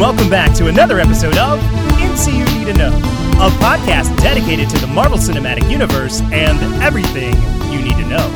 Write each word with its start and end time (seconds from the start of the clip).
Welcome 0.00 0.30
back 0.30 0.54
to 0.54 0.68
another 0.68 0.98
episode 0.98 1.36
of 1.36 1.60
MCU 1.60 2.32
you 2.32 2.58
Need 2.58 2.72
to 2.72 2.78
Know, 2.78 2.88
a 2.88 3.50
podcast 3.60 4.18
dedicated 4.22 4.70
to 4.70 4.78
the 4.78 4.86
Marvel 4.86 5.18
Cinematic 5.18 5.70
Universe 5.70 6.22
and 6.32 6.58
everything 6.82 7.34
you 7.70 7.82
need 7.82 7.96
to 8.02 8.08
know. 8.08 8.26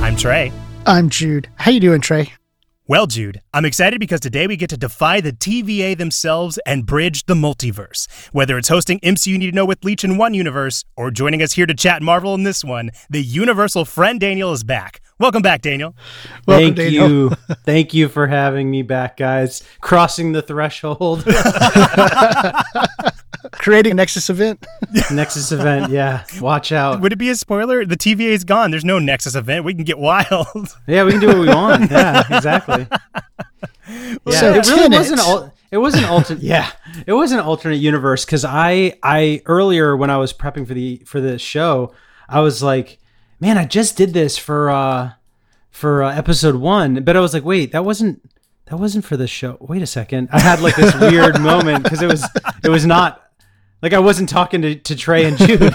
I'm 0.00 0.16
Trey. 0.16 0.50
I'm 0.86 1.10
Jude. 1.10 1.48
How 1.56 1.72
you 1.72 1.80
doing, 1.80 2.00
Trey? 2.00 2.32
Well, 2.90 3.06
Jude, 3.06 3.40
I'm 3.54 3.64
excited 3.64 4.00
because 4.00 4.18
today 4.18 4.48
we 4.48 4.56
get 4.56 4.68
to 4.70 4.76
defy 4.76 5.20
the 5.20 5.32
TVA 5.32 5.96
themselves 5.96 6.58
and 6.66 6.84
bridge 6.84 7.26
the 7.26 7.34
multiverse. 7.34 8.08
Whether 8.32 8.58
it's 8.58 8.66
hosting 8.66 8.98
MCU 8.98 9.28
you 9.28 9.38
Need 9.38 9.50
to 9.50 9.54
Know 9.54 9.64
with 9.64 9.84
Leech 9.84 10.02
in 10.02 10.18
one 10.18 10.34
universe 10.34 10.84
or 10.96 11.12
joining 11.12 11.40
us 11.40 11.52
here 11.52 11.66
to 11.66 11.74
chat 11.74 12.02
Marvel 12.02 12.34
in 12.34 12.42
this 12.42 12.64
one, 12.64 12.90
the 13.08 13.22
universal 13.22 13.84
friend 13.84 14.18
Daniel 14.18 14.52
is 14.52 14.64
back. 14.64 15.00
Welcome 15.20 15.40
back, 15.40 15.62
Daniel. 15.62 15.94
Welcome, 16.48 16.74
Thank 16.74 16.76
Daniel. 16.78 17.08
you. 17.08 17.30
Thank 17.64 17.94
you 17.94 18.08
for 18.08 18.26
having 18.26 18.72
me 18.72 18.82
back, 18.82 19.18
guys. 19.18 19.62
Crossing 19.80 20.32
the 20.32 20.42
threshold. 20.42 21.24
creating 23.52 23.92
a 23.92 23.94
Nexus 23.94 24.28
event. 24.30 24.66
Nexus 25.12 25.52
event, 25.52 25.90
yeah. 25.92 26.24
Watch 26.40 26.72
out. 26.72 27.00
Would 27.00 27.12
it 27.12 27.16
be 27.16 27.30
a 27.30 27.34
spoiler? 27.34 27.84
The 27.84 27.96
TVA 27.96 28.28
is 28.30 28.44
gone. 28.44 28.70
There's 28.70 28.84
no 28.84 28.98
Nexus 28.98 29.34
event. 29.34 29.64
We 29.64 29.74
can 29.74 29.84
get 29.84 29.98
wild. 29.98 30.68
Yeah, 30.86 31.04
we 31.04 31.12
can 31.12 31.20
do 31.20 31.28
what 31.28 31.38
we 31.38 31.46
want. 31.48 31.90
Yeah, 31.90 32.24
exactly. 32.36 32.86
Yeah, 33.88 34.16
so 34.30 34.54
it 34.54 34.66
really 34.68 34.88
wasn't. 34.96 35.20
Al- 35.20 35.52
it 35.70 35.78
was 35.78 35.94
an 35.94 36.04
alternate. 36.04 36.42
yeah, 36.42 36.70
it 37.06 37.12
was 37.12 37.32
an 37.32 37.40
alternate 37.40 37.76
universe 37.76 38.24
because 38.24 38.44
I, 38.44 38.94
I 39.02 39.42
earlier 39.46 39.96
when 39.96 40.10
I 40.10 40.16
was 40.16 40.32
prepping 40.32 40.66
for 40.66 40.74
the 40.74 41.02
for 41.06 41.20
the 41.20 41.38
show, 41.38 41.92
I 42.28 42.40
was 42.40 42.62
like, 42.62 42.98
man, 43.40 43.56
I 43.58 43.64
just 43.66 43.96
did 43.96 44.12
this 44.12 44.36
for 44.36 44.70
uh 44.70 45.12
for 45.70 46.02
uh, 46.02 46.12
episode 46.14 46.56
one, 46.56 47.02
but 47.04 47.16
I 47.16 47.20
was 47.20 47.32
like, 47.34 47.44
wait, 47.44 47.72
that 47.72 47.84
wasn't 47.84 48.20
that 48.66 48.76
wasn't 48.78 49.04
for 49.04 49.16
the 49.16 49.26
show. 49.26 49.56
Wait 49.60 49.82
a 49.82 49.86
second, 49.86 50.28
I 50.32 50.40
had 50.40 50.60
like 50.60 50.76
this 50.76 50.94
weird 51.00 51.40
moment 51.40 51.84
because 51.84 52.02
it 52.02 52.06
was 52.06 52.28
it 52.64 52.68
was 52.68 52.86
not 52.86 53.29
like 53.82 53.92
I 53.92 53.98
wasn't 53.98 54.28
talking 54.28 54.62
to, 54.62 54.74
to 54.74 54.96
Trey 54.96 55.24
and 55.24 55.36
Jude. 55.38 55.74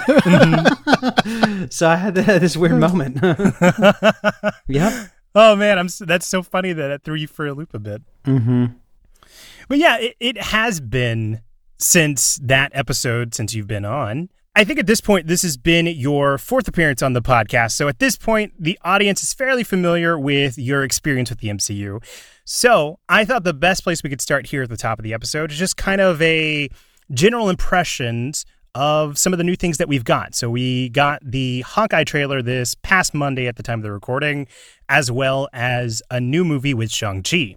so 1.74 1.90
I 1.90 1.96
had 1.96 2.16
this 2.16 2.56
weird 2.56 2.80
moment. 2.80 3.20
yeah. 4.68 5.08
Oh 5.34 5.56
man, 5.56 5.78
I'm 5.80 5.88
that's 6.02 6.26
so 6.26 6.44
funny 6.44 6.74
that 6.74 6.92
it 6.92 7.04
threw 7.04 7.16
you 7.16 7.28
for 7.28 7.46
a 7.48 7.54
loop 7.54 7.74
a 7.74 7.80
bit. 7.80 8.02
Mm-hmm. 8.26 8.66
But 9.68 9.78
yeah, 9.78 9.98
it, 9.98 10.16
it 10.20 10.38
has 10.38 10.80
been 10.80 11.42
since 11.78 12.40
that 12.44 12.72
episode 12.74 13.34
since 13.34 13.54
you've 13.54 13.68
been 13.68 13.86
on. 13.86 14.30
I 14.58 14.64
think 14.64 14.80
at 14.80 14.88
this 14.88 15.02
point, 15.02 15.28
this 15.28 15.42
has 15.42 15.58
been 15.58 15.86
your 15.86 16.38
fourth 16.38 16.70
appearance 16.70 17.02
on 17.02 17.12
the 17.12 17.22
podcast. 17.22 17.74
So 17.74 17.90
at 17.90 18.00
this 18.00 18.16
point, 18.16 18.54
the 18.58 18.80
audience 18.84 19.22
is 19.22 19.34
fairly 19.34 19.66
familiar 19.66 20.18
with 20.18 20.58
your 20.58 20.84
experience 20.84 21.30
with 21.30 21.40
the 21.40 21.50
MCU. 21.50 22.02
So 22.46 23.00
I 23.10 23.26
thought 23.26 23.44
the 23.44 23.54
best 23.54 23.84
place 23.84 24.02
we 24.02 24.10
could 24.10 24.22
start 24.22 24.46
here 24.46 24.64
at 24.64 24.70
the 24.70 24.78
top 24.78 24.98
of 24.98 25.04
the 25.04 25.14
episode 25.14 25.52
is 25.52 25.58
just 25.58 25.76
kind 25.76 26.00
of 26.00 26.22
a 26.22 26.70
general 27.12 27.50
impressions 27.50 28.46
of 28.74 29.18
some 29.18 29.34
of 29.34 29.38
the 29.38 29.44
new 29.44 29.56
things 29.56 29.78
that 29.78 29.88
we've 29.88 30.04
got. 30.04 30.36
So 30.36 30.50
we 30.50 30.90
got 30.90 31.22
the 31.24 31.62
Hawkeye 31.62 32.04
trailer 32.04 32.42
this 32.42 32.76
past 32.76 33.14
Monday 33.14 33.48
at 33.48 33.56
the 33.56 33.64
time 33.64 33.80
of 33.80 33.84
the 33.84 33.92
recording, 33.92 34.48
as 34.90 35.10
well 35.10 35.48
as 35.54 36.02
a 36.12 36.20
new 36.20 36.44
movie 36.44 36.74
with 36.74 36.92
Shang-Chi. 36.92 37.56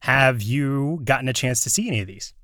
Have 0.00 0.42
you 0.42 1.00
gotten 1.04 1.28
a 1.28 1.32
chance 1.32 1.62
to 1.62 1.70
see 1.70 1.88
any 1.88 2.00
of 2.00 2.06
these? 2.06 2.34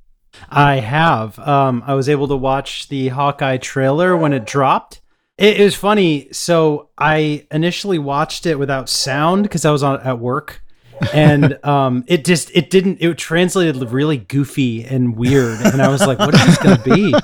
I 0.48 0.77
have. 0.77 1.38
Um, 1.38 1.83
I 1.86 1.94
was 1.94 2.08
able 2.08 2.28
to 2.28 2.36
watch 2.36 2.88
the 2.88 3.08
Hawkeye 3.08 3.58
trailer 3.58 4.16
when 4.16 4.33
it 4.33 4.47
dropped. 4.47 5.00
It, 5.38 5.60
it 5.60 5.64
was 5.64 5.75
funny. 5.75 6.28
So 6.33 6.91
I 6.97 7.47
initially 7.50 7.99
watched 7.99 8.47
it 8.47 8.59
without 8.59 8.88
sound 8.88 9.43
because 9.43 9.65
I 9.65 9.70
was 9.70 9.82
on 9.82 10.00
at 10.00 10.19
work 10.19 10.62
and 11.12 11.64
um, 11.64 12.04
it 12.06 12.24
just 12.24 12.50
it 12.54 12.70
didn't 12.70 12.98
it 13.00 13.18
translated 13.18 13.76
really 13.90 14.16
goofy 14.16 14.84
and 14.84 15.16
weird, 15.16 15.60
and 15.60 15.82
I 15.82 15.88
was 15.88 16.06
like, 16.06 16.18
what 16.18 16.34
is 16.34 16.44
this 16.44 16.58
going 16.58 16.76
to 16.76 16.82
be? 16.82 17.14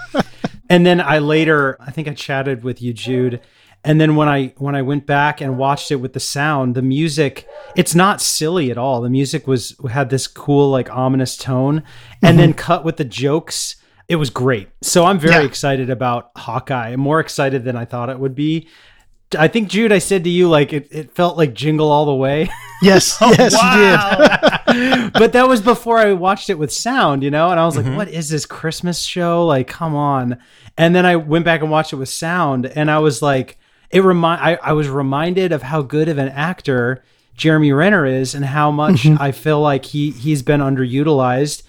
And 0.69 0.87
then 0.87 1.01
I 1.03 1.19
later, 1.19 1.77
I 1.81 1.91
think 1.91 2.09
I 2.09 2.15
chatted 2.15 2.65
with 2.65 2.81
you, 2.81 2.95
Jude. 2.95 3.41
And 3.85 4.01
then 4.01 4.17
when 4.17 4.29
I 4.29 4.55
when 4.59 4.75
I 4.75 4.83
went 4.83 5.07
back 5.07 5.41
and 5.41 5.59
watched 5.59 5.91
it 5.91 5.97
with 5.97 6.13
the 6.13 6.21
sound, 6.21 6.75
the 6.75 6.83
music, 6.83 7.47
it's 7.77 7.95
not 7.95 8.21
silly 8.21 8.71
at 8.71 8.79
all. 8.79 9.01
The 9.01 9.11
music 9.11 9.47
was 9.47 9.77
had 9.91 10.09
this 10.09 10.27
cool 10.27 10.71
like 10.71 10.91
ominous 10.91 11.37
tone, 11.37 11.83
and 12.23 12.31
mm-hmm. 12.31 12.37
then 12.39 12.55
cut 12.55 12.85
with 12.85 12.97
the 12.97 13.05
jokes. 13.05 13.77
It 14.09 14.17
was 14.17 14.31
great. 14.31 14.69
So 14.83 15.05
I'm 15.05 15.19
very 15.19 15.43
yeah. 15.43 15.49
excited 15.49 15.91
about 15.91 16.31
Hawkeye. 16.37 16.91
I'm 16.91 17.01
more 17.01 17.21
excited 17.21 17.65
than 17.65 17.77
I 17.77 17.85
thought 17.85 18.09
it 18.09 18.19
would 18.19 18.35
be. 18.35 18.69
I 19.37 19.49
think 19.49 19.69
Jude, 19.69 19.93
I 19.93 19.99
said 19.99 20.25
to 20.25 20.31
you 20.31 20.49
like 20.49 20.73
it, 20.73 20.89
it 20.91 21.15
felt 21.15 21.37
like 21.37 21.55
Jingle 21.55 21.91
All 21.91 22.05
the 22.07 22.15
Way. 22.15 22.51
Yes, 22.83 23.17
oh, 23.21 23.33
yes, 23.39 23.53
you 24.67 24.75
did. 24.75 25.13
but 25.13 25.33
that 25.33 25.49
was 25.49 25.61
before 25.61 25.99
I 25.99 26.13
watched 26.13 26.51
it 26.51 26.59
with 26.59 26.73
sound, 26.73 27.23
you 27.23 27.31
know, 27.31 27.51
and 27.51 27.61
I 27.61 27.65
was 27.65 27.77
like, 27.77 27.87
mm-hmm. 27.87 27.97
"What 27.97 28.09
is 28.09 28.29
this 28.29 28.45
Christmas 28.45 29.03
show? 29.03 29.47
Like, 29.47 29.69
come 29.69 29.95
on!" 29.95 30.39
And 30.77 30.95
then 30.95 31.07
I 31.07 31.15
went 31.17 31.45
back 31.45 31.63
and 31.63 31.71
watched 31.71 31.93
it 31.93 31.97
with 31.97 32.09
sound, 32.09 32.67
and 32.67 32.91
I 32.91 32.99
was 32.99 33.23
like, 33.23 33.57
"It 33.91 34.01
remind." 34.01 34.41
I, 34.43 34.59
I 34.61 34.73
was 34.73 34.89
reminded 34.89 35.53
of 35.53 35.63
how 35.63 35.83
good 35.83 36.09
of 36.09 36.19
an 36.19 36.31
actor 36.31 37.05
Jeremy 37.37 37.73
Renner 37.73 38.05
is, 38.05 38.35
and 38.35 38.45
how 38.45 38.73
much 38.73 39.05
mm-hmm. 39.05 39.23
I 39.23 39.31
feel 39.31 39.61
like 39.61 39.85
he 39.85 40.11
he's 40.11 40.43
been 40.43 40.61
underutilized 40.61 41.63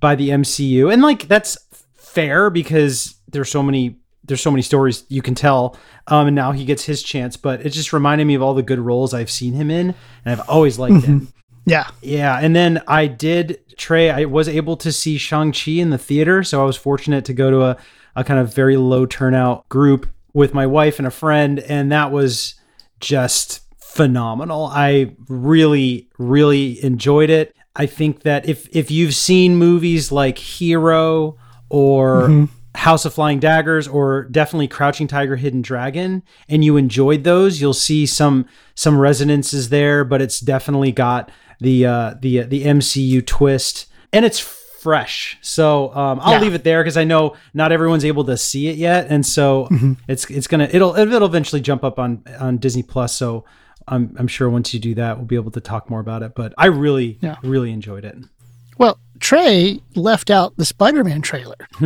by 0.00 0.16
the 0.16 0.28
MCU, 0.28 0.92
and 0.92 1.00
like 1.00 1.28
that's 1.28 1.56
fair 1.94 2.50
because 2.50 3.14
there's 3.26 3.50
so 3.50 3.62
many 3.62 3.96
there's 4.28 4.40
so 4.40 4.50
many 4.50 4.62
stories 4.62 5.04
you 5.08 5.22
can 5.22 5.34
tell. 5.34 5.76
Um, 6.06 6.28
and 6.28 6.36
now 6.36 6.52
he 6.52 6.64
gets 6.64 6.84
his 6.84 7.02
chance, 7.02 7.36
but 7.36 7.64
it 7.66 7.70
just 7.70 7.92
reminded 7.92 8.26
me 8.26 8.34
of 8.34 8.42
all 8.42 8.54
the 8.54 8.62
good 8.62 8.78
roles 8.78 9.12
I've 9.12 9.30
seen 9.30 9.54
him 9.54 9.70
in, 9.70 9.94
and 10.24 10.40
I've 10.40 10.48
always 10.48 10.78
liked 10.78 11.04
him. 11.04 11.20
Mm-hmm. 11.20 11.30
Yeah, 11.66 11.88
yeah. 12.00 12.38
And 12.40 12.56
then 12.56 12.82
I 12.88 13.06
did 13.06 13.60
Trey. 13.76 14.10
I 14.10 14.24
was 14.24 14.48
able 14.48 14.76
to 14.78 14.90
see 14.90 15.18
Shang 15.18 15.52
Chi 15.52 15.72
in 15.72 15.90
the 15.90 15.98
theater, 15.98 16.42
so 16.42 16.62
I 16.62 16.64
was 16.64 16.76
fortunate 16.76 17.24
to 17.26 17.34
go 17.34 17.50
to 17.50 17.62
a 17.62 17.76
a 18.16 18.24
kind 18.24 18.40
of 18.40 18.52
very 18.52 18.76
low 18.76 19.06
turnout 19.06 19.68
group 19.68 20.08
with 20.32 20.52
my 20.52 20.66
wife 20.66 20.98
and 20.98 21.06
a 21.06 21.10
friend, 21.10 21.60
and 21.60 21.92
that 21.92 22.10
was 22.10 22.54
just 23.00 23.60
phenomenal. 23.78 24.66
I 24.66 25.14
really, 25.28 26.08
really 26.18 26.82
enjoyed 26.82 27.30
it. 27.30 27.54
I 27.76 27.86
think 27.86 28.22
that 28.22 28.48
if 28.48 28.68
if 28.74 28.90
you've 28.90 29.14
seen 29.14 29.56
movies 29.56 30.10
like 30.10 30.38
Hero 30.38 31.36
or 31.68 32.22
mm-hmm. 32.22 32.44
House 32.74 33.04
of 33.04 33.14
Flying 33.14 33.40
Daggers 33.40 33.88
or 33.88 34.24
definitely 34.24 34.68
Crouching 34.68 35.08
Tiger, 35.08 35.36
Hidden 35.36 35.62
Dragon, 35.62 36.22
and 36.48 36.64
you 36.64 36.76
enjoyed 36.76 37.24
those, 37.24 37.60
you'll 37.60 37.74
see 37.74 38.06
some 38.06 38.46
some 38.74 38.98
resonances 38.98 39.68
there. 39.68 40.04
But 40.04 40.22
it's 40.22 40.40
definitely 40.40 40.92
got 40.92 41.30
the 41.60 41.86
uh, 41.86 42.14
the 42.20 42.40
uh, 42.40 42.46
the 42.46 42.64
MCU 42.64 43.26
twist, 43.26 43.86
and 44.12 44.24
it's 44.24 44.38
fresh. 44.38 45.38
So 45.40 45.94
um, 45.94 46.20
I'll 46.22 46.34
yeah. 46.34 46.40
leave 46.40 46.54
it 46.54 46.64
there 46.64 46.82
because 46.82 46.96
I 46.96 47.04
know 47.04 47.36
not 47.52 47.72
everyone's 47.72 48.04
able 48.04 48.24
to 48.24 48.36
see 48.36 48.68
it 48.68 48.76
yet, 48.76 49.06
and 49.10 49.24
so 49.24 49.66
mm-hmm. 49.70 49.94
it's 50.06 50.30
it's 50.30 50.46
gonna 50.46 50.68
it'll 50.72 50.94
it'll 50.96 51.26
eventually 51.26 51.60
jump 51.60 51.84
up 51.84 51.98
on 51.98 52.22
on 52.38 52.58
Disney 52.58 52.82
Plus. 52.82 53.14
So 53.14 53.44
I'm 53.86 54.14
I'm 54.18 54.28
sure 54.28 54.48
once 54.48 54.72
you 54.72 54.80
do 54.80 54.94
that, 54.94 55.16
we'll 55.16 55.26
be 55.26 55.36
able 55.36 55.50
to 55.52 55.60
talk 55.60 55.90
more 55.90 56.00
about 56.00 56.22
it. 56.22 56.34
But 56.34 56.54
I 56.56 56.66
really 56.66 57.18
yeah. 57.20 57.36
really 57.42 57.72
enjoyed 57.72 58.04
it. 58.04 58.16
Well, 58.78 58.98
Trey 59.20 59.80
left 59.94 60.30
out 60.30 60.56
the 60.56 60.64
Spider-Man 60.64 61.22
trailer. 61.22 61.56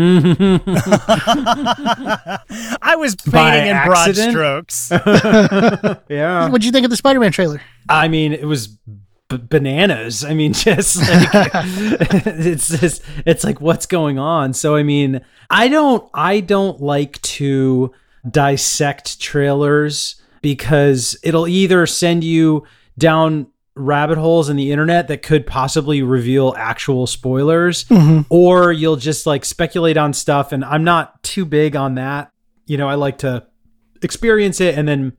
I 2.83 2.97
was 2.97 3.17
painting 3.17 3.69
in 3.69 3.85
broad 3.87 4.15
strokes. 4.17 4.91
yeah. 6.09 6.49
What'd 6.49 6.65
you 6.65 6.73
think 6.73 6.85
of 6.85 6.91
the 6.91 6.97
Spider-Man 6.97 7.33
trailer? 7.33 7.61
I 7.89 8.09
mean, 8.09 8.33
it 8.33 8.45
was 8.45 8.69
b- 8.69 9.39
bananas. 9.49 10.25
I 10.25 10.35
mean, 10.35 10.53
just 10.55 10.97
like 10.99 11.51
it's 11.55 12.69
just 12.69 13.03
it's 13.27 13.45
like 13.45 13.61
what's 13.61 13.87
going 13.87 14.19
on. 14.19 14.53
So 14.53 14.77
I 14.77 14.83
mean, 14.83 15.21
I 15.51 15.69
don't 15.69 16.09
I 16.15 16.41
don't 16.41 16.81
like 16.81 17.21
to 17.23 17.93
dissect 18.31 19.21
trailers 19.21 20.17
because 20.43 21.17
it'll 21.23 21.49
either 21.49 21.87
send 21.87 22.25
you 22.25 22.65
down 22.99 23.47
rabbit 23.75 24.19
holes 24.19 24.49
in 24.49 24.57
the 24.57 24.71
internet 24.71 25.09
that 25.09 25.23
could 25.23 25.47
possibly 25.47 26.03
reveal 26.03 26.55
actual 26.59 27.07
spoilers 27.07 27.85
mm-hmm. 27.85 28.21
or 28.29 28.71
you'll 28.71 28.97
just 28.97 29.27
like 29.27 29.45
speculate 29.45 29.97
on 29.97 30.13
stuff 30.13 30.53
and 30.53 30.65
I'm 30.65 30.85
not 30.85 31.23
too 31.23 31.45
big 31.45 31.75
on 31.75 31.95
that. 31.95 32.31
You 32.67 32.77
know, 32.77 32.89
I 32.89 32.95
like 32.95 33.19
to 33.19 33.47
experience 34.03 34.61
it 34.61 34.77
and 34.77 34.87
then 34.87 35.17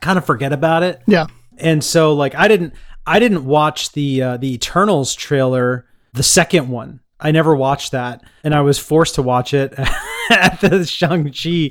kind 0.00 0.18
of 0.18 0.24
forget 0.24 0.52
about 0.52 0.82
it. 0.84 1.02
Yeah. 1.06 1.26
And 1.58 1.82
so 1.82 2.14
like 2.14 2.34
I 2.34 2.46
didn't 2.46 2.74
I 3.06 3.18
didn't 3.18 3.44
watch 3.44 3.92
the 3.92 4.22
uh, 4.22 4.36
the 4.36 4.54
Eternals 4.54 5.14
trailer, 5.14 5.86
the 6.12 6.22
second 6.22 6.68
one. 6.68 7.00
I 7.18 7.32
never 7.32 7.56
watched 7.56 7.90
that 7.92 8.22
and 8.44 8.54
I 8.54 8.60
was 8.60 8.78
forced 8.78 9.16
to 9.16 9.22
watch 9.22 9.52
it 9.52 9.74
at 10.30 10.60
the 10.60 10.84
Shang-Chi. 10.84 11.70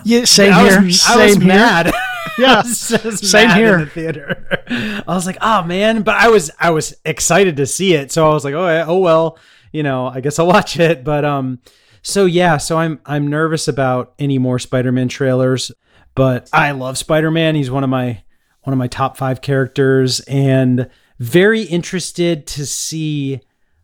yeah, 0.04 0.24
same 0.24 0.54
I 0.54 0.68
here. 0.68 0.82
Was, 0.82 1.02
same 1.02 1.18
I 1.18 1.26
was 1.26 1.36
here. 1.36 1.46
mad. 1.46 1.92
yeah, 2.38 2.62
same 2.62 3.50
here. 3.50 3.74
In 3.74 3.80
the 3.80 3.86
theater, 3.86 4.62
I 5.06 5.14
was 5.14 5.26
like, 5.26 5.38
oh 5.40 5.62
man, 5.62 6.02
but 6.02 6.14
I 6.14 6.28
was 6.28 6.50
I 6.58 6.70
was 6.70 6.94
excited 7.04 7.56
to 7.56 7.66
see 7.66 7.94
it, 7.94 8.12
so 8.12 8.28
I 8.28 8.34
was 8.34 8.44
like, 8.44 8.54
oh 8.54 8.84
oh 8.86 8.98
well, 8.98 9.38
you 9.72 9.82
know, 9.82 10.06
I 10.06 10.20
guess 10.20 10.38
I'll 10.38 10.46
watch 10.46 10.78
it. 10.78 11.04
But 11.04 11.24
um, 11.24 11.60
so 12.02 12.24
yeah, 12.24 12.56
so 12.56 12.78
I'm 12.78 13.00
I'm 13.06 13.28
nervous 13.28 13.68
about 13.68 14.14
any 14.18 14.38
more 14.38 14.58
Spider-Man 14.58 15.08
trailers, 15.08 15.72
but 16.14 16.48
I 16.52 16.72
love 16.72 16.98
Spider-Man. 16.98 17.54
He's 17.54 17.70
one 17.70 17.84
of 17.84 17.90
my 17.90 18.22
one 18.62 18.72
of 18.72 18.78
my 18.78 18.88
top 18.88 19.16
five 19.16 19.40
characters, 19.40 20.20
and 20.20 20.90
very 21.18 21.62
interested 21.62 22.46
to 22.48 22.66
see 22.66 23.40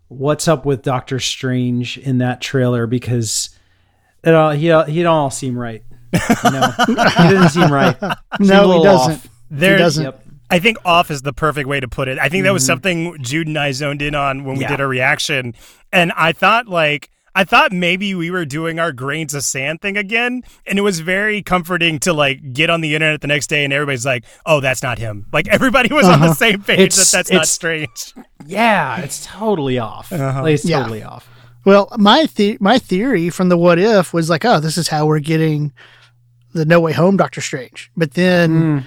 what's 0.08 0.46
up 0.46 0.66
with 0.66 0.82
Doctor 0.82 1.19
Strange 1.19 1.96
in 1.99 2.19
that 2.19 2.40
trailer 2.40 2.87
because 2.87 3.50
it 4.22 4.34
all 4.34 4.50
he 4.50 4.66
he 4.93 5.02
don't 5.02 5.06
all 5.06 5.31
seem 5.31 5.58
right. 5.58 5.82
You 6.12 6.50
know, 6.50 6.70
he 6.87 6.94
doesn't 6.94 7.49
seem 7.50 7.73
right. 7.73 7.97
Seems 8.38 8.49
No, 8.50 8.79
he 8.79 8.85
doesn't. 8.85 9.12
off. 9.12 9.29
There- 9.50 9.73
he 9.76 9.79
doesn't. 9.79 10.05
Yep. 10.05 10.23
I 10.50 10.59
think 10.59 10.76
off 10.85 11.11
is 11.11 11.23
the 11.23 11.32
perfect 11.32 11.67
way 11.67 11.81
to 11.81 11.88
put 11.88 12.09
it. 12.09 12.19
I 12.19 12.29
think 12.29 12.44
that 12.44 12.53
was 12.53 12.62
mm-hmm. 12.64 12.67
something 12.73 13.23
Jude 13.23 13.47
and 13.47 13.59
I 13.59 13.73
zoned 13.73 14.03
in 14.03 14.14
on 14.14 14.44
when 14.44 14.56
we 14.56 14.62
Yeah. 14.62 14.69
did 14.69 14.81
our 14.82 14.88
reaction. 14.88 15.55
And 15.93 16.12
I 16.14 16.32
thought 16.32 16.69
like 16.69 17.09
I 17.35 17.44
thought 17.44 17.73
maybe 17.73 18.14
we 18.14 18.31
were 18.31 18.44
doing 18.44 18.79
our 18.79 18.93
grains 18.93 19.32
of 19.32 19.44
sand 19.44 19.81
thing 19.81 19.97
again. 19.97 20.43
And 20.67 20.79
it 20.79 20.82
was 20.82 21.00
very 21.00 21.43
comforting 21.43 21.99
to 22.00 22.12
like 22.12 22.53
get 22.53 22.69
on 22.69 22.82
the 22.82 22.94
internet 22.94 23.23
the 23.23 23.29
next 23.29 23.47
day 23.47 23.64
and 23.64 23.73
everybody's 23.73 24.05
like, 24.05 24.26
oh, 24.44 24.61
that's 24.61 24.82
not 24.82 24.99
him. 24.99 25.25
Like 25.32 25.49
everybody 25.49 25.93
was 25.93 26.06
on 26.06 26.20
the 26.20 26.26
uh-huh. 26.26 26.35
same 26.35 26.62
page 26.62 26.81
It's- 26.81 27.11
that 27.12 27.19
that's 27.20 27.32
not 27.32 27.47
strange. 27.47 28.12
Yeah, 28.44 28.99
it's 29.00 29.25
totally 29.25 29.79
off. 29.79 30.12
Uh-huh. 30.12 30.43
Like, 30.43 30.55
it's 30.55 30.67
Yeah. 30.67 30.81
totally 30.81 31.03
off. 31.03 31.26
Well, 31.64 31.88
my 31.97 32.29
the- 32.35 32.59
my 32.61 32.79
theory 32.79 33.31
from 33.31 33.49
the 33.49 33.56
what 33.56 33.79
if 33.79 34.12
was 34.12 34.29
like, 34.29 34.44
oh, 34.44 34.61
this 34.61 34.76
is 34.76 34.88
how 34.88 35.06
we're 35.06 35.20
getting 35.20 35.73
the 36.52 36.64
No 36.64 36.81
Way 36.81 36.93
Home 36.93 37.16
Doctor 37.16 37.40
Strange. 37.40 37.90
But 37.96 38.12
then 38.12 38.87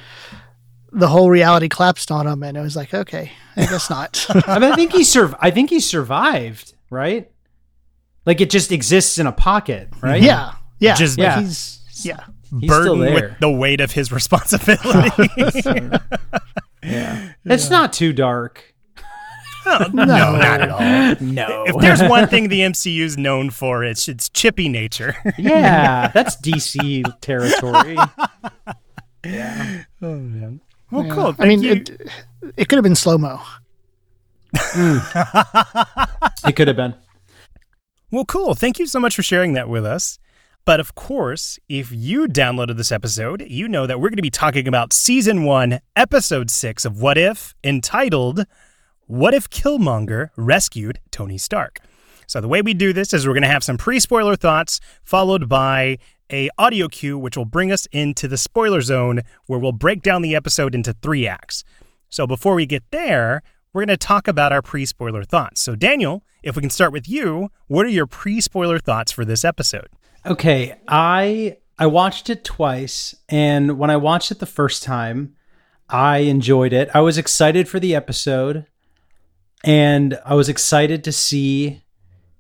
hmm. 0.91 0.97
the 0.97 1.07
whole 1.07 1.29
reality 1.29 1.69
collapsed 1.69 2.11
on 2.11 2.27
him, 2.27 2.43
and 2.43 2.57
I 2.57 2.61
was 2.61 2.75
like, 2.75 2.93
okay, 2.93 3.31
I 3.55 3.65
guess 3.65 3.89
not. 3.89 4.25
I, 4.47 4.59
mean, 4.59 4.71
I 4.71 4.75
think 4.75 4.93
he 4.93 5.03
sur- 5.03 5.37
I 5.39 5.51
think 5.51 5.69
he 5.69 5.79
survived, 5.79 6.73
right? 6.89 7.31
Like 8.25 8.41
it 8.41 8.49
just 8.49 8.71
exists 8.71 9.17
in 9.17 9.27
a 9.27 9.31
pocket, 9.31 9.91
mm-hmm. 9.91 10.05
right? 10.05 10.21
yeah, 10.21 10.53
yeah, 10.79 10.95
Just- 10.95 11.17
but 11.17 11.23
Yeah. 11.23 11.41
He's 11.41 11.81
yeah. 12.03 12.23
He's 12.59 12.71
still 12.71 12.95
Burdened 12.95 13.01
there. 13.01 13.29
with 13.29 13.39
the 13.39 13.49
weight 13.49 13.81
of 13.81 13.91
his 13.91 14.11
responsibility. 14.11 15.29
yeah. 16.83 17.31
It's 17.45 17.69
not 17.69 17.93
too 17.93 18.13
dark. 18.13 18.74
no, 19.93 20.05
not 20.05 20.61
at 20.61 20.69
all. 20.69 21.25
No. 21.25 21.63
If 21.67 21.77
there's 21.77 22.03
one 22.03 22.27
thing 22.27 22.49
the 22.49 22.61
MCU's 22.61 23.17
known 23.17 23.49
for, 23.49 23.83
it's 23.83 24.07
its 24.07 24.29
chippy 24.29 24.69
nature. 24.69 25.15
yeah, 25.37 26.09
that's 26.13 26.35
DC 26.37 27.03
territory. 27.21 27.97
yeah. 29.25 29.83
oh 30.01 30.15
man. 30.15 30.61
Well, 30.91 31.09
cool. 31.11 31.35
I 31.39 31.47
mean, 31.47 31.63
you. 31.63 31.71
it, 31.73 32.11
it 32.57 32.69
could 32.69 32.77
have 32.77 32.83
been 32.83 32.95
slow 32.95 33.17
mo. 33.17 33.41
Mm. 34.55 36.09
It 36.47 36.55
could 36.55 36.67
have 36.67 36.77
been. 36.77 36.93
Well, 38.11 38.25
cool. 38.25 38.53
Thank 38.53 38.77
you 38.77 38.85
so 38.85 38.99
much 38.99 39.15
for 39.15 39.23
sharing 39.23 39.53
that 39.53 39.67
with 39.67 39.83
us. 39.83 40.19
But 40.63 40.79
of 40.79 40.95
course, 40.95 41.59
if 41.69 41.91
you 41.91 42.27
downloaded 42.27 42.77
this 42.77 42.91
episode, 42.91 43.45
you 43.47 43.67
know 43.67 43.85
that 43.87 43.99
we're 43.99 44.09
going 44.09 44.17
to 44.17 44.21
be 44.23 44.29
talking 44.29 44.67
about 44.67 44.93
season 44.93 45.43
one, 45.43 45.79
episode 45.95 46.49
six 46.49 46.85
of 46.85 46.99
What 46.99 47.17
If, 47.17 47.53
entitled 47.63 48.45
What 49.07 49.35
If 49.35 49.51
Killmonger 49.51 50.31
Rescued 50.35 50.99
Tony 51.11 51.37
Stark? 51.37 51.77
So 52.25 52.41
the 52.41 52.47
way 52.47 52.63
we 52.63 52.73
do 52.73 52.91
this 52.91 53.13
is 53.13 53.27
we're 53.27 53.33
going 53.33 53.43
to 53.43 53.47
have 53.47 53.63
some 53.63 53.77
pre-spoiler 53.77 54.35
thoughts 54.35 54.79
followed 55.03 55.47
by 55.47 55.99
a 56.31 56.49
audio 56.57 56.87
cue 56.87 57.15
which 57.15 57.37
will 57.37 57.45
bring 57.45 57.71
us 57.71 57.85
into 57.91 58.27
the 58.27 58.35
spoiler 58.35 58.81
zone 58.81 59.21
where 59.45 59.59
we'll 59.59 59.73
break 59.73 60.01
down 60.01 60.23
the 60.23 60.35
episode 60.35 60.73
into 60.73 60.91
3 60.91 61.27
acts. 61.27 61.63
So 62.09 62.25
before 62.25 62.55
we 62.55 62.65
get 62.65 62.83
there, 62.89 63.43
we're 63.73 63.85
going 63.85 63.95
to 63.95 63.97
talk 63.97 64.27
about 64.27 64.51
our 64.51 64.63
pre-spoiler 64.63 65.23
thoughts. 65.23 65.61
So 65.61 65.75
Daniel, 65.75 66.23
if 66.41 66.55
we 66.55 66.61
can 66.61 66.71
start 66.71 66.91
with 66.91 67.07
you, 67.07 67.51
what 67.67 67.85
are 67.85 67.89
your 67.89 68.07
pre-spoiler 68.07 68.79
thoughts 68.79 69.11
for 69.11 69.23
this 69.23 69.45
episode? 69.45 69.89
Okay, 70.25 70.79
I 70.87 71.57
I 71.77 71.85
watched 71.85 72.31
it 72.31 72.43
twice, 72.43 73.13
and 73.29 73.77
when 73.77 73.91
I 73.91 73.97
watched 73.97 74.31
it 74.31 74.39
the 74.39 74.47
first 74.47 74.81
time, 74.81 75.35
I 75.89 76.19
enjoyed 76.19 76.73
it. 76.73 76.89
I 76.95 77.01
was 77.01 77.19
excited 77.19 77.69
for 77.69 77.79
the 77.79 77.93
episode, 77.93 78.65
and 79.65 80.17
I 80.23 80.35
was 80.35 80.47
excited 80.47 81.03
to 81.03 81.11
see 81.11 81.81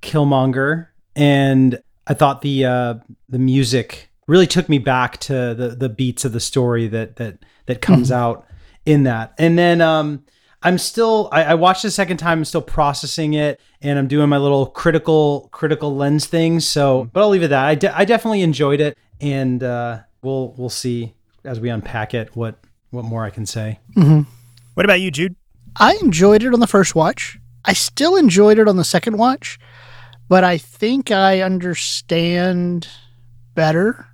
Killmonger, 0.01 0.87
and 1.15 1.81
I 2.07 2.13
thought 2.13 2.41
the 2.41 2.65
uh, 2.65 2.93
the 3.27 3.39
music 3.39 4.09
really 4.27 4.47
took 4.47 4.69
me 4.69 4.77
back 4.77 5.17
to 5.21 5.53
the 5.55 5.75
the 5.77 5.89
beats 5.89 6.23
of 6.23 6.31
the 6.31 6.39
story 6.39 6.87
that 6.87 7.17
that 7.17 7.39
that 7.65 7.81
comes 7.81 8.11
out 8.11 8.45
in 8.85 9.03
that. 9.03 9.33
And 9.39 9.57
then 9.57 9.81
um, 9.81 10.23
I'm 10.61 10.77
still 10.77 11.29
I, 11.31 11.43
I 11.45 11.53
watched 11.55 11.81
the 11.81 11.91
second 11.91 12.17
time, 12.17 12.39
I'm 12.39 12.45
still 12.45 12.61
processing 12.61 13.33
it, 13.33 13.59
and 13.81 13.97
I'm 13.97 14.07
doing 14.07 14.29
my 14.29 14.37
little 14.37 14.67
critical 14.67 15.49
critical 15.51 15.95
lens 15.95 16.27
thing. 16.27 16.59
So, 16.59 17.09
but 17.11 17.21
I'll 17.21 17.29
leave 17.29 17.41
it 17.41 17.45
at 17.45 17.49
that. 17.49 17.65
I, 17.65 17.75
de- 17.75 17.97
I 17.97 18.05
definitely 18.05 18.41
enjoyed 18.41 18.79
it, 18.79 18.97
and 19.19 19.63
uh, 19.63 20.01
we'll 20.21 20.53
we'll 20.57 20.69
see 20.69 21.15
as 21.43 21.59
we 21.59 21.69
unpack 21.69 22.13
it 22.13 22.35
what 22.35 22.59
what 22.91 23.03
more 23.03 23.23
I 23.25 23.31
can 23.31 23.47
say. 23.47 23.79
What 24.75 24.85
about 24.85 25.01
you, 25.01 25.09
Jude? 25.09 25.35
I 25.77 25.97
enjoyed 26.01 26.43
it 26.43 26.53
on 26.53 26.59
the 26.59 26.67
first 26.67 26.95
watch. 26.95 27.37
I 27.65 27.73
still 27.73 28.15
enjoyed 28.15 28.59
it 28.59 28.67
on 28.67 28.77
the 28.77 28.83
second 28.83 29.17
watch, 29.17 29.57
but 30.29 30.43
I 30.43 30.57
think 30.57 31.11
I 31.11 31.41
understand 31.41 32.87
better 33.55 34.07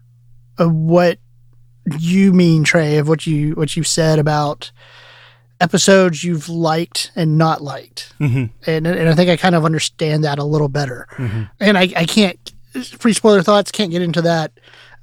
what 0.58 1.19
you 2.00 2.31
mean, 2.34 2.63
Trey, 2.63 2.98
of 2.98 3.08
what 3.08 3.25
you 3.28 3.52
what 3.54 3.75
you 3.75 3.84
said 3.84 4.19
about 4.19 4.72
episodes 5.60 6.24
you've 6.24 6.50
liked 6.50 7.12
and 7.16 7.38
not 7.38 7.62
liked, 7.62 8.13
Mm-hmm. 8.19 8.46
and 8.69 8.88
and 8.88 9.10
I 9.10 9.13
think 9.16 9.30
I 9.30 9.38
kind 9.38 9.56
of 9.56 9.66
understand 9.66 10.24
that 10.24 10.40
a 10.40 10.44
little 10.44 10.69
better. 10.69 11.08
And 11.60 11.78
I, 11.78 11.92
I 11.96 12.06
can't 12.06 12.38
free 12.98 13.13
spoiler 13.13 13.42
thoughts 13.44 13.69
can't 13.72 13.92
get 13.92 14.02
into 14.02 14.22
that 14.22 14.52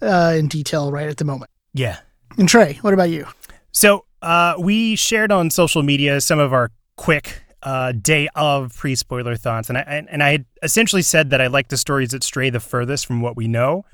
uh, 0.01 0.35
in 0.37 0.49
detail 0.49 0.91
right 0.91 1.09
at 1.09 1.19
the 1.19 1.25
moment. 1.25 1.51
Yeah. 1.75 1.99
And 2.39 2.49
Trey, 2.49 2.79
what 2.83 2.95
about 2.95 3.11
you? 3.11 3.27
So 3.73 4.05
uh, 4.23 4.55
we 4.59 4.97
shared 4.97 5.33
on 5.33 5.51
social 5.51 5.83
media 5.83 6.21
some 6.21 6.39
of 6.39 6.53
our 6.53 6.71
quick 6.97 7.43
uh, 7.63 7.93
day 7.93 8.29
of 8.35 8.75
pre 8.77 8.95
spoiler 8.95 9.37
thoughts, 9.37 9.69
and 9.69 9.79
I 9.79 10.07
and, 10.11 10.23
I 10.23 10.31
had 10.31 10.45
essentially 10.63 11.03
said 11.03 11.31
that 11.31 11.41
I 11.41 11.49
like 11.49 11.69
the 11.69 11.77
stories 11.77 12.11
that 12.11 12.23
stray 12.23 12.51
the 12.51 12.61
furthest 12.61 13.07
from 13.07 13.21
what 13.21 13.37
we 13.37 13.49
know, 13.49 13.85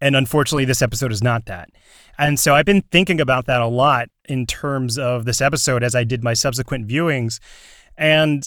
and 0.00 0.16
unfortunately, 0.16 0.64
this 0.64 0.82
episode 0.82 1.12
is 1.12 1.22
not 1.22 1.46
that. 1.46 1.70
And 2.18 2.38
so 2.38 2.54
I've 2.54 2.66
been 2.66 2.82
thinking 2.90 3.20
about 3.20 3.46
that 3.46 3.60
a 3.60 3.66
lot 3.66 4.08
in 4.28 4.46
terms 4.46 4.98
of 4.98 5.24
this 5.24 5.40
episode 5.40 5.82
as 5.82 5.94
I 5.94 6.04
did 6.04 6.22
my 6.22 6.34
subsequent 6.34 6.88
viewings, 6.88 7.38
and 7.96 8.46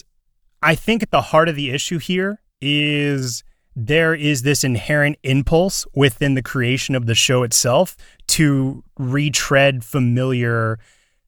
I 0.62 0.74
think 0.74 1.02
at 1.02 1.10
the 1.10 1.22
heart 1.22 1.48
of 1.48 1.56
the 1.56 1.70
issue 1.70 1.98
here 1.98 2.40
is 2.60 3.44
there 3.76 4.14
is 4.14 4.42
this 4.42 4.64
inherent 4.64 5.18
impulse 5.22 5.86
within 5.94 6.34
the 6.34 6.42
creation 6.42 6.94
of 6.94 7.06
the 7.06 7.14
show 7.14 7.42
itself 7.42 7.94
to 8.28 8.82
retread 8.98 9.84
familiar 9.84 10.78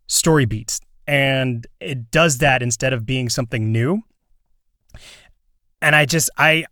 story 0.08 0.44
beats. 0.44 0.80
And 1.06 1.66
it 1.80 2.10
does 2.10 2.38
that 2.38 2.62
instead 2.62 2.92
of 2.92 3.06
being 3.06 3.28
something 3.28 3.70
new. 3.70 4.02
And 5.80 5.94
I 5.94 6.04
just, 6.04 6.28
I, 6.36 6.64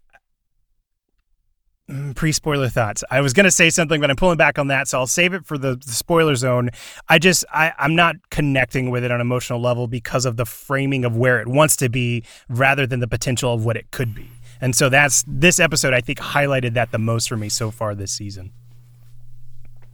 mm, 1.89 2.15
pre 2.15 2.33
spoiler 2.33 2.69
thoughts. 2.69 3.05
I 3.11 3.21
was 3.21 3.33
going 3.33 3.45
to 3.45 3.51
say 3.51 3.71
something, 3.71 4.01
but 4.01 4.11
I'm 4.11 4.17
pulling 4.17 4.37
back 4.37 4.59
on 4.59 4.67
that. 4.67 4.89
So 4.89 4.99
I'll 4.99 5.07
save 5.07 5.33
it 5.33 5.47
for 5.47 5.57
the, 5.57 5.77
the 5.77 5.93
spoiler 5.93 6.35
zone. 6.35 6.71
I 7.09 7.19
just, 7.19 7.45
I, 7.53 7.73
I'm 7.79 7.95
not 7.95 8.17
connecting 8.31 8.91
with 8.91 9.05
it 9.05 9.11
on 9.11 9.17
an 9.17 9.21
emotional 9.21 9.61
level 9.61 9.87
because 9.87 10.27
of 10.27 10.37
the 10.37 10.45
framing 10.45 11.05
of 11.05 11.17
where 11.17 11.41
it 11.41 11.47
wants 11.49 11.77
to 11.77 11.89
be 11.89 12.25
rather 12.49 12.87
than 12.87 13.01
the 13.01 13.09
potential 13.09 13.55
of 13.55 13.65
what 13.65 13.77
it 13.77 13.91
could 13.91 14.15
be. 14.15 14.29
And 14.61 14.75
so 14.75 14.89
that's 14.89 15.25
this 15.27 15.61
episode, 15.61 15.95
I 15.95 16.01
think, 16.01 16.19
highlighted 16.19 16.75
that 16.75 16.91
the 16.91 16.99
most 16.99 17.29
for 17.29 17.37
me 17.37 17.49
so 17.49 17.71
far 17.71 17.95
this 17.95 18.13
season. 18.13 18.53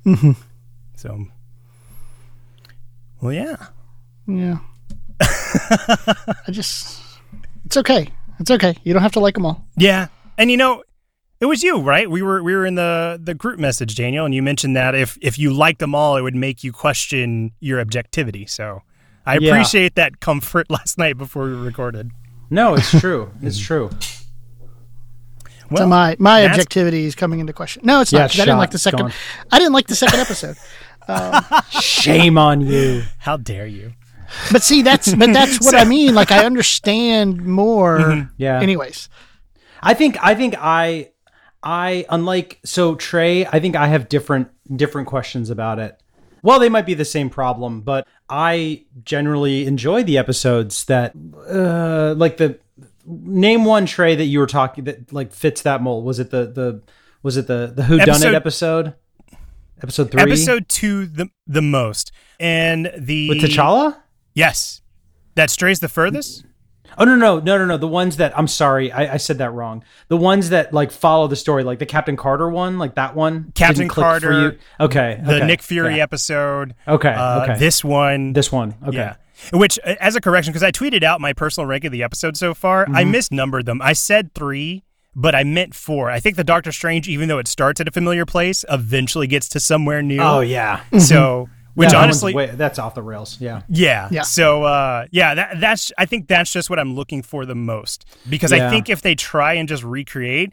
Mm-hmm. 0.04 0.32
So, 0.96 1.26
well, 3.22 3.32
yeah. 3.32 3.56
Yeah. 4.26 4.58
I 5.20 6.50
just, 6.50 7.00
it's 7.64 7.76
okay. 7.76 8.08
It's 8.38 8.50
okay. 8.50 8.76
You 8.84 8.92
don't 8.92 9.02
have 9.02 9.12
to 9.12 9.20
like 9.20 9.34
them 9.34 9.46
all. 9.46 9.64
Yeah. 9.76 10.08
And 10.38 10.50
you 10.50 10.56
know, 10.56 10.82
it 11.40 11.46
was 11.46 11.62
you, 11.62 11.80
right? 11.80 12.10
We 12.10 12.22
were 12.22 12.42
we 12.42 12.54
were 12.54 12.64
in 12.66 12.74
the 12.76 13.20
the 13.22 13.34
group 13.34 13.58
message, 13.58 13.94
Daniel, 13.94 14.24
and 14.24 14.34
you 14.34 14.42
mentioned 14.42 14.76
that 14.76 14.94
if 14.94 15.18
if 15.20 15.38
you 15.38 15.52
liked 15.52 15.78
them 15.80 15.94
all, 15.94 16.16
it 16.16 16.22
would 16.22 16.34
make 16.34 16.62
you 16.64 16.72
question 16.72 17.52
your 17.60 17.80
objectivity. 17.80 18.46
So 18.46 18.82
I 19.26 19.38
Yeah. 19.38 19.50
appreciate 19.52 19.94
that 19.96 20.20
comfort 20.20 20.70
last 20.70 20.98
night 20.98 21.18
before 21.18 21.44
we 21.44 21.52
recorded. 21.52 22.10
No, 22.50 22.74
it's 22.74 22.90
true. 23.00 23.30
it's 23.42 23.58
true. 23.68 23.90
so 25.74 25.86
my 25.86 26.16
my 26.18 26.44
objectivity 26.46 27.06
is 27.06 27.14
coming 27.14 27.40
into 27.40 27.52
question. 27.52 27.82
No, 27.84 28.00
it's 28.00 28.12
Yeah, 28.12 28.20
not. 28.20 28.30
'cause 28.30 28.40
I 28.40 28.44
didn't 28.44 28.58
like 28.58 28.70
the 28.70 28.78
second. 28.78 29.00
gone. 29.00 29.12
I 29.50 29.58
didn't 29.58 29.72
like 29.72 29.86
the 29.86 29.96
second 29.96 30.20
episode. 30.20 30.56
Shame 31.70 32.38
on 32.38 32.60
you. 32.60 33.02
How 33.18 33.36
dare 33.36 33.66
you? 33.66 33.92
But 34.50 34.62
see, 34.62 34.82
that's 34.82 35.14
but 35.14 35.32
that's 35.32 35.60
what 35.64 35.74
I 35.74 35.84
mean. 35.96 36.14
Like 36.14 36.30
I 36.30 36.44
understand 36.44 37.44
more. 37.44 38.28
Yeah. 38.38 38.60
Anyways, 38.60 39.08
I 39.82 39.94
think 39.94 40.16
I 40.22 40.34
think 40.34 40.54
I 40.58 41.10
I 41.62 42.06
unlike 42.08 42.60
so 42.64 42.94
Trey, 42.94 43.46
I 43.46 43.60
think 43.60 43.76
I 43.76 43.88
have 43.88 44.08
different 44.08 44.48
different 44.74 45.08
questions 45.08 45.50
about 45.50 45.78
it. 45.78 45.98
Well, 46.42 46.58
they 46.58 46.68
might 46.68 46.86
be 46.86 46.94
the 46.94 47.04
same 47.04 47.30
problem, 47.30 47.82
but 47.82 48.06
I 48.28 48.84
generally 49.04 49.66
enjoy 49.66 50.02
the 50.02 50.18
episodes 50.18 50.84
that 50.86 51.12
uh 51.48 52.14
like 52.16 52.38
the 52.38 52.58
name 53.06 53.64
one 53.64 53.84
Trey 53.86 54.14
that 54.14 54.24
you 54.24 54.38
were 54.38 54.46
talking 54.46 54.84
that 54.84 55.12
like 55.12 55.32
fits 55.32 55.62
that 55.62 55.82
mold. 55.82 56.04
Was 56.04 56.18
it 56.18 56.30
the 56.30 56.46
the 56.46 56.82
was 57.22 57.36
it 57.36 57.46
the 57.48 57.70
the 57.76 57.82
Who 57.84 57.98
Done 57.98 58.08
Episode- 58.08 58.28
It 58.28 58.34
episode? 58.34 58.94
Episode 59.82 60.10
3 60.10 60.22
Episode 60.22 60.68
two, 60.68 61.06
the 61.06 61.28
the 61.46 61.62
most, 61.62 62.12
and 62.38 62.90
the 62.96 63.28
with 63.28 63.38
T'Challa? 63.38 63.96
Yes, 64.34 64.80
that 65.34 65.50
strays 65.50 65.80
the 65.80 65.88
furthest. 65.88 66.44
Oh 66.98 67.04
no 67.04 67.16
no 67.16 67.38
no 67.40 67.56
no 67.56 67.64
no 67.64 67.76
the 67.78 67.88
ones 67.88 68.18
that 68.18 68.36
I'm 68.38 68.46
sorry 68.46 68.92
I, 68.92 69.14
I 69.14 69.16
said 69.16 69.38
that 69.38 69.50
wrong 69.54 69.82
the 70.08 70.16
ones 70.18 70.50
that 70.50 70.74
like 70.74 70.90
follow 70.92 71.26
the 71.26 71.36
story 71.36 71.64
like 71.64 71.78
the 71.78 71.86
Captain 71.86 72.18
Carter 72.18 72.50
one 72.50 72.78
like 72.78 72.96
that 72.96 73.16
one 73.16 73.50
Captain 73.54 73.88
Carter, 73.88 74.40
you? 74.42 74.58
okay 74.78 75.18
The 75.24 75.36
okay, 75.36 75.46
Nick 75.46 75.62
Fury 75.62 75.96
yeah. 75.96 76.02
episode. 76.02 76.74
okay 76.86 77.14
Uh, 77.14 77.44
okay 77.44 77.58
This 77.58 77.82
one. 77.82 78.34
this 78.34 78.52
one 78.52 78.74
okay 78.86 78.96
Yeah. 78.98 79.16
Which, 79.54 79.76
as 79.78 80.14
a 80.16 80.20
correction, 80.20 80.52
because 80.52 80.62
I 80.62 80.70
tweeted 80.70 81.02
out 81.02 81.20
my 81.20 81.32
personal 81.32 81.66
rank 81.66 81.84
of 81.84 81.90
the 81.92 82.02
episode 82.04 82.36
so 82.36 82.52
far, 82.54 82.86
I 82.92 83.02
Mm-hmm. 83.04 83.14
misnumbered 83.14 83.64
them. 83.64 83.80
I 83.82 83.92
said 83.94 84.34
three, 84.34 84.84
but 85.14 85.34
I 85.34 85.44
meant 85.44 85.74
for. 85.74 86.10
I 86.10 86.20
think 86.20 86.36
the 86.36 86.44
Doctor 86.44 86.72
Strange, 86.72 87.08
even 87.08 87.28
though 87.28 87.38
it 87.38 87.48
starts 87.48 87.80
at 87.80 87.88
a 87.88 87.90
familiar 87.90 88.24
place, 88.26 88.64
eventually 88.70 89.26
gets 89.26 89.48
to 89.50 89.60
somewhere 89.60 90.02
new. 90.02 90.20
oh 90.20 90.40
yeah 90.40 90.80
So, 90.98 91.48
which 91.74 91.86
Yeah, 91.88 91.92
that 91.98 92.02
honestly, 92.04 92.34
way- 92.34 92.46
that's 92.54 92.78
off 92.78 92.94
the 92.94 93.02
rails 93.02 93.38
yeah 93.40 93.62
yeah. 93.68 94.08
Yeah. 94.10 94.22
So, 94.22 94.64
uh, 94.64 95.06
yeah, 95.10 95.34
that, 95.34 95.60
that's, 95.60 95.92
I 95.98 96.06
think 96.06 96.28
that's 96.28 96.50
just 96.52 96.68
what 96.70 96.78
I'm 96.78 96.94
looking 96.94 97.22
for 97.22 97.44
the 97.46 97.54
most. 97.54 98.04
Because 98.28 98.52
I 98.52 98.68
think 98.70 98.88
if 98.90 99.02
they 99.02 99.14
try 99.14 99.54
and 99.54 99.68
just 99.68 99.82
recreate, 99.84 100.52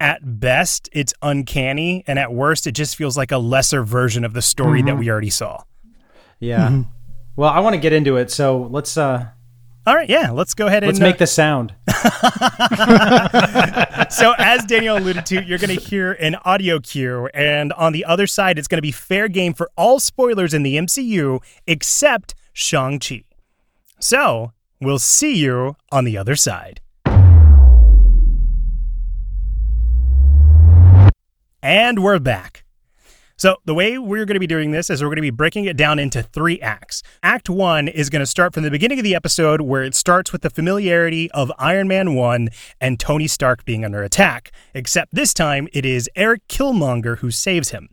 at 0.00 0.18
best, 0.40 0.88
it's 0.92 1.14
uncanny. 1.22 2.02
And 2.08 2.18
at 2.18 2.32
worst, 2.32 2.66
it 2.66 2.72
just 2.72 2.96
feels 2.96 3.16
like 3.16 3.30
a 3.30 3.38
lesser 3.38 3.84
version 3.84 4.24
of 4.24 4.32
the 4.34 4.42
story 4.42 4.80
Mm-hmm. 4.80 4.86
that 4.88 4.96
we 4.98 5.10
already 5.10 5.30
saw. 5.30 5.62
yeah 6.40 6.82
well 7.36 7.50
I 7.50 7.60
want 7.60 7.74
to 7.74 7.80
get 7.80 7.92
into 7.92 8.16
it 8.16 8.30
so 8.30 8.68
let's 8.70 8.96
uh 8.96 9.26
All 9.86 9.96
right. 9.96 10.08
Yeah. 10.08 10.30
Let's 10.30 10.54
go 10.54 10.66
ahead 10.66 10.84
and 10.84 10.92
let's 10.92 11.00
uh, 11.00 11.04
make 11.04 11.18
the 11.18 11.26
sound 11.26 11.74
so 14.10 14.34
as 14.38 14.64
Daniel 14.64 14.96
alluded 14.96 15.26
to, 15.26 15.42
you're 15.42 15.58
going 15.58 15.76
to 15.76 15.82
hear 15.82 16.12
an 16.12 16.36
audio 16.44 16.78
cue, 16.78 17.28
and 17.34 17.72
on 17.74 17.92
the 17.92 18.04
other 18.04 18.26
side, 18.26 18.58
it's 18.58 18.68
going 18.68 18.78
to 18.78 18.82
be 18.82 18.92
fair 18.92 19.28
game 19.28 19.54
for 19.54 19.70
all 19.76 20.00
spoilers 20.00 20.54
in 20.54 20.62
the 20.62 20.76
MCU 20.76 21.40
except 21.66 22.34
Shang 22.52 22.98
Chi. 22.98 23.24
So 24.00 24.52
we'll 24.80 24.98
see 24.98 25.36
you 25.36 25.76
on 25.90 26.04
the 26.04 26.18
other 26.18 26.36
side. 26.36 26.80
And 31.62 32.02
we're 32.02 32.18
back. 32.18 32.61
So, 33.36 33.56
the 33.64 33.74
way 33.74 33.98
we're 33.98 34.24
going 34.24 34.34
to 34.34 34.40
be 34.40 34.46
doing 34.46 34.70
this 34.72 34.90
is 34.90 35.02
we're 35.02 35.08
going 35.08 35.16
to 35.16 35.22
be 35.22 35.30
breaking 35.30 35.64
it 35.64 35.76
down 35.76 35.98
into 35.98 36.22
three 36.22 36.60
acts. 36.60 37.02
Act 37.22 37.48
one 37.48 37.88
is 37.88 38.10
going 38.10 38.20
to 38.20 38.26
start 38.26 38.54
from 38.54 38.62
the 38.62 38.70
beginning 38.70 38.98
of 38.98 39.04
the 39.04 39.14
episode, 39.14 39.62
where 39.62 39.82
it 39.82 39.94
starts 39.94 40.32
with 40.32 40.42
the 40.42 40.50
familiarity 40.50 41.30
of 41.32 41.50
Iron 41.58 41.88
Man 41.88 42.14
1 42.14 42.48
and 42.80 43.00
Tony 43.00 43.26
Stark 43.26 43.64
being 43.64 43.84
under 43.84 44.02
attack, 44.02 44.52
except 44.74 45.14
this 45.14 45.32
time 45.34 45.68
it 45.72 45.84
is 45.84 46.08
Eric 46.14 46.46
Killmonger 46.48 47.18
who 47.18 47.30
saves 47.30 47.70
him. 47.70 47.88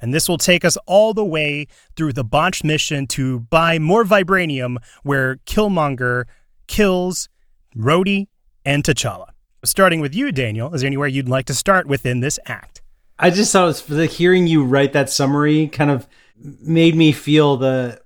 And 0.00 0.14
this 0.14 0.28
will 0.28 0.38
take 0.38 0.64
us 0.64 0.76
all 0.86 1.14
the 1.14 1.24
way 1.24 1.66
through 1.96 2.12
the 2.12 2.24
botched 2.24 2.64
mission 2.64 3.06
to 3.08 3.40
buy 3.40 3.78
more 3.78 4.04
vibranium, 4.04 4.76
where 5.02 5.36
Killmonger 5.46 6.24
kills 6.66 7.28
Rhodey 7.76 8.28
and 8.64 8.84
T'Challa. 8.84 9.28
Starting 9.64 10.00
with 10.00 10.14
you, 10.14 10.30
Daniel, 10.30 10.74
is 10.74 10.82
there 10.82 10.88
anywhere 10.88 11.08
you'd 11.08 11.28
like 11.28 11.46
to 11.46 11.54
start 11.54 11.86
within 11.86 12.20
this 12.20 12.38
act? 12.46 12.82
I 13.18 13.30
just 13.30 13.52
thought 13.52 13.64
it 13.64 13.66
was 13.66 13.82
the 13.82 14.06
hearing 14.06 14.46
you 14.46 14.64
write 14.64 14.92
that 14.94 15.10
summary 15.10 15.68
kind 15.68 15.90
of 15.90 16.06
made 16.36 16.94
me 16.94 17.12
feel 17.12 17.56
the 17.56 18.02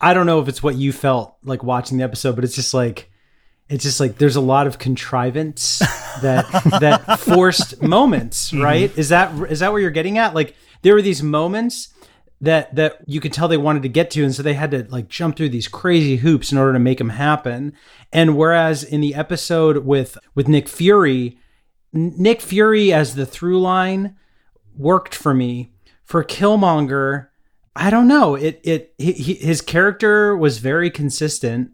I 0.00 0.14
don't 0.14 0.26
know 0.26 0.40
if 0.40 0.48
it's 0.48 0.62
what 0.62 0.74
you 0.74 0.92
felt 0.92 1.36
like 1.44 1.62
watching 1.62 1.98
the 1.98 2.04
episode, 2.04 2.34
but 2.34 2.44
it's 2.44 2.56
just 2.56 2.74
like 2.74 3.08
it's 3.68 3.84
just 3.84 4.00
like 4.00 4.18
there's 4.18 4.36
a 4.36 4.40
lot 4.40 4.66
of 4.66 4.78
contrivance 4.78 5.78
that 6.22 6.46
that 6.80 7.20
forced 7.20 7.80
moments, 7.80 8.50
mhm. 8.50 8.62
right? 8.62 8.98
Is 8.98 9.10
that 9.10 9.32
is 9.50 9.60
that 9.60 9.72
where 9.72 9.80
you're 9.80 9.90
getting 9.90 10.18
at? 10.18 10.34
Like 10.34 10.56
there 10.82 10.94
were 10.94 11.02
these 11.02 11.22
moments 11.22 11.94
that 12.40 12.74
that 12.74 12.98
you 13.06 13.20
could 13.20 13.32
tell 13.32 13.46
they 13.46 13.56
wanted 13.56 13.82
to 13.84 13.88
get 13.88 14.10
to 14.10 14.24
and 14.24 14.34
so 14.34 14.42
they 14.42 14.54
had 14.54 14.72
to 14.72 14.84
like 14.90 15.08
jump 15.08 15.36
through 15.36 15.50
these 15.50 15.68
crazy 15.68 16.16
hoops 16.16 16.50
in 16.50 16.58
order 16.58 16.72
to 16.72 16.80
make 16.80 16.98
them 16.98 17.10
happen. 17.10 17.72
And 18.12 18.36
whereas 18.36 18.82
in 18.82 19.00
the 19.00 19.14
episode 19.14 19.78
with 19.86 20.18
with 20.34 20.48
Nick 20.48 20.68
Fury, 20.68 21.38
Nick 21.92 22.40
Fury 22.40 22.92
as 22.92 23.14
the 23.14 23.24
through 23.24 23.60
line 23.60 24.16
worked 24.76 25.14
for 25.14 25.34
me. 25.34 25.72
For 26.04 26.22
Killmonger, 26.24 27.28
I 27.74 27.88
don't 27.90 28.06
know. 28.08 28.34
It 28.34 28.60
it 28.64 28.94
he, 28.98 29.12
he, 29.12 29.34
his 29.34 29.60
character 29.62 30.36
was 30.36 30.58
very 30.58 30.90
consistent. 30.90 31.70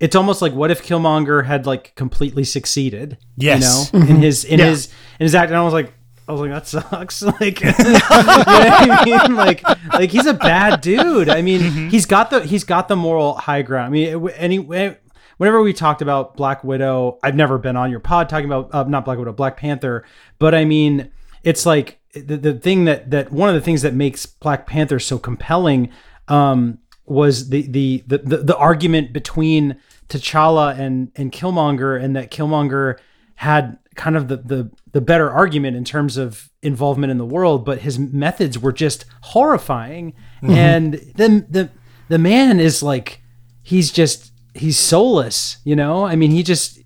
It's 0.00 0.14
almost 0.14 0.42
like 0.42 0.52
what 0.52 0.70
if 0.70 0.82
Killmonger 0.86 1.46
had 1.46 1.66
like 1.66 1.94
completely 1.94 2.44
succeeded? 2.44 3.18
Yes. 3.36 3.90
you 3.92 4.00
know, 4.00 4.06
in 4.06 4.16
his 4.22 4.44
in 4.44 4.58
Yeah. 4.58 4.66
his 4.66 4.86
in 5.18 5.24
his 5.24 5.34
act. 5.34 5.50
And 5.50 5.58
I 5.58 5.62
was 5.64 5.72
like, 5.72 5.92
I 6.28 6.32
was 6.32 6.40
like, 6.42 6.50
that 6.50 6.66
sucks. 6.66 7.22
Like, 7.40 7.60
you 7.62 7.66
know 7.68 7.72
what 7.82 8.48
I 8.48 9.02
mean? 9.04 9.34
like, 9.36 9.62
like 9.92 10.10
he's 10.10 10.26
a 10.26 10.34
bad 10.34 10.82
dude. 10.82 11.28
I 11.30 11.40
mean, 11.40 11.88
he's 11.88 12.04
got 12.04 12.30
the 12.30 12.44
he's 12.44 12.64
got 12.64 12.88
the 12.88 12.96
moral 12.96 13.34
high 13.34 13.62
ground. 13.62 13.86
I 13.86 13.90
mean, 13.90 14.28
any 14.36 14.58
whenever 14.58 15.62
we 15.62 15.72
talked 15.72 16.02
about 16.02 16.36
Black 16.36 16.62
Widow, 16.62 17.18
I've 17.22 17.36
never 17.36 17.56
been 17.58 17.76
on 17.76 17.90
your 17.90 18.00
pod 18.00 18.28
talking 18.28 18.46
about 18.46 18.74
uh, 18.74 18.84
not 18.84 19.04
Black 19.06 19.18
Widow, 19.18 19.32
Black 19.32 19.56
Panther, 19.56 20.04
but 20.38 20.54
I 20.54 20.64
mean, 20.64 21.10
it's 21.42 21.64
like 21.64 21.97
the, 22.14 22.36
the 22.36 22.54
thing 22.54 22.84
that 22.84 23.10
that 23.10 23.32
one 23.32 23.48
of 23.48 23.54
the 23.54 23.60
things 23.60 23.82
that 23.82 23.94
makes 23.94 24.26
Black 24.26 24.66
Panther 24.66 24.98
so 24.98 25.18
compelling 25.18 25.90
um, 26.28 26.78
was 27.06 27.50
the, 27.50 27.62
the 27.62 28.04
the 28.06 28.18
the 28.18 28.36
the 28.38 28.56
argument 28.56 29.12
between 29.12 29.76
T'Challa 30.08 30.78
and 30.78 31.12
and 31.16 31.32
Killmonger, 31.32 32.02
and 32.02 32.16
that 32.16 32.30
Killmonger 32.30 32.98
had 33.36 33.78
kind 33.94 34.16
of 34.16 34.28
the 34.28 34.36
the 34.36 34.70
the 34.92 35.00
better 35.00 35.30
argument 35.30 35.76
in 35.76 35.84
terms 35.84 36.16
of 36.16 36.50
involvement 36.62 37.10
in 37.10 37.18
the 37.18 37.26
world, 37.26 37.64
but 37.64 37.80
his 37.80 37.98
methods 37.98 38.58
were 38.58 38.72
just 38.72 39.04
horrifying. 39.22 40.14
And 40.42 40.94
then 41.14 41.46
the 41.50 41.70
the 42.08 42.18
man 42.18 42.58
is 42.60 42.82
like 42.82 43.22
he's 43.62 43.92
just 43.92 44.32
he's 44.54 44.78
soulless, 44.78 45.58
you 45.64 45.76
know? 45.76 46.04
I 46.06 46.16
mean, 46.16 46.30
he 46.30 46.42
just 46.42 46.80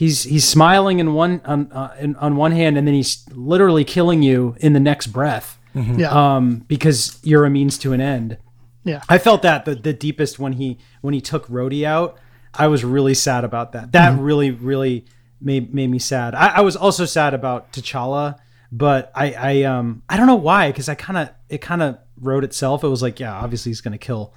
he's 0.00 0.22
he's 0.22 0.48
smiling 0.48 0.98
in 0.98 1.12
one 1.12 1.42
on 1.44 1.70
uh, 1.72 1.94
in, 2.00 2.16
on 2.16 2.34
one 2.34 2.52
hand 2.52 2.78
and 2.78 2.86
then 2.86 2.94
he's 2.94 3.22
literally 3.32 3.84
killing 3.84 4.22
you 4.22 4.56
in 4.58 4.72
the 4.72 4.80
next 4.80 5.08
breath. 5.08 5.58
Yeah. 5.74 6.08
Um 6.10 6.64
because 6.66 7.20
you're 7.22 7.44
a 7.44 7.50
means 7.50 7.76
to 7.80 7.92
an 7.92 8.00
end. 8.00 8.38
yeah. 8.82 9.02
I 9.10 9.18
felt 9.18 9.42
that 9.42 9.66
the, 9.66 9.74
the 9.74 9.92
deepest 9.92 10.38
when 10.38 10.54
he 10.54 10.78
when 11.02 11.12
he 11.12 11.20
took 11.20 11.46
Rhodey 11.48 11.84
out. 11.84 12.18
I 12.54 12.66
was 12.68 12.82
really 12.82 13.12
sad 13.12 13.44
about 13.44 13.72
that. 13.72 13.92
That 13.92 14.18
really 14.18 14.50
really 14.50 15.04
made 15.38 15.74
made 15.74 15.90
me 15.90 15.98
sad. 15.98 16.34
I, 16.34 16.46
I 16.56 16.60
was 16.62 16.76
also 16.76 17.04
sad 17.04 17.34
about 17.34 17.70
T'Challa, 17.72 18.38
but 18.72 19.12
I 19.14 19.26
I 19.50 19.62
um 19.64 20.02
I 20.08 20.16
don't 20.16 20.26
know 20.26 20.42
why 20.48 20.70
because 20.72 20.88
I 20.88 20.94
kind 20.94 21.18
of 21.18 21.28
it 21.50 21.60
kind 21.60 21.82
of 21.82 21.98
wrote 22.18 22.42
itself. 22.42 22.82
It 22.84 22.88
was 22.88 23.02
like 23.02 23.20
yeah, 23.20 23.34
obviously 23.34 23.68
he's 23.68 23.82
gonna 23.82 23.98
kill 23.98 24.32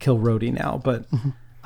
kill 0.00 0.18
Rhodey 0.18 0.52
now, 0.52 0.80
but 0.84 1.06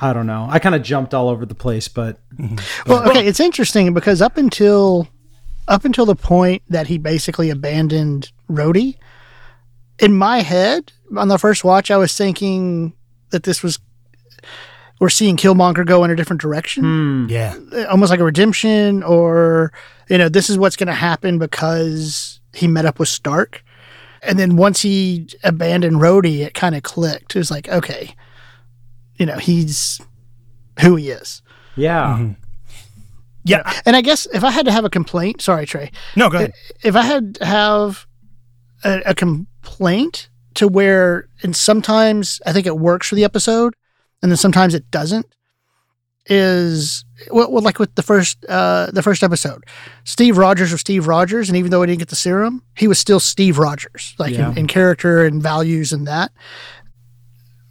I 0.01 0.13
don't 0.13 0.27
know. 0.27 0.47
I 0.49 0.59
kind 0.59 0.75
of 0.75 0.81
jumped 0.81 1.13
all 1.13 1.29
over 1.29 1.45
the 1.45 1.55
place, 1.55 1.87
but 1.87 2.19
Well, 2.87 3.09
okay, 3.09 3.27
it's 3.27 3.39
interesting 3.39 3.93
because 3.93 4.21
up 4.21 4.37
until 4.37 5.07
up 5.67 5.85
until 5.85 6.05
the 6.05 6.15
point 6.15 6.63
that 6.69 6.87
he 6.87 6.97
basically 6.97 7.49
abandoned 7.49 8.31
Rhodey, 8.49 8.97
in 9.99 10.15
my 10.15 10.39
head 10.39 10.91
on 11.15 11.27
the 11.27 11.37
first 11.37 11.63
watch, 11.63 11.91
I 11.91 11.97
was 11.97 12.15
thinking 12.15 12.93
that 13.31 13.43
this 13.43 13.61
was 13.61 13.79
we're 14.99 15.09
seeing 15.09 15.37
Killmonger 15.37 15.85
go 15.85 16.03
in 16.03 16.11
a 16.11 16.15
different 16.15 16.41
direction, 16.41 16.83
hmm. 16.83 17.27
Yeah. 17.29 17.55
Uh, 17.71 17.85
almost 17.85 18.09
like 18.09 18.19
a 18.19 18.25
redemption, 18.25 19.03
or 19.03 19.71
you 20.09 20.17
know, 20.17 20.29
this 20.29 20.49
is 20.49 20.57
what's 20.57 20.75
going 20.75 20.87
to 20.87 20.93
happen 20.93 21.37
because 21.37 22.39
he 22.53 22.67
met 22.67 22.85
up 22.85 22.99
with 22.99 23.09
Stark. 23.09 23.63
And 24.21 24.37
then 24.37 24.57
once 24.57 24.81
he 24.81 25.29
abandoned 25.43 25.97
Rhodey, 25.97 26.39
it 26.39 26.53
kind 26.53 26.75
of 26.75 26.83
clicked. 26.83 27.35
It 27.35 27.39
was 27.39 27.51
like, 27.51 27.69
okay, 27.69 28.15
you 29.19 29.25
know, 29.27 29.37
he's 29.37 30.01
who 30.81 30.95
he 30.95 31.09
is. 31.11 31.41
yeah. 31.75 32.29
Yeah. 33.45 33.71
And 33.85 33.95
I 33.95 34.01
guess 34.01 34.27
if 34.33 34.43
I 34.43 34.51
had 34.51 34.65
to 34.65 34.71
have 34.71 34.85
a 34.85 34.89
complaint, 34.89 35.41
sorry, 35.41 35.65
Trey, 35.65 35.91
No, 36.15 36.29
go 36.29 36.37
ahead. 36.37 36.53
if 36.83 36.95
I 36.95 37.01
had 37.03 37.35
to 37.35 37.45
have 37.45 38.05
a, 38.83 39.01
a 39.07 39.15
complaint 39.15 40.29
to 40.55 40.67
where, 40.67 41.27
and 41.41 41.55
sometimes 41.55 42.41
I 42.45 42.51
think 42.53 42.65
it 42.67 42.77
works 42.77 43.07
for 43.07 43.15
the 43.15 43.23
episode, 43.23 43.75
and 44.21 44.31
then 44.31 44.37
sometimes 44.37 44.73
it 44.73 44.91
doesn't, 44.91 45.25
is 46.27 47.05
well, 47.31 47.51
well, 47.51 47.63
like 47.63 47.79
with 47.79 47.95
the 47.95 48.03
first 48.03 48.45
uh, 48.47 48.91
the 48.91 49.01
first 49.01 49.23
episode, 49.23 49.63
Steve 50.03 50.37
Rogers 50.37 50.71
was 50.71 50.81
Steve 50.81 51.07
Rogers, 51.07 51.49
and 51.49 51.57
even 51.57 51.71
though 51.71 51.81
he 51.81 51.87
didn't 51.87 51.99
get 51.99 52.09
the 52.09 52.15
serum, 52.15 52.61
he 52.75 52.87
was 52.87 52.99
still 52.99 53.19
Steve 53.19 53.57
Rogers, 53.57 54.13
like 54.19 54.33
Yeah. 54.33 54.51
in, 54.51 54.59
in 54.59 54.67
character 54.67 55.25
and 55.25 55.41
values 55.41 55.91
and 55.91 56.05
that. 56.07 56.31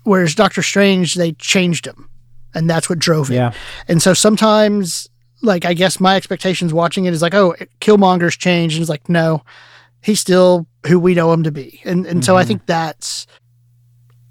Whereas 0.09 0.35
Doctor 0.35 0.63
Strange, 0.63 1.15
they 1.17 1.33
changed 1.33 1.87
him, 1.87 2.09
and 2.55 2.69
that's 2.69 2.89
what 2.89 2.99
drove 2.99 3.31
it. 3.31 3.35
Yeah. 3.35 3.53
And 3.89 4.01
so 4.01 4.15
sometimes, 4.15 5.07
like, 5.43 5.67
I 5.67 5.75
guess 5.75 6.01
my 6.01 6.17
expectations 6.17 6.73
watching 6.73 7.05
it 7.05 7.13
is 7.13 7.21
like, 7.21 7.35
oh, 7.35 7.55
Killmonger's 7.83 8.35
changed. 8.35 8.77
And 8.77 8.81
it's 8.81 8.89
like, 8.89 9.11
no, 9.11 9.43
he's 10.03 10.19
still 10.19 10.67
who 10.87 10.99
we 10.99 11.15
know 11.15 11.31
him 11.31 11.43
to 11.43 11.53
be. 11.53 11.83
And 11.85 12.07
and 12.07 12.25
so 12.25 12.37
I 12.37 12.41
mm-hmm. 12.41 12.49
think 12.49 12.67
that's 12.67 13.27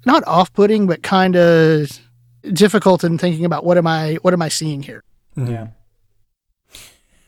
not 0.04 0.26
off 0.26 0.52
putting, 0.52 0.88
but 0.88 1.04
kind 1.04 1.36
of 1.36 1.96
difficult 2.52 3.04
in 3.04 3.16
thinking 3.16 3.44
about 3.44 3.64
what 3.64 3.78
am 3.78 3.86
I 3.86 4.14
what 4.22 4.34
am 4.34 4.42
I 4.42 4.48
seeing 4.48 4.82
here? 4.82 5.04
Mm-hmm. 5.36 5.52
Yeah. 5.52 5.66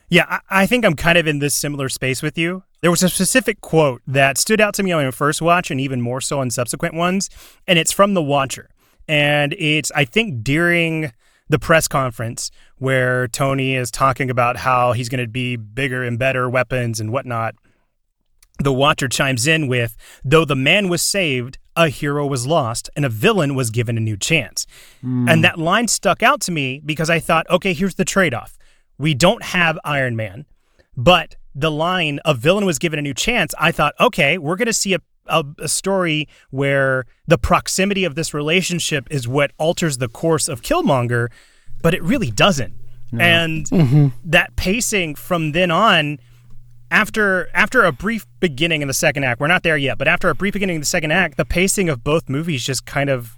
Yeah, 0.09 0.27
I, 0.29 0.63
I 0.63 0.67
think 0.67 0.85
I'm 0.85 0.97
kind 0.97 1.17
of 1.19 1.29
in 1.29 1.39
this 1.39 1.55
similar 1.55 1.89
space 1.89 2.21
with 2.21 2.37
you. 2.37 2.65
There 2.81 2.91
was 2.91 3.03
a 3.03 3.09
specific 3.09 3.61
quote 3.61 4.01
that 4.07 4.39
stood 4.39 4.61
out 4.61 4.75
to 4.75 4.83
me 4.83 4.93
on 4.93 5.05
my 5.05 5.11
first 5.11 5.43
watch 5.43 5.71
and 5.71 5.81
even 5.81 6.01
more 6.01 6.21
so 6.21 6.41
on 6.41 6.51
subsequent 6.51 6.95
ones, 6.95 7.29
and 7.67 7.79
it's 7.79 7.93
from 7.93 8.15
The 8.15 8.23
Watcher. 8.23 8.71
And 9.07 9.55
it's, 9.59 9.91
I 9.95 10.05
think, 10.05 10.43
during 10.43 11.13
the 11.49 11.59
press 11.59 11.89
conference 11.89 12.51
where 12.79 13.29
Tony 13.29 13.75
is 13.75 13.91
talking 13.91 14.31
about 14.31 14.57
how 14.57 14.93
he's 14.93 15.09
going 15.09 15.23
to 15.23 15.29
be 15.29 15.57
bigger 15.57 16.05
and 16.05 16.19
better 16.19 16.49
weapons 16.49 17.01
and 17.01 17.13
whatnot. 17.13 17.55
The 18.61 18.73
Watcher 18.73 19.09
chimes 19.09 19.47
in 19.47 19.67
with, 19.67 19.97
though 20.25 20.45
the 20.45 20.57
man 20.57 20.89
was 20.89 21.03
saved, 21.03 21.59
a 21.77 21.89
hero 21.89 22.27
was 22.27 22.47
lost 22.47 22.89
and 22.95 23.05
a 23.05 23.09
villain 23.09 23.55
was 23.55 23.71
given 23.71 23.97
a 23.97 24.01
new 24.01 24.17
chance. 24.17 24.67
Mm. 25.05 25.31
And 25.31 25.45
that 25.45 25.59
line 25.59 25.89
stuck 25.89 26.23
out 26.23 26.41
to 26.43 26.53
me 26.53 26.81
because 26.85 27.11
I 27.11 27.19
thought, 27.19 27.49
okay, 27.51 27.73
here's 27.73 27.97
the 27.97 28.05
trade 28.05 28.33
off. 28.33 28.57
We 28.99 29.15
don't 29.15 29.43
have 29.43 29.79
Iron 29.85 30.15
Man, 30.15 30.47
but 30.97 31.37
the 31.55 31.71
line 31.71 32.21
a 32.25 32.35
villain 32.35 32.65
was 32.65 32.79
given 32.79 32.99
a 32.99 33.03
new 33.03 33.15
chance, 33.15 33.55
I 33.59 33.73
thought, 33.73 33.95
okay, 34.01 34.39
we're 34.39 34.57
going 34.57 34.67
to 34.67 34.73
see 34.73 34.95
a, 34.95 35.01
a, 35.27 35.45
a, 35.59 35.69
story 35.69 36.29
where 36.51 37.07
the 37.27 37.39
proximity 37.39 38.05
of 38.05 38.15
this 38.15 38.33
relationship 38.33 39.07
is 39.11 39.27
what 39.27 39.53
alters 39.59 39.99
the 39.99 40.09
course 40.09 40.49
of 40.49 40.63
Killmonger, 40.63 41.29
but 41.83 41.95
it 41.95 42.03
really 42.03 42.31
doesn't. 42.31 42.75
No. 43.13 43.25
And 43.25 43.67
mm-hmm. 43.67 44.09
that 44.25 44.55
pacing 44.57 45.17
from 45.17 45.53
then 45.53 45.71
on, 45.71 46.19
after 46.91 47.49
after 47.55 47.85
a 47.85 47.93
brief 47.93 48.27
beginning 48.41 48.83
in 48.83 48.89
the 48.89 48.95
second 48.95 49.25
act, 49.25 49.41
we're 49.41 49.47
not 49.47 49.63
there 49.63 49.77
yet, 49.77 49.99
but 49.99 50.09
after 50.09 50.29
a 50.29 50.35
brief 50.35 50.55
beginning 50.55 50.77
in 50.77 50.81
the 50.81 50.87
second 50.87 51.13
act, 51.13 51.37
the 51.37 51.45
pacing 51.45 51.89
of 51.89 52.03
both 52.03 52.29
movies 52.29 52.65
just 52.65 52.85
kind 52.85 53.11
of 53.11 53.37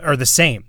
are 0.00 0.16
the 0.16 0.26
same. 0.26 0.64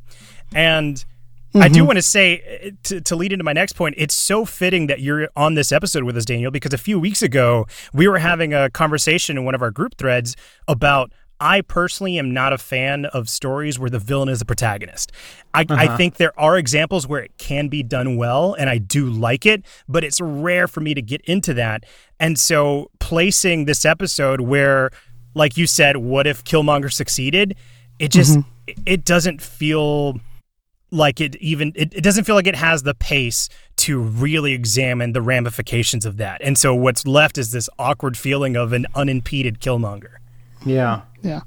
And 0.55 1.03
Mm-hmm. 1.49 1.63
I 1.63 1.67
do 1.69 1.79
mm-hmm. 1.79 1.87
want 1.87 1.97
to 1.97 2.01
say 2.01 2.73
to, 2.83 3.01
to 3.01 3.15
lead 3.15 3.31
into 3.31 3.43
my 3.43 3.53
next 3.53 3.73
point, 3.73 3.95
it's 3.97 4.13
so 4.15 4.45
fitting 4.45 4.87
that 4.87 4.99
you're 4.99 5.29
on 5.35 5.55
this 5.55 5.71
episode 5.71 6.03
with 6.03 6.17
us, 6.17 6.25
Daniel, 6.25 6.51
because 6.51 6.73
a 6.73 6.77
few 6.77 6.99
weeks 6.99 7.21
ago 7.21 7.65
we 7.93 8.07
were 8.07 8.19
having 8.19 8.53
a 8.53 8.69
conversation 8.69 9.37
in 9.37 9.45
one 9.45 9.55
of 9.55 9.61
our 9.61 9.71
group 9.71 9.97
threads 9.97 10.35
about 10.67 11.11
I 11.39 11.61
personally 11.61 12.17
am 12.17 12.33
not 12.33 12.51
a 12.51 12.57
fan 12.57 13.05
of 13.05 13.29
stories 13.29 13.77
where 13.77 13.89
the 13.89 13.99
villain 13.99 14.29
is 14.29 14.39
the 14.39 14.45
protagonist. 14.45 15.11
I, 15.53 15.61
uh-huh. 15.61 15.75
I, 15.75 15.97
think 15.97 16.15
there 16.15 16.37
are 16.39 16.57
examples 16.57 17.07
where 17.07 17.21
it 17.21 17.37
can 17.37 17.67
be 17.67 17.83
done 17.83 18.17
well, 18.17 18.55
and 18.55 18.69
I 18.69 18.79
do 18.79 19.05
like 19.05 19.45
it, 19.45 19.63
but 19.87 20.03
it's 20.03 20.19
rare 20.19 20.67
for 20.67 20.81
me 20.81 20.93
to 20.95 21.01
get 21.01 21.21
into 21.21 21.53
that. 21.55 21.85
And 22.19 22.39
so, 22.39 22.89
placing 22.99 23.65
this 23.65 23.85
episode 23.85 24.41
where, 24.41 24.89
like 25.35 25.57
you 25.57 25.67
said, 25.67 25.97
what 25.97 26.25
if 26.25 26.43
Killmonger 26.43 26.91
succeeded? 26.91 27.55
It 27.99 28.09
just 28.09 28.39
mm-hmm. 28.39 28.83
it 28.85 29.05
doesn't 29.05 29.41
feel 29.41 30.19
like 30.91 31.19
it 31.19 31.35
even 31.37 31.73
it, 31.75 31.93
it 31.93 32.01
doesn't 32.01 32.23
feel 32.23 32.35
like 32.35 32.47
it 32.47 32.55
has 32.55 32.83
the 32.83 32.93
pace 32.93 33.49
to 33.77 33.99
really 33.99 34.53
examine 34.53 35.13
the 35.13 35.21
ramifications 35.21 36.05
of 36.05 36.17
that. 36.17 36.41
And 36.41 36.57
so 36.57 36.73
what's 36.73 37.05
left 37.05 37.37
is 37.37 37.51
this 37.51 37.69
awkward 37.77 38.17
feeling 38.17 38.55
of 38.55 38.73
an 38.73 38.87
unimpeded 38.95 39.59
killmonger. 39.59 40.15
Yeah. 40.65 41.01
Yeah. 41.21 41.41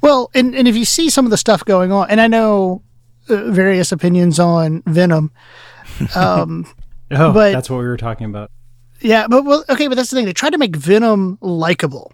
Well 0.00 0.30
and, 0.34 0.54
and 0.54 0.66
if 0.66 0.76
you 0.76 0.84
see 0.84 1.08
some 1.10 1.24
of 1.24 1.30
the 1.30 1.36
stuff 1.36 1.64
going 1.64 1.92
on 1.92 2.10
and 2.10 2.20
i 2.20 2.26
know 2.26 2.82
uh, 3.28 3.50
various 3.50 3.92
opinions 3.92 4.38
on 4.40 4.82
venom 4.86 5.30
um 6.16 6.66
oh 7.12 7.32
but 7.32 7.52
that's 7.52 7.70
what 7.70 7.78
we 7.78 7.84
were 7.84 7.96
talking 7.96 8.26
about. 8.26 8.50
Yeah 9.00 9.28
but 9.28 9.44
well 9.44 9.64
okay 9.68 9.86
but 9.86 9.94
that's 9.94 10.10
the 10.10 10.16
thing. 10.16 10.26
They 10.26 10.32
tried 10.32 10.50
to 10.50 10.58
make 10.58 10.74
venom 10.74 11.38
likable. 11.40 12.12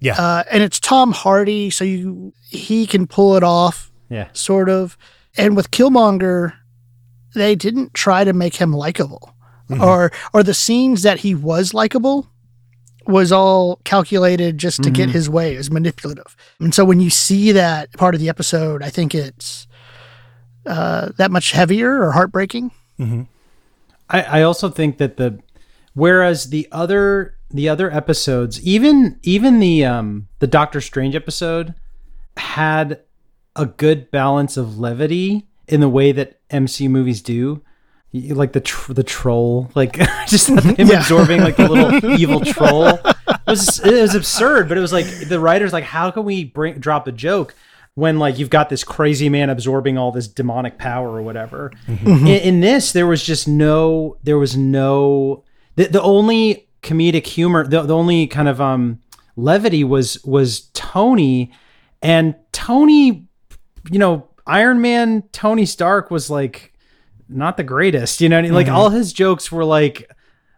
Yeah. 0.00 0.20
Uh, 0.20 0.42
and 0.50 0.62
it's 0.62 0.78
tom 0.78 1.12
hardy 1.12 1.70
so 1.70 1.84
you 1.84 2.34
he 2.50 2.86
can 2.86 3.06
pull 3.06 3.36
it 3.36 3.42
off 3.42 3.90
yeah. 4.10 4.28
sort 4.34 4.68
of 4.68 4.98
and 5.36 5.56
with 5.56 5.70
Killmonger, 5.70 6.54
they 7.34 7.54
didn't 7.54 7.94
try 7.94 8.24
to 8.24 8.32
make 8.32 8.56
him 8.56 8.72
likable. 8.72 9.34
Mm-hmm. 9.70 9.82
Or 9.82 10.12
or 10.32 10.42
the 10.42 10.54
scenes 10.54 11.02
that 11.02 11.20
he 11.20 11.34
was 11.34 11.72
likable 11.72 12.28
was 13.06 13.32
all 13.32 13.76
calculated 13.84 14.58
just 14.58 14.78
to 14.78 14.84
mm-hmm. 14.84 14.94
get 14.94 15.10
his 15.10 15.28
way, 15.28 15.54
It 15.54 15.58
was 15.58 15.70
manipulative. 15.70 16.36
And 16.60 16.74
so 16.74 16.84
when 16.84 17.00
you 17.00 17.10
see 17.10 17.52
that 17.52 17.92
part 17.94 18.14
of 18.14 18.20
the 18.20 18.28
episode, 18.28 18.82
I 18.82 18.90
think 18.90 19.14
it's 19.14 19.66
uh, 20.66 21.10
that 21.16 21.30
much 21.30 21.52
heavier 21.52 22.02
or 22.02 22.12
heartbreaking. 22.12 22.70
Mm-hmm. 22.98 23.22
I, 24.08 24.22
I 24.22 24.42
also 24.42 24.68
think 24.68 24.98
that 24.98 25.16
the 25.16 25.40
whereas 25.94 26.50
the 26.50 26.68
other 26.70 27.36
the 27.50 27.68
other 27.68 27.90
episodes, 27.90 28.60
even 28.62 29.18
even 29.22 29.60
the 29.60 29.84
um 29.84 30.28
the 30.38 30.46
Doctor 30.46 30.80
Strange 30.80 31.14
episode 31.14 31.74
had 32.36 33.00
a 33.56 33.66
good 33.66 34.10
balance 34.10 34.56
of 34.56 34.78
levity 34.78 35.46
in 35.68 35.80
the 35.80 35.88
way 35.88 36.12
that 36.12 36.40
MC 36.50 36.88
movies 36.88 37.22
do. 37.22 37.62
Like 38.14 38.52
the 38.52 38.60
tr- 38.60 38.92
the 38.92 39.02
troll, 39.02 39.70
like 39.74 39.94
just 40.26 40.48
him 40.48 40.74
yeah. 40.76 40.98
absorbing 40.98 41.40
like 41.40 41.56
the 41.56 41.68
little 41.68 42.10
evil 42.18 42.40
troll. 42.40 42.88
It 42.88 43.36
was 43.46 43.78
it 43.80 44.02
was 44.02 44.14
absurd, 44.14 44.68
but 44.68 44.76
it 44.76 44.82
was 44.82 44.92
like 44.92 45.06
the 45.06 45.40
writers 45.40 45.72
like, 45.72 45.84
how 45.84 46.10
can 46.10 46.24
we 46.24 46.44
bring 46.44 46.74
drop 46.78 47.08
a 47.08 47.12
joke 47.12 47.54
when 47.94 48.18
like 48.18 48.38
you've 48.38 48.50
got 48.50 48.68
this 48.68 48.84
crazy 48.84 49.28
man 49.28 49.50
absorbing 49.50 49.98
all 49.98 50.12
this 50.12 50.28
demonic 50.28 50.78
power 50.78 51.10
or 51.10 51.22
whatever. 51.22 51.70
Mm-hmm. 51.86 52.26
In, 52.26 52.40
in, 52.42 52.60
this, 52.60 52.92
there 52.92 53.06
was 53.06 53.22
just 53.22 53.46
no, 53.46 54.16
there 54.22 54.38
was 54.38 54.56
no, 54.56 55.44
the, 55.76 55.88
the 55.88 56.02
only 56.02 56.68
comedic 56.82 57.26
humor, 57.26 57.66
the, 57.66 57.82
the 57.82 57.94
only 57.94 58.26
kind 58.26 58.48
of 58.48 58.60
um 58.60 59.00
levity 59.36 59.84
was 59.84 60.22
was 60.24 60.70
Tony, 60.72 61.52
and 62.00 62.34
Tony 62.52 63.26
you 63.90 63.98
know, 63.98 64.28
Iron 64.46 64.80
Man 64.80 65.22
Tony 65.32 65.66
Stark 65.66 66.10
was 66.10 66.30
like 66.30 66.72
not 67.28 67.56
the 67.56 67.64
greatest, 67.64 68.20
you 68.20 68.28
know, 68.28 68.40
like 68.40 68.66
mm-hmm. 68.66 68.74
all 68.74 68.90
his 68.90 69.12
jokes 69.12 69.50
were 69.50 69.64
like 69.64 70.10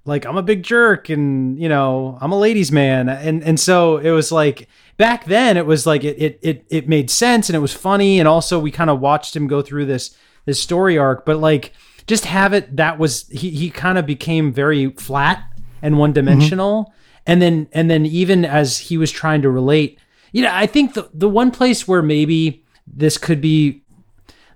like 0.05 0.27
I'm 0.27 0.37
a 0.37 0.43
big 0.43 0.63
jerk 0.63 1.09
and 1.09 1.59
you 1.61 1.69
know, 1.69 2.19
I'm 2.21 2.33
a 2.33 2.39
ladies 2.39 2.73
man 2.73 3.09
and 3.09 3.43
and 3.43 3.59
so 3.59 3.99
it 3.99 4.11
was 4.11 4.33
like 4.33 4.69
back 4.97 5.25
then 5.25 5.57
it 5.57 5.67
was 5.67 5.87
like 5.87 6.05
it 6.05 6.17
it 6.21 6.39
it, 6.43 6.67
it 6.69 6.89
made 6.89 7.11
sense 7.11 7.49
and 7.49 7.57
it 7.57 7.61
was 7.61 7.75
funny 7.75 8.19
and 8.19 8.29
also 8.29 8.59
we 8.59 8.71
kind 8.71 8.91
of 8.91 9.01
watched 9.01 9.35
him 9.35 9.47
go 9.47 9.63
through 9.63 9.87
this 9.87 10.17
this 10.45 10.61
story 10.61 10.99
arc, 10.99 11.25
but 11.25 11.39
like 11.39 11.73
just 12.07 12.27
have 12.27 12.53
it 12.53 12.77
that 12.77 12.99
was 12.99 13.29
he 13.29 13.51
he 13.51 13.71
kind 13.71 13.99
of 13.99 14.07
became 14.07 14.53
very 14.53 14.91
flat 14.93 15.43
and 15.83 15.99
one 15.99 16.13
dimensional. 16.13 16.85
Mm-hmm. 16.85 16.91
And 17.27 17.43
then 17.43 17.69
and 17.73 17.91
then 17.91 18.07
even 18.07 18.45
as 18.45 18.79
he 18.79 18.99
was 18.99 19.11
trying 19.11 19.43
to 19.43 19.51
relate, 19.51 19.99
you 20.33 20.43
know, 20.43 20.51
I 20.53 20.67
think 20.67 20.95
the 20.95 21.09
the 21.15 21.29
one 21.29 21.51
place 21.51 21.89
where 21.89 22.03
maybe 22.03 22.64
this 22.87 23.19
could 23.19 23.41
be 23.41 23.83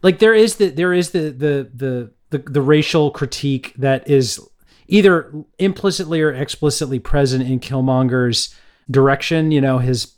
like 0.02 0.18
there 0.18 0.34
is 0.34 0.56
the 0.56 0.68
there 0.68 0.92
is 0.92 1.10
the 1.10 1.30
the 1.30 1.70
the 1.74 2.12
the, 2.30 2.38
the 2.38 2.62
racial 2.62 3.10
critique 3.10 3.72
that 3.76 4.08
is 4.08 4.40
either 4.86 5.32
implicitly 5.58 6.20
or 6.20 6.32
explicitly 6.32 6.98
present 6.98 7.48
in 7.48 7.60
Killmonger's 7.60 8.54
direction. 8.90 9.50
You 9.50 9.60
know, 9.60 9.78
his 9.78 10.14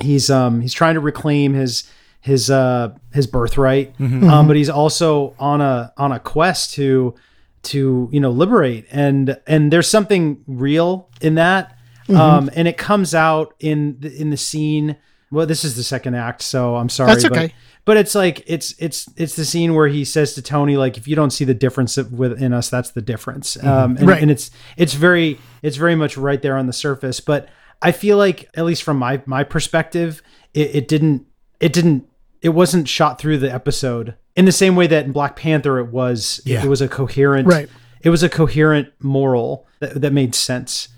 he's 0.00 0.30
um 0.30 0.60
he's 0.60 0.72
trying 0.72 0.94
to 0.94 1.00
reclaim 1.00 1.54
his 1.54 1.88
his 2.20 2.50
uh 2.50 2.94
his 3.12 3.26
birthright, 3.26 3.96
mm-hmm. 3.98 4.28
um, 4.28 4.46
but 4.46 4.56
he's 4.56 4.70
also 4.70 5.34
on 5.38 5.60
a 5.60 5.92
on 5.96 6.12
a 6.12 6.18
quest 6.18 6.72
to 6.74 7.14
to 7.62 8.08
you 8.12 8.20
know 8.20 8.30
liberate 8.30 8.86
and 8.90 9.40
and 9.46 9.72
there's 9.72 9.88
something 9.88 10.42
real 10.46 11.08
in 11.20 11.36
that, 11.36 11.76
mm-hmm. 12.08 12.20
um, 12.20 12.50
and 12.54 12.68
it 12.68 12.76
comes 12.76 13.14
out 13.14 13.54
in 13.60 13.96
the, 14.00 14.14
in 14.14 14.30
the 14.30 14.36
scene 14.36 14.96
well, 15.34 15.46
this 15.46 15.64
is 15.64 15.74
the 15.74 15.82
second 15.82 16.14
act, 16.14 16.42
so 16.42 16.76
I'm 16.76 16.88
sorry. 16.88 17.12
That's 17.12 17.24
okay. 17.24 17.46
But, 17.48 17.52
but 17.84 17.96
it's 17.96 18.14
like 18.14 18.44
it's 18.46 18.74
it's 18.78 19.08
it's 19.16 19.34
the 19.34 19.44
scene 19.44 19.74
where 19.74 19.88
he 19.88 20.04
says 20.04 20.34
to 20.34 20.42
Tony, 20.42 20.76
like, 20.76 20.96
if 20.96 21.08
you 21.08 21.16
don't 21.16 21.32
see 21.32 21.44
the 21.44 21.54
difference 21.54 21.96
within 21.96 22.52
us, 22.52 22.70
that's 22.70 22.92
the 22.92 23.02
difference. 23.02 23.56
Mm-hmm. 23.56 23.68
Um, 23.68 23.96
and, 23.96 24.08
right. 24.08 24.22
and 24.22 24.30
it's 24.30 24.50
it's 24.76 24.94
very 24.94 25.38
it's 25.62 25.76
very 25.76 25.96
much 25.96 26.16
right 26.16 26.40
there 26.40 26.56
on 26.56 26.66
the 26.66 26.72
surface. 26.72 27.20
But 27.20 27.48
I 27.82 27.92
feel 27.92 28.16
like, 28.16 28.48
at 28.54 28.64
least 28.64 28.84
from 28.84 28.96
my 28.96 29.22
my 29.26 29.44
perspective, 29.44 30.22
it, 30.54 30.76
it 30.76 30.88
didn't 30.88 31.26
it 31.60 31.72
didn't 31.72 32.08
it 32.40 32.50
wasn't 32.50 32.88
shot 32.88 33.18
through 33.18 33.38
the 33.38 33.52
episode 33.52 34.14
in 34.36 34.44
the 34.44 34.52
same 34.52 34.76
way 34.76 34.86
that 34.86 35.04
in 35.04 35.12
Black 35.12 35.34
Panther 35.34 35.78
it 35.80 35.90
was. 35.90 36.40
Yeah. 36.44 36.64
It 36.64 36.68
was 36.68 36.80
a 36.80 36.88
coherent. 36.88 37.48
Right. 37.48 37.68
It 38.02 38.10
was 38.10 38.22
a 38.22 38.28
coherent 38.28 38.92
moral 39.00 39.66
that, 39.80 40.00
that 40.00 40.12
made 40.12 40.34
sense. 40.34 40.88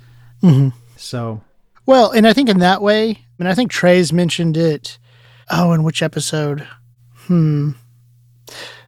Mm-hmm. 0.43 0.77
So. 0.97 1.41
Well, 1.87 2.11
and 2.11 2.27
I 2.27 2.33
think 2.33 2.49
in 2.49 2.59
that 2.59 2.83
way, 2.83 3.25
and 3.39 3.49
I 3.49 3.55
think 3.55 3.71
Trey's 3.71 4.13
mentioned 4.13 4.57
it. 4.57 4.99
Oh, 5.49 5.73
in 5.73 5.85
which 5.85 6.03
episode? 6.03 6.67
Hmm. 7.15 7.73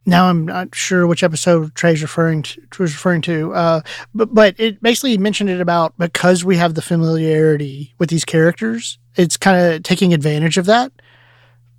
Now 0.05 0.29
I'm 0.29 0.45
not 0.45 0.73
sure 0.73 1.07
which 1.07 1.23
episode 1.23 1.75
Trey's 1.75 2.01
referring 2.01 2.41
to. 2.43 2.61
Was 2.79 2.93
referring 2.93 3.21
to, 3.23 3.53
uh, 3.53 3.81
but 4.13 4.33
but 4.33 4.55
it 4.57 4.81
basically 4.81 5.17
mentioned 5.17 5.49
it 5.49 5.61
about 5.61 5.97
because 5.97 6.43
we 6.43 6.57
have 6.57 6.73
the 6.73 6.81
familiarity 6.81 7.93
with 7.99 8.09
these 8.09 8.25
characters, 8.25 8.97
it's 9.15 9.37
kind 9.37 9.73
of 9.75 9.83
taking 9.83 10.13
advantage 10.13 10.57
of 10.57 10.65
that. 10.65 10.91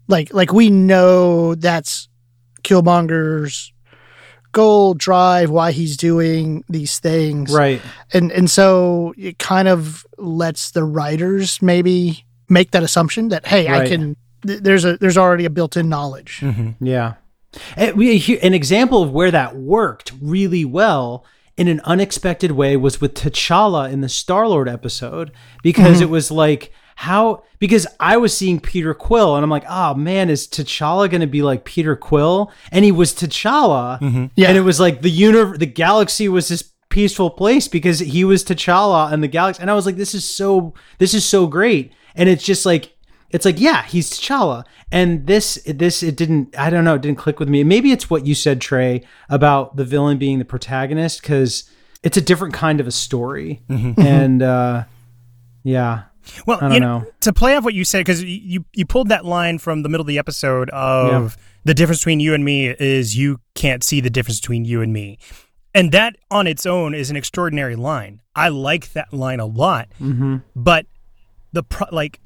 Like 0.09 0.33
like 0.33 0.53
we 0.53 0.71
know 0.71 1.55
that's 1.55 2.09
Killmonger's 2.63 3.73
goal, 4.53 4.95
drive, 4.95 5.51
why 5.51 5.73
he's 5.73 5.97
doing 5.97 6.65
these 6.69 6.99
things, 6.99 7.53
right? 7.53 7.81
And 8.13 8.33
and 8.33 8.51
so 8.51 9.15
it 9.17 9.39
kind 9.39 9.69
of 9.69 10.07
lets 10.19 10.71
the 10.73 10.85
writers 10.85 11.61
maybe 11.63 12.25
make 12.49 12.73
that 12.73 12.83
assumption 12.83 13.29
that 13.29 13.47
hey, 13.47 13.69
right. 13.69 13.83
I 13.83 13.89
can. 13.89 14.17
Th- 14.47 14.61
there's 14.61 14.85
a 14.85 14.97
there's 14.97 15.19
already 15.19 15.45
a 15.45 15.51
built-in 15.51 15.89
knowledge. 15.89 16.41
Mm-hmm. 16.41 16.85
Yeah, 16.85 17.15
an 17.77 18.55
example 18.55 19.03
of 19.03 19.11
where 19.11 19.31
that 19.31 19.57
worked 19.57 20.13
really 20.21 20.65
well 20.65 21.25
in 21.57 21.69
an 21.69 21.81
unexpected 21.81 22.53
way 22.53 22.77
was 22.77 23.01
with 23.01 23.15
T'Challa 23.15 23.93
in 23.93 24.01
the 24.01 24.09
Star 24.09 24.49
Lord 24.49 24.69
episode 24.69 25.31
because 25.63 25.97
mm-hmm. 25.97 26.05
it 26.05 26.11
was 26.11 26.31
like 26.31 26.73
how 27.01 27.43
because 27.59 27.87
I 27.99 28.19
was 28.19 28.37
seeing 28.37 28.61
Peter 28.61 28.93
Quill 28.93 29.35
and 29.35 29.43
I'm 29.43 29.49
like, 29.49 29.65
oh 29.67 29.95
man, 29.95 30.29
is 30.29 30.47
T'Challa 30.47 31.09
going 31.09 31.23
to 31.23 31.27
be 31.27 31.41
like 31.41 31.65
Peter 31.65 31.97
Quill? 31.97 32.53
And 32.71 32.85
he 32.85 32.93
was 32.93 33.15
T'Challa, 33.15 33.99
mm-hmm. 33.99 34.27
Yeah. 34.37 34.49
and 34.49 34.59
it 34.59 34.61
was 34.61 34.79
like 34.79 35.01
the 35.01 35.09
universe, 35.09 35.57
the 35.57 35.65
galaxy 35.65 36.29
was 36.29 36.49
this 36.49 36.63
peaceful 36.91 37.31
place 37.31 37.69
because 37.69 38.01
he 38.01 38.23
was 38.23 38.45
T'Challa 38.45 39.11
and 39.11 39.23
the 39.23 39.29
galaxy. 39.29 39.63
And 39.63 39.71
I 39.71 39.75
was 39.75 39.87
like, 39.87 39.97
this 39.97 40.15
is 40.15 40.29
so, 40.29 40.75
this 40.99 41.15
is 41.15 41.25
so 41.25 41.47
great. 41.47 41.91
And 42.15 42.29
it's 42.29 42.45
just 42.45 42.67
like, 42.67 42.95
it's 43.31 43.47
like, 43.47 43.59
yeah, 43.59 43.83
he's 43.85 44.11
T'Challa. 44.11 44.65
And 44.93 45.27
this, 45.27 45.55
this, 45.65 46.03
it 46.03 46.19
didn't, 46.19 46.55
I 46.59 46.69
don't 46.69 46.85
know, 46.85 46.97
it 46.97 47.01
didn't 47.01 47.17
click 47.17 47.41
with 47.41 47.49
me. 47.49 47.65
Maybe 47.65 47.93
it's 47.93 48.11
what 48.11 48.27
you 48.27 48.35
said, 48.35 48.61
Trey, 48.61 49.05
about 49.31 49.77
the 49.77 49.87
villain 49.87 50.19
being 50.19 50.39
the 50.39 50.45
protagonist 50.45 51.23
because 51.23 51.65
it's 52.03 52.19
a 52.19 52.21
different 52.21 52.53
kind 52.53 52.79
of 52.79 52.87
a 52.87 52.93
story. 52.93 53.63
Mm-hmm. 53.71 53.99
And 54.03 54.41
mm-hmm. 54.43 54.81
uh, 54.81 54.85
yeah, 55.63 56.03
Well, 56.47 56.59
I 56.59 56.61
don't 56.63 56.73
you 56.75 56.81
know. 56.81 57.07
to 57.21 57.33
play 57.33 57.57
off 57.57 57.65
what 57.65 57.75
you 57.75 57.85
said, 57.85 57.99
because 58.01 58.23
you 58.23 58.65
you 58.75 58.87
pulled 58.87 59.09
that 59.09 59.25
line 59.25 59.59
from 59.59 59.83
the 59.83 59.89
middle 59.89 60.03
of 60.03 60.09
the 60.09 60.19
episode 60.19 60.71
of 60.71 61.37
the 61.65 61.75
difference 61.75 62.01
between 62.01 62.21
you 62.21 62.35
and 62.35 62.45
me 62.45 62.69
is 62.69 63.17
you 63.17 63.41
can't 63.55 63.83
see 63.85 64.01
the 64.01 64.11
difference 64.11 64.41
between 64.41 64.65
you 64.65 64.81
and 64.83 64.93
me, 64.93 65.19
and 65.75 65.93
that 65.93 66.17
on 66.31 66.47
its 66.47 66.67
own 66.67 66.95
is 66.95 67.11
an 67.11 67.17
extraordinary 67.17 67.77
line. 67.77 68.21
I 68.35 68.49
like 68.49 68.93
that 68.93 69.13
line 69.13 69.41
a 69.41 69.47
lot, 69.47 69.89
Mm-hmm. 70.01 70.37
but 70.55 70.87
the 71.53 71.63
pro- 71.63 71.89
like. 71.93 72.21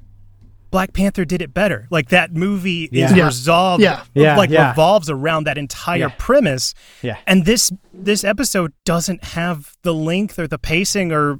Black 0.71 0.91
Panther 0.91 1.23
did 1.23 1.41
it 1.41 1.53
better. 1.53 1.87
Like 1.89 2.09
that 2.09 2.33
movie 2.33 2.85
is 2.85 3.11
Yeah. 3.11 3.15
Yeah. 3.15 3.25
resolved, 3.27 3.81
Yeah. 3.81 4.03
Yeah, 4.13 4.35
like 4.35 4.49
yeah. 4.49 4.69
revolves 4.71 5.09
around 5.09 5.45
that 5.45 5.57
entire 5.57 5.99
Yeah. 5.99 6.13
premise. 6.17 6.73
Yeah. 7.01 7.15
And 7.25 7.45
this 7.45 7.71
this 7.93 8.25
episode 8.25 8.73
doesn't 8.83 9.23
have 9.23 9.71
the 9.83 9.93
length 9.93 10.37
or 10.37 10.47
the 10.47 10.57
pacing 10.57 11.13
or 11.13 11.39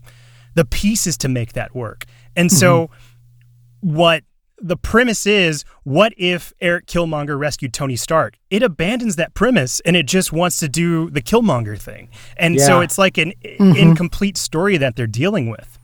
the 0.53 0.63
pieces 0.63 1.17
to 1.17 1.27
make 1.27 1.51
that 1.51 1.75
work. 1.75 2.05
And 2.35 2.51
so 2.51 2.87
mm-hmm. 2.87 3.95
what 3.95 4.23
the 4.57 4.77
premise 4.77 5.25
is, 5.27 5.63
what 5.83 6.13
if 6.17 6.53
Eric 6.61 6.87
Killmonger 6.87 7.37
rescued 7.37 7.73
Tony 7.73 7.95
Stark? 7.95 8.37
It 8.49 8.63
abandons 8.63 9.15
that 9.17 9.33
premise 9.33 9.79
and 9.81 9.95
it 9.95 10.07
just 10.07 10.31
wants 10.31 10.57
to 10.59 10.69
do 10.69 11.09
the 11.09 11.21
Killmonger 11.21 11.77
thing. 11.77 12.09
And 12.37 12.59
so 12.59 12.81
it's 12.81 12.97
like 12.97 13.17
an 13.17 13.33
mm-hmm. 13.43 13.75
incomplete 13.75 14.37
story 14.37 14.77
that 14.77 14.95
they're 14.95 15.07
dealing 15.07 15.49
with. 15.49 15.77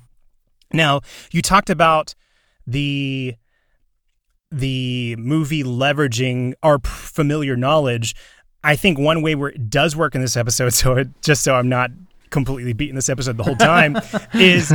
Now, 0.73 1.01
you 1.31 1.41
talked 1.41 1.69
about 1.69 2.15
the 2.65 3.35
the 4.51 5.15
movie 5.15 5.63
leveraging 5.63 6.53
our 6.61 6.79
familiar 6.79 7.55
knowledge. 7.55 8.15
I 8.63 8.75
think 8.75 8.99
one 8.99 9.21
way 9.21 9.33
where 9.33 9.49
it 9.49 9.69
does 9.69 9.95
work 9.95 10.13
in 10.13 10.21
this 10.21 10.35
episode, 10.35 10.73
so 10.73 10.97
it, 10.97 11.21
just 11.21 11.43
so 11.43 11.55
I'm 11.55 11.69
not 11.69 11.91
completely 12.29 12.73
beating 12.73 12.95
this 12.95 13.09
episode 13.09 13.37
the 13.37 13.43
whole 13.43 13.55
time, 13.55 13.97
is 14.33 14.73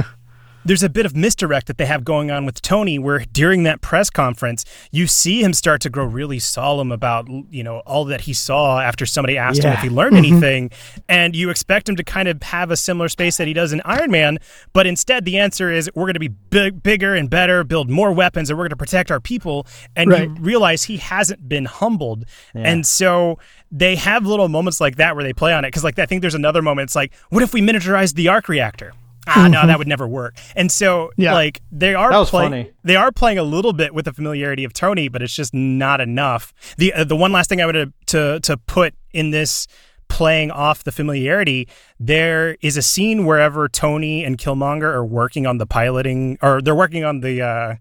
there's 0.66 0.82
a 0.82 0.88
bit 0.88 1.06
of 1.06 1.16
misdirect 1.16 1.66
that 1.66 1.78
they 1.78 1.86
have 1.86 2.04
going 2.04 2.30
on 2.30 2.44
with 2.44 2.60
Tony 2.62 2.98
where 2.98 3.20
during 3.32 3.62
that 3.62 3.80
press 3.80 4.10
conference 4.10 4.64
you 4.90 5.06
see 5.06 5.42
him 5.42 5.52
start 5.52 5.80
to 5.82 5.90
grow 5.90 6.04
really 6.04 6.38
solemn 6.38 6.92
about 6.92 7.28
you 7.50 7.62
know 7.62 7.80
all 7.80 8.04
that 8.04 8.22
he 8.22 8.32
saw 8.32 8.80
after 8.80 9.06
somebody 9.06 9.38
asked 9.38 9.62
him 9.62 9.72
if 9.72 9.80
he 9.80 9.88
learned 9.88 10.16
mm-hmm. 10.16 10.32
anything. 10.32 10.70
And 11.08 11.34
you 11.36 11.50
expect 11.50 11.88
him 11.88 11.96
to 11.96 12.04
kind 12.04 12.28
of 12.28 12.42
have 12.42 12.70
a 12.70 12.76
similar 12.76 13.08
space 13.08 13.36
that 13.36 13.46
he 13.46 13.52
does 13.52 13.72
in 13.72 13.80
Iron 13.84 14.10
Man 14.10 14.38
but 14.72 14.86
instead 14.86 15.24
the 15.24 15.38
answer 15.38 15.70
is 15.70 15.90
we're 15.94 16.04
going 16.04 16.14
to 16.14 16.20
be 16.20 16.28
big, 16.28 16.82
bigger 16.82 17.14
and 17.14 17.30
better 17.30 17.64
build 17.64 17.90
more 17.90 18.12
weapons 18.12 18.50
and 18.50 18.58
we're 18.58 18.64
going 18.64 18.70
to 18.70 18.76
protect 18.76 19.10
our 19.10 19.20
people. 19.20 19.66
And 19.94 20.10
you 20.10 20.34
realize 20.40 20.84
he 20.84 20.96
hasn't 20.98 21.48
been 21.48 21.64
humbled. 21.64 22.24
And 22.54 22.86
so 22.86 23.38
they 23.70 23.96
have 23.96 24.26
little 24.26 24.48
moments 24.48 24.80
like 24.80 24.96
that 24.96 25.14
where 25.14 25.24
they 25.24 25.32
play 25.32 25.52
on 25.52 25.64
it 25.64 25.68
because 25.68 25.84
like 25.84 25.98
I 25.98 26.06
think 26.06 26.20
there's 26.20 26.34
another 26.34 26.62
moment 26.62 26.86
it's 26.86 26.96
like 26.96 27.12
what 27.30 27.42
if 27.42 27.52
we 27.52 27.60
miniaturized 27.60 28.14
the 28.14 28.28
arc 28.28 28.48
reactor 28.48 28.92
ah 29.36 29.48
no 29.48 29.66
that 29.66 29.78
would 29.78 29.88
never 29.88 30.06
work. 30.08 30.36
And 30.54 30.70
so 30.72 31.10
Yeah. 31.16 31.34
like 31.34 31.60
they 31.70 31.94
are 31.94 32.10
That 32.10 32.18
was 32.18 32.30
play- 32.30 32.44
funny. 32.46 32.70
they 32.84 32.96
are 32.96 33.12
playing 33.12 33.38
a 33.38 33.42
little 33.42 33.72
bit 33.72 33.94
with 33.94 34.04
the 34.06 34.12
familiarity 34.12 34.64
of 34.64 34.72
Tony 34.72 35.08
but 35.08 35.22
it's 35.22 35.34
just 35.34 35.52
not 35.54 36.00
enough. 36.00 36.52
The 36.78 36.92
uh, 36.92 37.04
the 37.04 37.16
one 37.16 37.32
last 37.32 37.48
thing 37.48 37.60
I 37.60 37.66
would 37.66 37.76
uh, 37.76 37.86
to 38.06 38.40
to 38.40 38.56
put 38.56 38.94
in 39.12 39.30
this 39.30 39.66
playing 40.08 40.52
off 40.52 40.84
the 40.84 40.92
familiarity 40.92 41.66
there 41.98 42.56
is 42.60 42.76
a 42.76 42.82
scene 42.82 43.24
wherever 43.26 43.68
Tony 43.68 44.22
and 44.24 44.38
Killmonger 44.38 44.84
are 44.84 45.04
working 45.04 45.46
on 45.48 45.58
the 45.58 45.66
piloting 45.66 46.38
or 46.42 46.62
they're 46.62 46.76
working 46.76 47.02
on 47.04 47.20
the 47.20 47.42
uh 47.42 47.74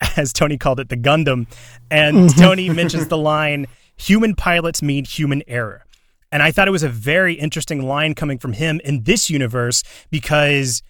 as 0.18 0.34
Tony 0.34 0.58
called 0.58 0.78
it 0.80 0.90
the 0.90 0.96
Gundam 0.98 1.46
and 1.90 2.28
Tony 2.36 2.68
mentions 2.68 3.08
the 3.08 3.16
line 3.16 3.66
human 3.96 4.34
pilots 4.34 4.82
mean 4.82 5.06
human 5.06 5.42
error 5.46 5.85
and 6.32 6.42
I 6.42 6.50
thought 6.50 6.68
it 6.68 6.72
was 6.72 6.82
a 6.82 6.88
very 6.88 7.34
interesting 7.34 7.82
line 7.82 8.14
coming 8.14 8.38
from 8.38 8.54
him 8.54 8.80
in 8.84 9.04
this 9.04 9.30
universe 9.30 9.82
because 10.10 10.82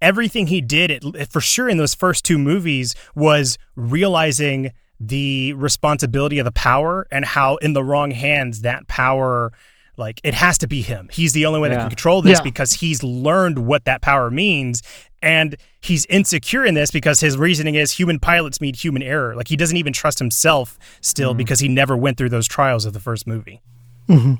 everything 0.00 0.48
he 0.48 0.60
did, 0.60 0.90
it, 0.90 1.32
for 1.32 1.40
sure, 1.40 1.68
in 1.68 1.78
those 1.78 1.94
first 1.94 2.24
two 2.24 2.38
movies, 2.38 2.94
was 3.14 3.56
realizing 3.74 4.72
the 5.00 5.52
responsibility 5.54 6.38
of 6.38 6.44
the 6.44 6.52
power 6.52 7.06
and 7.10 7.24
how, 7.24 7.56
in 7.56 7.72
the 7.72 7.82
wrong 7.82 8.10
hands, 8.10 8.60
that 8.62 8.86
power. 8.88 9.52
Like 9.98 10.20
it 10.24 10.32
has 10.32 10.56
to 10.58 10.66
be 10.66 10.80
him. 10.80 11.10
He's 11.12 11.34
the 11.34 11.44
only 11.44 11.60
one 11.60 11.70
that 11.70 11.78
can 11.78 11.88
control 11.90 12.22
this 12.22 12.38
Yeah. 12.38 12.42
because 12.42 12.72
he's 12.72 13.02
learned 13.02 13.58
what 13.66 13.84
that 13.84 14.00
power 14.00 14.30
means, 14.30 14.82
and 15.20 15.54
he's 15.82 16.06
insecure 16.06 16.64
in 16.64 16.74
this 16.74 16.90
because 16.90 17.20
his 17.20 17.36
reasoning 17.36 17.74
is 17.74 17.92
human 17.92 18.18
pilots 18.18 18.58
mean 18.58 18.72
human 18.72 19.02
error. 19.02 19.36
Like 19.36 19.48
he 19.48 19.56
doesn't 19.56 19.76
even 19.76 19.92
trust 19.92 20.18
himself 20.18 20.78
still 21.02 21.30
mm-hmm. 21.30 21.38
because 21.38 21.60
he 21.60 21.68
never 21.68 21.94
went 21.94 22.16
through 22.16 22.30
those 22.30 22.48
trials 22.48 22.86
of 22.86 22.94
the 22.94 23.00
first 23.00 23.26
movie. 23.26 23.60
Mm-hmm. 24.08 24.34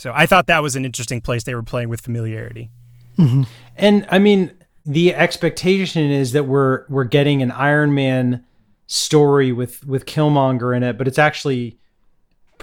So 0.00 0.12
I 0.14 0.26
thought 0.26 0.46
that 0.46 0.62
was 0.62 0.76
an 0.76 0.84
interesting 0.84 1.20
place 1.20 1.44
they 1.44 1.54
were 1.54 1.62
playing 1.62 1.90
with 1.90 2.00
familiarity. 2.00 2.70
Mm-hmm. 3.18 3.42
And 3.76 4.06
I 4.10 4.18
mean, 4.18 4.50
the 4.86 5.14
expectation 5.14 6.10
is 6.10 6.32
that 6.32 6.44
we're 6.44 6.86
we're 6.88 7.04
getting 7.04 7.42
an 7.42 7.50
Iron 7.50 7.94
Man 7.94 8.44
story 8.86 9.52
with 9.52 9.86
with 9.86 10.06
Killmonger 10.06 10.74
in 10.74 10.82
it, 10.82 10.96
but 10.96 11.06
it's 11.06 11.18
actually 11.18 11.76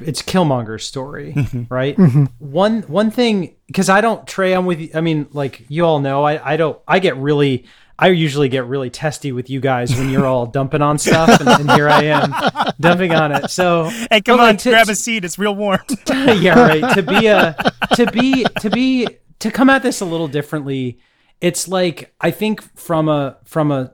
it's 0.01 0.21
Killmonger's 0.21 0.85
story, 0.85 1.33
mm-hmm. 1.33 1.63
right? 1.69 1.95
Mm-hmm. 1.95 2.25
One 2.39 2.81
one 2.83 3.11
thing 3.11 3.55
because 3.67 3.87
I 3.87 4.01
don't 4.01 4.27
Trey, 4.27 4.53
I'm 4.53 4.65
with 4.65 4.79
you. 4.79 4.89
I 4.95 5.01
mean, 5.01 5.27
like 5.31 5.63
you 5.69 5.85
all 5.85 5.99
know, 5.99 6.23
I 6.23 6.53
I 6.53 6.57
don't 6.57 6.79
I 6.87 6.97
get 6.97 7.15
really 7.17 7.65
I 7.99 8.07
usually 8.09 8.47
get 8.49 8.65
really 8.67 8.89
testy 8.89 9.31
with 9.31 9.49
you 9.49 9.59
guys 9.59 9.95
when 9.95 10.09
you're 10.09 10.25
all 10.25 10.45
dumping 10.45 10.81
on 10.81 10.99
stuff, 10.99 11.39
and, 11.39 11.49
and 11.49 11.71
here 11.71 11.89
I 11.89 12.03
am 12.03 12.31
dumping 12.79 13.13
on 13.13 13.31
it. 13.31 13.49
So 13.49 13.85
Hey, 14.11 14.21
come 14.21 14.39
on, 14.39 14.47
like, 14.47 14.59
to- 14.59 14.69
grab 14.69 14.89
a 14.89 14.95
seat. 14.95 15.25
It's 15.25 15.39
real 15.39 15.55
warm. 15.55 15.79
yeah, 16.09 16.59
right. 16.59 16.93
To 16.95 17.01
be 17.01 17.27
a 17.27 17.55
to 17.95 18.11
be 18.11 18.45
to 18.59 18.69
be 18.69 19.07
to 19.39 19.51
come 19.51 19.69
at 19.69 19.81
this 19.83 20.01
a 20.01 20.05
little 20.05 20.27
differently, 20.27 20.99
it's 21.41 21.67
like 21.67 22.13
I 22.21 22.31
think 22.31 22.61
from 22.77 23.09
a 23.09 23.37
from 23.45 23.71
a 23.71 23.93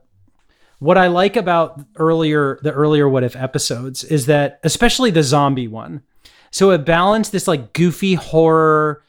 what 0.79 0.97
I 0.97 1.07
like 1.07 1.37
about 1.37 1.81
earlier 1.95 2.59
the 2.61 2.71
earlier 2.73 3.07
what 3.07 3.23
if 3.23 3.35
episodes 3.37 4.03
is 4.03 4.25
that 4.25 4.59
especially 4.63 5.11
the 5.11 5.23
zombie 5.23 5.67
one. 5.69 6.01
So 6.51 6.71
it 6.71 6.79
balanced 6.85 7.31
this 7.31 7.47
like 7.47 7.71
goofy 7.73 8.15
horror 8.15 9.01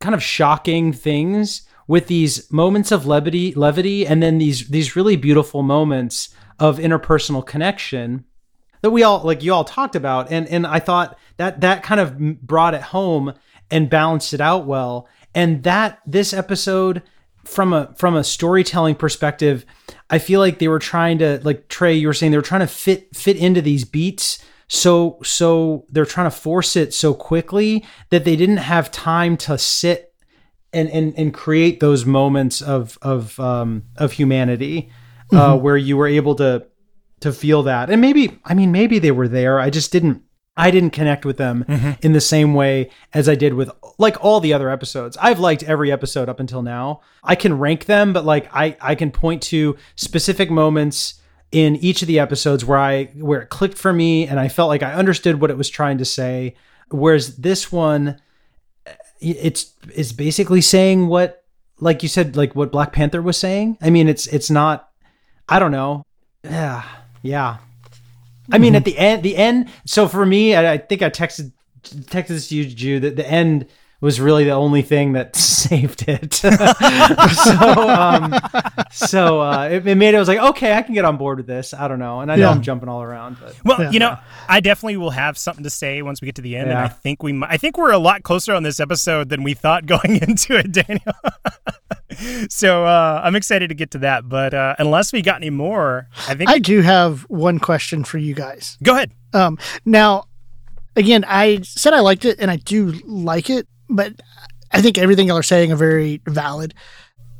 kind 0.00 0.14
of 0.14 0.22
shocking 0.22 0.94
things 0.94 1.62
with 1.90 2.06
these 2.06 2.48
moments 2.52 2.92
of 2.92 3.04
levity 3.04 3.52
levity 3.54 4.06
and 4.06 4.22
then 4.22 4.38
these 4.38 4.68
these 4.68 4.94
really 4.94 5.16
beautiful 5.16 5.60
moments 5.60 6.28
of 6.60 6.78
interpersonal 6.78 7.44
connection 7.44 8.24
that 8.80 8.90
we 8.90 9.02
all 9.02 9.20
like 9.24 9.42
you 9.42 9.52
all 9.52 9.64
talked 9.64 9.96
about. 9.96 10.30
And 10.30 10.46
and 10.46 10.68
I 10.68 10.78
thought 10.78 11.18
that 11.36 11.62
that 11.62 11.82
kind 11.82 12.00
of 12.00 12.16
brought 12.46 12.74
it 12.74 12.82
home 12.82 13.34
and 13.72 13.90
balanced 13.90 14.32
it 14.32 14.40
out 14.40 14.66
well. 14.66 15.08
And 15.34 15.64
that 15.64 15.98
this 16.06 16.32
episode 16.32 17.02
from 17.44 17.72
a 17.72 17.92
from 17.96 18.14
a 18.14 18.22
storytelling 18.22 18.94
perspective 18.94 19.66
I 20.10 20.20
feel 20.20 20.38
like 20.38 20.60
they 20.60 20.68
were 20.68 20.78
trying 20.78 21.18
to 21.18 21.40
like 21.42 21.66
Trey 21.66 21.94
you 21.94 22.06
were 22.06 22.14
saying 22.14 22.30
they 22.30 22.38
were 22.38 22.42
trying 22.42 22.60
to 22.60 22.68
fit 22.68 23.16
fit 23.16 23.36
into 23.36 23.62
these 23.62 23.84
beats 23.84 24.38
so 24.68 25.18
so 25.24 25.86
they're 25.88 26.06
trying 26.06 26.30
to 26.30 26.36
force 26.36 26.76
it 26.76 26.94
so 26.94 27.14
quickly 27.14 27.84
that 28.10 28.24
they 28.24 28.36
didn't 28.36 28.58
have 28.58 28.92
time 28.92 29.36
to 29.38 29.58
sit 29.58 30.09
and 30.72 30.88
and 30.90 31.14
and 31.16 31.34
create 31.34 31.80
those 31.80 32.04
moments 32.06 32.62
of 32.62 32.98
of 33.02 33.38
um 33.40 33.84
of 33.96 34.12
humanity 34.12 34.90
uh 35.32 35.56
where 35.56 35.76
you 35.76 35.96
were 35.96 36.06
able 36.06 36.34
to 36.36 36.66
to 37.20 37.32
feel 37.32 37.62
that. 37.64 37.90
And 37.90 38.00
maybe 38.00 38.38
i 38.44 38.54
mean 38.54 38.72
maybe 38.72 38.98
they 38.98 39.10
were 39.10 39.28
there. 39.28 39.58
I 39.60 39.70
just 39.70 39.92
didn't 39.92 40.22
i 40.56 40.70
didn't 40.70 40.90
connect 40.90 41.24
with 41.24 41.36
them 41.36 41.64
in 42.02 42.12
the 42.12 42.20
same 42.20 42.54
way 42.54 42.90
as 43.14 43.28
i 43.28 43.34
did 43.34 43.54
with 43.54 43.70
like 43.98 44.22
all 44.24 44.40
the 44.40 44.52
other 44.52 44.70
episodes. 44.70 45.16
I've 45.20 45.38
liked 45.38 45.62
every 45.62 45.92
episode 45.92 46.28
up 46.28 46.40
until 46.40 46.62
now. 46.62 47.00
I 47.22 47.34
can 47.34 47.58
rank 47.58 47.84
them 47.86 48.12
but 48.12 48.24
like 48.24 48.48
i 48.54 48.76
i 48.80 48.94
can 48.94 49.10
point 49.10 49.42
to 49.44 49.76
specific 49.96 50.50
moments 50.50 51.14
in 51.52 51.76
each 51.76 52.00
of 52.02 52.08
the 52.08 52.18
episodes 52.18 52.64
where 52.64 52.78
i 52.78 53.04
where 53.16 53.42
it 53.42 53.48
clicked 53.48 53.76
for 53.78 53.92
me 53.92 54.26
and 54.26 54.38
i 54.38 54.48
felt 54.48 54.68
like 54.68 54.84
i 54.84 54.92
understood 54.92 55.40
what 55.40 55.50
it 55.50 55.58
was 55.58 55.68
trying 55.68 55.98
to 55.98 56.04
say. 56.04 56.54
Whereas 56.90 57.36
this 57.36 57.70
one 57.70 58.20
it's 59.20 59.74
it's 59.94 60.12
basically 60.12 60.60
saying 60.60 61.08
what 61.08 61.44
like 61.78 62.02
you 62.02 62.08
said 62.08 62.36
like 62.36 62.54
what 62.54 62.72
black 62.72 62.92
panther 62.92 63.22
was 63.22 63.36
saying. 63.36 63.78
I 63.80 63.90
mean 63.90 64.08
it's 64.08 64.26
it's 64.28 64.50
not 64.50 64.88
i 65.48 65.58
don't 65.58 65.72
know. 65.72 66.04
Yeah 66.42 66.84
yeah. 67.22 67.58
I 68.52 68.58
mean 68.58 68.70
mm-hmm. 68.70 68.76
at 68.76 68.84
the 68.84 68.98
end 68.98 69.22
the 69.22 69.36
end 69.36 69.68
so 69.86 70.08
for 70.08 70.26
me 70.26 70.54
i, 70.54 70.72
I 70.72 70.78
think 70.78 71.02
i 71.02 71.10
texted 71.10 71.52
texted 71.82 72.28
this 72.28 72.48
to 72.48 72.56
you 72.56 72.64
Jude, 72.66 73.02
that 73.02 73.16
the 73.16 73.30
end 73.30 73.66
was 74.00 74.18
really 74.20 74.44
the 74.44 74.52
only 74.52 74.82
thing 74.82 75.12
that 75.12 75.36
saved 75.60 76.04
it. 76.08 76.32
so, 76.34 77.88
um, 77.88 78.34
so 78.92 79.40
uh, 79.42 79.68
it, 79.70 79.86
it, 79.86 79.94
made 79.96 80.14
it 80.14 80.16
I 80.16 80.18
was 80.18 80.28
like, 80.28 80.38
okay, 80.38 80.72
I 80.72 80.82
can 80.82 80.94
get 80.94 81.04
on 81.04 81.16
board 81.16 81.38
with 81.38 81.46
this. 81.46 81.74
I 81.74 81.86
don't 81.88 81.98
know, 81.98 82.20
and 82.20 82.30
I 82.32 82.36
know 82.36 82.42
Yeah. 82.42 82.50
I'm 82.50 82.62
jumping 82.62 82.88
all 82.88 83.02
around, 83.02 83.36
but 83.40 83.54
Well, 83.64 83.82
Yeah. 83.82 83.90
you 83.90 83.98
know, 83.98 84.16
I 84.48 84.60
definitely 84.60 84.96
will 84.96 85.10
have 85.10 85.36
something 85.36 85.64
to 85.64 85.70
say 85.70 86.00
once 86.02 86.20
we 86.20 86.26
get 86.26 86.36
to 86.36 86.42
the 86.42 86.56
end, 86.56 86.70
and 86.70 86.78
I 86.78 86.88
think 86.88 87.22
we, 87.22 87.32
mi- 87.32 87.46
I 87.48 87.56
think 87.56 87.76
we're 87.76 87.92
a 87.92 87.98
lot 87.98 88.22
closer 88.22 88.54
on 88.54 88.62
this 88.62 88.80
episode 88.80 89.28
than 89.28 89.42
we 89.42 89.54
thought 89.54 89.86
going 89.86 90.16
into 90.22 90.56
it, 90.56 90.72
Daniel. 90.72 91.14
so 92.48 92.84
uh, 92.84 93.20
I'm 93.22 93.36
excited 93.36 93.68
to 93.68 93.74
get 93.74 93.90
to 93.92 93.98
that, 93.98 94.28
but 94.28 94.54
uh, 94.54 94.74
unless 94.78 95.12
we 95.12 95.22
got 95.22 95.36
any 95.36 95.50
more, 95.50 96.08
I 96.28 96.34
think 96.34 96.50
I 96.50 96.58
do 96.58 96.80
have 96.80 97.22
one 97.22 97.58
question 97.58 98.04
for 98.04 98.18
you 98.18 98.34
guys. 98.34 98.76
go 98.82 98.94
ahead. 98.94 99.12
Um, 99.32 99.58
now, 99.84 100.24
again, 100.96 101.24
I 101.26 101.60
said 101.62 101.92
I 101.94 102.00
liked 102.00 102.24
it, 102.24 102.40
and 102.40 102.50
I 102.50 102.56
do 102.56 102.92
like 103.04 103.48
it, 103.50 103.68
but 103.90 104.14
I 104.72 104.80
think 104.80 104.98
everything 104.98 105.28
y'all 105.28 105.38
are 105.38 105.42
saying 105.42 105.72
are 105.72 105.76
very 105.76 106.20
valid. 106.26 106.74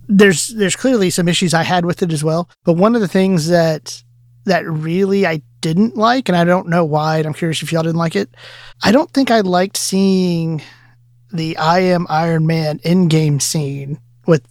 There's 0.09 0.49
there's 0.49 0.77
clearly 0.77 1.11
some 1.11 1.29
issues 1.29 1.55
I 1.55 1.63
had 1.63 1.85
with 1.85 2.03
it 2.03 2.13
as 2.13 2.25
well, 2.25 2.49
but 2.65 2.75
one 2.75 2.95
of 2.95 3.01
the 3.01 3.09
things 3.09 3.49
that 3.49 4.03
that 4.45 4.69
really 4.69 5.27
I 5.27 5.43
didn't 5.61 5.97
like, 5.97 6.29
and 6.29 6.37
I 6.37 6.45
don't 6.45 6.69
know 6.69 6.85
why, 6.85 7.19
and 7.19 7.27
I'm 7.27 7.35
curious 7.35 7.63
if 7.63 7.73
y'all 7.73 7.83
didn't 7.83 7.99
like 7.99 8.17
it. 8.17 8.31
I 8.83 8.93
don't 8.93 9.11
think 9.13 9.31
I 9.31 9.41
liked 9.41 9.77
seeing 9.77 10.63
the 11.33 11.57
I 11.57 11.81
am 11.81 12.07
Iron 12.09 12.47
Man 12.47 12.79
Endgame 12.81 13.41
scene 13.41 14.01
with 14.27 14.47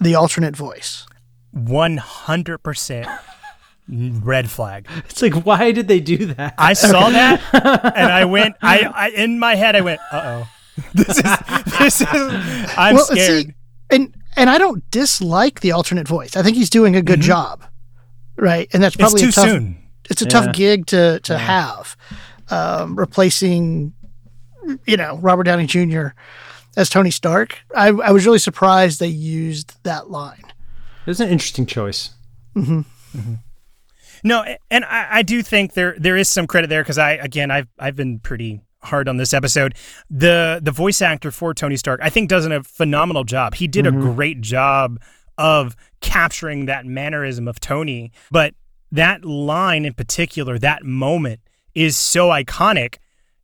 the 0.00 0.14
alternate 0.14 0.56
voice. 0.56 1.06
One 1.52 1.98
hundred 1.98 2.58
percent 2.58 3.06
red 3.88 4.50
flag. 4.50 4.88
it's 5.08 5.22
like, 5.22 5.46
why 5.46 5.70
did 5.72 5.86
they 5.88 6.00
do 6.00 6.26
that? 6.26 6.54
I 6.58 6.72
saw 6.72 7.10
that 7.10 7.40
and 7.96 8.12
I 8.12 8.24
went. 8.24 8.56
I, 8.60 8.80
I 8.80 9.08
in 9.10 9.38
my 9.38 9.54
head 9.54 9.76
I 9.76 9.80
went, 9.82 10.00
uh 10.12 10.42
oh. 10.44 10.48
This 10.94 11.16
is 11.18 11.24
this 11.78 12.00
is. 12.02 12.06
I'm 12.76 12.94
Well, 12.96 13.04
scared. 13.04 13.46
see, 13.46 13.54
and 13.90 14.14
and 14.36 14.50
I 14.50 14.58
don't 14.58 14.88
dislike 14.90 15.60
the 15.60 15.72
alternate 15.72 16.06
voice. 16.06 16.36
I 16.36 16.42
think 16.42 16.56
he's 16.56 16.70
doing 16.70 16.94
a 16.96 17.02
good 17.02 17.20
job, 17.20 17.64
right? 18.36 18.68
And 18.72 18.82
that's 18.82 18.96
Mm-hmm. 18.96 19.04
it's 19.04 19.12
probably 19.14 19.20
too 19.22 19.28
a 19.28 19.32
tough, 19.32 19.48
soon. 19.48 19.78
It's 20.10 20.22
a 20.22 20.24
Yeah. 20.26 20.30
tough 20.30 20.52
gig 20.54 20.86
to 20.86 21.20
to 21.20 21.38
have, 21.38 21.96
um, 22.50 22.96
replacing, 22.96 23.92
you 24.86 24.96
know, 24.96 25.16
Robert 25.22 25.44
Downey 25.44 25.66
Jr. 25.66 26.08
as 26.76 26.90
Tony 26.90 27.10
Stark. 27.10 27.58
I, 27.74 27.88
I 27.88 28.10
was 28.12 28.26
really 28.26 28.38
surprised 28.38 29.00
they 29.00 29.06
used 29.08 29.82
that 29.84 30.10
line. 30.10 30.42
it 30.44 31.06
was 31.10 31.20
an 31.20 31.28
interesting 31.30 31.64
choice. 31.66 32.10
No, 34.24 34.44
and 34.70 34.84
I, 34.84 35.06
I 35.18 35.22
do 35.22 35.42
think 35.42 35.74
there 35.74 35.94
there 35.98 36.16
is 36.16 36.28
some 36.28 36.46
credit 36.46 36.68
there 36.68 36.82
because 36.82 36.98
I 36.98 37.12
again 37.12 37.50
I've 37.50 37.68
I've 37.78 37.96
been 37.96 38.18
pretty 38.18 38.60
hard 38.86 39.08
on 39.08 39.16
this 39.16 39.34
episode. 39.34 39.74
The 40.10 40.60
the 40.62 40.72
voice 40.72 41.02
actor 41.02 41.30
for 41.30 41.54
Tony 41.54 41.76
Stark 41.76 42.00
I 42.02 42.10
think 42.10 42.28
does 42.28 42.46
a 42.46 42.62
phenomenal 42.62 43.24
job. 43.24 43.54
He 43.54 43.66
did 43.66 43.86
a 43.86 43.90
mm-hmm. 43.90 44.14
great 44.14 44.40
job 44.40 45.00
of 45.38 45.76
capturing 46.00 46.66
that 46.66 46.86
mannerism 46.86 47.46
of 47.46 47.60
Tony, 47.60 48.12
but 48.30 48.54
that 48.92 49.24
line 49.24 49.84
in 49.84 49.94
particular, 49.94 50.58
that 50.58 50.84
moment 50.84 51.40
is 51.74 51.96
so 51.96 52.28
iconic. 52.28 52.96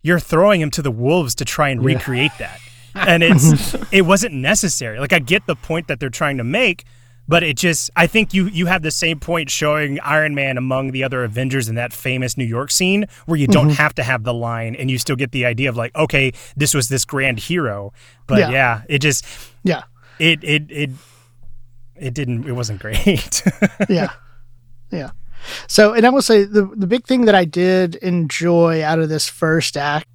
You're 0.03 0.21
throwing 0.21 0.61
him 0.61 0.71
to 0.73 0.83
the 0.83 0.91
wolves 0.91 1.35
to 1.37 1.45
try 1.45 1.69
and 1.69 1.85
recreate 1.85 2.33
that. 2.39 2.59
And 2.95 3.23
it's 3.23 3.75
it 3.91 4.03
wasn't 4.03 4.35
necessary. 4.35 5.01
Like 5.01 5.15
I 5.15 5.19
get 5.19 5.47
the 5.47 5.57
point 5.57 5.89
that 5.89 5.99
they're 5.99 6.11
trying 6.11 6.37
to 6.37 6.45
make, 6.45 6.85
but 7.33 7.43
it 7.43 7.57
just 7.57 7.91
I 7.97 8.07
think 8.09 8.35
you 8.35 8.45
you 8.49 8.67
have 8.67 8.83
the 8.83 8.91
same 8.91 9.19
point 9.19 9.49
showing 9.49 9.99
Iron 10.01 10.35
Man 10.35 10.59
among 10.59 10.91
the 10.91 11.03
other 11.03 11.25
Avengers 11.25 11.67
in 11.67 11.77
that 11.77 11.91
famous 11.91 12.37
New 12.37 12.45
York 12.45 12.71
scene 12.71 13.07
where 13.25 13.39
you 13.39 13.47
don't 13.47 13.69
mm-hmm. 13.69 13.77
have 13.77 13.95
to 13.95 14.03
have 14.03 14.25
the 14.25 14.35
line 14.35 14.75
and 14.75 14.91
you 14.91 14.99
still 14.99 15.17
get 15.17 15.33
the 15.33 15.47
idea 15.47 15.71
of 15.71 15.75
like, 15.75 15.97
okay, 15.97 16.35
this 16.59 16.75
was 16.75 16.91
this 16.91 17.07
grand 17.07 17.39
hero. 17.39 17.95
But 18.27 18.41
Yeah. 18.41 18.51
yeah, 18.51 18.83
it 18.87 18.99
just 18.99 19.25
Yeah, 19.63 19.85
it 20.19 20.45
it 20.45 20.71
it 20.71 20.91
it 21.97 22.13
didn't 22.13 22.47
it 22.47 22.53
wasn't 22.53 22.83
great. 22.83 23.43
yeah, 23.89 24.11
yeah. 24.91 25.13
So, 25.69 25.95
and 25.95 26.05
I 26.05 26.11
will 26.11 26.21
say 26.21 26.45
the 26.45 26.67
the 26.77 26.87
big 26.87 27.07
thing 27.07 27.25
that 27.25 27.35
I 27.35 27.47
did 27.47 27.95
enjoy 27.95 28.85
out 28.85 28.99
of 28.99 29.09
this 29.09 29.27
first 29.27 29.79
act, 29.79 30.07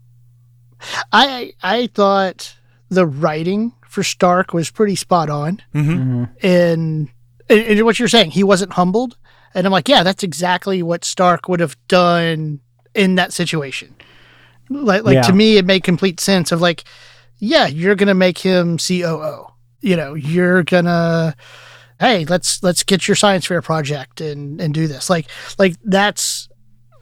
I 1.11 1.53
I 1.63 1.87
thought 1.87 2.55
the 2.89 3.07
writing 3.07 3.73
for 3.97 4.03
Stark 4.03 4.53
was 4.53 4.69
pretty 4.69 4.95
spot 4.95 5.27
on. 5.27 5.59
hmm 5.73 6.25
in, 6.43 7.09
in, 7.49 7.57
in 7.79 7.83
what 7.85 7.97
you're 7.97 8.07
saying. 8.07 8.29
He 8.29 8.43
wasn't 8.43 8.73
humbled, 8.73 9.17
and 9.55 9.65
I'm 9.65 9.71
like, 9.71 9.89
yeah, 9.89 10.03
that's 10.03 10.21
exactly 10.23 10.83
what 10.83 11.03
Stark 11.03 11.49
would 11.49 11.59
have 11.61 11.75
done 11.87 12.59
in 12.93 13.15
that 13.15 13.33
situation. 13.33 13.95
Like, 14.69 15.03
like 15.03 15.15
Yeah. 15.15 15.21
to 15.23 15.33
me, 15.33 15.57
it 15.57 15.65
made 15.65 15.81
complete 15.83 16.19
sense. 16.19 16.51
Of 16.51 16.61
like, 16.61 16.83
yeah, 17.39 17.65
you're 17.65 17.95
gonna 17.95 18.13
make 18.13 18.37
him 18.37 18.77
COO. 18.77 19.47
You 19.81 19.95
know, 19.95 20.13
you're 20.13 20.61
gonna, 20.63 21.35
hey, 21.99 22.25
let's 22.25 22.61
let's 22.61 22.83
get 22.83 23.07
your 23.07 23.15
science 23.15 23.47
fair 23.47 23.63
project 23.63 24.21
and 24.21 24.61
and 24.61 24.75
do 24.75 24.87
this. 24.87 25.09
Like, 25.09 25.25
like 25.57 25.73
that's 25.83 26.49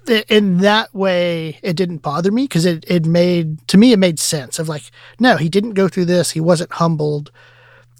in 0.10 0.58
that 0.60 0.94
way 0.94 1.60
it 1.64 1.76
didn't 1.76 2.00
bother 2.00 2.32
me 2.32 2.44
because 2.44 2.66
it, 2.66 2.84
it 2.88 3.06
made 3.06 3.66
to 3.68 3.78
me 3.78 3.92
it 3.92 4.00
made 4.00 4.20
sense 4.20 4.60
of 4.60 4.70
like 4.70 4.92
no 5.20 5.38
he 5.38 5.50
didn't 5.50 5.74
go 5.74 5.88
through 5.88 6.06
this 6.06 6.32
he 6.32 6.40
wasn't 6.40 6.72
humbled 6.74 7.32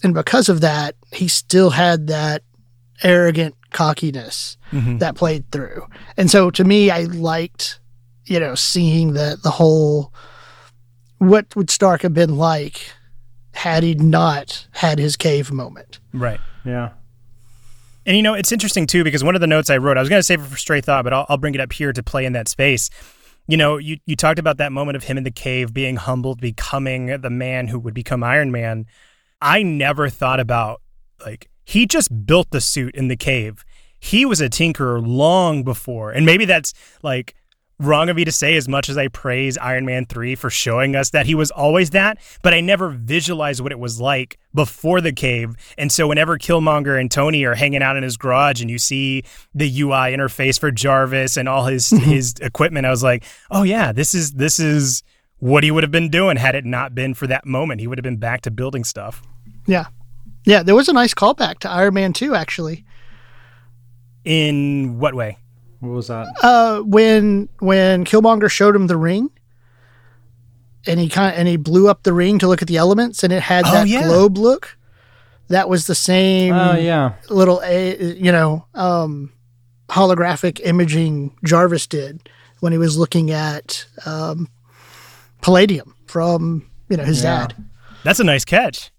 and 0.04 0.14
because 0.14 0.50
of 0.50 0.62
that 0.62 0.96
he 1.12 1.28
still 1.28 1.72
had 1.72 2.08
that 2.08 2.44
arrogant 3.04 3.56
cockiness 3.72 4.58
Mhm. 4.72 5.00
that 5.00 5.16
played 5.16 5.50
through 5.52 5.86
and 6.18 6.30
so 6.32 6.50
to 6.52 6.64
me 6.64 6.90
i 6.90 7.02
liked 7.04 7.80
you 8.26 8.40
know 8.40 8.56
seeing 8.56 9.14
the 9.14 9.38
the 9.44 9.52
whole 9.52 10.14
what 11.18 11.56
would 11.56 11.70
stark 11.70 12.02
have 12.02 12.14
been 12.14 12.38
like 12.38 12.92
had 13.54 13.84
he 13.84 13.96
not 13.96 14.68
had 14.72 15.00
his 15.00 15.16
cave 15.16 15.52
moment 15.52 16.00
Right. 16.14 16.40
Yeah. 16.66 16.90
And 18.06 18.16
you 18.16 18.24
know, 18.24 18.34
it's 18.34 18.52
interesting 18.52 18.86
too 18.86 19.04
because 19.04 19.24
one 19.24 19.36
of 19.36 19.42
the 19.42 19.48
notes 19.48 19.70
I 19.70 19.78
wrote, 19.78 19.98
I 19.98 20.02
was 20.02 20.10
going 20.10 20.20
to 20.20 20.24
save 20.24 20.42
it 20.42 20.48
for 20.48 20.58
stray 20.58 20.82
thought, 20.82 21.04
but 21.04 21.14
I'll, 21.14 21.26
I'll 21.30 21.38
bring 21.38 21.56
it 21.56 21.62
up 21.62 21.72
here 21.72 21.92
to 21.92 22.04
play 22.04 22.26
in 22.26 22.34
that 22.34 22.48
space. 22.48 22.90
You 23.48 23.58
know, 23.58 23.78
you, 23.78 23.98
you 24.06 24.16
talked 24.16 24.40
about 24.40 24.58
that 24.58 24.72
moment 24.72 24.96
of 24.96 25.04
him 25.04 25.18
in 25.18 25.24
the 25.24 25.32
cave 25.32 25.74
being 25.74 25.98
humbled, 25.98 26.42
becoming 26.42 27.20
the 27.22 27.30
man 27.30 27.68
who 27.68 27.80
would 27.80 27.94
become 27.94 28.24
Iron 28.24 28.52
Man. 28.52 28.86
I 29.42 29.64
never 29.64 30.10
thought 30.10 30.40
about 30.40 30.82
like 31.24 31.50
he 31.64 31.86
just 31.86 32.26
built 32.26 32.52
the 32.52 32.62
suit 32.62 32.96
in 32.96 33.08
the 33.08 33.16
cave. 33.16 33.66
He 34.00 34.26
was 34.26 34.40
a 34.40 34.50
tinkerer 34.50 35.06
long 35.06 35.64
before, 35.64 36.12
and 36.12 36.26
maybe 36.26 36.46
that's 36.46 36.74
like 37.02 37.36
wrong 37.80 38.10
of 38.10 38.16
me 38.16 38.26
to 38.26 38.32
say 38.32 38.56
as 38.56 38.68
much 38.68 38.90
as 38.90 38.98
I 38.98 39.08
praise 39.08 39.58
Iron 39.58 39.86
Man 39.86 40.06
3 40.06 40.36
for 40.36 40.50
showing 40.50 40.96
us 40.96 41.10
that 41.12 41.26
he 41.26 41.36
was 41.36 41.52
always 41.52 41.90
that, 41.92 42.18
but 42.42 42.54
I 42.54 42.62
never 42.62 42.90
visualized 42.90 43.62
what 43.62 43.72
it 43.72 43.80
was 43.80 44.00
like 44.00 44.40
before 44.54 45.02
the 45.02 45.12
cave. 45.12 45.56
And 45.78 45.92
so 45.92 46.08
whenever 46.08 46.38
Killmonger 46.38 47.00
and 47.00 47.12
Tony 47.12 47.44
are 47.44 47.56
hanging 47.56 47.84
out 47.84 47.98
in 47.98 48.04
his 48.04 48.18
garage 48.18 48.62
and 48.62 48.70
you 48.70 48.80
see 48.80 49.24
the 49.54 49.82
UI 49.82 50.16
interface 50.16 50.60
for 50.60 50.72
Jarvis 50.72 51.38
and 51.38 51.50
all 51.50 51.66
his 51.66 51.90
mm-hmm. 51.90 52.04
his 52.10 52.34
equipment, 52.42 52.86
I 52.86 52.92
was 52.92 53.04
like, 53.04 53.24
"Oh 53.52 53.64
yeah, 53.64 53.92
this 53.92 54.14
is 54.14 54.34
this 54.34 54.60
is 54.60 55.04
what 55.40 55.64
he 55.64 55.72
would 55.72 55.84
have 55.84 55.92
been 55.92 56.10
doing 56.10 56.38
had 56.38 56.56
it 56.56 56.66
not 56.66 56.96
been 56.96 57.14
for 57.14 57.28
that 57.28 57.46
moment. 57.46 57.82
He 57.82 57.88
would 57.88 57.98
have 57.98 58.04
been 58.04 58.18
back 58.18 58.42
to 58.42 58.52
building 58.52 58.84
stuff." 58.84 59.22
yeah 59.68 59.88
yeah 60.46 60.64
there 60.64 60.76
was 60.76 60.88
a 60.88 60.94
nice 60.94 61.14
callback 61.14 61.60
to 61.60 61.70
iron 61.70 61.94
man 61.94 62.14
2 62.14 62.36
actually 62.36 62.86
In 64.24 64.98
what 65.00 65.14
way? 65.14 65.38
What 65.88 65.96
was 65.96 66.08
that? 66.08 66.28
uh, 66.44 66.82
when 66.82 67.50
when 67.60 68.06
Killmonger 68.06 68.50
showed 68.50 68.76
him 68.76 68.88
the 68.88 68.98
ring, 68.98 69.30
and 70.88 71.00
he 71.00 71.10
kind 71.10 71.34
of 71.34 71.40
and 71.40 71.48
he 71.48 71.58
blew 71.58 71.88
up 71.90 72.04
the 72.04 72.14
ring 72.14 72.40
to 72.40 72.48
look 72.48 72.62
at 72.62 72.68
the 72.68 72.78
elements, 72.78 73.24
and 73.24 73.32
it 73.34 73.42
had 73.44 73.66
Oh, 73.68 73.72
that 73.72 73.88
yeah. 73.88 74.04
globe 74.04 74.38
look. 74.38 74.78
That 75.50 75.70
was 75.70 75.86
the 75.88 75.96
same 75.96 76.54
Oh 76.54 76.76
yeah. 76.76 77.14
little, 77.30 77.62
a 77.64 78.14
you 78.16 78.32
know, 78.32 78.66
um, 78.74 79.32
holographic 79.90 80.60
imaging 80.64 81.38
Jarvis 81.44 81.86
did 81.88 82.28
when 82.62 82.72
he 82.72 82.78
was 82.80 82.98
looking 82.98 83.30
at 83.32 83.86
um, 84.08 84.48
Palladium 85.42 85.96
from 86.08 86.68
you 86.90 86.98
know 86.98 87.04
his 87.04 87.24
Yeah. 87.24 87.48
dad. 87.48 87.56
That's 88.04 88.20
a 88.20 88.24
nice 88.24 88.44
catch. 88.46 88.92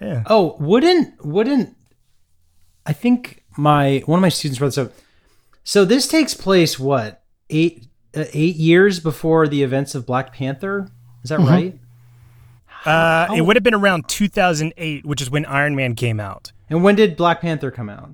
Yeah. 0.00 0.22
Oh, 0.26 0.56
wouldn't 0.60 1.24
wouldn't 1.24 1.76
I 2.86 2.92
think 2.94 3.42
my 3.56 4.02
one 4.06 4.18
of 4.18 4.22
my 4.22 4.28
students 4.30 4.58
brought 4.58 4.68
this 4.68 4.78
up. 4.78 4.92
So 5.68 5.84
this 5.84 6.08
takes 6.08 6.32
place 6.32 6.78
what 6.78 7.22
eight 7.50 7.88
uh, 8.16 8.24
eight 8.32 8.56
years 8.56 9.00
before 9.00 9.46
the 9.46 9.62
events 9.62 9.94
of 9.94 10.06
Black 10.06 10.32
Panther. 10.32 10.88
Is 11.22 11.28
that 11.28 11.40
right? 11.40 11.78
Uh, 12.86 13.34
it 13.36 13.42
would 13.42 13.54
have 13.54 13.62
been 13.62 13.74
around 13.74 14.08
2008, 14.08 15.04
which 15.04 15.20
is 15.20 15.28
when 15.28 15.44
Iron 15.44 15.76
Man 15.76 15.94
came 15.94 16.20
out. 16.20 16.52
And 16.70 16.82
when 16.82 16.94
did 16.94 17.18
Black 17.18 17.42
Panther 17.42 17.70
come 17.70 17.90
out? 17.90 18.12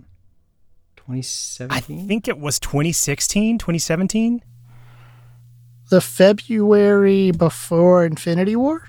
2017. 0.96 1.76
I 1.76 1.80
think 2.08 2.26
it 2.26 2.38
was 2.38 2.58
2016, 2.58 3.58
2017. 3.58 4.42
The 5.90 6.00
February 6.00 7.30
before 7.30 8.04
Infinity 8.04 8.56
War. 8.56 8.88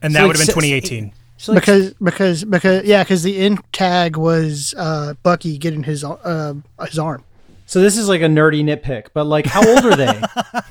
And 0.00 0.14
So 0.14 0.18
that 0.18 0.26
would 0.26 0.36
have 0.36 0.46
been 0.46 0.54
2018. 0.54 1.12
So 1.36 1.52
like, 1.52 1.60
because 1.60 1.92
because 2.02 2.44
because 2.44 2.84
yeah 2.86 3.02
because 3.04 3.22
the 3.22 3.36
end 3.36 3.60
tag 3.72 4.16
was 4.16 4.72
uh, 4.78 5.12
Bucky 5.22 5.58
getting 5.58 5.82
his 5.82 6.04
uh, 6.04 6.54
his 6.86 6.98
arm. 6.98 7.22
So 7.66 7.80
this 7.80 7.96
is 7.98 8.08
like 8.08 8.20
a 8.20 8.26
nerdy 8.26 8.62
nitpick, 8.62 9.08
but 9.12 9.24
like, 9.24 9.44
how 9.46 9.66
old 9.68 9.84
are 9.84 9.96
they? 9.96 10.06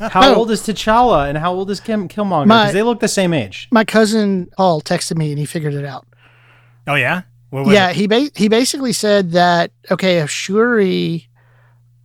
How 0.09 0.31
Oh. 0.31 0.35
old 0.35 0.51
is 0.51 0.61
T'Challa 0.61 1.27
and 1.29 1.37
how 1.37 1.53
old 1.53 1.69
is 1.69 1.79
Kim 1.79 2.07
Killmonger? 2.07 2.45
Because 2.45 2.73
they 2.73 2.83
look 2.83 2.99
the 3.01 3.07
same 3.07 3.33
age. 3.33 3.67
My 3.71 3.83
cousin 3.85 4.49
Paul 4.57 4.81
texted 4.81 5.17
me 5.17 5.29
and 5.31 5.37
he 5.39 5.45
figured 5.45 5.73
it 5.73 5.85
out. 5.85 6.05
Oh 6.87 6.95
yeah. 6.95 7.23
What 7.49 7.65
was 7.65 7.73
yeah, 7.73 7.89
it? 7.89 7.95
he 7.95 8.07
ba- 8.07 8.31
he 8.35 8.47
basically 8.47 8.93
said 8.93 9.31
that 9.31 9.71
okay, 9.91 10.19
if 10.19 10.29
Shuri 10.29 11.27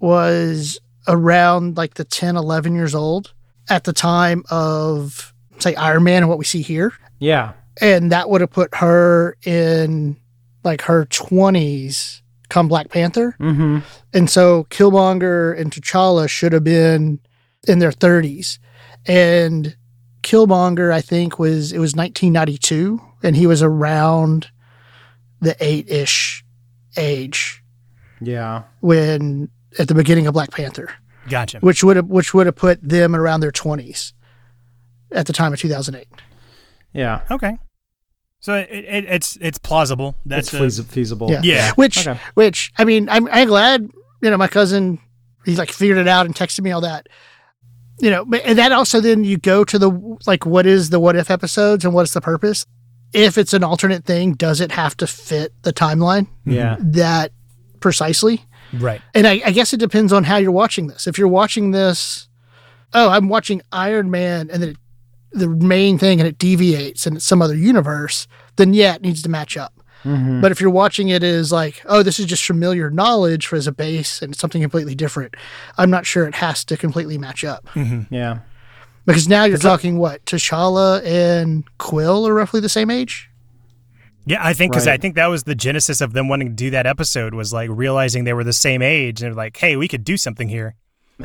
was 0.00 0.78
around 1.08 1.76
like 1.76 1.94
the 1.94 2.04
10, 2.04 2.36
11 2.36 2.74
years 2.74 2.94
old 2.94 3.32
at 3.68 3.84
the 3.84 3.92
time 3.92 4.44
of 4.50 5.32
say 5.58 5.74
Iron 5.74 6.04
Man 6.04 6.22
and 6.22 6.28
what 6.28 6.38
we 6.38 6.44
see 6.44 6.62
here, 6.62 6.92
Yeah. 7.18 7.52
and 7.80 8.10
that 8.12 8.28
would 8.30 8.40
have 8.40 8.50
put 8.50 8.74
her 8.76 9.36
in 9.44 10.16
like 10.64 10.82
her 10.82 11.06
20s 11.06 12.20
come 12.50 12.68
Black 12.68 12.90
Panther. 12.90 13.34
Mm-hmm. 13.40 13.78
And 14.12 14.28
so 14.28 14.64
Killmonger 14.64 15.58
and 15.58 15.70
T'Challa 15.72 16.28
should 16.28 16.52
have 16.52 16.64
been 16.64 17.18
in 17.66 17.78
their 17.78 17.92
30s. 17.92 18.58
And 19.06 19.76
Killmonger, 20.22 20.92
I 20.92 21.00
think, 21.00 21.38
was 21.38 21.72
it 21.72 21.78
was 21.78 21.94
1992, 21.96 23.00
and 23.22 23.34
he 23.34 23.46
was 23.46 23.62
around 23.62 24.50
the 25.40 25.56
eight 25.60 25.88
ish 25.88 26.44
age 26.98 27.62
Yeah. 28.20 28.64
when 28.80 29.48
at 29.78 29.88
the 29.88 29.94
beginning 29.94 30.26
of 30.26 30.34
Black 30.34 30.50
Panther, 30.50 30.90
Gotcha. 31.30 31.60
which 31.60 31.82
would 31.82 31.96
have 31.96 32.06
which 32.06 32.34
would 32.34 32.44
have 32.46 32.56
put 32.56 32.78
them 32.86 33.16
around 33.16 33.40
their 33.40 33.52
20s 33.52 34.12
at 35.12 35.26
the 35.26 35.32
time 35.32 35.52
of 35.54 35.58
2008. 35.58 36.06
Yeah. 36.92 37.22
Okay. 37.30 37.56
So 38.40 38.54
it, 38.54 38.68
it, 38.70 39.04
it's 39.04 39.36
it's 39.40 39.58
plausible. 39.58 40.16
That's 40.24 40.50
That's 40.50 40.78
a, 40.78 40.82
feasible. 40.82 41.30
Yeah. 41.30 41.40
yeah. 41.44 41.72
Which 41.72 42.06
Okay. 42.06 42.18
which 42.34 42.72
I 42.78 42.84
mean, 42.84 43.08
I'm 43.08 43.28
I'm 43.28 43.48
glad 43.48 43.88
you 44.22 44.30
know 44.30 44.38
my 44.38 44.48
cousin 44.48 44.98
he 45.44 45.56
like 45.56 45.70
figured 45.70 45.98
it 45.98 46.08
out 46.08 46.26
and 46.26 46.34
texted 46.34 46.62
me 46.62 46.72
all 46.72 46.80
that. 46.80 47.08
You 48.00 48.10
know, 48.10 48.24
but 48.24 48.42
and 48.46 48.58
that 48.58 48.72
also 48.72 49.00
then 49.00 49.24
you 49.24 49.36
go 49.36 49.62
to 49.64 49.78
the 49.78 50.18
like 50.26 50.46
what 50.46 50.66
is 50.66 50.88
the 50.88 50.98
what 50.98 51.16
if 51.16 51.30
episodes 51.30 51.84
and 51.84 51.92
what's 51.92 52.14
the 52.14 52.20
purpose? 52.22 52.64
If 53.12 53.36
it's 53.36 53.52
an 53.52 53.62
alternate 53.62 54.04
thing, 54.04 54.34
does 54.34 54.60
it 54.60 54.72
have 54.72 54.96
to 54.98 55.06
fit 55.06 55.52
the 55.62 55.72
timeline 55.72 56.26
mm-hmm. 56.46 56.52
Yeah. 56.52 56.76
that 56.80 57.32
precisely? 57.80 58.44
Right. 58.72 59.02
And 59.14 59.26
I, 59.26 59.42
I 59.44 59.50
guess 59.50 59.72
it 59.72 59.80
depends 59.80 60.12
on 60.12 60.24
how 60.24 60.36
you're 60.36 60.52
watching 60.52 60.86
this. 60.86 61.06
If 61.06 61.18
you're 61.18 61.28
watching 61.28 61.72
this, 61.72 62.28
oh, 62.94 63.10
I'm 63.10 63.28
watching 63.28 63.62
Iron 63.72 64.10
Man 64.10 64.48
and 64.50 64.62
then 64.62 64.70
it, 64.70 64.76
the 65.32 65.48
main 65.48 65.98
thing 65.98 66.20
and 66.20 66.28
it 66.28 66.38
deviates 66.38 67.06
and 67.06 67.16
it's 67.16 67.24
some 67.24 67.40
other 67.42 67.54
universe, 67.56 68.26
then 68.56 68.74
yeah, 68.74 68.94
it 68.94 69.02
needs 69.02 69.22
to 69.22 69.28
match 69.28 69.56
up. 69.56 69.74
Mhm. 70.04 70.40
But 70.40 70.50
if 70.50 70.60
you're 70.60 70.70
watching 70.70 71.08
it 71.08 71.22
as 71.22 71.52
like, 71.52 71.82
oh, 71.86 72.02
this 72.02 72.18
is 72.18 72.26
just 72.26 72.44
familiar 72.44 72.90
knowledge 72.90 73.46
for 73.46 73.56
as 73.56 73.66
a 73.66 73.72
base 73.72 74.22
and 74.22 74.32
it's 74.32 74.40
something 74.40 74.62
completely 74.62 74.94
different, 74.94 75.34
I'm 75.76 75.90
not 75.90 76.06
sure 76.06 76.26
it 76.26 76.36
has 76.36 76.64
to 76.66 76.76
completely 76.76 77.18
match 77.18 77.44
up. 77.44 77.68
Yeah. 78.10 78.38
Because 79.06 79.28
now 79.28 79.44
you're 79.44 79.58
talking 79.58 79.98
what? 79.98 80.24
T'Challa 80.24 81.02
and 81.04 81.64
Quill 81.78 82.26
are 82.26 82.34
roughly 82.34 82.60
the 82.60 82.68
same 82.68 82.90
age? 82.90 83.28
Yeah, 84.26 84.38
I 84.44 84.52
think 84.52 84.72
because 84.72 84.86
Right. 84.86 84.94
I 84.94 84.96
think 84.98 85.16
that 85.16 85.26
was 85.26 85.44
the 85.44 85.54
genesis 85.54 86.00
of 86.00 86.12
them 86.12 86.28
wanting 86.28 86.48
to 86.48 86.54
do 86.54 86.70
that 86.70 86.86
episode 86.86 87.34
was 87.34 87.52
like 87.52 87.70
realizing 87.72 88.24
they 88.24 88.32
were 88.34 88.44
the 88.44 88.52
same 88.52 88.82
age 88.82 89.22
and 89.22 89.34
like, 89.34 89.56
hey, 89.56 89.76
we 89.76 89.88
could 89.88 90.04
do 90.04 90.16
something 90.16 90.48
here. 90.48 90.74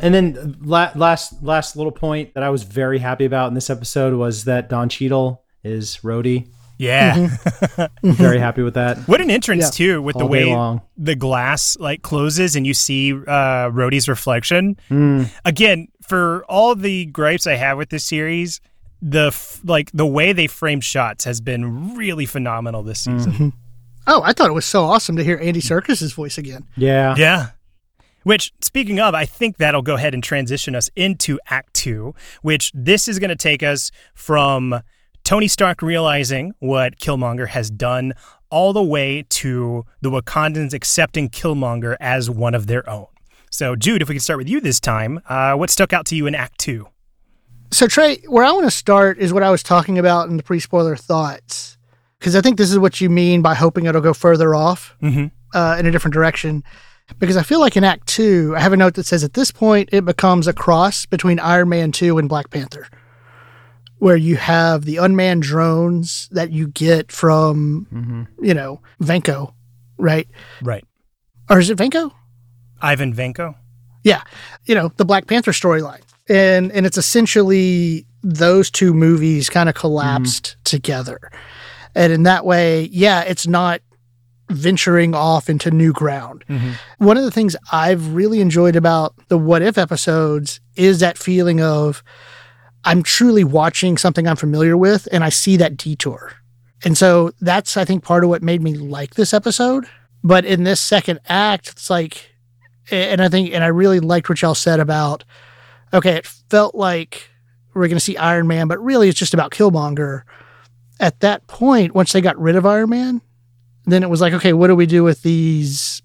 And 0.02 0.14
then 0.14 0.58
la- 0.62 0.92
last 0.96 1.42
last 1.44 1.76
little 1.76 1.92
point 1.92 2.34
that 2.34 2.44
I 2.44 2.50
was 2.50 2.64
very 2.64 3.00
happy 3.00 3.26
about 3.26 3.48
in 3.50 3.54
this 3.54 3.70
episode 3.70 4.14
was 4.14 4.44
that 4.46 4.70
Don 4.70 4.90
Cheadle 4.90 5.44
is 5.64 5.98
Rhodey. 6.04 6.50
Yeah. 6.78 7.30
Very 8.04 8.38
happy 8.38 8.62
with 8.62 8.74
that. 8.74 8.98
What 9.08 9.22
an 9.22 9.32
entrance 9.32 9.64
Yeah. 9.64 9.70
too, 9.70 10.02
with 10.02 10.18
the 10.18 10.24
All 10.24 10.28
day 10.30 10.46
way 10.46 10.54
long. 10.54 10.82
the 10.98 11.16
glass 11.16 11.78
like 11.80 12.02
closes 12.02 12.58
and 12.58 12.68
you 12.68 12.74
see 12.74 13.14
uh 13.14 13.70
Rhodey's 13.72 14.10
reflection. 14.10 14.76
Mm. 14.90 15.30
Again, 15.46 15.88
for 16.06 16.44
all 16.50 16.76
the 16.76 17.06
gripes 17.06 17.48
I 17.48 17.56
have 17.56 17.78
with 17.78 17.90
this 17.92 18.04
series, 18.04 18.60
the 19.02 19.28
f- 19.28 19.62
like 19.64 19.90
the 19.94 20.06
way 20.06 20.34
they 20.34 20.48
frame 20.48 20.82
shots 20.82 21.24
has 21.24 21.40
been 21.40 21.96
really 21.96 22.26
phenomenal 22.26 22.84
this 22.84 23.00
season. 23.00 23.54
Oh, 24.06 24.22
I 24.24 24.34
thought 24.34 24.50
it 24.50 24.54
was 24.54 24.66
so 24.66 24.84
awesome 24.84 25.16
to 25.16 25.24
hear 25.24 25.40
Andy 25.42 25.62
Serkis's 25.62 26.12
voice 26.14 26.38
again. 26.38 26.68
Yeah. 26.76 27.16
Yeah. 27.18 27.48
Which, 28.26 28.52
speaking 28.60 29.00
of, 29.00 29.14
I 29.14 29.26
think 29.26 29.58
that'll 29.58 29.84
go 29.84 29.94
ahead 29.96 30.16
and 30.16 30.24
transition 30.24 30.74
us 30.76 30.90
into 30.96 31.40
Act 31.48 31.76
Two, 31.76 32.16
which 32.42 32.72
this 32.74 33.08
is 33.08 33.20
going 33.20 33.30
to 33.30 33.36
take 33.36 33.62
us 33.62 33.92
from 34.16 34.82
Tony 35.24 35.48
Stark 35.48 35.84
realizing 35.84 36.54
what 36.58 36.98
Killmonger 36.98 37.48
has 37.50 37.70
done 37.70 38.14
all 38.50 38.74
the 38.74 38.82
way 38.82 39.26
to 39.30 39.86
the 40.02 40.10
Wakandans 40.10 40.74
accepting 40.74 41.30
Killmonger 41.30 41.98
as 42.00 42.28
one 42.28 42.56
of 42.56 42.66
their 42.66 42.88
own. 42.90 43.06
So, 43.52 43.76
Jude, 43.76 44.02
if 44.02 44.10
we 44.10 44.16
could 44.16 44.24
start 44.24 44.40
with 44.40 44.50
you 44.50 44.60
this 44.60 44.80
time, 44.80 45.20
uh, 45.30 45.54
what 45.54 45.70
stuck 45.70 45.94
out 45.94 46.08
to 46.08 46.16
you 46.16 46.26
in 46.26 46.34
Act 46.34 46.58
Two? 46.58 46.88
So, 47.72 47.86
Trey, 47.86 48.18
where 48.28 48.44
I 48.44 48.52
want 48.54 48.66
to 48.66 48.72
start 48.72 49.20
is 49.20 49.34
what 49.34 49.44
I 49.44 49.52
was 49.52 49.62
talking 49.62 50.00
about 50.00 50.30
in 50.30 50.38
the 50.38 50.44
pre 50.44 50.60
spoiler 50.60 50.96
thoughts. 50.96 51.78
Because 52.18 52.36
I 52.36 52.42
think 52.42 52.58
this 52.58 52.72
is 52.72 52.80
what 52.80 53.00
you 53.02 53.10
mean 53.12 53.44
by 53.44 53.54
hoping 53.54 53.86
it'll 53.86 54.02
go 54.02 54.14
further 54.14 54.56
off 54.56 54.96
Mhm. 55.04 55.30
uh, 55.54 55.76
in 55.78 55.86
a 55.86 55.92
different 55.92 56.14
direction. 56.16 56.64
Because 57.20 57.38
I 57.38 57.44
feel 57.44 57.60
like 57.60 57.78
in 57.78 57.84
Act 57.84 58.08
Two, 58.08 58.54
I 58.56 58.60
have 58.60 58.74
a 58.74 58.78
note 58.78 58.96
that 58.96 59.06
says 59.06 59.24
at 59.24 59.34
this 59.34 59.52
point 59.52 59.90
it 59.92 60.06
becomes 60.06 60.48
a 60.48 60.54
cross 60.54 61.06
between 61.06 61.40
Iron 61.40 61.70
Man 61.70 61.92
2 61.92 62.18
and 62.18 62.28
Black 62.28 62.50
Panther, 62.50 62.88
where 64.00 64.18
you 64.18 64.36
have 64.36 64.86
the 64.86 64.98
unmanned 64.98 65.44
drones 65.44 66.28
that 66.32 66.52
you 66.52 66.68
get 66.68 67.12
from, 67.12 67.88
mm-hmm. 67.94 68.46
you 68.46 68.54
know, 68.54 68.82
Venko, 69.02 69.54
right? 69.98 70.28
Right. 70.62 70.84
Or 71.50 71.60
is 71.60 71.70
it 71.70 71.78
Venko? 71.78 72.12
Ivan 72.82 73.14
Vanko? 73.14 73.56
Yeah, 74.04 74.22
you 74.66 74.76
know 74.76 74.92
the 74.98 75.06
Black 75.06 75.26
Panther 75.26 75.52
storyline, 75.52 76.04
and 76.30 76.72
and 76.72 76.86
it's 76.86 76.98
essentially 76.98 78.06
those 78.22 78.70
two 78.70 78.94
movies 78.94 79.50
kind 79.50 79.68
of 79.68 79.74
collapsed 79.74 80.44
mm-hmm. 80.46 80.62
together, 80.64 81.32
and 81.96 82.14
in 82.14 82.24
that 82.24 82.46
way, 82.46 82.84
yeah, 82.92 83.22
it's 83.22 83.48
not 83.48 83.82
venturing 84.50 85.16
off 85.16 85.50
into 85.50 85.72
new 85.72 85.92
ground. 85.92 86.44
Mm-hmm. 86.48 87.06
One 87.06 87.18
of 87.18 87.24
the 87.24 87.32
things 87.32 87.56
I've 87.72 88.14
really 88.14 88.42
enjoyed 88.42 88.76
about 88.76 89.16
the 89.28 89.38
What 89.38 89.62
If 89.62 89.78
episodes 89.78 90.60
is 90.76 91.00
that 91.00 91.18
feeling 91.18 91.62
of 91.62 92.04
I'm 92.84 93.02
truly 93.02 93.44
watching 93.44 93.98
something 93.98 94.28
I'm 94.28 94.36
familiar 94.36 94.78
with, 94.78 95.08
and 95.12 95.24
I 95.24 95.30
see 95.30 95.58
that 95.58 95.78
detour, 95.78 96.34
and 96.84 96.98
so 96.98 97.32
that's 97.42 97.78
I 97.78 97.86
think 97.86 98.04
part 98.04 98.24
of 98.24 98.30
what 98.30 98.44
made 98.44 98.62
me 98.62 98.76
like 98.76 99.16
this 99.16 99.34
episode. 99.34 99.88
But 100.24 100.46
in 100.46 100.64
this 100.64 100.82
second 100.82 101.20
act, 101.28 101.70
it's 101.70 101.90
like 101.90 102.36
and 102.92 103.22
I 103.22 103.30
think, 103.30 103.54
and 103.54 103.64
I 103.64 103.68
really 103.68 104.00
liked 104.00 104.30
what 104.30 104.42
y'all 104.42 104.56
said 104.56 104.80
about, 104.80 105.24
okay, 105.94 106.14
it 106.14 106.26
felt 106.26 106.76
like 106.76 107.30
we're 107.74 107.88
going 107.88 107.98
to 107.98 108.04
see 108.04 108.18
Iron 108.18 108.48
Man, 108.48 108.68
but 108.68 108.84
really 108.84 109.10
it's 109.10 109.20
just 109.20 109.34
about 109.34 109.52
Killmonger. 109.52 110.22
At 111.00 111.20
that 111.22 111.48
point, 111.48 111.96
once 111.96 112.14
they 112.14 112.22
got 112.22 112.40
rid 112.40 112.56
of 112.56 112.66
Iron 112.66 112.90
Man, 112.90 113.22
then 113.86 114.04
it 114.04 114.10
was 114.10 114.22
like, 114.22 114.34
okay, 114.34 114.54
what 114.54 114.68
do 114.68 114.76
we 114.76 114.86
do 114.86 115.04
with 115.04 115.22
these 115.22 116.02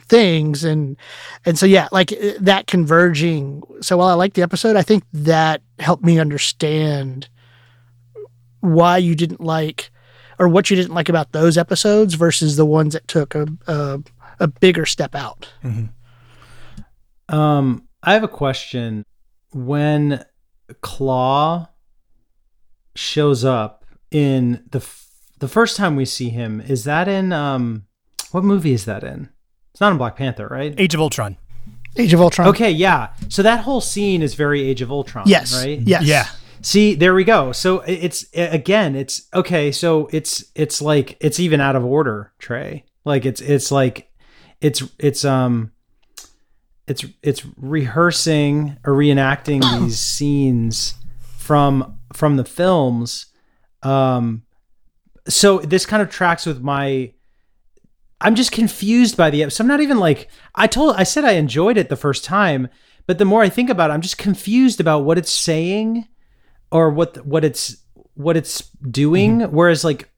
things? 0.00 0.64
And 0.64 0.96
and 1.44 1.58
so 1.58 1.66
yeah, 1.66 1.88
like 1.92 2.12
eh, 2.12 2.34
that 2.40 2.66
converging. 2.66 3.62
So 3.80 3.96
while 3.96 4.08
I 4.08 4.14
like 4.14 4.34
the 4.34 4.42
episode, 4.42 4.76
I 4.76 4.82
think 4.82 5.04
that 5.12 5.62
helped 5.78 6.04
me 6.04 6.18
understand 6.18 7.28
why 8.60 8.98
you 8.98 9.14
didn't 9.14 9.40
like 9.40 9.90
or 10.38 10.48
what 10.48 10.70
you 10.70 10.76
didn't 10.76 10.94
like 10.94 11.08
about 11.08 11.32
those 11.32 11.58
episodes 11.58 12.14
versus 12.14 12.56
the 12.56 12.66
ones 12.66 12.94
that 12.94 13.06
took 13.08 13.34
a 13.34 13.46
a, 13.66 14.00
a 14.40 14.48
bigger 14.48 14.86
step 14.86 15.14
out. 15.14 15.52
Um, 17.28 17.88
I 18.02 18.14
have 18.14 18.24
a 18.24 18.28
question. 18.28 19.04
When 19.52 20.24
Klaue 20.82 21.68
shows 22.94 23.44
up 23.44 23.84
in 24.10 24.64
the 24.70 24.80
the 25.42 25.48
first 25.48 25.76
time 25.76 25.96
we 25.96 26.04
see 26.04 26.30
him, 26.30 26.60
is 26.60 26.84
that 26.84 27.08
in 27.08 27.32
um 27.32 27.84
what 28.30 28.44
movie 28.44 28.72
is 28.72 28.84
that 28.86 29.04
in? 29.04 29.28
It's 29.72 29.80
not 29.80 29.92
in 29.92 29.98
Black 29.98 30.16
Panther, 30.16 30.46
right? 30.48 30.74
Age 30.78 30.94
of 30.94 31.00
Ultron. 31.00 31.36
Age 31.96 32.14
of 32.14 32.20
Ultron. 32.20 32.48
Okay, 32.48 32.70
yeah. 32.70 33.08
So 33.28 33.42
that 33.42 33.60
whole 33.60 33.80
scene 33.80 34.22
is 34.22 34.34
very 34.34 34.62
Age 34.62 34.80
of 34.82 34.90
Ultron, 34.90 35.24
Yes. 35.26 35.54
right? 35.54 35.80
Yes. 35.80 36.04
Yeah. 36.04 36.26
See, 36.62 36.94
there 36.94 37.12
we 37.14 37.24
go. 37.24 37.50
So 37.52 37.80
it's 37.80 38.24
again, 38.34 38.94
it's 38.94 39.28
okay. 39.34 39.72
So 39.72 40.08
it's 40.12 40.44
it's 40.54 40.80
like 40.80 41.16
it's 41.20 41.40
even 41.40 41.60
out 41.60 41.74
of 41.76 41.84
order, 41.84 42.32
Trey. 42.38 42.84
Like 43.04 43.26
it's 43.26 43.40
it's 43.40 43.72
like 43.72 44.08
it's 44.60 44.82
it's 45.00 45.24
um 45.24 45.72
it's 46.86 47.04
it's 47.22 47.44
rehearsing 47.56 48.76
or 48.84 48.92
reenacting 48.94 49.60
these 49.80 49.98
scenes 50.14 50.94
from 51.36 51.98
from 52.12 52.36
the 52.36 52.44
films. 52.44 53.26
Um, 53.82 54.44
so 55.28 55.58
this 55.58 55.86
kind 55.86 56.02
of 56.02 56.10
tracks 56.10 56.46
with 56.46 56.62
my. 56.62 57.12
I'm 58.20 58.36
just 58.36 58.52
confused 58.52 59.16
by 59.16 59.30
the 59.30 59.42
episode. 59.42 59.64
I'm 59.64 59.68
not 59.68 59.80
even 59.80 59.98
like 59.98 60.28
I 60.54 60.66
told. 60.66 60.94
I 60.96 61.02
said 61.02 61.24
I 61.24 61.32
enjoyed 61.32 61.76
it 61.76 61.88
the 61.88 61.96
first 61.96 62.24
time, 62.24 62.68
but 63.06 63.18
the 63.18 63.24
more 63.24 63.42
I 63.42 63.48
think 63.48 63.68
about 63.68 63.90
it, 63.90 63.94
I'm 63.94 64.00
just 64.00 64.18
confused 64.18 64.80
about 64.80 65.00
what 65.00 65.18
it's 65.18 65.32
saying 65.32 66.06
or 66.70 66.90
what 66.90 67.26
what 67.26 67.44
it's 67.44 67.76
what 68.14 68.36
it's 68.36 68.60
doing. 68.88 69.40
Whereas 69.40 69.84
like 69.84 70.08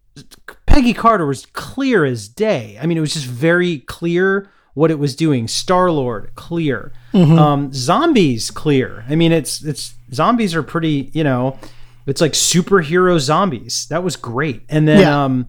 Peggy 0.66 0.92
Carter 0.92 1.26
was 1.26 1.46
clear 1.46 2.04
as 2.04 2.28
day. 2.28 2.78
I 2.80 2.86
mean, 2.86 2.98
it 2.98 3.00
was 3.00 3.14
just 3.14 3.26
very 3.26 3.78
clear 3.78 4.50
what 4.74 4.90
it 4.90 4.98
was 4.98 5.14
doing. 5.16 5.48
Star 5.48 5.90
Lord, 5.90 6.34
clear. 6.34 6.92
Um, 7.38 7.72
zombies, 7.72 8.50
clear. 8.50 9.04
I 9.08 9.14
mean, 9.14 9.32
it's 9.32 9.64
it's 9.64 9.94
zombies 10.12 10.54
are 10.54 10.62
pretty. 10.62 11.10
You 11.14 11.24
know, 11.24 11.58
it's 12.06 12.20
like 12.20 12.32
superhero 12.32 13.18
zombies. 13.18 13.86
That 13.90 14.02
was 14.02 14.16
great. 14.16 14.62
And 14.68 14.86
then 14.86 15.00
Yeah. 15.00 15.24
um, 15.24 15.48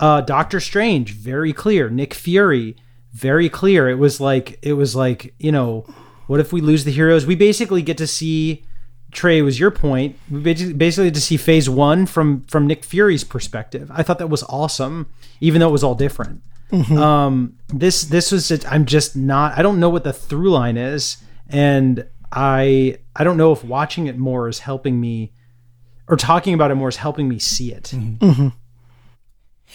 uh, 0.00 0.20
Doctor 0.20 0.60
Strange, 0.60 1.12
very 1.12 1.52
clear. 1.52 1.90
Nick 1.90 2.14
Fury, 2.14 2.76
very 3.12 3.48
clear. 3.48 3.88
It 3.88 3.98
was 3.98 4.20
like 4.20 4.58
it 4.62 4.74
was 4.74 4.94
like 4.94 5.34
you 5.38 5.50
know, 5.52 5.84
what 6.28 6.40
if 6.40 6.52
we 6.52 6.60
lose 6.60 6.84
the 6.84 6.92
heroes? 6.92 7.26
We 7.26 7.34
basically 7.34 7.82
get 7.82 7.98
to 7.98 8.06
see. 8.06 8.64
Trey 9.10 9.40
was 9.40 9.58
your 9.58 9.70
point. 9.70 10.16
We 10.30 10.38
basically 10.74 11.10
to 11.10 11.20
see 11.20 11.38
Phase 11.38 11.68
One 11.70 12.04
from 12.04 12.42
from 12.42 12.66
Nick 12.66 12.84
Fury's 12.84 13.24
perspective. 13.24 13.90
I 13.92 14.02
thought 14.02 14.18
that 14.18 14.28
was 14.28 14.42
awesome, 14.44 15.06
even 15.40 15.60
though 15.60 15.68
it 15.70 15.72
was 15.72 15.82
all 15.82 15.94
different. 15.94 16.42
Um, 16.70 17.54
this 17.68 18.02
this 18.02 18.30
was 18.30 18.52
I'm 18.66 18.84
just 18.84 19.16
not. 19.16 19.56
I 19.58 19.62
don't 19.62 19.80
know 19.80 19.88
what 19.88 20.04
the 20.04 20.12
through 20.12 20.50
line 20.50 20.76
is, 20.76 21.16
and 21.48 22.06
I 22.30 22.98
I 23.16 23.24
don't 23.24 23.38
know 23.38 23.50
if 23.52 23.64
watching 23.64 24.06
it 24.08 24.18
more 24.18 24.46
is 24.48 24.58
helping 24.58 25.00
me, 25.00 25.32
or 26.08 26.16
talking 26.16 26.54
about 26.54 26.70
it 26.70 26.74
more 26.74 26.88
is 26.88 26.96
helping 26.96 27.28
me 27.28 27.38
see 27.38 27.72
it. 27.72 27.92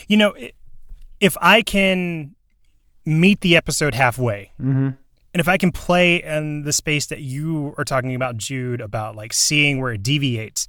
You 0.08 0.18
know, 0.18 0.34
if 1.20 1.38
I 1.40 1.62
can 1.62 2.36
meet 3.06 3.42
the 3.42 3.56
episode 3.56 3.94
halfway, 3.94 4.52
mm-hmm. 4.60 4.88
and 4.88 4.98
if 5.36 5.48
I 5.48 5.58
can 5.58 5.72
play 5.72 6.24
in 6.24 6.64
the 6.64 6.74
space 6.74 7.06
that 7.08 7.22
you 7.22 7.76
are 7.78 7.86
talking 7.86 8.16
about, 8.16 8.38
Jude, 8.38 8.82
about 8.82 9.16
like 9.16 9.34
seeing 9.34 9.80
where 9.80 9.94
it 9.94 10.04
deviates, 10.04 10.68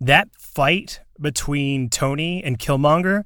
that 0.00 0.28
fight 0.38 1.00
between 1.20 1.88
Tony 1.88 2.42
and 2.42 2.58
Killmonger, 2.58 3.24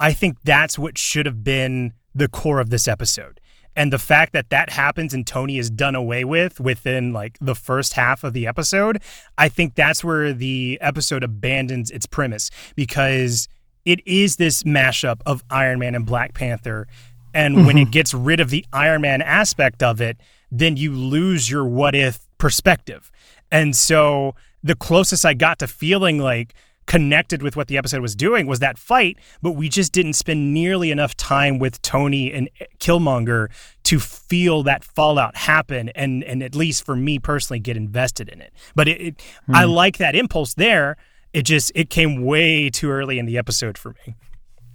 I 0.00 0.12
think 0.12 0.38
that's 0.42 0.78
what 0.78 0.98
should 0.98 1.26
have 1.26 1.42
been 1.42 1.92
the 2.14 2.28
core 2.28 2.60
of 2.60 2.70
this 2.70 2.88
episode. 2.88 3.40
And 3.78 3.92
the 3.92 3.98
fact 3.98 4.32
that 4.32 4.50
that 4.50 4.70
happens 4.70 5.14
and 5.14 5.24
Tony 5.24 5.56
is 5.56 5.70
done 5.70 5.94
away 5.94 6.24
with 6.24 6.58
within 6.58 7.12
like 7.12 7.38
the 7.40 7.54
first 7.54 7.92
half 7.92 8.24
of 8.24 8.32
the 8.32 8.44
episode, 8.44 9.00
I 9.38 9.48
think 9.48 9.76
that's 9.76 10.02
where 10.02 10.32
the 10.32 10.78
episode 10.80 11.22
abandons 11.22 11.92
its 11.92 12.04
premise 12.04 12.50
because 12.74 13.46
it 13.84 14.04
is 14.04 14.34
this 14.34 14.64
mashup 14.64 15.20
of 15.26 15.44
Iron 15.48 15.78
Man 15.78 15.94
and 15.94 16.04
Black 16.04 16.34
Panther. 16.34 16.88
And 17.32 17.66
when 17.66 17.78
it 17.78 17.82
mm-hmm. 17.82 17.90
gets 17.92 18.12
rid 18.12 18.40
of 18.40 18.50
the 18.50 18.66
Iron 18.72 19.02
Man 19.02 19.22
aspect 19.22 19.80
of 19.80 20.00
it, 20.00 20.16
then 20.50 20.76
you 20.76 20.92
lose 20.92 21.48
your 21.48 21.64
what 21.64 21.94
if 21.94 22.26
perspective. 22.36 23.12
And 23.52 23.76
so 23.76 24.34
the 24.60 24.74
closest 24.74 25.24
I 25.24 25.34
got 25.34 25.60
to 25.60 25.68
feeling 25.68 26.18
like 26.18 26.52
connected 26.88 27.42
with 27.42 27.54
what 27.54 27.68
the 27.68 27.76
episode 27.76 28.00
was 28.00 28.16
doing 28.16 28.46
was 28.46 28.60
that 28.60 28.78
fight, 28.78 29.18
but 29.42 29.52
we 29.52 29.68
just 29.68 29.92
didn't 29.92 30.14
spend 30.14 30.54
nearly 30.54 30.90
enough 30.90 31.14
time 31.16 31.58
with 31.58 31.80
Tony 31.82 32.32
and 32.32 32.48
Killmonger 32.80 33.48
to 33.84 34.00
feel 34.00 34.62
that 34.62 34.82
fallout 34.82 35.36
happen 35.36 35.90
and 35.90 36.24
and 36.24 36.42
at 36.42 36.54
least 36.54 36.84
for 36.84 36.96
me 36.96 37.18
personally 37.18 37.60
get 37.60 37.76
invested 37.76 38.28
in 38.30 38.40
it. 38.40 38.54
But 38.74 38.88
it, 38.88 39.00
it 39.00 39.22
hmm. 39.46 39.54
I 39.54 39.64
like 39.64 39.98
that 39.98 40.16
impulse 40.16 40.54
there. 40.54 40.96
It 41.34 41.42
just 41.42 41.70
it 41.74 41.90
came 41.90 42.24
way 42.24 42.70
too 42.70 42.90
early 42.90 43.18
in 43.18 43.26
the 43.26 43.36
episode 43.36 43.76
for 43.76 43.94
me. 44.06 44.16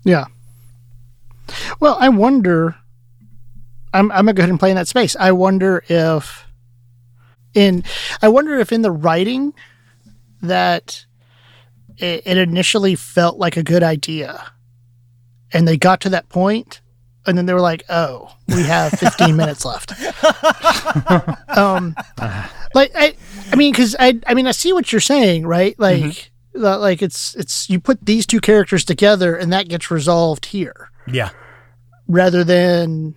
Yeah. 0.04 0.26
Well, 1.80 1.98
I 2.00 2.10
wonder. 2.10 2.76
I'm 3.92 4.12
I'm 4.12 4.26
gonna 4.26 4.34
go 4.34 4.42
ahead 4.42 4.50
and 4.52 4.60
play 4.60 4.70
in 4.70 4.76
that 4.76 4.88
space. 4.88 5.16
I 5.20 5.32
wonder 5.32 5.84
if 5.88 6.46
in 7.56 7.84
I 8.22 8.28
wonder 8.28 8.60
if 8.60 8.72
in 8.72 8.84
the 8.84 8.92
writing 8.92 9.54
that 10.44 11.06
it, 11.98 12.24
it 12.26 12.38
initially 12.38 12.96
felt 12.96 13.38
like 13.38 13.58
a 13.58 13.64
good 13.64 13.84
idea, 13.84 14.52
and 15.52 15.68
they 15.68 15.78
got 15.78 16.02
to 16.02 16.10
that 16.10 16.30
point, 16.30 16.82
and 17.26 17.38
then 17.38 17.46
they 17.46 17.54
were 17.54 17.62
like, 17.62 17.84
"Oh, 17.90 18.36
we 18.48 18.64
have 18.64 18.92
15 19.00 19.36
minutes 19.36 19.66
left." 19.66 19.92
um, 21.58 21.96
like 22.74 22.92
I, 22.96 23.16
I 23.52 23.56
mean, 23.56 23.72
because 23.72 23.96
I, 24.00 24.20
I 24.28 24.34
mean, 24.34 24.48
I 24.48 24.52
see 24.52 24.74
what 24.74 24.92
you're 24.92 25.02
saying, 25.02 25.46
right? 25.46 25.78
Like, 25.80 26.32
uh, 26.56 26.80
like 26.80 27.02
it's 27.02 27.36
it's 27.36 27.70
you 27.70 27.80
put 27.80 28.06
these 28.06 28.26
two 28.26 28.40
characters 28.42 28.84
together, 28.86 29.36
and 29.36 29.52
that 29.54 29.70
gets 29.70 29.90
resolved 29.92 30.48
here 30.48 30.90
Yeah. 31.08 31.30
rather 32.08 32.44
than 32.44 33.16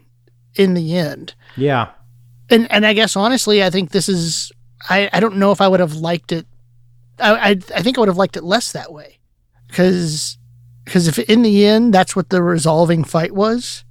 in 0.55 0.75
the 0.75 0.97
end. 0.97 1.35
Yeah, 1.57 1.89
And 2.51 2.71
and 2.71 2.87
I 2.87 2.93
guess 2.95 3.17
honestly, 3.17 3.63
I 3.63 3.71
think 3.71 3.91
this 3.91 4.09
is 4.09 4.53
I, 4.89 5.09
I 5.13 5.21
don't 5.21 5.37
know 5.37 5.53
if 5.53 5.61
I 5.61 5.69
would 5.69 5.81
have 5.81 5.95
liked 5.97 6.33
it. 6.33 6.47
I 7.19 7.33
I, 7.33 7.51
I 7.51 7.83
think 7.83 7.97
I 7.97 8.01
would 8.01 8.09
have 8.09 8.17
liked 8.17 8.37
it 8.37 8.45
less 8.45 8.73
that 8.73 8.93
way, 8.93 9.19
because 9.69 10.39
because 10.85 11.09
if 11.09 11.19
in 11.19 11.43
the 11.43 11.67
end 11.67 11.93
that's 11.93 12.15
what 12.15 12.31
the 12.31 12.43
resolving 12.43 13.05
fight 13.05 13.33
was, 13.33 13.85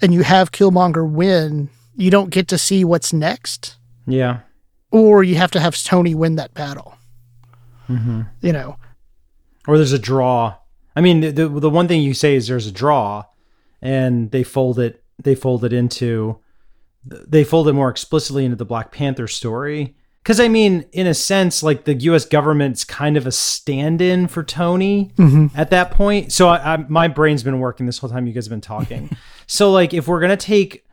and 0.00 0.14
you 0.14 0.22
have 0.22 0.52
Killmonger 0.52 1.08
win, 1.08 1.70
you 1.96 2.10
don't 2.10 2.30
get 2.30 2.48
to 2.48 2.58
see 2.58 2.84
what's 2.84 3.12
next, 3.12 3.76
yeah, 4.06 4.40
or 4.90 5.24
you 5.24 5.36
have 5.36 5.50
to 5.52 5.60
have 5.60 5.82
Tony 5.82 6.14
win 6.14 6.36
that 6.36 6.54
battle. 6.54 6.96
Mm-hmm. 7.88 8.22
You 8.40 8.52
know, 8.52 8.76
or 9.66 9.76
there's 9.76 9.92
a 9.92 9.98
draw. 9.98 10.56
I 10.94 11.00
mean, 11.00 11.20
the, 11.20 11.30
the 11.30 11.48
the 11.48 11.70
one 11.70 11.88
thing 11.88 12.02
you 12.02 12.14
say 12.14 12.34
is 12.34 12.48
there's 12.48 12.66
a 12.66 12.72
draw, 12.72 13.24
and 13.80 14.30
they 14.30 14.42
fold 14.42 14.78
it 14.78 15.02
they 15.22 15.34
fold 15.34 15.64
it 15.64 15.72
into 15.72 16.38
they 17.04 17.44
fold 17.44 17.68
it 17.68 17.72
more 17.72 17.88
explicitly 17.88 18.44
into 18.44 18.56
the 18.56 18.64
Black 18.64 18.92
Panther 18.92 19.26
story. 19.26 19.96
Because 20.22 20.40
I 20.40 20.48
mean, 20.48 20.84
in 20.92 21.06
a 21.06 21.14
sense, 21.14 21.62
like 21.62 21.84
the 21.84 21.94
U.S. 21.94 22.24
government's 22.24 22.84
kind 22.84 23.16
of 23.16 23.26
a 23.26 23.32
stand-in 23.32 24.28
for 24.28 24.42
Tony 24.42 25.12
mm-hmm. 25.16 25.46
at 25.58 25.70
that 25.70 25.90
point. 25.90 26.32
So 26.32 26.48
I, 26.48 26.74
I, 26.74 26.76
my 26.88 27.08
brain's 27.08 27.42
been 27.42 27.60
working 27.60 27.86
this 27.86 27.98
whole 27.98 28.10
time 28.10 28.26
you 28.26 28.32
guys 28.32 28.46
have 28.46 28.50
been 28.50 28.60
talking. 28.60 29.10
so 29.46 29.70
like, 29.70 29.94
if 29.94 30.06
we're 30.06 30.20
gonna 30.20 30.36
take 30.36 30.84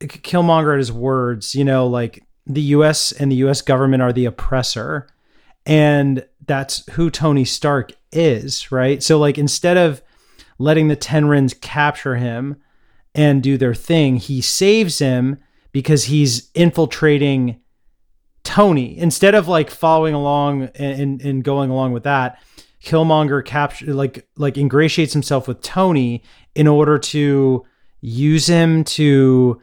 Killmonger 0.00 0.74
at 0.74 0.78
his 0.78 0.92
words, 0.92 1.54
you 1.54 1.64
know, 1.64 1.86
like 1.86 2.24
the 2.46 2.62
U.S. 2.62 3.12
and 3.12 3.30
the 3.30 3.36
U.S. 3.36 3.62
government 3.62 4.02
are 4.02 4.12
the 4.12 4.26
oppressor, 4.26 5.08
and 5.64 6.26
that's 6.46 6.86
who 6.92 7.10
Tony 7.10 7.44
Stark 7.44 7.92
is, 8.12 8.70
right? 8.70 9.02
So 9.02 9.18
like, 9.18 9.38
instead 9.38 9.76
of 9.76 10.02
letting 10.58 10.88
the 10.88 10.96
Ten 10.96 11.26
Rings 11.26 11.54
capture 11.54 12.16
him 12.16 12.56
and 13.14 13.42
do 13.42 13.56
their 13.56 13.74
thing, 13.74 14.16
he 14.16 14.40
saves 14.40 14.98
him 14.98 15.38
because 15.72 16.04
he's 16.04 16.50
infiltrating 16.54 17.60
Tony 18.44 18.96
instead 18.96 19.34
of 19.34 19.48
like 19.48 19.70
following 19.70 20.14
along 20.14 20.64
and, 20.76 21.20
and, 21.20 21.42
going 21.42 21.70
along 21.70 21.92
with 21.92 22.04
that. 22.04 22.40
Killmonger 22.82 23.44
capture 23.44 23.94
like 23.94 24.28
like 24.36 24.58
ingratiates 24.58 25.14
himself 25.14 25.48
with 25.48 25.62
Tony 25.62 26.22
in 26.54 26.68
order 26.68 26.98
to 26.98 27.64
use 28.02 28.46
him 28.46 28.84
to 28.84 29.60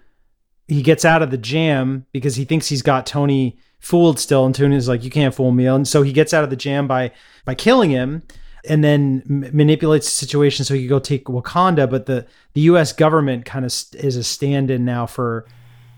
he 0.68 0.82
gets 0.82 1.06
out 1.06 1.22
of 1.22 1.30
the 1.30 1.38
jam 1.38 2.08
because 2.12 2.36
he 2.36 2.46
thinks 2.46 2.68
he's 2.68 2.82
got 2.82 3.06
Tony 3.06 3.60
fooled 3.80 4.20
still 4.20 4.44
and 4.44 4.56
Tony's 4.56 4.90
like 4.90 5.04
you 5.04 5.12
can't 5.12 5.36
fool 5.36 5.52
me 5.52 5.68
and 5.68 5.88
so 5.88 6.02
he 6.02 6.12
gets 6.12 6.34
out 6.34 6.44
of 6.44 6.50
the 6.50 6.56
jam 6.56 6.88
by 6.88 7.12
by 7.46 7.54
killing 7.54 7.92
him 7.92 8.24
and 8.68 8.84
then 8.84 9.24
m- 9.30 9.56
manipulates 9.56 10.08
the 10.08 10.12
situation 10.12 10.66
so 10.66 10.74
he 10.74 10.82
can 10.82 10.90
go 10.90 10.98
take 10.98 11.26
Wakanda 11.26 11.88
but 11.88 12.08
the 12.08 12.26
the 12.54 12.62
US 12.62 12.92
government 12.92 13.46
kind 13.46 13.66
of 13.66 13.72
st- 13.72 14.04
is 14.04 14.16
a 14.16 14.24
stand-in 14.24 14.84
now 14.84 15.06
for 15.06 15.46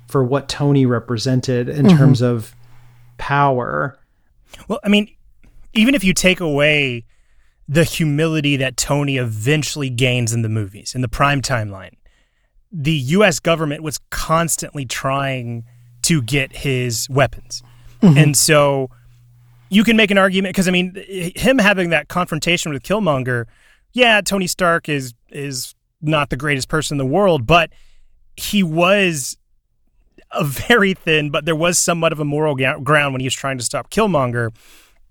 for 0.07 0.25
what 0.25 0.49
Tony 0.49 0.85
represented 0.85 1.69
in 1.69 1.85
mm-hmm. 1.85 1.97
terms 1.97 2.21
of 2.21 2.53
power 3.17 3.97
Well, 4.67 4.79
I 4.83 4.89
mean, 4.89 5.09
even 5.73 5.95
if 5.95 6.03
you 6.03 6.13
take 6.13 6.39
away 6.39 7.05
the 7.67 7.83
humility 7.83 8.57
that 8.57 8.77
Tony 8.77 9.17
eventually 9.17 9.89
gains 9.89 10.33
in 10.33 10.41
the 10.41 10.49
movies, 10.49 10.93
in 10.93 11.01
the 11.01 11.07
prime 11.07 11.41
timeline, 11.41 11.95
the 12.71 12.93
US 12.93 13.39
government 13.39 13.83
was 13.83 13.99
constantly 14.09 14.85
trying 14.85 15.63
to 16.03 16.21
get 16.21 16.55
his 16.55 17.09
weapons. 17.09 17.63
Mm-hmm. 18.01 18.17
And 18.17 18.37
so 18.37 18.89
you 19.69 19.83
can 19.83 19.95
make 19.95 20.11
an 20.11 20.17
argument 20.17 20.53
because 20.53 20.67
I 20.67 20.71
mean 20.71 20.95
him 21.07 21.57
having 21.57 21.89
that 21.91 22.09
confrontation 22.09 22.71
with 22.73 22.83
Killmonger, 22.83 23.45
yeah, 23.93 24.21
Tony 24.21 24.47
Stark 24.47 24.89
is 24.89 25.13
is 25.29 25.73
not 26.01 26.29
the 26.29 26.37
greatest 26.37 26.67
person 26.67 26.95
in 26.95 26.97
the 26.97 27.11
world, 27.11 27.47
but 27.47 27.69
he 28.35 28.61
was 28.61 29.37
very 30.41 30.93
thin, 30.93 31.29
but 31.29 31.45
there 31.45 31.55
was 31.55 31.77
somewhat 31.77 32.11
of 32.11 32.19
a 32.19 32.25
moral 32.25 32.55
ga- 32.55 32.79
ground 32.79 33.13
when 33.13 33.19
he 33.21 33.25
was 33.27 33.33
trying 33.35 33.57
to 33.57 33.63
stop 33.63 33.89
Killmonger. 33.89 34.49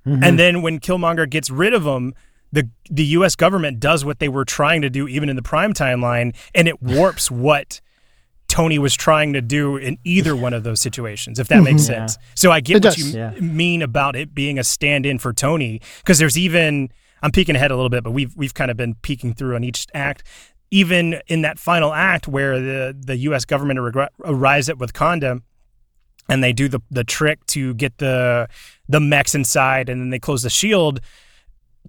Mm-hmm. 0.06 0.24
And 0.24 0.38
then 0.38 0.62
when 0.62 0.80
Killmonger 0.80 1.28
gets 1.28 1.50
rid 1.50 1.74
of 1.74 1.84
him, 1.84 2.14
the 2.50 2.68
the 2.90 3.04
U.S. 3.04 3.36
government 3.36 3.80
does 3.80 4.04
what 4.04 4.18
they 4.18 4.28
were 4.28 4.44
trying 4.44 4.82
to 4.82 4.90
do, 4.90 5.08
even 5.08 5.28
in 5.28 5.36
the 5.36 5.42
prime 5.42 5.72
timeline, 5.72 6.34
and 6.54 6.68
it 6.68 6.82
warps 6.82 7.30
what 7.30 7.80
Tony 8.48 8.78
was 8.78 8.94
trying 8.94 9.32
to 9.32 9.40
do 9.40 9.76
in 9.76 9.96
either 10.04 10.36
one 10.36 10.52
of 10.52 10.62
those 10.62 10.80
situations, 10.80 11.38
if 11.38 11.48
that 11.48 11.62
makes 11.62 11.84
mm-hmm. 11.84 11.92
Yeah. 11.92 12.06
sense. 12.06 12.18
So 12.34 12.50
I 12.50 12.60
get 12.60 12.76
It 12.76 12.84
what 12.84 12.94
does. 12.96 13.12
you 13.14 13.18
Yeah. 13.18 13.30
mean 13.40 13.80
about 13.80 14.14
it 14.16 14.34
being 14.34 14.58
a 14.58 14.64
stand-in 14.64 15.18
for 15.18 15.32
Tony, 15.32 15.80
because 15.98 16.18
there's 16.18 16.36
even 16.36 16.90
I'm 17.22 17.30
peeking 17.30 17.54
ahead 17.56 17.70
a 17.70 17.76
little 17.76 17.88
bit, 17.88 18.02
but 18.04 18.10
we've 18.10 18.36
we've 18.36 18.52
kind 18.52 18.70
of 18.70 18.76
been 18.76 18.94
peeking 18.96 19.32
through 19.32 19.54
on 19.54 19.64
each 19.64 19.86
act. 19.94 20.24
Even 20.74 21.20
in 21.26 21.42
that 21.42 21.58
final 21.58 21.92
act 21.92 22.26
where 22.26 22.58
the 22.58 22.96
the 22.98 23.16
U.S. 23.28 23.44
government 23.44 23.78
ar- 23.78 24.08
arrives 24.24 24.68
at 24.70 24.78
Wakanda, 24.78 25.40
and 26.28 26.42
they 26.42 26.52
do 26.54 26.66
the 26.68 26.80
the 26.90 27.04
trick 27.04 27.44
to 27.48 27.74
get 27.74 27.98
the 27.98 28.48
the 28.88 28.98
mechs 28.98 29.34
inside, 29.34 29.88
and 29.90 30.00
then 30.00 30.08
they 30.10 30.18
close 30.18 30.42
the 30.42 30.50
shield. 30.50 31.00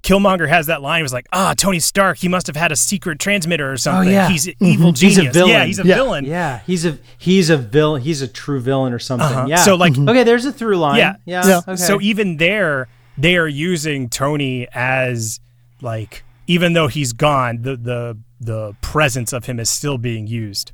Killmonger 0.02 0.50
has 0.50 0.66
that 0.68 0.82
line. 0.82 1.00
He 1.00 1.04
was 1.04 1.14
like, 1.14 1.28
"Ah, 1.32 1.54
Tony 1.56 1.80
Stark. 1.80 2.18
He 2.18 2.28
must 2.28 2.48
have 2.48 2.58
had 2.58 2.74
a 2.74 2.76
secret 2.76 3.20
transmitter 3.20 3.72
or 3.72 3.78
something. 3.78 4.10
Oh, 4.10 4.12
yeah. 4.12 4.28
He's 4.28 4.48
an 4.48 4.56
evil 4.60 4.88
He's 4.92 5.00
genius. 5.16 5.28
a 5.28 5.32
villain. 5.32 5.52
Yeah, 5.54 5.66
he's 5.66 5.80
a 5.80 5.86
Yeah. 5.86 5.96
villain. 5.96 6.26
Yeah, 6.26 6.60
he's 6.68 6.86
a 6.86 6.98
he's 7.18 7.50
a 7.50 7.56
villain. 7.58 8.02
He's 8.02 8.22
a 8.22 8.28
true 8.28 8.60
villain 8.60 8.92
or 8.92 9.00
something. 9.00 9.26
Uh-huh. 9.26 9.46
Yeah. 9.48 9.58
So, 9.64 9.76
like- 9.76 9.98
okay, 9.98 10.24
there's 10.26 10.44
a 10.46 10.52
through 10.52 10.76
line. 10.78 10.98
Yeah. 10.98 11.16
Yeah. 11.26 11.48
Yeah. 11.48 11.58
Okay. 11.60 11.76
So 11.78 12.02
even 12.02 12.36
there, 12.36 12.90
they 13.18 13.38
are 13.38 13.48
using 13.48 14.10
Tony 14.10 14.68
as 14.74 15.40
like, 15.82 16.26
even 16.48 16.74
though 16.74 16.88
he's 16.88 17.14
gone, 17.14 17.62
the 17.62 17.76
the 17.76 18.18
the 18.40 18.76
presence 18.82 19.34
of 19.34 19.46
him 19.46 19.60
is 19.60 19.70
still 19.70 19.98
being 19.98 20.28
used. 20.28 20.72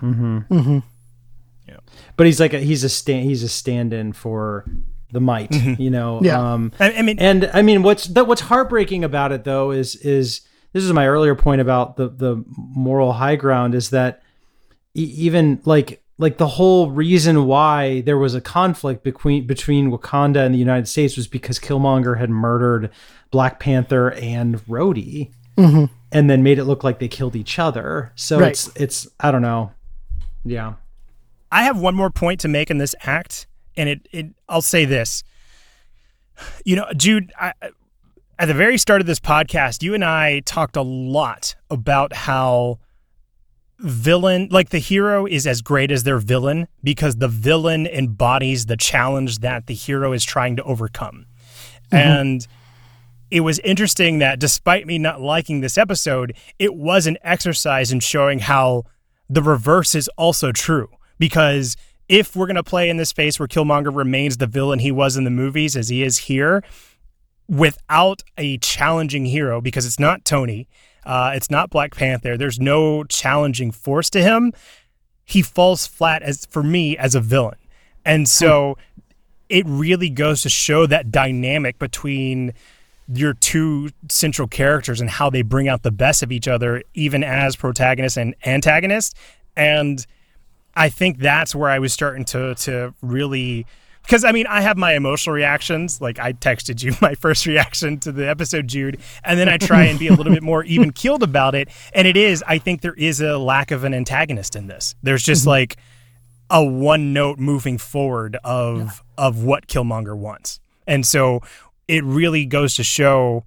Mm-hmm. 0.00 0.38
Mm-hmm. 0.50 0.78
Yeah, 1.68 1.76
but 2.16 2.26
he's 2.26 2.40
like 2.40 2.52
a, 2.54 2.60
he's 2.60 2.84
a 2.84 2.88
stand 2.88 3.24
he's 3.24 3.42
a 3.42 3.48
stand-in 3.48 4.12
for 4.12 4.64
the 5.12 5.20
might. 5.20 5.50
Mm-hmm. 5.50 5.80
You 5.80 5.90
know. 5.90 6.20
Yeah. 6.22 6.52
Um, 6.52 6.72
I, 6.80 6.92
I 6.92 7.02
mean, 7.02 7.18
And 7.18 7.50
I 7.54 7.62
mean, 7.62 7.82
what's 7.82 8.06
that? 8.08 8.26
What's 8.26 8.42
heartbreaking 8.42 9.04
about 9.04 9.32
it, 9.32 9.44
though, 9.44 9.70
is 9.70 9.96
is 9.96 10.42
this 10.72 10.84
is 10.84 10.92
my 10.92 11.06
earlier 11.06 11.34
point 11.34 11.60
about 11.60 11.96
the 11.96 12.08
the 12.08 12.44
moral 12.46 13.12
high 13.14 13.36
ground 13.36 13.74
is 13.74 13.90
that 13.90 14.22
e- 14.94 15.14
even 15.16 15.60
like 15.64 16.02
like 16.18 16.38
the 16.38 16.46
whole 16.46 16.90
reason 16.90 17.46
why 17.46 18.00
there 18.02 18.18
was 18.18 18.34
a 18.34 18.40
conflict 18.40 19.02
between 19.02 19.46
between 19.46 19.90
Wakanda 19.90 20.44
and 20.44 20.54
the 20.54 20.58
United 20.58 20.86
States 20.88 21.16
was 21.16 21.26
because 21.26 21.58
Killmonger 21.58 22.18
had 22.18 22.30
murdered 22.30 22.90
Black 23.34 23.58
Panther 23.58 24.12
and 24.12 24.64
Rhodey, 24.66 25.32
mm-hmm. 25.58 25.86
and 26.12 26.30
then 26.30 26.44
made 26.44 26.60
it 26.60 26.66
look 26.66 26.84
like 26.84 27.00
they 27.00 27.08
killed 27.08 27.34
each 27.34 27.58
other. 27.58 28.12
So 28.14 28.38
Right. 28.38 28.50
it's 28.52 28.70
it's 28.76 29.08
I 29.18 29.32
don't 29.32 29.42
know, 29.42 29.72
yeah. 30.44 30.74
I 31.50 31.64
have 31.64 31.80
one 31.80 31.96
more 31.96 32.10
point 32.10 32.38
to 32.40 32.48
make 32.48 32.70
in 32.70 32.78
this 32.78 32.94
act, 33.02 33.48
and 33.76 33.88
it, 33.88 34.08
it 34.12 34.26
I'll 34.48 34.62
say 34.62 34.84
this. 34.84 35.24
You 36.64 36.76
know, 36.76 36.86
Jude, 36.96 37.32
I, 37.36 37.54
at 38.38 38.46
the 38.46 38.54
very 38.54 38.78
start 38.78 39.00
of 39.00 39.08
this 39.08 39.18
podcast, 39.18 39.82
you 39.82 39.94
and 39.94 40.04
I 40.04 40.40
talked 40.46 40.76
a 40.76 40.82
lot 40.82 41.56
about 41.70 42.12
how 42.12 42.78
villain, 43.80 44.46
like 44.52 44.70
the 44.70 44.78
hero, 44.78 45.26
is 45.26 45.44
as 45.44 45.60
great 45.60 45.90
as 45.90 46.04
their 46.04 46.18
villain 46.18 46.68
because 46.84 47.16
the 47.16 47.28
villain 47.28 47.88
embodies 47.88 48.66
the 48.66 48.76
challenge 48.76 49.40
that 49.40 49.66
the 49.66 49.74
hero 49.74 50.12
is 50.12 50.24
trying 50.24 50.54
to 50.54 50.62
overcome. 50.62 51.26
Mm-hmm. 51.92 51.96
And 51.96 52.46
it 53.30 53.40
was 53.40 53.58
interesting 53.60 54.18
that 54.18 54.38
despite 54.38 54.86
me 54.86 54.98
not 54.98 55.20
liking 55.20 55.60
this 55.60 55.78
episode, 55.78 56.36
it 56.58 56.74
was 56.74 57.06
an 57.06 57.18
exercise 57.22 57.92
in 57.92 58.00
showing 58.00 58.40
how 58.40 58.84
the 59.28 59.42
reverse 59.42 59.94
is 59.94 60.08
also 60.16 60.52
true. 60.52 60.88
Because 61.18 61.76
if 62.08 62.36
we're 62.36 62.46
going 62.46 62.56
to 62.56 62.62
play 62.62 62.90
in 62.90 62.96
this 62.96 63.08
space 63.08 63.38
where 63.38 63.48
Killmonger 63.48 63.94
remains 63.94 64.36
the 64.36 64.46
villain 64.46 64.78
he 64.78 64.92
was 64.92 65.16
in 65.16 65.24
the 65.24 65.30
movies 65.30 65.76
as 65.76 65.88
he 65.88 66.02
is 66.02 66.18
here, 66.18 66.62
without 67.48 68.22
a 68.38 68.58
challenging 68.58 69.26
hero, 69.26 69.60
because 69.60 69.86
it's 69.86 70.00
not 70.00 70.24
Tony, 70.24 70.68
uh, 71.04 71.32
it's 71.34 71.50
not 71.50 71.70
Black 71.70 71.94
Panther, 71.94 72.36
there's 72.36 72.58
no 72.58 73.04
challenging 73.04 73.70
force 73.70 74.10
to 74.10 74.22
him, 74.22 74.52
he 75.24 75.42
falls 75.42 75.86
flat 75.86 76.22
as 76.22 76.46
for 76.46 76.62
me 76.62 76.96
as 76.96 77.14
a 77.14 77.20
villain. 77.20 77.58
And 78.04 78.28
so 78.28 78.76
it 79.48 79.64
really 79.66 80.10
goes 80.10 80.42
to 80.42 80.48
show 80.48 80.86
that 80.86 81.10
dynamic 81.10 81.78
between 81.78 82.52
your 83.12 83.34
two 83.34 83.90
central 84.08 84.48
characters 84.48 85.00
and 85.00 85.10
how 85.10 85.30
they 85.30 85.42
bring 85.42 85.68
out 85.68 85.82
the 85.82 85.90
best 85.90 86.22
of 86.22 86.32
each 86.32 86.48
other, 86.48 86.82
even 86.94 87.22
as 87.22 87.56
protagonist 87.56 88.16
and 88.16 88.34
antagonist. 88.44 89.16
And 89.56 90.04
I 90.74 90.88
think 90.88 91.18
that's 91.18 91.54
where 91.54 91.70
I 91.70 91.78
was 91.78 91.92
starting 91.92 92.24
to 92.26 92.54
to 92.54 92.94
really 93.02 93.66
because 94.02 94.24
I 94.24 94.32
mean 94.32 94.46
I 94.46 94.60
have 94.60 94.76
my 94.76 94.94
emotional 94.94 95.34
reactions. 95.34 96.00
Like 96.00 96.18
I 96.18 96.32
texted 96.32 96.82
you 96.82 96.94
my 97.02 97.14
first 97.14 97.46
reaction 97.46 97.98
to 98.00 98.12
the 98.12 98.28
episode, 98.28 98.68
Jude, 98.68 99.00
and 99.24 99.38
then 99.38 99.48
I 99.48 99.58
try 99.58 99.84
and 99.84 99.98
be 99.98 100.08
a 100.08 100.14
little 100.14 100.32
bit 100.32 100.42
more 100.42 100.64
even 100.64 100.92
keeled 100.92 101.22
about 101.22 101.54
it. 101.54 101.68
And 101.92 102.06
it 102.08 102.16
is, 102.16 102.42
I 102.46 102.58
think 102.58 102.80
there 102.80 102.94
is 102.94 103.20
a 103.20 103.38
lack 103.38 103.70
of 103.70 103.84
an 103.84 103.94
antagonist 103.94 104.56
in 104.56 104.66
this. 104.66 104.94
There's 105.02 105.22
just 105.22 105.42
mm-hmm. 105.42 105.50
like 105.50 105.76
a 106.50 106.64
one 106.64 107.12
note 107.12 107.38
moving 107.38 107.78
forward 107.78 108.36
of 108.44 109.02
of 109.16 109.42
what 109.42 109.66
Killmonger 109.66 110.16
wants. 110.16 110.60
And 110.86 111.06
so 111.06 111.40
it 111.88 112.02
really 112.04 112.46
goes 112.46 112.74
to 112.76 112.82
show 112.84 113.44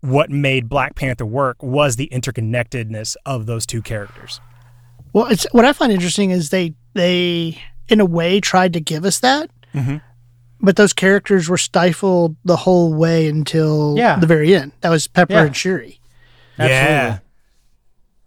what 0.00 0.30
made 0.30 0.68
Black 0.68 0.94
Panther 0.94 1.24
work 1.26 1.62
was 1.62 1.96
the 1.96 2.08
interconnectedness 2.12 3.16
of 3.24 3.46
those 3.46 3.64
two 3.66 3.80
characters. 3.82 4.40
Well, 5.12 5.26
it's 5.26 5.46
what 5.52 5.64
I 5.64 5.72
find 5.72 5.92
interesting 5.92 6.30
is 6.30 6.50
they 6.50 6.74
they 6.94 7.58
in 7.88 8.00
a 8.00 8.04
way 8.04 8.40
tried 8.40 8.72
to 8.74 8.80
give 8.80 9.04
us 9.04 9.18
that, 9.20 9.50
Mhm. 9.74 10.00
but 10.60 10.76
those 10.76 10.92
characters 10.92 11.48
were 11.48 11.56
stifled 11.58 12.36
the 12.44 12.56
whole 12.56 12.94
way 12.94 13.28
until 13.28 13.94
Yeah. 13.96 14.16
the 14.18 14.26
very 14.26 14.54
end. 14.54 14.72
That 14.82 14.90
was 14.90 15.06
Pepper 15.06 15.32
Yeah. 15.34 15.44
and 15.46 15.56
Shuri. 15.56 15.98
Absolutely. 16.58 17.20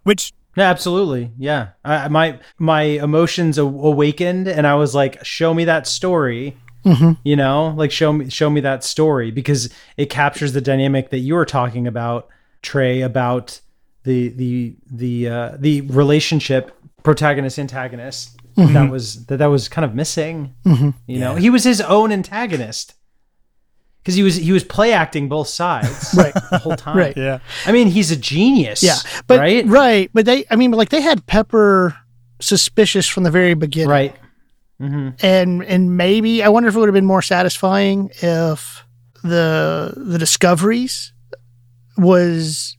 Which 0.04 0.32
Yeah, 0.56 0.70
absolutely. 0.70 1.30
Yeah. 1.38 1.68
I, 1.84 2.08
my 2.08 2.38
my 2.58 2.82
emotions 2.82 3.58
awakened 3.58 4.48
and 4.48 4.66
I 4.66 4.74
was 4.74 4.94
like, 4.94 5.24
show 5.24 5.54
me 5.54 5.64
that 5.66 5.86
story. 5.86 6.56
Mm-hmm. 6.88 7.12
You 7.24 7.36
know, 7.36 7.74
like 7.76 7.90
show 7.90 8.12
me 8.12 8.30
show 8.30 8.50
me 8.50 8.60
that 8.60 8.84
story 8.84 9.30
because 9.30 9.72
it 9.96 10.10
captures 10.10 10.52
the 10.52 10.60
dynamic 10.60 11.10
that 11.10 11.18
you 11.18 11.34
were 11.34 11.44
talking 11.44 11.86
about, 11.86 12.28
Trey, 12.62 13.02
about 13.02 13.60
the 14.04 14.28
the 14.28 14.76
the 14.90 15.28
uh 15.28 15.56
the 15.58 15.82
relationship 15.82 16.74
protagonist 17.02 17.58
antagonist 17.58 18.38
mm-hmm. 18.58 18.74
that 18.74 18.90
was 18.90 19.26
that 19.26 19.38
that 19.38 19.46
was 19.46 19.68
kind 19.68 19.84
of 19.84 19.94
missing. 19.94 20.54
Mm-hmm. 20.64 20.90
You 21.06 21.20
know, 21.20 21.34
he 21.36 21.50
was 21.50 21.64
his 21.64 21.80
own 21.80 22.12
antagonist. 22.12 22.94
Because 24.02 24.14
he 24.14 24.22
was 24.22 24.36
he 24.36 24.52
was 24.52 24.64
play 24.64 24.92
acting 24.92 25.28
both 25.28 25.48
sides 25.48 26.14
Right. 26.16 26.32
the 26.32 26.58
whole 26.58 26.76
time. 26.76 26.96
Right. 26.96 27.16
yeah. 27.16 27.40
I 27.66 27.72
mean, 27.72 27.88
he's 27.88 28.10
a 28.10 28.16
genius. 28.16 28.82
Yeah, 28.82 28.96
but 29.26 29.38
right, 29.38 29.66
right, 29.66 30.10
but 30.14 30.24
they, 30.24 30.46
I 30.50 30.56
mean, 30.56 30.70
like 30.70 30.88
they 30.88 31.02
had 31.02 31.26
Pepper 31.26 31.94
suspicious 32.40 33.06
from 33.06 33.24
the 33.24 33.30
very 33.30 33.52
beginning, 33.52 33.90
right. 33.90 34.16
Mm-hmm. 34.80 35.26
and 35.26 35.64
and 35.64 35.96
maybe 35.96 36.42
I 36.42 36.48
wonder 36.48 36.68
if 36.68 36.76
it 36.76 36.78
would 36.78 36.88
have 36.88 36.94
been 36.94 37.04
more 37.04 37.22
satisfying 37.22 38.10
if 38.22 38.84
the 39.24 39.92
the 39.96 40.18
discoveries 40.18 41.12
was 41.96 42.76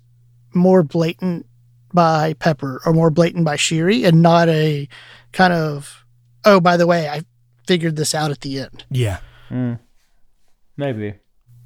more 0.54 0.82
blatant 0.84 1.46
by 1.94 2.34
Pepper 2.36 2.82
or 2.86 2.94
more 2.94 3.10
blatant 3.10 3.44
by 3.44 3.58
Shuri, 3.58 4.06
and 4.06 4.22
not 4.22 4.48
a 4.48 4.88
kind 5.34 5.52
of 5.52 6.06
oh 6.46 6.60
by 6.62 6.78
the 6.78 6.88
way 6.88 7.10
I 7.10 7.24
figured 7.68 7.98
this 7.98 8.16
out 8.16 8.32
at 8.32 8.42
the 8.42 8.60
end. 8.62 8.86
Yeah. 8.90 9.20
Mm. 9.50 9.80
Maybe. 10.78 11.16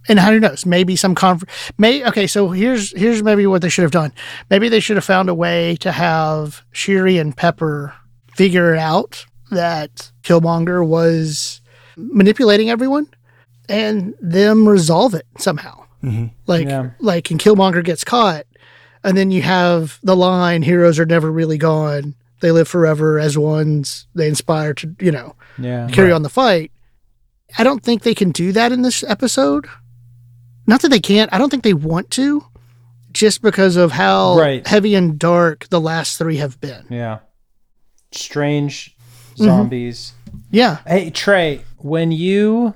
and 0.09 0.19
who 0.19 0.39
knows 0.39 0.65
maybe 0.65 0.95
some 0.95 1.13
conf 1.13 1.43
may 1.77 2.03
okay 2.07 2.25
so 2.25 2.49
here's 2.49 2.97
here's 2.97 3.21
maybe 3.21 3.45
what 3.45 3.61
they 3.61 3.69
should 3.69 3.83
have 3.83 3.91
done 3.91 4.11
maybe 4.49 4.67
they 4.67 4.79
should 4.79 4.97
have 4.97 5.05
found 5.05 5.29
a 5.29 5.35
way 5.35 5.75
to 5.77 5.91
have 5.91 6.63
shuri 6.71 7.17
and 7.19 7.37
pepper 7.37 7.93
figure 8.35 8.73
it 8.73 8.79
out 8.79 9.25
that 9.53 10.11
killmonger 10.23 10.85
was 10.85 11.61
manipulating 11.97 12.69
everyone 12.69 13.07
and 13.69 14.13
them 14.19 14.67
resolve 14.67 15.13
it 15.13 15.25
somehow 15.37 15.83
mm-hmm. 16.03 16.27
like 16.47 16.67
Yeah. 16.67 16.91
like 16.99 17.31
and 17.31 17.39
killmonger 17.39 17.83
gets 17.83 18.03
caught 18.03 18.45
and 19.03 19.17
then 19.17 19.31
you 19.31 19.41
have 19.41 19.99
the 20.03 20.15
line 20.15 20.63
heroes 20.63 20.99
are 20.99 21.05
never 21.05 21.31
really 21.31 21.57
gone 21.57 22.15
they 22.41 22.51
live 22.51 22.67
forever 22.67 23.19
as 23.19 23.37
ones 23.37 24.05
they 24.15 24.27
inspire 24.27 24.73
to 24.75 24.95
you 24.99 25.11
know 25.11 25.35
Yeah. 25.57 25.87
carry 25.91 26.11
on 26.11 26.23
the 26.23 26.29
fight. 26.29 26.71
I 27.57 27.63
don't 27.63 27.83
think 27.83 28.01
they 28.01 28.15
can 28.15 28.31
do 28.31 28.51
that 28.51 28.71
in 28.71 28.81
this 28.81 29.03
episode. 29.03 29.67
Not 30.65 30.81
that 30.81 30.89
they 30.89 30.99
can't. 30.99 31.31
I 31.31 31.37
don't 31.37 31.49
think 31.49 31.63
they 31.63 31.73
want 31.75 32.09
to, 32.11 32.43
just 33.11 33.41
because 33.43 33.75
of 33.75 33.91
how 33.91 34.37
Right. 34.39 34.65
heavy 34.65 34.95
and 34.95 35.19
dark 35.19 35.67
the 35.69 35.79
last 35.79 36.17
three 36.17 36.37
have 36.37 36.59
been. 36.59 36.85
Yeah. 36.89 37.19
Strange 38.11 38.92
Mm-hmm. 39.33 39.43
zombies. 39.45 40.13
Yeah. 40.51 40.77
Hey 40.87 41.09
Trey, 41.09 41.61
when 41.77 42.11
you 42.11 42.73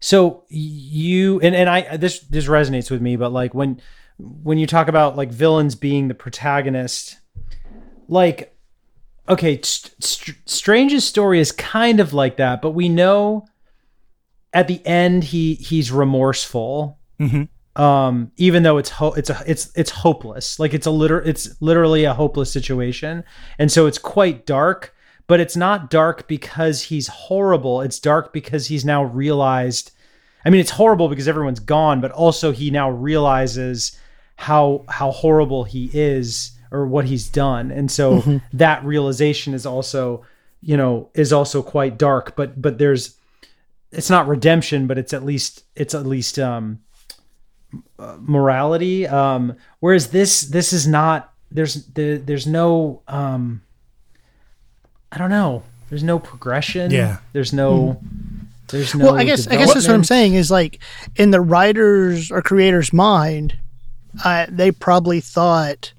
so 0.00 0.44
you 0.48 1.40
and, 1.40 1.54
and 1.54 1.68
I 1.68 1.96
this 1.96 2.20
this 2.20 2.46
resonates 2.46 2.90
with 2.90 3.00
me, 3.02 3.16
but 3.16 3.32
like 3.32 3.54
when 3.54 3.80
when 4.18 4.58
you 4.58 4.66
talk 4.66 4.88
about 4.88 5.16
like 5.16 5.30
villains 5.30 5.74
being 5.74 6.08
the 6.08 6.14
protagonist, 6.14 7.18
like 8.08 8.54
okay, 9.28 9.60
St- 9.62 10.02
St- 10.04 10.36
Strange's 10.46 11.04
story 11.06 11.38
is 11.40 11.52
kind 11.52 12.00
of 12.00 12.12
like 12.12 12.36
that, 12.38 12.60
but 12.60 12.70
we 12.72 12.88
know 12.88 13.46
at 14.52 14.68
the 14.68 14.84
end 14.86 15.24
he 15.24 15.54
he's 15.54 15.90
remorseful 15.92 16.98
Mhm. 17.20 17.48
um 17.76 18.32
even 18.36 18.64
though 18.64 18.76
it's 18.78 18.90
ho- 18.90 19.14
it's 19.14 19.30
a 19.30 19.40
it's 19.46 19.70
it's 19.76 19.90
hopeless 19.90 20.58
like 20.58 20.74
it's 20.74 20.86
a 20.86 20.90
liter 20.90 21.20
it's 21.22 21.60
literally 21.62 22.04
a 22.04 22.12
hopeless 22.12 22.52
situation 22.52 23.24
and 23.58 23.72
so 23.72 23.86
it's 23.86 23.96
quite 23.96 24.44
dark 24.44 24.94
but 25.26 25.40
it's 25.40 25.56
not 25.56 25.90
dark 25.90 26.26
because 26.28 26.82
he's 26.82 27.08
horrible 27.08 27.80
it's 27.80 27.98
dark 27.98 28.32
because 28.32 28.66
he's 28.66 28.84
now 28.84 29.04
realized 29.04 29.92
i 30.44 30.50
mean 30.50 30.60
it's 30.60 30.70
horrible 30.70 31.08
because 31.08 31.28
everyone's 31.28 31.60
gone 31.60 32.00
but 32.00 32.10
also 32.12 32.52
he 32.52 32.70
now 32.70 32.90
realizes 32.90 33.98
how 34.36 34.84
how 34.88 35.10
horrible 35.10 35.64
he 35.64 35.90
is 35.92 36.52
or 36.70 36.86
what 36.86 37.04
he's 37.04 37.28
done 37.28 37.70
and 37.70 37.90
so 37.90 38.40
that 38.52 38.84
realization 38.84 39.54
is 39.54 39.66
also 39.66 40.24
you 40.60 40.76
know 40.76 41.08
is 41.14 41.32
also 41.32 41.62
quite 41.62 41.98
dark 41.98 42.36
but 42.36 42.60
but 42.60 42.78
there's 42.78 43.16
it's 43.90 44.10
not 44.10 44.26
redemption 44.26 44.86
but 44.86 44.98
it's 44.98 45.12
at 45.12 45.24
least 45.24 45.64
it's 45.76 45.94
at 45.94 46.06
least 46.06 46.38
um 46.38 46.80
morality. 48.18 49.06
Um, 49.06 49.56
whereas 49.80 50.10
this 50.10 50.42
this 50.42 50.72
is 50.72 50.86
not. 50.86 51.32
There's 51.50 51.86
the, 51.86 52.16
there's 52.16 52.46
no. 52.46 53.02
Um, 53.08 53.62
I 55.12 55.18
don't 55.18 55.30
know. 55.30 55.62
There's 55.90 56.02
no 56.02 56.18
progression. 56.18 56.90
Yeah. 56.90 57.18
There's 57.32 57.52
no. 57.52 58.00
There's 58.68 58.94
no. 58.94 59.04
well, 59.04 59.14
I 59.18 59.24
guess 59.24 59.46
I 59.46 59.56
guess 59.56 59.74
that's 59.74 59.86
what 59.86 59.94
I'm 59.94 60.02
saying 60.04 60.34
is 60.34 60.50
like 60.50 60.78
in 61.16 61.30
the 61.30 61.40
writer's 61.40 62.30
or 62.30 62.40
creator's 62.42 62.92
mind, 62.92 63.56
uh, 64.24 64.46
they 64.48 64.70
probably 64.72 65.20
thought 65.20 65.92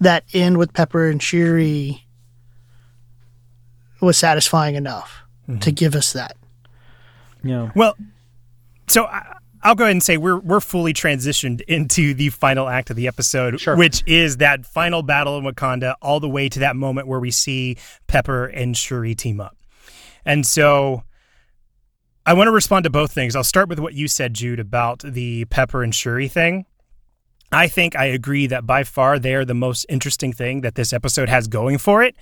that 0.00 0.24
end 0.34 0.58
with 0.58 0.72
Pepper 0.74 1.08
and 1.08 1.22
Shuri 1.22 2.04
was 4.00 4.16
satisfying 4.18 4.74
enough 4.76 5.22
Mm-hmm. 5.48 5.60
to 5.60 5.72
give 5.72 5.94
us 5.94 6.12
that. 6.12 6.36
Yeah. 7.42 7.70
Well, 7.74 7.96
so 8.86 9.06
I, 9.06 9.34
I'll 9.62 9.74
go 9.74 9.84
ahead 9.84 9.92
and 9.92 10.02
say 10.02 10.16
we're 10.16 10.38
we're 10.38 10.60
fully 10.60 10.92
transitioned 10.92 11.60
into 11.62 12.14
the 12.14 12.28
final 12.30 12.68
act 12.68 12.90
of 12.90 12.96
the 12.96 13.06
episode, 13.08 13.60
Sure. 13.60 13.76
which 13.76 14.02
is 14.06 14.36
that 14.38 14.64
final 14.66 15.02
battle 15.02 15.36
in 15.38 15.44
Wakanda, 15.44 15.94
all 16.00 16.20
the 16.20 16.28
way 16.28 16.48
to 16.48 16.58
that 16.60 16.76
moment 16.76 17.06
where 17.08 17.20
we 17.20 17.30
see 17.30 17.76
Pepper 18.06 18.46
and 18.46 18.76
Shuri 18.76 19.14
team 19.14 19.40
up. 19.40 19.56
And 20.24 20.46
so 20.46 21.02
I 22.26 22.34
want 22.34 22.48
to 22.48 22.52
respond 22.52 22.84
to 22.84 22.90
both 22.90 23.12
things. 23.12 23.34
I'll 23.34 23.44
start 23.44 23.68
with 23.68 23.78
what 23.78 23.94
you 23.94 24.06
said, 24.08 24.34
Jude, 24.34 24.60
about 24.60 25.00
the 25.00 25.46
Pepper 25.46 25.82
and 25.82 25.94
Shuri 25.94 26.28
thing. 26.28 26.66
I 27.50 27.66
think 27.66 27.96
I 27.96 28.04
agree 28.04 28.46
that 28.48 28.66
by 28.66 28.84
far 28.84 29.18
they 29.18 29.34
are 29.34 29.44
the 29.46 29.54
most 29.54 29.86
interesting 29.88 30.34
thing 30.34 30.60
that 30.60 30.74
this 30.74 30.92
episode 30.92 31.30
has 31.30 31.48
going 31.48 31.78
for 31.78 32.02
it. 32.02 32.14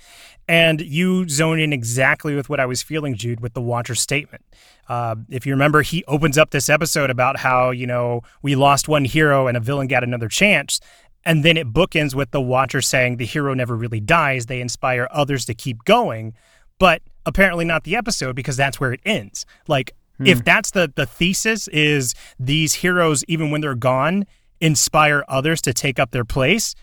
And 0.47 0.79
you 0.79 1.27
zone 1.27 1.59
in 1.59 1.73
exactly 1.73 2.33
with 2.33 2.47
what 2.47 2.61
I 2.61 2.65
was 2.65 2.81
feeling, 2.81 3.15
Jude, 3.15 3.41
with 3.41 3.53
the 3.53 3.59
Watcher 3.61 3.95
statement. 3.95 4.45
Uh, 4.87 5.15
if 5.29 5.45
you 5.45 5.53
remember, 5.53 5.81
he 5.81 6.03
opens 6.05 6.37
up 6.37 6.51
this 6.51 6.69
episode 6.69 7.09
about 7.09 7.37
how, 7.37 7.71
you 7.71 7.85
know, 7.87 8.21
we 8.41 8.55
lost 8.55 8.87
one 8.87 9.05
hero 9.05 9.47
and 9.47 9.57
a 9.57 9.59
villain 9.59 9.87
got 9.87 10.03
another 10.03 10.27
chance. 10.27 10.79
And 11.25 11.43
then 11.43 11.57
it 11.57 11.73
bookends 11.73 12.15
with 12.15 12.31
the 12.31 12.41
Watcher 12.41 12.81
saying 12.81 13.17
the 13.17 13.25
hero 13.25 13.53
never 13.53 13.75
really 13.75 13.99
dies. 13.99 14.45
They 14.45 14.61
inspire 14.61 15.07
others 15.11 15.43
to 15.45 15.53
keep 15.53 15.83
going. 15.83 16.33
But 16.79 17.01
apparently 17.25 17.65
not 17.65 17.83
the 17.83 17.95
episode 17.95 18.35
because 18.35 18.55
that's 18.55 18.79
where 18.79 18.93
it 18.93 19.01
ends. 19.03 19.45
Like, 19.67 19.91
if 20.19 20.43
that's 20.43 20.71
the, 20.71 20.91
the 20.95 21.05
thesis 21.05 21.67
is 21.67 22.15
these 22.39 22.75
heroes, 22.75 23.23
even 23.27 23.51
when 23.51 23.61
they're 23.61 23.75
gone, 23.75 24.25
inspire 24.59 25.23
others 25.27 25.61
to 25.61 25.73
take 25.73 25.99
up 25.99 26.09
their 26.09 26.25
place, 26.25 26.73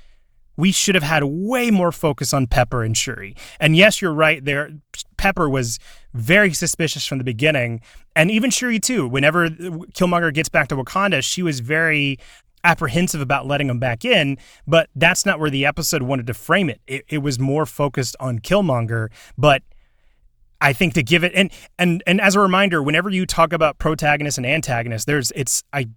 we 0.57 0.71
should 0.71 0.95
have 0.95 1.03
had 1.03 1.25
way 1.25 1.71
more 1.71 1.91
focus 1.91 2.33
on 2.33 2.47
Pepper 2.47 2.85
and 2.85 2.97
Shuri. 2.97 3.35
And 3.59 3.77
yes, 3.77 4.01
you're 4.01 4.15
right. 4.15 4.45
There, 4.45 4.71
Pepper 5.25 5.49
was 5.49 5.79
very 6.13 6.53
suspicious 6.53 7.07
from 7.07 7.17
the 7.17 7.25
beginning, 7.25 7.81
and 8.15 8.31
even 8.31 8.51
Shuri 8.51 8.79
too. 8.79 9.09
Whenever 9.09 9.49
Killmonger 9.49 10.35
gets 10.35 10.51
back 10.51 10.69
to 10.69 10.77
Wakanda, 10.77 11.25
she 11.25 11.43
was 11.43 11.61
very 11.61 12.19
apprehensive 12.63 13.23
about 13.23 13.47
letting 13.47 13.71
him 13.71 13.79
back 13.79 14.05
in. 14.05 14.37
But 14.67 14.91
that's 14.95 15.25
not 15.25 15.41
where 15.41 15.49
the 15.49 15.65
episode 15.65 16.03
wanted 16.03 16.27
to 16.27 16.35
frame 16.35 16.69
it. 16.69 16.83
It, 16.87 17.07
it 17.09 17.19
was 17.19 17.39
more 17.39 17.65
focused 17.65 18.17
on 18.21 18.41
Killmonger, 18.41 19.09
but. 19.39 19.63
I 20.61 20.73
think 20.73 20.95
to 20.95 21.03
give 21.03 21.25
it 21.25 21.33
and 21.35 21.51
and 21.79 22.03
and 22.07 22.23
as 22.23 22.37
a 22.37 22.41
reminder, 22.41 22.83
whenever 22.83 23.11
you 23.11 23.27
talk 23.27 23.53
about 23.53 23.77
protagonist 23.77 24.39
and 24.39 24.47
antagonist, 24.47 25.07
there's 25.07 25.31
it's 25.33 25.63
I 25.75 25.89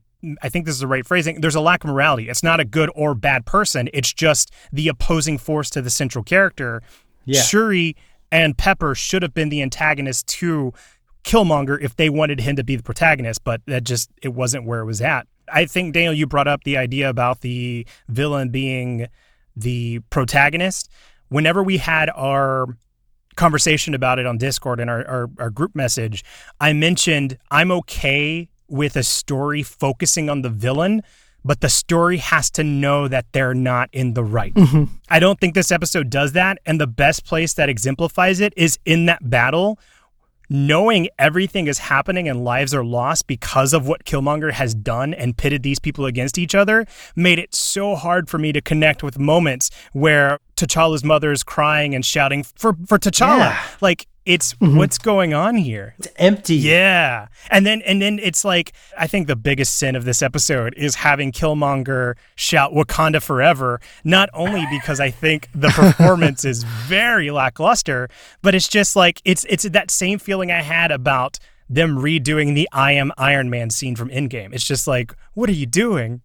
I 0.41 0.49
think 0.49 0.65
this 0.65 0.75
is 0.75 0.81
the 0.81 0.87
right 0.87 1.07
phrasing. 1.07 1.39
There's 1.39 1.55
a 1.55 1.61
lack 1.61 1.85
of 1.85 1.89
morality. 1.89 2.27
It's 2.27 2.43
not 2.43 2.59
a 2.59 2.65
good 2.65 2.89
or 2.93 3.15
bad 3.15 3.45
person. 3.45 3.87
It's 3.93 4.11
just 4.11 4.51
the 4.73 4.89
opposing 4.89 5.37
force 5.37 5.69
to 5.69 5.81
the 5.81 5.89
central 5.89 6.21
character. 6.21 6.81
Yeah. 7.23 7.41
Shuri 7.43 7.95
and 8.31 8.57
Pepper 8.57 8.95
should 8.95 9.21
have 9.21 9.33
been 9.33 9.49
the 9.49 9.61
antagonist 9.61 10.27
to 10.27 10.73
Killmonger 11.23 11.81
if 11.81 11.95
they 11.95 12.09
wanted 12.09 12.39
him 12.39 12.55
to 12.55 12.63
be 12.63 12.75
the 12.75 12.83
protagonist, 12.83 13.43
but 13.43 13.61
that 13.65 13.83
just 13.83 14.09
it 14.21 14.29
wasn't 14.29 14.65
where 14.65 14.79
it 14.79 14.85
was 14.85 15.01
at. 15.01 15.27
I 15.51 15.65
think 15.65 15.93
Daniel, 15.93 16.13
you 16.13 16.27
brought 16.27 16.47
up 16.47 16.63
the 16.63 16.77
idea 16.77 17.09
about 17.09 17.41
the 17.41 17.85
villain 18.07 18.49
being 18.49 19.07
the 19.55 19.99
protagonist. 20.09 20.89
Whenever 21.29 21.63
we 21.63 21.77
had 21.77 22.09
our 22.15 22.67
conversation 23.35 23.93
about 23.93 24.19
it 24.19 24.25
on 24.25 24.37
Discord 24.37 24.79
and 24.79 24.89
our, 24.89 25.05
our, 25.07 25.29
our 25.39 25.49
group 25.49 25.75
message, 25.75 26.23
I 26.59 26.73
mentioned 26.73 27.37
I'm 27.51 27.71
okay 27.71 28.49
with 28.67 28.95
a 28.95 29.03
story 29.03 29.63
focusing 29.63 30.29
on 30.29 30.41
the 30.41 30.49
villain, 30.49 31.01
but 31.47 31.61
the 31.61 31.69
story 31.69 32.17
has 32.17 32.49
to 32.51 32.63
know 32.63 33.07
that 33.07 33.25
they're 33.31 33.53
not 33.53 33.89
in 33.93 34.13
the 34.13 34.23
right. 34.23 34.53
Mm-hmm. 34.53 34.83
I 35.09 35.19
don't 35.19 35.39
think 35.39 35.55
this 35.55 35.71
episode 35.71 36.09
does 36.09 36.33
that. 36.33 36.59
And 36.65 36.79
the 36.79 36.87
best 36.87 37.25
place 37.25 37.53
that 37.53 37.69
exemplifies 37.69 38.41
it 38.41 38.53
is 38.57 38.77
in 38.85 39.05
that 39.07 39.29
battle. 39.29 39.79
Knowing 40.49 41.09
everything 41.19 41.67
is 41.67 41.77
happening 41.77 42.29
and 42.29 42.41
lives 42.41 42.73
are 42.73 42.83
lost 42.85 43.27
because 43.27 43.73
of 43.73 43.85
what 43.85 44.05
Killmonger 44.05 44.53
has 44.53 44.73
done 44.73 45.13
and 45.13 45.35
pitted 45.35 45.61
these 45.61 45.77
people 45.77 46.05
against 46.05 46.37
each 46.37 46.55
other 46.55 46.85
made 47.17 47.37
it 47.37 47.53
so 47.53 47.95
hard 47.95 48.29
for 48.29 48.37
me 48.37 48.53
to 48.53 48.61
connect 48.61 49.03
with 49.03 49.19
moments 49.19 49.69
where 49.91 50.39
T'Challa's 50.55 51.03
mother 51.03 51.33
is 51.33 51.43
crying 51.43 51.93
and 51.93 52.05
shouting 52.05 52.43
for, 52.43 52.77
for 52.85 52.97
T'Challa. 52.97 53.39
Yeah. 53.39 53.63
Like, 53.81 54.07
it's 54.27 54.53
mm-hmm. 54.55 54.77
what's 54.77 54.97
going 54.97 55.33
on 55.33 55.55
here? 55.55 55.95
It's 55.97 56.09
empty. 56.17 56.57
Yeah. 56.57 57.29
And 57.49 57.65
then 57.65 57.81
and 57.83 58.01
then 58.01 58.19
it's 58.19 58.43
like 58.43 58.73
I 58.97 59.07
think 59.07 59.27
the 59.27 59.37
biggest 59.37 59.77
sin 59.77 59.95
of 59.95 60.03
this 60.03 60.21
episode 60.21 60.73
is 60.75 60.95
having 60.95 61.31
Killmonger 61.31 62.15
shout 62.35 62.73
Wakanda 62.73 63.23
forever, 63.23 63.79
not 64.03 64.29
only 64.33 64.65
because 64.69 64.99
I 64.99 65.11
think 65.11 65.47
the 65.55 65.69
performance 65.69 66.43
is 66.43 66.63
very 66.87 67.31
lackluster, 67.31 68.09
but 68.41 68.53
it's 68.53 68.67
just 68.67 68.97
like 68.97 69.21
it's 69.23 69.45
it's 69.45 69.63
that 69.63 69.89
same 69.89 70.19
feeling 70.19 70.51
I 70.51 70.61
had 70.61 70.91
about 70.91 71.39
them 71.69 71.97
redoing 71.97 72.53
the 72.53 72.67
I 72.73 72.91
am 72.93 73.13
Iron 73.17 73.49
Man 73.49 73.69
scene 73.69 73.95
from 73.95 74.09
Endgame. 74.09 74.53
It's 74.53 74.65
just 74.65 74.87
like, 74.87 75.15
what 75.35 75.49
are 75.49 75.53
you 75.53 75.65
doing? 75.65 76.21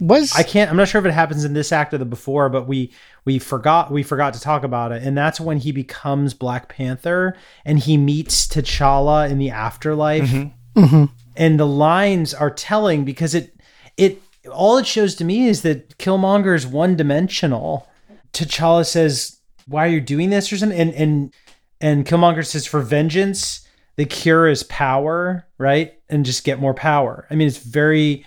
Was 0.00 0.34
I 0.36 0.42
can't. 0.42 0.70
I'm 0.70 0.76
not 0.76 0.88
sure 0.88 0.98
if 0.98 1.06
it 1.06 1.12
happens 1.12 1.44
in 1.44 1.54
this 1.54 1.72
act 1.72 1.94
or 1.94 1.98
the 1.98 2.04
before, 2.04 2.50
but 2.50 2.68
we 2.68 2.92
we 3.24 3.38
forgot 3.38 3.90
we 3.90 4.02
forgot 4.02 4.34
to 4.34 4.40
talk 4.40 4.62
about 4.62 4.92
it, 4.92 5.02
and 5.02 5.16
that's 5.16 5.40
when 5.40 5.56
he 5.56 5.72
becomes 5.72 6.34
Black 6.34 6.68
Panther 6.68 7.34
and 7.64 7.78
he 7.78 7.96
meets 7.96 8.46
T'Challa 8.46 9.30
in 9.30 9.38
the 9.38 9.50
afterlife, 9.50 10.28
mm-hmm. 10.28 10.80
Mm-hmm. 10.80 11.04
and 11.36 11.58
the 11.58 11.66
lines 11.66 12.34
are 12.34 12.50
telling 12.50 13.06
because 13.06 13.34
it 13.34 13.58
it 13.96 14.20
all 14.52 14.76
it 14.76 14.86
shows 14.86 15.14
to 15.14 15.24
me 15.24 15.48
is 15.48 15.62
that 15.62 15.96
Killmonger 15.96 16.54
is 16.54 16.66
one 16.66 16.94
dimensional. 16.96 17.88
T'Challa 18.34 18.84
says, 18.84 19.38
"Why 19.66 19.86
are 19.86 19.90
you 19.90 20.02
doing 20.02 20.28
this?" 20.28 20.52
or 20.52 20.58
something, 20.58 20.78
and 20.78 20.92
and 20.92 21.34
and 21.80 22.06
Killmonger 22.06 22.44
says, 22.44 22.66
"For 22.66 22.80
vengeance, 22.80 23.66
the 23.96 24.04
cure 24.04 24.46
is 24.46 24.62
power, 24.64 25.46
right? 25.56 25.94
And 26.10 26.26
just 26.26 26.44
get 26.44 26.60
more 26.60 26.74
power." 26.74 27.26
I 27.30 27.34
mean, 27.34 27.48
it's 27.48 27.56
very 27.56 28.26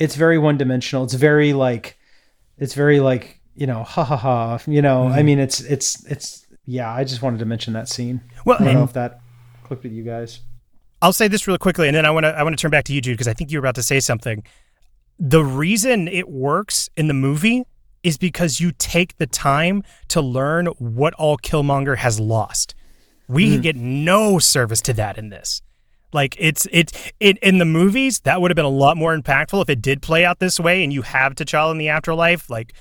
it's 0.00 0.16
very 0.16 0.38
one 0.38 0.56
dimensional. 0.56 1.04
It's 1.04 1.14
very 1.14 1.52
like 1.52 1.96
it's 2.58 2.74
very 2.74 2.98
like, 2.98 3.40
you 3.54 3.66
know, 3.66 3.84
ha 3.84 4.02
ha 4.02 4.16
ha. 4.16 4.58
You 4.66 4.82
know, 4.82 5.06
I 5.06 5.20
mm. 5.20 5.26
mean 5.26 5.38
it's 5.38 5.60
it's 5.60 6.04
it's 6.06 6.46
yeah, 6.64 6.92
I 6.92 7.04
just 7.04 7.22
wanted 7.22 7.38
to 7.38 7.44
mention 7.44 7.74
that 7.74 7.88
scene. 7.88 8.22
Well, 8.44 8.56
I 8.58 8.64
don't 8.64 8.74
know 8.74 8.84
if 8.84 8.94
that 8.94 9.20
clicked 9.62 9.84
with 9.84 9.92
you 9.92 10.02
guys. 10.02 10.40
I'll 11.02 11.12
say 11.12 11.28
this 11.28 11.46
really 11.46 11.58
quickly, 11.58 11.86
and 11.86 11.96
then 11.96 12.06
I 12.06 12.10
want 12.10 12.24
to 12.24 12.30
I 12.30 12.42
want 12.42 12.58
to 12.58 12.60
turn 12.60 12.70
back 12.70 12.84
to 12.84 12.92
you, 12.92 13.00
Jude, 13.00 13.14
because 13.14 13.28
I 13.28 13.34
think 13.34 13.52
you 13.52 13.58
were 13.58 13.64
about 13.64 13.76
to 13.76 13.82
say 13.82 14.00
something. 14.00 14.42
The 15.18 15.44
reason 15.44 16.08
it 16.08 16.28
works 16.30 16.88
in 16.96 17.06
the 17.06 17.14
movie 17.14 17.64
is 18.02 18.16
because 18.16 18.58
you 18.58 18.72
take 18.72 19.18
the 19.18 19.26
time 19.26 19.82
to 20.08 20.22
learn 20.22 20.66
what 20.78 21.12
all 21.14 21.36
Killmonger 21.36 21.98
has 21.98 22.18
lost. 22.18 22.74
We 23.28 23.58
mm. 23.58 23.62
get 23.62 23.76
no 23.76 24.38
service 24.38 24.80
to 24.82 24.94
that 24.94 25.18
in 25.18 25.28
this. 25.28 25.60
Like 26.12 26.36
it's 26.38 26.66
it's 26.72 26.92
it 27.20 27.38
in 27.38 27.58
the 27.58 27.64
movies 27.64 28.20
that 28.20 28.40
would 28.40 28.50
have 28.50 28.56
been 28.56 28.64
a 28.64 28.68
lot 28.68 28.96
more 28.96 29.16
impactful 29.16 29.62
if 29.62 29.70
it 29.70 29.80
did 29.82 30.02
play 30.02 30.24
out 30.24 30.38
this 30.38 30.58
way, 30.58 30.82
and 30.82 30.92
you 30.92 31.02
have 31.02 31.34
T'Challa 31.34 31.72
in 31.72 31.78
the 31.78 31.88
afterlife, 31.88 32.50
like 32.50 32.74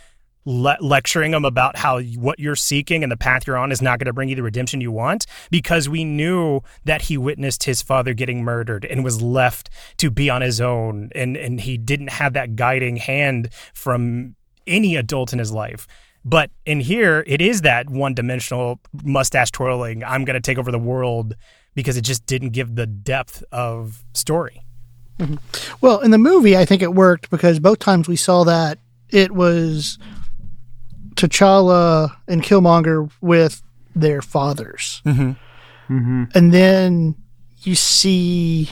le- 0.45 0.77
lecturing 0.81 1.33
him 1.33 1.45
about 1.45 1.77
how 1.77 2.01
what 2.01 2.39
you're 2.39 2.55
seeking 2.55 3.03
and 3.03 3.11
the 3.11 3.17
path 3.17 3.45
you're 3.45 3.57
on 3.57 3.71
is 3.71 3.81
not 3.81 3.99
going 3.99 4.05
to 4.07 4.13
bring 4.13 4.29
you 4.29 4.35
the 4.35 4.43
redemption 4.43 4.81
you 4.81 4.91
want 4.91 5.25
because 5.51 5.87
we 5.87 6.03
knew 6.03 6.61
that 6.85 7.03
he 7.03 7.17
witnessed 7.17 7.63
his 7.63 7.81
father 7.81 8.13
getting 8.13 8.43
murdered 8.43 8.85
and 8.85 9.03
was 9.03 9.21
left 9.21 9.69
to 9.97 10.09
be 10.09 10.29
on 10.29 10.41
his 10.41 10.59
own 10.59 11.09
and 11.13 11.37
and 11.37 11.61
he 11.61 11.77
didn't 11.77 12.09
have 12.09 12.33
that 12.33 12.55
guiding 12.55 12.97
hand 12.97 13.49
from 13.73 14.35
any 14.67 14.95
adult 14.95 15.33
in 15.33 15.39
his 15.39 15.51
life. 15.51 15.87
But 16.25 16.51
in 16.65 16.81
here 16.81 17.23
it 17.27 17.41
is 17.41 17.61
that 17.61 17.89
one-dimensional 17.89 18.79
mustache 19.03 19.51
twirling 19.51 20.03
i'm 20.03 20.25
going 20.25 20.35
to 20.35 20.41
take 20.41 20.57
over 20.57 20.71
the 20.71 20.79
world 20.79 21.35
because 21.79 21.97
it 21.97 22.01
just 22.01 22.25
didn't 22.25 22.49
give 22.49 22.75
the 22.75 22.85
depth 22.87 23.43
of 23.51 24.03
story 24.13 24.61
well 25.81 25.99
in 25.99 26.11
the 26.11 26.17
movie? 26.17 26.55
I 26.57 26.65
think 26.65 26.81
it 26.81 26.93
worked 26.93 27.29
because 27.29 27.59
both 27.59 27.79
times 27.79 28.07
we 28.07 28.15
saw 28.15 28.43
that 28.45 28.77
it 29.09 29.31
was 29.31 29.97
T'Challa 31.15 32.15
and 32.27 32.41
Killmonger 32.43 33.09
with 33.21 33.61
their 33.95 34.21
fathers, 34.21 35.01
Mm-hmm. 35.05 36.23
and 36.35 36.53
then 36.53 37.15
you 37.63 37.75
see 37.75 38.69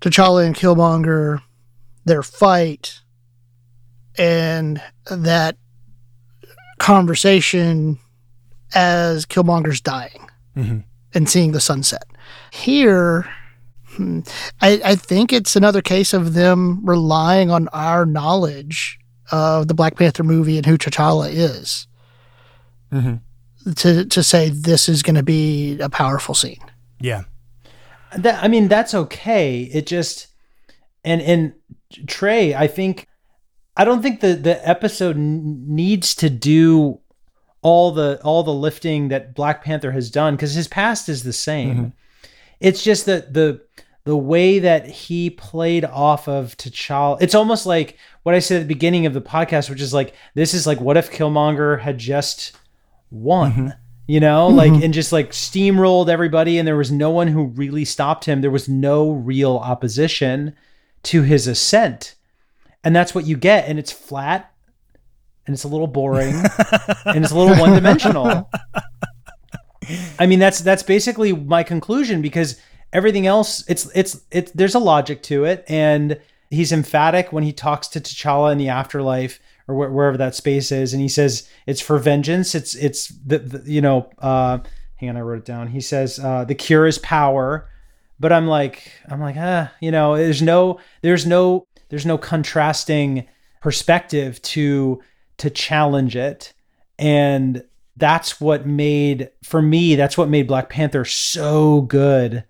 T'Challa 0.00 0.44
and 0.44 0.54
Killmonger 0.54 1.40
their 2.04 2.22
fight, 2.22 3.00
and 4.18 4.82
that 5.10 5.56
conversation 6.78 7.98
as 8.74 9.24
Killmonger's 9.26 9.80
dying 9.80 10.28
Mhm. 10.56 10.84
And 11.16 11.28
seeing 11.28 11.52
the 11.52 11.60
sunset. 11.60 12.04
Here, 12.52 13.26
hmm, 13.88 14.20
I, 14.60 14.80
I 14.84 14.94
think 14.94 15.32
it's 15.32 15.56
another 15.56 15.82
case 15.82 16.12
of 16.12 16.34
them 16.34 16.84
relying 16.84 17.50
on 17.50 17.68
our 17.68 18.04
knowledge 18.04 18.98
of 19.32 19.66
the 19.66 19.74
Black 19.74 19.96
Panther 19.96 20.22
movie 20.22 20.58
and 20.58 20.66
who 20.66 20.78
T'Challa 20.78 21.32
is 21.32 21.88
mm-hmm. 22.92 23.72
to 23.72 24.04
to 24.04 24.22
say 24.22 24.50
this 24.50 24.88
is 24.88 25.02
going 25.02 25.16
to 25.16 25.22
be 25.22 25.78
a 25.80 25.88
powerful 25.88 26.34
scene. 26.34 26.62
Yeah. 27.00 27.24
That 28.16 28.42
I 28.44 28.48
mean, 28.48 28.68
that's 28.68 28.94
okay. 28.94 29.62
It 29.62 29.86
just 29.86 30.28
and 31.02 31.20
and 31.22 31.54
Trey, 32.06 32.54
I 32.54 32.66
think 32.66 33.08
I 33.76 33.84
don't 33.84 34.02
think 34.02 34.20
the 34.20 34.34
the 34.34 34.68
episode 34.68 35.16
n- 35.16 35.64
needs 35.66 36.14
to 36.16 36.30
do 36.30 37.00
all 37.66 37.90
the 37.90 38.20
all 38.22 38.44
the 38.44 38.54
lifting 38.54 39.08
that 39.08 39.34
Black 39.34 39.64
Panther 39.64 39.90
has 39.90 40.08
done 40.08 40.36
because 40.36 40.54
his 40.54 40.68
past 40.68 41.08
is 41.08 41.24
the 41.24 41.32
same. 41.32 41.76
Mm-hmm. 41.76 41.88
It's 42.60 42.84
just 42.84 43.06
that 43.06 43.34
the 43.34 43.60
the 44.04 44.16
way 44.16 44.60
that 44.60 44.86
he 44.86 45.30
played 45.30 45.84
off 45.84 46.28
of 46.28 46.56
T'Challa, 46.56 47.20
it's 47.20 47.34
almost 47.34 47.66
like 47.66 47.98
what 48.22 48.36
I 48.36 48.38
said 48.38 48.58
at 48.58 48.68
the 48.68 48.72
beginning 48.72 49.04
of 49.04 49.14
the 49.14 49.20
podcast, 49.20 49.68
which 49.68 49.80
is 49.80 49.92
like 49.92 50.14
this 50.34 50.54
is 50.54 50.64
like 50.64 50.80
what 50.80 50.96
if 50.96 51.10
Killmonger 51.10 51.80
had 51.80 51.98
just 51.98 52.56
won, 53.10 53.50
mm-hmm. 53.50 53.68
you 54.06 54.20
know, 54.20 54.46
like 54.46 54.70
mm-hmm. 54.70 54.84
and 54.84 54.94
just 54.94 55.10
like 55.10 55.32
steamrolled 55.32 56.08
everybody, 56.08 56.58
and 56.58 56.68
there 56.68 56.76
was 56.76 56.92
no 56.92 57.10
one 57.10 57.26
who 57.26 57.46
really 57.46 57.84
stopped 57.84 58.26
him. 58.26 58.42
There 58.42 58.50
was 58.52 58.68
no 58.68 59.10
real 59.10 59.56
opposition 59.56 60.54
to 61.02 61.22
his 61.22 61.48
ascent, 61.48 62.14
and 62.84 62.94
that's 62.94 63.12
what 63.12 63.26
you 63.26 63.36
get, 63.36 63.68
and 63.68 63.76
it's 63.76 63.90
flat, 63.90 64.52
and 65.46 65.54
it's 65.54 65.64
a 65.64 65.68
little 65.68 65.86
boring, 65.86 66.34
and 67.06 67.24
it's 67.24 67.32
a 67.32 67.38
little 67.38 67.56
one 67.56 67.74
dimensional. 67.74 68.50
I 70.18 70.26
mean, 70.26 70.38
that's 70.38 70.60
that's 70.60 70.82
basically 70.82 71.32
my 71.32 71.62
conclusion 71.62 72.22
because 72.22 72.60
everything 72.92 73.26
else, 73.26 73.64
it's 73.68 73.88
it's 73.94 74.20
it's 74.30 74.50
there's 74.52 74.74
a 74.74 74.80
logic 74.80 75.22
to 75.24 75.44
it, 75.44 75.64
and 75.68 76.18
he's 76.50 76.72
emphatic 76.72 77.32
when 77.32 77.44
he 77.44 77.52
talks 77.52 77.88
to 77.88 78.00
T'Challa 78.00 78.52
in 78.52 78.58
the 78.58 78.68
afterlife 78.68 79.38
or 79.68 79.74
wh- 79.74 79.94
wherever 79.94 80.16
that 80.16 80.34
space 80.34 80.72
is, 80.72 80.92
and 80.92 81.00
he 81.00 81.08
says 81.08 81.48
it's 81.66 81.80
for 81.80 81.98
vengeance. 81.98 82.54
It's 82.54 82.74
it's 82.74 83.08
the, 83.08 83.38
the 83.38 83.70
you 83.70 83.80
know, 83.80 84.10
uh, 84.18 84.58
hang 84.96 85.10
on, 85.10 85.16
I 85.16 85.20
wrote 85.20 85.38
it 85.38 85.44
down. 85.44 85.68
He 85.68 85.80
says 85.80 86.18
uh, 86.18 86.44
the 86.44 86.54
cure 86.54 86.86
is 86.86 86.98
power, 86.98 87.68
but 88.18 88.32
I'm 88.32 88.46
like 88.46 88.90
I'm 89.08 89.20
like 89.20 89.36
ah, 89.38 89.72
you 89.80 89.90
know, 89.90 90.16
there's 90.16 90.42
no 90.42 90.80
there's 91.02 91.26
no 91.26 91.66
there's 91.88 92.06
no 92.06 92.18
contrasting 92.18 93.26
perspective 93.60 94.40
to 94.42 95.00
to 95.38 95.50
challenge 95.50 96.16
it. 96.16 96.52
And 96.98 97.64
that's 97.96 98.40
what 98.40 98.66
made 98.66 99.30
for 99.42 99.62
me 99.62 99.94
that's 99.96 100.18
what 100.18 100.28
made 100.28 100.46
black 100.46 100.68
panther 100.68 101.04
so 101.04 101.82
good. 101.82 102.44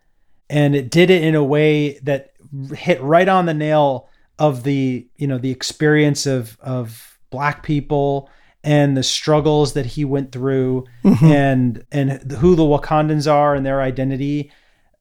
And 0.48 0.76
it 0.76 0.90
did 0.90 1.10
it 1.10 1.22
in 1.22 1.34
a 1.34 1.44
way 1.44 1.98
that 2.00 2.32
hit 2.74 3.00
right 3.02 3.28
on 3.28 3.46
the 3.46 3.54
nail 3.54 4.08
of 4.38 4.62
the 4.64 5.06
you 5.16 5.26
know 5.26 5.38
the 5.38 5.50
experience 5.50 6.26
of 6.26 6.58
of 6.60 7.18
black 7.30 7.62
people 7.62 8.30
and 8.62 8.96
the 8.96 9.02
struggles 9.02 9.74
that 9.74 9.86
he 9.86 10.04
went 10.04 10.32
through 10.32 10.84
and 11.22 11.84
and 11.92 12.32
who 12.32 12.54
the 12.56 12.62
wakandans 12.64 13.30
are 13.30 13.54
and 13.54 13.64
their 13.64 13.80
identity. 13.80 14.50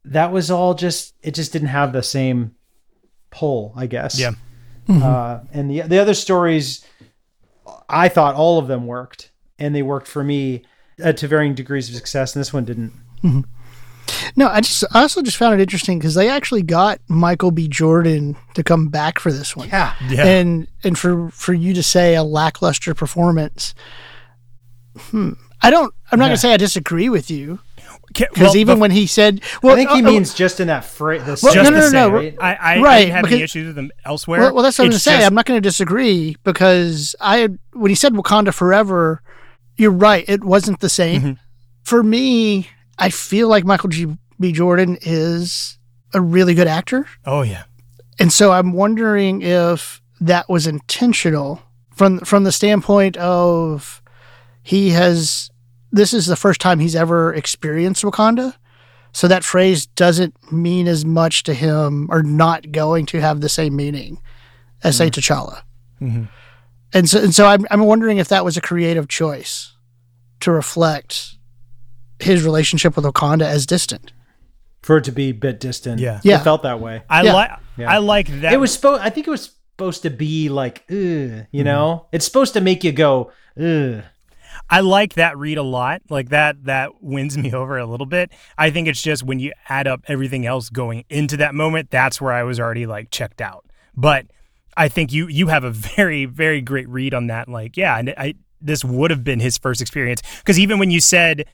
That 0.06 0.32
was 0.32 0.52
all 0.52 0.74
just 0.76 1.16
it 1.22 1.34
just 1.34 1.52
didn't 1.52 1.70
have 1.70 1.94
the 1.94 2.04
same 2.04 2.56
pull 3.32 3.74
i 3.76 3.86
guess. 3.86 4.20
Yeah. 4.20 4.32
uh, 4.88 5.42
and 5.52 5.70
the 5.70 5.82
the 5.82 6.00
other 6.00 6.14
stories, 6.14 6.86
I 7.90 8.10
thought 8.10 8.36
all 8.36 8.60
of 8.60 8.68
them 8.68 8.88
worked, 8.88 9.32
and 9.60 9.74
they 9.76 9.82
worked 9.84 10.08
for 10.08 10.24
me 10.24 10.64
uh, 11.04 11.12
to 11.14 11.28
varying 11.28 11.54
degrees 11.56 11.90
of 11.90 11.96
success. 11.96 12.36
And 12.36 12.40
this 12.42 12.54
one 12.54 12.66
didn't. 12.66 12.94
No, 14.36 14.48
I 14.48 14.62
just 14.62 14.84
I 14.94 15.02
also 15.02 15.22
just 15.22 15.38
found 15.38 15.56
it 15.60 15.64
interesting 15.64 15.98
because 15.98 16.14
they 16.16 16.30
actually 16.30 16.62
got 16.62 17.00
Michael 17.08 17.52
B. 17.52 17.68
Jordan 17.68 18.36
to 18.54 18.64
come 18.64 18.88
back 18.90 19.18
for 19.20 19.32
this 19.32 19.56
one. 19.56 19.68
Yeah, 19.70 19.96
Yeah. 20.10 20.26
and 20.26 20.68
and 20.84 20.98
for 20.98 21.30
for 21.32 21.54
you 21.54 21.74
to 21.74 21.82
say 21.84 22.16
a 22.16 22.24
lackluster 22.24 22.94
performance 22.94 23.74
hmm 24.98 25.32
i 25.62 25.70
don't 25.70 25.94
i'm 26.12 26.20
not 26.20 26.26
Yeah. 26.26 26.30
gonna 26.30 26.38
say 26.38 26.54
i 26.54 26.58
disagree 26.58 27.10
with 27.10 27.30
you 27.30 27.58
Ca- 27.58 27.65
because 28.18 28.38
well, 28.40 28.58
even 28.58 28.78
bef- 28.78 28.82
when 28.82 28.92
he 28.92 29.08
said 29.08 29.42
well 29.62 29.74
I 29.74 29.78
think 29.78 29.90
he 29.92 29.98
uh, 30.02 30.08
uh, 30.08 30.12
means 30.12 30.34
just 30.34 30.60
in 30.60 30.68
that 30.68 30.86
phrase. 30.86 31.22
The 31.26 31.40
Well, 31.44 31.54
just 31.54 31.56
no, 31.56 31.64
to 31.64 31.72
no, 31.72 31.80
no, 31.82 31.90
say, 31.90 31.92
no, 31.92 32.10
right? 32.10 32.36
I, 32.40 32.54
I, 32.54 32.76
I 32.78 32.82
right, 32.82 33.00
didn't 33.00 33.16
have 33.16 33.26
any 33.32 33.42
issues 33.42 33.68
with 33.68 33.76
them 33.76 33.92
elsewhere. 34.06 34.40
well, 34.42 34.54
well 34.56 34.64
that's 34.64 34.78
what 34.80 34.86
i'm 34.86 34.90
gonna 34.92 35.00
say 35.00 35.16
just- 35.18 35.28
i'm 35.28 35.34
not 35.36 35.46
gonna 35.46 35.62
disagree 35.62 36.36
because 36.44 37.16
i 37.20 37.50
when 37.74 37.90
he 37.90 37.96
said 37.96 38.14
wakanda 38.14 38.54
forever 38.54 39.22
you're 39.78 39.92
right 39.92 40.26
it 40.28 40.44
wasn't 40.44 40.80
the 40.80 40.90
same 40.90 41.22
Mm-hmm. 41.22 41.34
for 41.84 42.02
me 42.04 42.70
i 42.98 43.10
feel 43.10 43.48
like 43.48 43.66
michael 43.66 43.90
g 43.90 44.08
b 44.40 44.52
jordan 44.52 44.98
is 45.02 45.78
a 46.14 46.22
really 46.22 46.54
good 46.54 46.68
actor 46.68 47.06
Oh 47.26 47.42
yeah. 47.42 47.64
And 48.18 48.32
so 48.32 48.54
I'm 48.54 48.72
wondering 48.72 49.42
if 49.42 50.02
that 50.22 50.48
was 50.48 50.66
intentional 50.68 51.62
from 51.94 52.20
from 52.20 52.46
the 52.46 52.52
standpoint 52.54 53.18
of 53.18 54.02
he 54.64 54.92
has 54.92 55.50
this 55.96 56.14
is 56.14 56.26
the 56.26 56.36
first 56.36 56.60
time 56.60 56.80
he's 56.80 56.96
ever 56.96 57.34
experienced 57.34 58.04
Wakanda. 58.04 58.56
So 59.14 59.30
that 59.30 59.46
phrase 59.46 59.86
doesn't 59.86 60.36
mean 60.52 60.88
as 60.90 61.06
much 61.06 61.44
to 61.44 61.54
him 61.54 62.08
or 62.12 62.22
not 62.22 62.74
going 62.74 63.06
to 63.08 63.22
have 63.22 63.40
the 63.40 63.48
same 63.48 63.76
meaning 63.76 64.22
as 64.84 64.98
say 64.98 65.10
mm-hmm. 65.10 65.20
T'Challa. 65.20 65.62
Mm-hmm. 66.02 66.24
And 66.94 67.10
so 67.10 67.24
and 67.24 67.34
so 67.34 67.48
I'm 67.48 67.66
I'm 67.72 67.86
wondering 67.86 68.18
if 68.18 68.28
that 68.28 68.44
was 68.44 68.58
a 68.58 68.62
creative 68.62 69.08
choice 69.08 69.74
to 70.42 70.52
reflect 70.52 71.36
his 72.20 72.44
relationship 72.44 72.96
with 72.96 73.06
Wakanda 73.06 73.44
as 73.44 73.66
distant. 73.66 74.12
for 74.82 74.98
it 74.98 75.04
to 75.06 75.12
be 75.12 75.30
a 75.30 75.32
bit 75.34 75.60
distant. 75.60 76.00
Yeah. 76.00 76.20
Yeah. 76.24 76.40
it 76.40 76.44
felt 76.44 76.64
that 76.64 76.80
way. 76.80 77.02
I 77.10 77.24
Yeah. 77.24 77.34
like. 77.34 77.52
Yeah. 77.78 77.92
I 77.92 77.98
like 77.98 78.28
that. 78.42 78.54
It 78.54 78.58
was 78.58 78.72
supposed. 78.74 79.02
I 79.02 79.10
think 79.10 79.28
it 79.28 79.32
was 79.32 79.52
supposed 79.72 80.04
to 80.04 80.10
be 80.10 80.48
like, 80.50 80.84
Ugh, 80.90 80.96
you 80.96 81.00
mm-hmm. 81.00 81.64
know, 81.64 82.06
it's 82.12 82.26
supposed 82.26 82.54
to 82.54 82.62
make 82.62 82.84
you 82.84 82.92
go, 82.92 83.32
Ugh. 83.60 84.04
I 84.70 84.80
like 84.80 85.14
that 85.14 85.38
read 85.38 85.58
a 85.58 85.64
lot. 85.64 86.02
Like 86.10 86.30
that 86.30 86.66
that 86.66 87.02
wins 87.02 87.38
me 87.38 87.54
over 87.54 87.78
a 87.78 87.86
little 87.86 88.06
bit. 88.06 88.32
I 88.58 88.70
think 88.70 88.88
it's 88.88 89.02
just 89.02 89.24
when 89.24 89.40
you 89.40 89.54
add 89.70 89.88
up 89.88 90.02
everything 90.08 90.46
else 90.46 90.70
going 90.70 91.06
into 91.10 91.38
that 91.38 91.56
moment, 91.56 91.92
that's 91.92 92.20
where 92.20 92.34
I 92.34 92.44
was 92.44 92.60
already 92.60 92.86
like 92.86 93.12
checked 93.12 93.42
out. 93.42 93.66
But 93.96 94.28
I 94.76 94.90
think 94.90 95.12
you 95.12 95.28
you 95.28 95.48
have 95.48 95.64
a 95.64 95.72
very 95.96 96.26
very 96.26 96.62
great 96.62 96.90
read 96.90 97.14
on 97.14 97.28
that. 97.28 97.48
Like 97.48 97.78
yeah, 97.78 97.98
and 97.98 98.14
I 98.18 98.36
this 98.62 98.84
would 98.84 99.12
have 99.12 99.24
been 99.24 99.40
his 99.40 99.58
first 99.58 99.82
experience 99.82 100.22
because 100.40 100.60
even 100.60 100.80
when 100.80 100.92
you 100.92 101.00
said. 101.00 101.46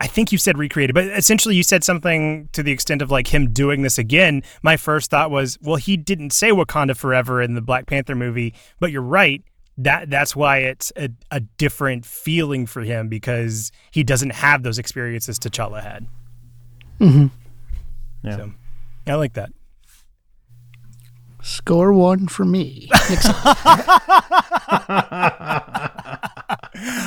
I 0.00 0.08
think 0.08 0.32
you 0.32 0.38
said 0.38 0.58
recreated, 0.58 0.92
but 0.92 1.04
essentially 1.06 1.54
you 1.54 1.62
said 1.62 1.84
something 1.84 2.48
to 2.52 2.64
the 2.64 2.72
extent 2.72 3.00
of 3.00 3.12
like 3.12 3.32
him 3.32 3.52
doing 3.52 3.82
this 3.82 3.96
again. 3.96 4.42
My 4.60 4.76
first 4.76 5.08
thought 5.08 5.30
was, 5.30 5.56
well, 5.62 5.76
he 5.76 5.96
didn't 5.96 6.30
say 6.30 6.50
Wakanda 6.50 6.96
forever 6.96 7.40
in 7.40 7.54
the 7.54 7.62
Black 7.62 7.86
Panther 7.86 8.16
movie, 8.16 8.54
but 8.80 8.90
you're 8.90 9.00
right. 9.00 9.42
That 9.78 10.08
that's 10.08 10.36
why 10.36 10.58
it's 10.58 10.92
a, 10.96 11.10
a 11.30 11.40
different 11.40 12.06
feeling 12.06 12.66
for 12.66 12.82
him 12.82 13.08
because 13.08 13.72
he 13.90 14.04
doesn't 14.04 14.30
have 14.30 14.62
those 14.62 14.78
experiences 14.78 15.38
T'Challa 15.38 15.82
had. 15.82 16.06
Mm-hmm. 17.00 17.26
Yeah. 18.22 18.36
So 18.36 18.52
I 19.06 19.14
like 19.14 19.34
that. 19.34 19.50
Score 21.42 21.92
one 21.92 22.28
for 22.28 22.44
me. 22.44 22.88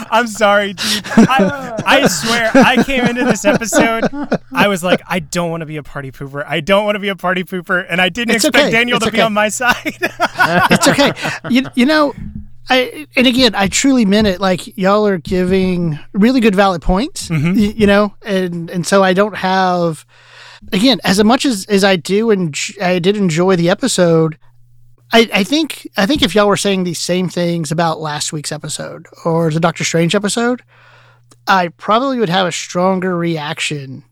I'm 0.10 0.28
sorry, 0.28 0.74
dude. 0.74 1.04
I, 1.18 1.82
I 1.86 2.08
swear, 2.08 2.52
I 2.54 2.84
came 2.84 3.06
into 3.06 3.26
this 3.26 3.44
episode. 3.46 4.06
I 4.54 4.68
was 4.68 4.84
like, 4.84 5.02
I 5.08 5.20
don't 5.20 5.50
want 5.50 5.62
to 5.62 5.66
be 5.66 5.78
a 5.78 5.84
party 5.84 6.12
pooper. 6.12 6.46
I 6.48 6.60
don't 6.62 6.86
want 6.86 6.96
to 6.96 7.00
be 7.00 7.10
a 7.10 7.16
party 7.16 7.44
pooper, 7.44 7.86
and 7.90 8.00
I 8.00 8.10
didn't 8.10 8.36
It's 8.36 8.46
expect 8.46 8.66
okay. 8.68 8.72
Daniel 8.72 8.98
It's 8.98 9.06
to 9.06 9.12
be 9.12 9.22
on 9.22 9.34
my 9.34 9.50
side. 9.50 9.98
it's 10.00 10.88
okay. 10.88 11.12
You, 11.50 11.64
you 11.76 11.86
know, 11.86 12.14
I 12.70 13.08
and 13.16 13.28
again, 13.28 13.56
I 13.56 13.68
truly 13.68 14.06
meant 14.06 14.28
it. 14.28 14.42
Like 14.42 14.78
y'all 14.78 15.08
are 15.08 15.18
giving 15.18 15.98
really 16.14 16.40
good, 16.40 16.56
valid 16.56 16.82
points. 16.82 17.30
y- 17.30 17.38
You 17.76 17.88
know, 17.88 18.14
and 18.26 18.70
and 18.70 18.86
so 18.86 19.04
I 19.04 19.14
don't 19.14 19.36
have. 19.38 20.06
Again, 20.74 21.00
as 21.04 21.24
much 21.24 21.46
as 21.46 21.66
as 21.70 21.84
I 21.84 21.96
do 21.96 22.30
and 22.32 22.56
I 22.82 23.00
did 23.00 23.16
enjoy 23.16 23.56
the 23.56 23.70
episode, 23.70 24.38
I, 25.14 25.30
I 25.34 25.44
think 25.44 25.88
I 25.98 26.06
think 26.06 26.22
if 26.24 26.34
y'all 26.36 26.48
were 26.48 26.58
saying 26.58 26.84
these 26.84 27.00
same 27.00 27.30
things 27.30 27.72
about 27.72 28.00
last 28.02 28.34
week's 28.34 28.52
episode 28.52 29.06
or 29.24 29.50
the 29.52 29.60
Doctor 29.60 29.84
Strange 29.84 30.16
episode, 30.16 30.64
I 31.48 31.70
probably 31.70 32.20
would 32.20 32.30
have 32.30 32.48
a 32.48 32.52
stronger 32.52 33.16
reaction 33.16 34.04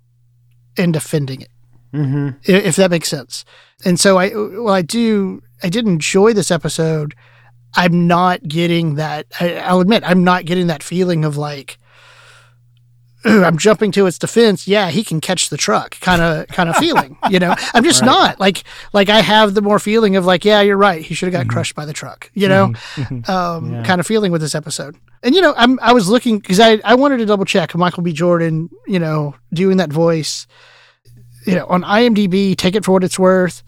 in 0.77 0.91
defending 0.91 1.41
it 1.41 1.49
Mm-hmm. 1.93 2.27
i- 2.47 2.51
if 2.67 2.75
that 2.75 2.91
makes 2.91 3.07
sense. 3.09 3.43
And 3.83 3.99
so 3.99 4.17
I, 4.17 4.29
well, 4.35 4.69
I 4.73 4.81
do, 4.81 5.41
I 5.63 5.69
did 5.69 5.85
enjoy 5.87 6.33
this 6.33 6.51
episode. 6.51 7.15
I'm 7.75 8.07
not 8.07 8.41
getting 8.47 8.95
that. 8.95 9.25
I, 9.39 9.55
I'll 9.57 9.79
admit, 9.81 10.03
I'm 10.05 10.23
not 10.23 10.45
getting 10.45 10.67
that 10.67 10.81
feeling 10.83 11.25
of 11.25 11.35
like, 11.37 11.77
"Ooh, 13.27 13.43
I'm 13.43 13.57
jumping 13.57 13.91
to 13.93 14.05
its 14.05 14.17
defense. 14.19 14.67
Yeah, 14.67 14.89
he 14.91 15.03
can 15.03 15.19
catch 15.19 15.49
the 15.49 15.57
truck, 15.57 15.99
kind 15.99 16.21
of, 16.21 16.47
kind 16.47 16.69
of 16.69 16.75
feeling. 16.85 17.17
You 17.29 17.39
know, 17.39 17.55
I'm 17.73 17.83
just 17.83 18.01
Right. 18.01 18.07
not 18.07 18.39
like, 18.39 18.63
like 18.93 19.09
I 19.09 19.21
have 19.21 19.53
the 19.55 19.61
more 19.61 19.79
feeling 19.79 20.15
of 20.15 20.25
like, 20.25 20.45
yeah, 20.45 20.61
you're 20.61 20.77
right. 20.77 21.01
He 21.01 21.13
should 21.15 21.33
have 21.33 21.45
got 21.45 21.51
crushed 21.51 21.75
by 21.75 21.85
the 21.85 21.93
truck. 21.93 22.29
You 22.33 22.47
know, 22.47 22.73
um, 23.27 23.73
Yeah. 23.73 23.83
kind 23.83 23.99
of 23.99 24.07
feeling 24.07 24.31
with 24.31 24.41
this 24.41 24.55
episode. 24.55 24.95
And 25.23 25.33
you 25.33 25.41
know, 25.41 25.53
I'm, 25.57 25.79
I 25.81 25.91
was 25.93 26.07
looking 26.07 26.37
because 26.39 26.59
I, 26.59 26.79
I 26.85 26.93
wanted 26.95 27.17
to 27.17 27.25
double 27.25 27.45
check 27.45 27.73
Michael 27.75 28.03
B. 28.03 28.13
Jordan. 28.13 28.69
You 28.87 28.99
know, 28.99 29.35
doing 29.53 29.77
that 29.77 29.91
voice 29.91 30.45
you 31.47 31.53
know, 31.55 31.65
on 31.67 31.83
IMDb, 31.83 32.55
take 32.57 32.73
it 32.75 32.83
for 32.83 32.91
what 32.91 33.03
it's 33.03 33.19
worth. 33.19 33.61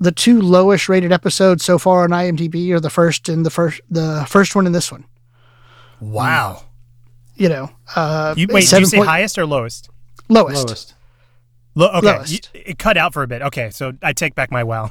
The 0.00 0.12
two 0.12 0.40
lowest 0.42 0.88
rated 0.88 1.12
episodes 1.12 1.64
so 1.64 1.78
far 1.78 2.02
on 2.04 2.10
IMDb 2.10 2.70
are 2.70 2.80
the 2.80 2.90
first 2.90 3.28
and 3.28 3.46
the 3.46 3.50
first 3.50 3.80
the 3.90 4.24
first 4.28 4.54
one 4.56 4.66
and 4.66 4.74
this 4.74 4.90
one. 4.92 5.04
Wow. 6.00 6.62
You 7.36 7.48
know, 7.48 7.70
uh, 7.96 8.34
You, 8.36 8.46
wait, 8.50 8.68
did 8.68 8.80
you 8.80 8.86
say 8.86 8.96
point- 8.98 9.08
highest 9.08 9.38
or 9.38 9.46
lowest? 9.46 9.88
lowest. 10.28 10.66
Lowest. 10.66 10.94
Lo- 11.74 11.90
okay, 11.94 12.06
Lowest. 12.16 12.50
you- 12.54 12.60
it 12.66 12.78
cut 12.78 12.96
out 12.96 13.12
for 13.12 13.22
a 13.22 13.26
bit. 13.26 13.42
Okay, 13.42 13.70
so 13.70 13.92
I 14.02 14.12
take 14.12 14.34
back 14.34 14.50
my 14.52 14.62
wow. 14.62 14.90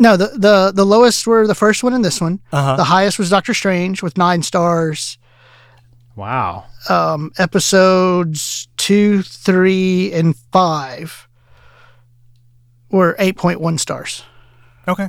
No, 0.00 0.16
the, 0.16 0.26
the 0.36 0.72
the 0.74 0.84
lowest 0.86 1.26
were 1.26 1.46
the 1.46 1.56
first 1.56 1.82
one 1.82 1.92
and 1.92 2.04
this 2.04 2.20
one. 2.20 2.40
Uh-huh. 2.52 2.76
The 2.76 2.84
highest 2.84 3.18
was 3.18 3.30
Doctor 3.30 3.52
Strange 3.54 4.00
with 4.02 4.16
nine 4.16 4.42
stars. 4.42 5.18
Wow. 6.14 6.64
Um, 6.88 7.32
episodes 7.38 8.68
two, 8.76 9.22
three, 9.22 10.12
and 10.12 10.36
five 10.52 11.27
were 12.90 13.14
eight 13.18 13.36
point 13.36 13.60
one 13.60 13.78
stars. 13.78 14.22
Okay. 14.86 15.08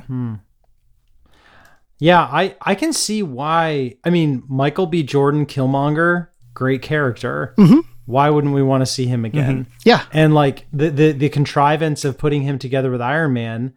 Yeah, 1.98 2.20
I 2.20 2.56
I 2.62 2.74
can 2.74 2.92
see 2.92 3.22
why. 3.22 3.96
I 4.04 4.10
mean, 4.10 4.42
Michael 4.48 4.86
B. 4.86 5.02
Jordan, 5.02 5.44
Killmonger, 5.46 6.28
great 6.54 6.82
character. 6.82 7.54
Mhm. 7.58 7.82
Why 8.06 8.30
wouldn't 8.30 8.54
we 8.54 8.62
want 8.62 8.80
to 8.80 8.86
see 8.86 9.06
him 9.06 9.24
again? 9.24 9.66
Yeah, 9.84 10.02
And 10.12 10.34
like 10.34 10.66
the, 10.72 10.90
the 10.90 11.12
the 11.12 11.28
contrivance 11.28 12.04
of 12.04 12.18
putting 12.18 12.42
him 12.42 12.58
together 12.58 12.90
with 12.90 13.00
Iron 13.00 13.34
Man, 13.34 13.74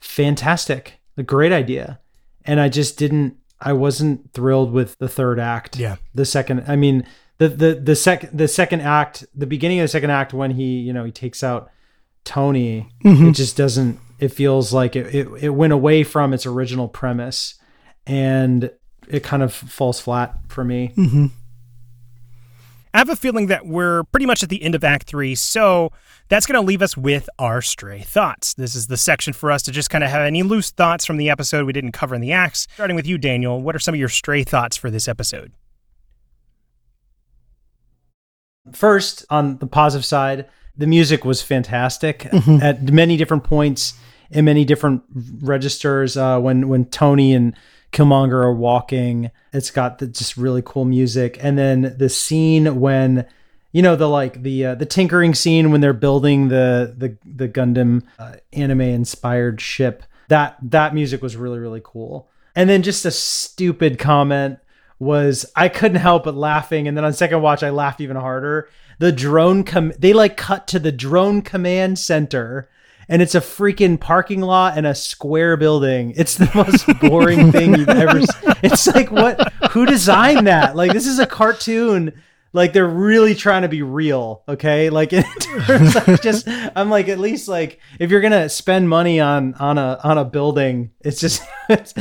fantastic, 0.00 0.94
a 1.16 1.22
great 1.22 1.52
idea. 1.52 2.00
And 2.44 2.58
I 2.60 2.68
just 2.70 2.96
didn't. 2.98 3.36
I 3.60 3.72
wasn't 3.74 4.32
thrilled 4.32 4.72
with 4.72 4.96
the 4.98 5.08
third 5.08 5.38
act. 5.38 5.76
Yeah. 5.78 5.96
The 6.14 6.24
second. 6.24 6.64
I 6.66 6.76
mean, 6.76 7.04
the 7.36 7.48
the 7.48 7.74
the 7.74 7.94
second 7.96 8.36
the 8.36 8.48
second 8.48 8.80
act, 8.80 9.26
the 9.34 9.46
beginning 9.46 9.78
of 9.80 9.84
the 9.84 9.88
second 9.88 10.10
act 10.10 10.32
when 10.32 10.52
he 10.52 10.78
you 10.80 10.92
know 10.92 11.04
he 11.04 11.12
takes 11.12 11.44
out 11.44 11.70
Tony, 12.28 12.86
mm-hmm. 13.02 13.28
it 13.28 13.32
just 13.32 13.56
doesn't. 13.56 13.98
It 14.18 14.28
feels 14.28 14.70
like 14.70 14.94
it, 14.94 15.14
it 15.14 15.28
it 15.40 15.48
went 15.48 15.72
away 15.72 16.04
from 16.04 16.34
its 16.34 16.44
original 16.44 16.86
premise, 16.86 17.54
and 18.06 18.70
it 19.08 19.22
kind 19.22 19.42
of 19.42 19.54
falls 19.54 19.98
flat 19.98 20.38
for 20.48 20.62
me. 20.62 20.92
Mm-hmm. 20.94 21.26
I 22.92 22.98
have 22.98 23.08
a 23.08 23.16
feeling 23.16 23.46
that 23.46 23.66
we're 23.66 24.04
pretty 24.04 24.26
much 24.26 24.42
at 24.42 24.50
the 24.50 24.62
end 24.62 24.74
of 24.74 24.84
Act 24.84 25.04
Three, 25.04 25.34
so 25.34 25.90
that's 26.28 26.44
going 26.44 26.60
to 26.60 26.66
leave 26.66 26.82
us 26.82 26.98
with 26.98 27.30
our 27.38 27.62
stray 27.62 28.02
thoughts. 28.02 28.52
This 28.52 28.74
is 28.74 28.88
the 28.88 28.98
section 28.98 29.32
for 29.32 29.50
us 29.50 29.62
to 29.62 29.72
just 29.72 29.88
kind 29.88 30.04
of 30.04 30.10
have 30.10 30.20
any 30.20 30.42
loose 30.42 30.70
thoughts 30.70 31.06
from 31.06 31.16
the 31.16 31.30
episode 31.30 31.64
we 31.64 31.72
didn't 31.72 31.92
cover 31.92 32.14
in 32.14 32.20
the 32.20 32.32
acts. 32.32 32.68
Starting 32.74 32.96
with 32.96 33.06
you, 33.06 33.16
Daniel, 33.16 33.62
what 33.62 33.74
are 33.74 33.78
some 33.78 33.94
of 33.94 33.98
your 33.98 34.10
stray 34.10 34.44
thoughts 34.44 34.76
for 34.76 34.90
this 34.90 35.08
episode? 35.08 35.52
first 38.72 39.24
on 39.30 39.58
the 39.58 39.66
positive 39.66 40.04
side 40.04 40.46
the 40.78 40.86
music 40.86 41.24
was 41.24 41.42
fantastic 41.42 42.26
at 42.62 42.82
many 42.82 43.16
different 43.16 43.44
points 43.44 43.94
in 44.30 44.44
many 44.44 44.64
different 44.64 45.02
registers 45.40 46.16
uh, 46.16 46.38
when 46.40 46.68
when 46.68 46.84
tony 46.86 47.34
and 47.34 47.54
killmonger 47.92 48.44
are 48.44 48.54
walking 48.54 49.30
it's 49.52 49.70
got 49.70 49.98
the 49.98 50.06
just 50.06 50.36
really 50.36 50.62
cool 50.64 50.84
music. 50.84 51.38
And 51.40 51.58
then 51.58 51.94
the 51.98 52.08
scene 52.08 52.80
when 52.80 53.26
you 53.72 53.82
know 53.82 53.96
the 53.96 54.08
like 54.08 54.42
the 54.42 54.66
uh, 54.66 54.74
the 54.74 54.86
tinkering 54.86 55.34
scene 55.34 55.70
when 55.70 55.80
they're 55.80 55.92
building 55.92 56.48
the 56.48 56.94
the 56.96 57.16
the 57.24 57.48
gundam 57.48 58.02
uh, 58.18 58.34
anime 58.52 58.80
inspired 58.80 59.60
ship 59.60 60.02
that 60.28 60.56
that 60.62 60.94
music 60.94 61.22
was 61.22 61.36
really 61.36 61.58
really 61.58 61.80
cool. 61.82 62.28
And 62.54 62.68
then 62.68 62.82
just 62.82 63.04
a 63.04 63.10
stupid 63.10 63.98
comment 63.98 64.58
was 64.98 65.46
I 65.54 65.68
couldn't 65.68 66.00
help 66.00 66.24
but 66.24 66.34
laughing, 66.34 66.88
and 66.88 66.96
then 66.96 67.04
on 67.04 67.12
second 67.12 67.40
watch 67.42 67.62
I 67.62 67.70
laughed 67.70 68.00
even 68.00 68.16
harder. 68.16 68.68
The 68.98 69.12
drone 69.12 69.62
com 69.64 69.92
they 69.98 70.12
like 70.12 70.36
cut 70.36 70.66
to 70.68 70.78
the 70.78 70.90
drone 70.92 71.42
command 71.42 71.98
center, 71.98 72.68
and 73.08 73.22
it's 73.22 73.34
a 73.36 73.40
freaking 73.40 73.98
parking 74.00 74.40
lot 74.40 74.76
and 74.76 74.86
a 74.86 74.94
square 74.94 75.56
building. 75.56 76.12
It's 76.16 76.34
the 76.36 76.50
most 76.54 76.84
boring 77.00 77.52
thing 77.52 77.74
you've 77.76 77.88
ever. 77.88 78.18
s- 78.18 78.58
It's 78.62 78.86
like 78.88 79.10
what? 79.12 79.52
Who 79.70 79.86
designed 79.86 80.46
that? 80.48 80.74
Like 80.74 80.92
this 80.92 81.06
is 81.06 81.18
a 81.20 81.26
cartoon. 81.26 82.12
Like 82.54 82.72
they're 82.72 82.86
really 82.88 83.34
trying 83.34 83.62
to 83.62 83.68
be 83.68 83.82
real, 83.82 84.42
okay? 84.48 84.88
Like 84.88 85.12
in 85.12 85.22
terms 85.40 85.94
of 85.96 86.20
just, 86.22 86.48
I'm 86.48 86.88
like 86.88 87.08
at 87.08 87.18
least 87.18 87.46
like 87.46 87.78
if 87.98 88.10
you're 88.10 88.22
gonna 88.22 88.48
spend 88.48 88.88
money 88.88 89.20
on 89.20 89.52
on 89.54 89.76
a 89.76 90.00
on 90.02 90.16
a 90.18 90.24
building, 90.24 90.90
it's 91.00 91.20
just. 91.20 91.42
It's, 91.70 91.92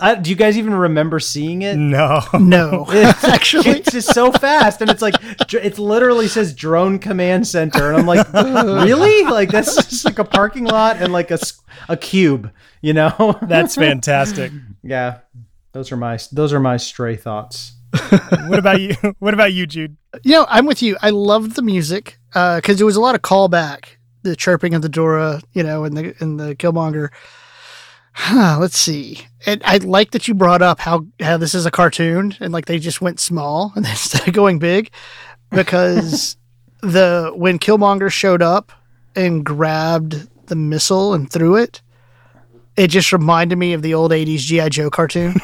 I, 0.00 0.14
do 0.14 0.30
you 0.30 0.36
guys 0.36 0.56
even 0.56 0.72
remember 0.72 1.18
seeing 1.18 1.62
it? 1.62 1.74
No. 1.76 2.20
no, 2.38 2.86
It's- 2.92 3.24
actually, 3.24 3.70
it's 3.70 3.90
just 3.90 4.14
so 4.14 4.30
fast, 4.30 4.80
and 4.80 4.88
it's 4.88 5.02
like 5.02 5.14
dr- 5.48 5.64
it 5.64 5.80
literally 5.80 6.28
says 6.28 6.54
drone 6.54 7.00
command 7.00 7.48
center, 7.48 7.88
and 7.90 7.96
I'm 7.96 8.06
like, 8.06 8.32
really? 8.32 9.24
Like 9.24 9.50
that's 9.50 9.74
just 9.74 10.04
like 10.04 10.20
a 10.20 10.24
parking 10.24 10.62
lot 10.64 10.98
and 11.02 11.12
like 11.12 11.32
a 11.32 11.40
a 11.88 11.96
cube, 11.96 12.52
you 12.82 12.92
know? 12.92 13.36
That's 13.42 13.74
fantastic. 13.74 14.52
yeah. 14.84 15.18
Those 15.72 15.90
are 15.90 15.96
my 15.96 16.16
those 16.30 16.52
are 16.52 16.60
my 16.60 16.76
stray 16.76 17.16
thoughts. 17.16 17.72
What 18.46 18.58
about 18.58 18.80
you? 18.80 18.94
What 19.18 19.34
about 19.34 19.52
you, 19.52 19.66
Jude? 19.66 19.96
you 20.22 20.32
know, 20.32 20.46
I'm 20.48 20.66
with 20.66 20.82
you. 20.82 20.96
I 21.02 21.10
loved 21.10 21.56
the 21.56 21.62
music 21.62 22.18
uh, 22.34 22.56
because 22.56 22.76
there 22.78 22.86
was 22.86 22.96
a 22.96 23.00
lot 23.00 23.14
of 23.14 23.22
callback, 23.22 23.84
the 24.22 24.36
chirping 24.36 24.74
of 24.74 24.82
the 24.82 24.88
Dora, 24.88 25.40
you 25.52 25.62
know, 25.62 25.84
and 25.84 25.96
the 25.96 26.14
and 26.20 26.38
the 26.38 26.54
Killmonger. 26.54 27.10
Huh, 28.12 28.58
let's 28.60 28.76
see. 28.76 29.20
And 29.46 29.62
I 29.64 29.78
like 29.78 30.10
that 30.10 30.28
you 30.28 30.34
brought 30.34 30.62
up 30.62 30.80
how 30.80 31.06
how 31.20 31.36
this 31.36 31.54
is 31.54 31.66
a 31.66 31.70
cartoon 31.70 32.36
and 32.40 32.52
like 32.52 32.66
they 32.66 32.78
just 32.78 33.00
went 33.00 33.20
small 33.20 33.72
and 33.76 33.86
instead 33.90 34.26
of 34.26 34.34
going 34.34 34.58
big 34.58 34.90
because 35.50 36.36
the 36.82 37.32
when 37.34 37.58
Killmonger 37.58 38.10
showed 38.10 38.42
up 38.42 38.72
and 39.16 39.44
grabbed 39.44 40.28
the 40.46 40.56
missile 40.56 41.14
and 41.14 41.30
threw 41.30 41.56
it, 41.56 41.82
it 42.80 42.88
just 42.88 43.12
reminded 43.12 43.58
me 43.58 43.74
of 43.74 43.82
the 43.82 43.92
old 43.92 44.10
'80s 44.10 44.38
GI 44.38 44.70
Joe 44.70 44.88
cartoon. 44.88 45.34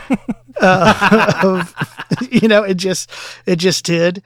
uh, 0.60 1.40
of, 1.42 1.74
you 2.30 2.48
know, 2.48 2.62
it 2.64 2.74
just 2.74 3.10
it 3.46 3.56
just 3.56 3.86
did. 3.86 4.22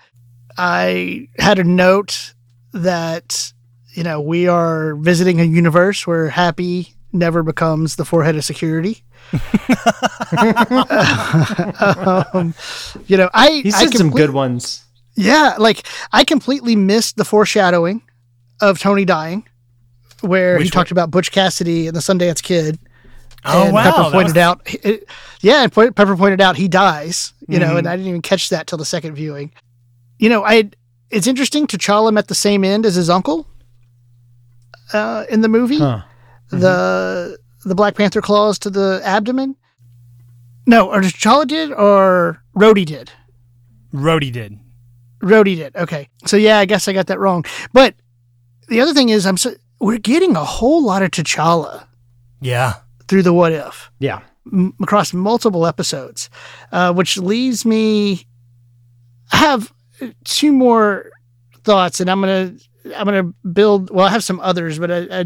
I 0.58 1.28
had 1.38 1.60
a 1.60 1.64
note 1.64 2.34
that 2.72 3.52
you 3.92 4.02
know 4.02 4.20
we 4.20 4.48
are 4.48 4.96
visiting 4.96 5.40
a 5.40 5.44
universe 5.44 6.08
where 6.08 6.28
Happy 6.28 6.92
never 7.12 7.44
becomes 7.44 7.94
the 7.94 8.04
forehead 8.04 8.34
of 8.34 8.44
security. 8.44 9.04
um, 12.34 12.52
you 13.06 13.16
know, 13.16 13.30
I 13.32 13.60
He 13.62 13.68
I 13.68 13.84
said 13.84 13.94
some 13.94 14.10
good 14.10 14.30
ones. 14.30 14.84
yeah, 15.14 15.54
like 15.58 15.86
I 16.12 16.24
completely 16.24 16.74
missed 16.74 17.16
the 17.16 17.24
foreshadowing 17.24 18.02
of 18.60 18.80
Tony 18.80 19.04
dying, 19.04 19.46
where 20.20 20.58
he 20.58 20.64
Which 20.64 20.70
talked 20.72 20.90
about 20.90 21.10
Butch 21.10 21.30
Cassidy 21.32 21.86
and 21.86 21.96
the 21.96 22.00
Sundance 22.00 22.42
Kid. 22.42 22.78
Oh 23.44 23.64
and 23.64 23.72
wow. 23.74 23.82
Pepper 23.84 24.10
pointed 24.10 24.34
was- 24.34 24.36
out, 24.36 24.60
it- 24.84 25.08
yeah, 25.40 25.62
and 25.62 25.72
Po- 25.72 25.90
Pepper 25.92 26.16
pointed 26.16 26.40
out 26.40 26.56
he 26.56 26.68
dies. 26.68 27.32
You 27.48 27.58
know, 27.60 27.74
Mhm. 27.74 27.78
and 27.78 27.88
I 27.88 27.96
didn't 27.96 28.08
even 28.08 28.22
catch 28.22 28.48
that 28.48 28.66
till 28.66 28.78
the 28.78 28.84
second 28.84 29.14
viewing. 29.14 29.52
You 30.18 30.28
know, 30.28 30.44
I 30.44 30.70
it's 31.10 31.26
interesting. 31.28 31.66
T'Challa 31.66 32.12
met 32.12 32.26
the 32.28 32.34
same 32.34 32.64
end 32.64 32.84
as 32.86 32.94
his 32.96 33.08
uncle 33.08 33.46
uh, 34.92 35.24
in 35.30 35.40
the 35.42 35.48
movie. 35.48 35.78
Huh. 35.78 36.02
The 36.50 37.38
the 37.64 37.74
Black 37.74 37.96
Panther 37.96 38.20
claws 38.20 38.58
to 38.60 38.70
the 38.70 39.00
abdomen. 39.04 39.56
No, 40.66 40.90
or 40.90 41.00
T'Challa 41.00 41.46
did, 41.46 41.72
or 41.72 42.42
Rhodey 42.56 42.84
did. 42.86 43.10
Rhodey 43.94 44.32
did. 44.32 44.58
Rhodey 45.22 45.56
did. 45.56 45.74
Okay. 45.76 46.08
So 46.26 46.36
yeah, 46.36 46.58
I 46.58 46.64
guess 46.64 46.88
I 46.88 46.92
got 46.92 47.06
that 47.08 47.18
wrong. 47.20 47.44
But 47.72 47.94
the 48.68 48.80
other 48.80 48.92
thing 48.94 49.08
is, 49.10 49.26
I'm 49.26 49.36
so, 49.36 49.54
we're 49.80 49.98
getting 49.98 50.36
a 50.36 50.44
whole 50.44 50.82
lot 50.84 51.02
of 51.02 51.10
T'Challa 51.10 51.86
Yeah. 52.40 52.74
through 53.08 53.22
the 53.22 53.32
What 53.32 53.52
If 53.52 53.90
Yeah. 53.98 54.20
m- 54.52 54.74
across 54.80 55.12
multiple 55.12 55.66
episodes, 55.66 56.30
uh, 56.72 56.92
which 56.92 57.18
leaves 57.18 57.64
me. 57.64 58.26
I 59.32 59.36
have 59.38 59.72
two 60.24 60.52
more 60.52 61.10
thoughts, 61.64 62.00
and 62.00 62.10
I'm 62.10 62.20
gonna 62.20 62.52
I'm 62.96 63.04
gonna 63.04 63.32
build. 63.52 63.90
Well, 63.90 64.06
I 64.06 64.10
have 64.10 64.22
some 64.22 64.38
others, 64.40 64.78
but 64.78 64.90
I, 64.92 64.98
I, 65.10 65.24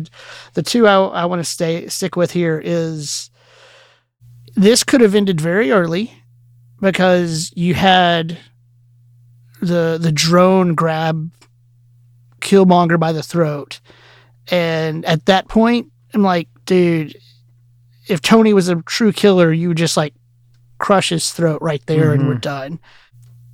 the 0.54 0.62
two 0.62 0.86
I, 0.86 0.94
I 0.94 1.24
want 1.26 1.40
to 1.40 1.44
stay 1.50 1.86
stick 1.88 2.16
with 2.16 2.30
here 2.30 2.60
is 2.64 3.28
this 4.56 4.82
could 4.82 5.02
have 5.02 5.14
ended 5.14 5.40
very 5.40 5.70
early 5.70 6.10
because 6.80 7.52
you 7.54 7.74
had 7.74 8.38
the 9.60 9.98
the 10.00 10.10
drone 10.12 10.74
grab 10.74 11.30
Killmonger 12.40 12.98
by 12.98 13.12
the 13.12 13.22
throat, 13.22 13.80
and 14.50 15.04
at 15.04 15.26
that 15.26 15.48
point, 15.48 15.90
I'm 16.12 16.22
like, 16.22 16.48
dude, 16.66 17.16
if 18.08 18.20
Tony 18.20 18.52
was 18.52 18.68
a 18.68 18.82
true 18.82 19.12
killer, 19.12 19.52
you 19.52 19.68
would 19.68 19.76
just 19.76 19.96
like 19.96 20.14
crush 20.78 21.10
his 21.10 21.32
throat 21.32 21.62
right 21.62 21.84
there 21.86 22.12
and 22.12 22.26
we're 22.26 22.32
mm-hmm. 22.32 22.40
done. 22.40 22.80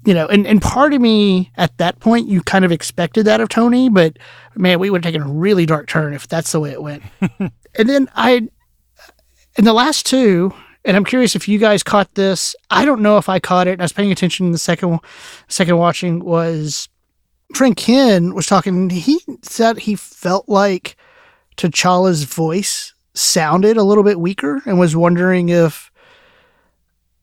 You 0.05 0.15
know, 0.15 0.27
and, 0.27 0.47
and 0.47 0.63
part 0.63 0.95
of 0.95 1.01
me 1.01 1.51
at 1.57 1.77
that 1.79 1.99
point, 1.99 2.29
you 2.29 2.41
kind 2.41 2.65
of 2.65 2.71
expected 2.71 3.27
that 3.27 3.41
of 3.41 3.49
Tony, 3.49 3.89
but 3.89 4.17
man, 4.55 4.79
we 4.79 4.89
would 4.89 5.05
have 5.05 5.13
taken 5.13 5.29
a 5.29 5.33
really 5.33 5.67
dark 5.67 5.89
turn 5.89 6.15
if 6.15 6.29
that's 6.29 6.53
the 6.53 6.61
way 6.61 6.71
it 6.71 6.81
went. 6.81 7.03
and 7.41 7.89
then 7.89 8.09
I, 8.15 8.49
in 9.57 9.65
the 9.65 9.73
last 9.73 10.07
two, 10.07 10.55
and 10.85 10.97
I'm 10.97 11.05
curious 11.05 11.35
if 11.35 11.49
you 11.49 11.59
guys 11.59 11.83
caught 11.83 12.15
this. 12.15 12.55
I 12.71 12.85
don't 12.85 13.03
know 13.03 13.19
if 13.19 13.29
I 13.29 13.41
caught 13.41 13.67
it. 13.67 13.73
And 13.73 13.83
I 13.83 13.85
was 13.85 13.93
paying 13.93 14.13
attention 14.13 14.47
in 14.47 14.53
the 14.53 14.59
second, 14.59 15.01
second 15.49 15.77
watching 15.77 16.21
was 16.21 16.89
friend 17.55 17.77
Ken 17.77 18.35
was 18.35 18.47
talking. 18.47 18.91
He 18.91 19.21
said 19.43 19.79
he 19.79 19.95
felt 19.95 20.49
like 20.49 20.97
T'Challa's 21.57 22.25
voice 22.25 22.95
sounded 23.15 23.77
a 23.77 23.83
little 23.85 24.05
bit 24.05 24.21
weaker, 24.21 24.63
and 24.67 24.79
was 24.79 24.97
wondering 24.97 25.49
if 25.49 25.91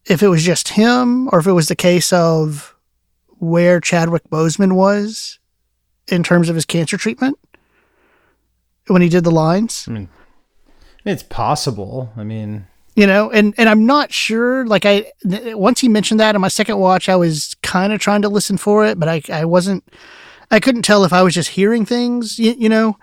if 0.06 0.22
it 0.22 0.28
was 0.28 0.44
just 0.44 0.70
him 0.70 1.30
or 1.32 1.40
if 1.40 1.48
it 1.48 1.54
was 1.54 1.68
the 1.68 1.76
case 1.76 2.12
of 2.12 2.76
where 3.40 3.80
Chadwick 3.80 4.30
Boseman 4.30 4.74
was 4.74 5.40
in 6.08 6.24
terms 6.24 6.50
of 6.50 6.56
his 6.56 6.66
cancer 6.66 6.98
treatment 6.98 7.38
when 8.88 9.02
he 9.02 9.10
did 9.10 9.24
the 9.24 9.32
lines. 9.32 9.86
I 9.88 9.92
mean, 9.92 10.10
it's 11.06 11.24
possible. 11.24 12.12
I 12.18 12.24
mean, 12.24 12.68
you 12.96 13.08
know, 13.08 13.32
and 13.32 13.54
and 13.58 13.68
I'm 13.68 13.86
not 13.86 14.12
sure. 14.12 14.66
Like 14.66 14.86
I 14.86 15.12
once 15.24 15.80
he 15.80 15.90
mentioned 15.90 16.20
that 16.20 16.36
in 16.36 16.42
my 16.42 16.48
second 16.48 16.78
watch, 16.78 17.10
I 17.10 17.16
was 17.16 17.56
kind 17.62 17.92
of 17.92 18.00
trying 18.00 18.22
to 18.22 18.30
listen 18.30 18.58
for 18.58 18.86
it, 18.86 19.00
but 19.00 19.10
I 19.10 19.22
I 19.32 19.46
wasn't. 19.46 19.84
I 20.52 20.60
couldn't 20.60 20.84
tell 20.84 21.04
if 21.04 21.14
I 21.14 21.24
was 21.24 21.34
just 21.34 21.50
hearing 21.50 21.84
things, 21.84 22.38
you, 22.38 22.54
you 22.56 22.70
know, 22.70 22.98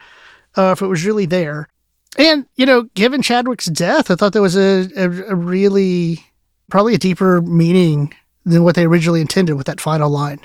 uh, 0.57 0.71
if 0.71 0.83
it 0.83 0.87
was 0.87 1.05
really 1.05 1.27
there. 1.27 1.69
And 2.17 2.47
you 2.55 2.67
know, 2.67 2.85
given 2.95 3.23
Chadwick's 3.23 3.67
death, 3.67 4.11
I 4.11 4.15
thought 4.15 4.33
there 4.33 4.43
was 4.43 4.57
a, 4.57 4.89
a, 4.97 5.05
a 5.31 5.35
really 5.35 6.25
probably 6.71 6.95
a 6.95 6.99
deeper 6.99 7.43
meaning 7.43 8.15
than 8.45 8.63
what 8.63 8.77
they 8.77 8.85
originally 8.85 9.21
intended 9.21 9.57
with 9.57 9.67
that 9.67 9.81
final 9.81 10.09
line, 10.09 10.41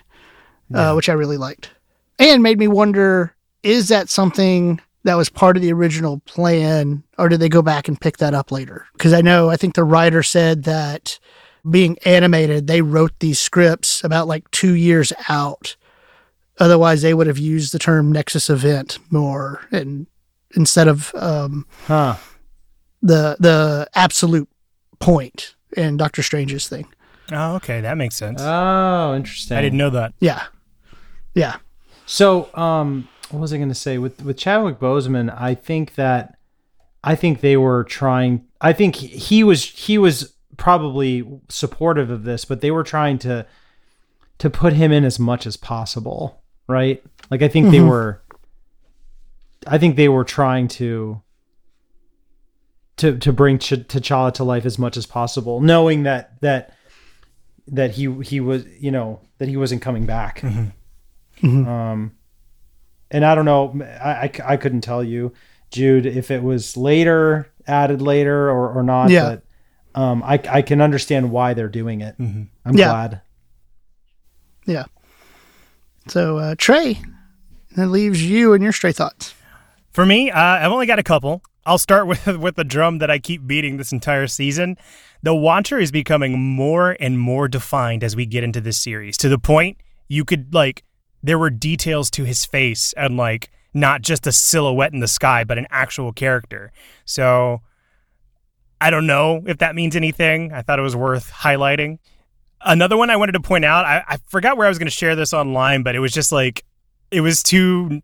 uh, 0.73 0.77
yeah. 0.77 0.91
uh, 0.91 0.95
which 0.95 1.09
I 1.09 1.13
really 1.13 1.37
liked, 1.37 1.69
and 2.17 2.41
made 2.41 2.57
me 2.57 2.67
wonder: 2.67 3.35
is 3.61 3.89
that 3.89 4.09
something 4.09 4.81
that 5.05 5.15
was 5.15 5.29
part 5.29 5.55
of 5.55 5.61
the 5.61 5.71
original 5.71 6.19
plan, 6.21 7.03
or 7.17 7.29
did 7.29 7.39
they 7.39 7.47
go 7.47 7.61
back 7.61 7.87
and 7.87 8.01
pick 8.01 8.17
that 8.17 8.33
up 8.33 8.51
later? 8.51 8.87
Because 8.93 9.13
I 9.13 9.21
know, 9.21 9.49
I 9.51 9.55
think 9.55 9.75
the 9.75 9.83
writer 9.83 10.23
said 10.23 10.63
that 10.63 11.19
being 11.69 11.97
animated, 12.05 12.65
they 12.65 12.81
wrote 12.81 13.13
these 13.19 13.39
scripts 13.39 14.03
about 14.03 14.27
like 14.27 14.49
two 14.49 14.73
years 14.73 15.13
out. 15.29 15.75
Otherwise, 16.59 17.03
they 17.03 17.13
would 17.13 17.27
have 17.27 17.37
used 17.37 17.71
the 17.71 17.79
term 17.79 18.11
Nexus 18.11 18.49
event 18.49 18.97
more, 19.11 19.61
and 19.71 20.07
instead 20.55 20.87
of 20.87 21.13
um, 21.13 21.67
huh. 21.85 22.15
the 23.01 23.37
the 23.39 23.87
absolute 23.93 24.49
point 24.99 25.55
in 25.77 25.97
Doctor 25.97 26.23
Strange's 26.23 26.67
thing. 26.67 26.87
Oh, 27.31 27.55
okay, 27.55 27.81
that 27.81 27.97
makes 27.97 28.15
sense. 28.15 28.41
Oh, 28.41 29.13
interesting. 29.15 29.55
I 29.55 29.61
didn't 29.61 29.77
know 29.77 29.91
that. 29.91 30.13
Yeah, 30.19 30.45
yeah. 31.35 31.57
So, 32.07 32.49
um, 32.55 33.07
what 33.29 33.39
was 33.39 33.53
I 33.53 33.57
going 33.57 33.69
to 33.69 33.75
say 33.75 33.97
with 33.97 34.21
with 34.23 34.37
Chadwick 34.37 34.79
Boseman? 34.79 35.33
I 35.35 35.55
think 35.55 35.95
that 35.95 36.37
I 37.03 37.15
think 37.15 37.41
they 37.41 37.57
were 37.57 37.83
trying. 37.83 38.45
I 38.61 38.73
think 38.73 38.95
he 38.95 39.43
was 39.43 39.63
he 39.63 39.97
was 39.97 40.33
probably 40.57 41.23
supportive 41.49 42.09
of 42.09 42.23
this, 42.23 42.45
but 42.45 42.61
they 42.61 42.71
were 42.71 42.83
trying 42.83 43.19
to 43.19 43.45
to 44.39 44.49
put 44.49 44.73
him 44.73 44.91
in 44.91 45.03
as 45.03 45.19
much 45.19 45.45
as 45.45 45.57
possible, 45.57 46.41
right? 46.67 47.03
Like 47.29 47.41
I 47.41 47.47
think 47.47 47.65
mm-hmm. 47.65 47.71
they 47.73 47.81
were. 47.81 48.21
I 49.67 49.77
think 49.77 49.95
they 49.95 50.09
were 50.09 50.23
trying 50.23 50.67
to 50.69 51.21
to 52.97 53.17
to 53.17 53.33
bring 53.33 53.59
Ch- 53.59 53.87
T'Challa 53.87 54.33
to 54.33 54.43
life 54.43 54.65
as 54.65 54.77
much 54.77 54.97
as 54.97 55.05
possible, 55.05 55.61
knowing 55.61 56.03
that 56.03 56.39
that 56.41 56.73
that 57.67 57.91
he 57.91 58.11
he 58.21 58.39
was 58.39 58.65
you 58.79 58.91
know 58.91 59.19
that 59.37 59.47
he 59.47 59.57
wasn't 59.57 59.81
coming 59.81 60.05
back. 60.05 60.41
Mm-hmm. 60.41 61.47
Mm-hmm. 61.47 61.67
Um, 61.67 62.11
and 63.15 63.23
I 63.25 63.33
don't 63.33 63.45
know, 63.45 63.81
I, 63.81 64.09
I, 64.09 64.31
I, 64.43 64.57
couldn't 64.57 64.81
tell 64.81 65.01
you, 65.01 65.31
Jude, 65.71 66.05
if 66.05 66.31
it 66.31 66.43
was 66.43 66.75
later 66.75 67.49
added 67.65 68.01
later 68.01 68.49
or 68.49 68.77
or 68.77 68.83
not. 68.83 69.09
Yeah. 69.09 69.37
But 69.93 70.01
um, 70.01 70.21
I 70.21 70.41
I 70.49 70.61
can 70.61 70.81
understand 70.81 71.31
why 71.31 71.53
they're 71.53 71.69
doing 71.69 72.01
it. 72.01 72.17
Mm-hmm. 72.17 72.43
I'm 72.65 72.77
yeah. 72.77 72.89
glad. 72.89 73.21
Yeah. 74.65 74.83
So 76.07 76.37
uh, 76.37 76.55
Trey, 76.57 77.01
that 77.77 77.87
leaves 77.87 78.21
you 78.21 78.53
and 78.53 78.61
your 78.61 78.73
stray 78.73 78.91
thoughts. 78.91 79.33
For 79.93 80.05
me, 80.05 80.29
uh, 80.29 80.37
I've 80.37 80.71
only 80.73 80.85
got 80.85 80.99
a 80.99 81.03
couple. 81.03 81.41
I'll 81.65 81.77
start 81.77 82.07
with 82.07 82.27
with 82.27 82.55
the 82.55 82.65
drum 82.65 82.97
that 82.97 83.09
I 83.09 83.19
keep 83.19 83.47
beating 83.47 83.77
this 83.77 83.93
entire 83.93 84.27
season. 84.27 84.77
The 85.23 85.33
Watcher 85.33 85.79
is 85.79 85.89
becoming 85.89 86.37
more 86.37 86.97
and 86.99 87.17
more 87.17 87.47
defined 87.47 88.03
as 88.03 88.13
we 88.13 88.25
get 88.25 88.43
into 88.43 88.59
this 88.59 88.77
series 88.77 89.15
to 89.19 89.29
the 89.29 89.39
point 89.39 89.77
you 90.09 90.25
could 90.25 90.53
like 90.53 90.83
there 91.25 91.39
were 91.39 91.49
details 91.49 92.09
to 92.11 92.23
his 92.23 92.45
face 92.45 92.93
and 92.93 93.17
like 93.17 93.49
not 93.73 94.01
just 94.01 94.27
a 94.27 94.31
silhouette 94.31 94.93
in 94.93 94.99
the 94.99 95.07
sky 95.07 95.43
but 95.43 95.57
an 95.57 95.67
actual 95.69 96.13
character. 96.13 96.71
So 97.05 97.61
I 98.79 98.89
don't 98.89 99.07
know 99.07 99.43
if 99.45 99.57
that 99.59 99.75
means 99.75 99.95
anything. 99.95 100.53
I 100.53 100.61
thought 100.61 100.79
it 100.79 100.83
was 100.83 100.95
worth 100.95 101.31
highlighting. 101.31 101.99
Another 102.61 102.97
one 102.97 103.09
I 103.09 103.15
wanted 103.15 103.33
to 103.33 103.39
point 103.39 103.65
out, 103.65 103.85
I, 103.85 104.03
I 104.07 104.17
forgot 104.27 104.57
where 104.57 104.65
I 104.65 104.69
was 104.69 104.79
going 104.79 104.87
to 104.87 104.91
share 104.91 105.15
this 105.15 105.33
online, 105.33 105.83
but 105.83 105.95
it 105.95 105.99
was 105.99 106.11
just 106.11 106.31
like 106.31 106.63
it 107.11 107.21
was 107.21 107.41
too 107.41 108.01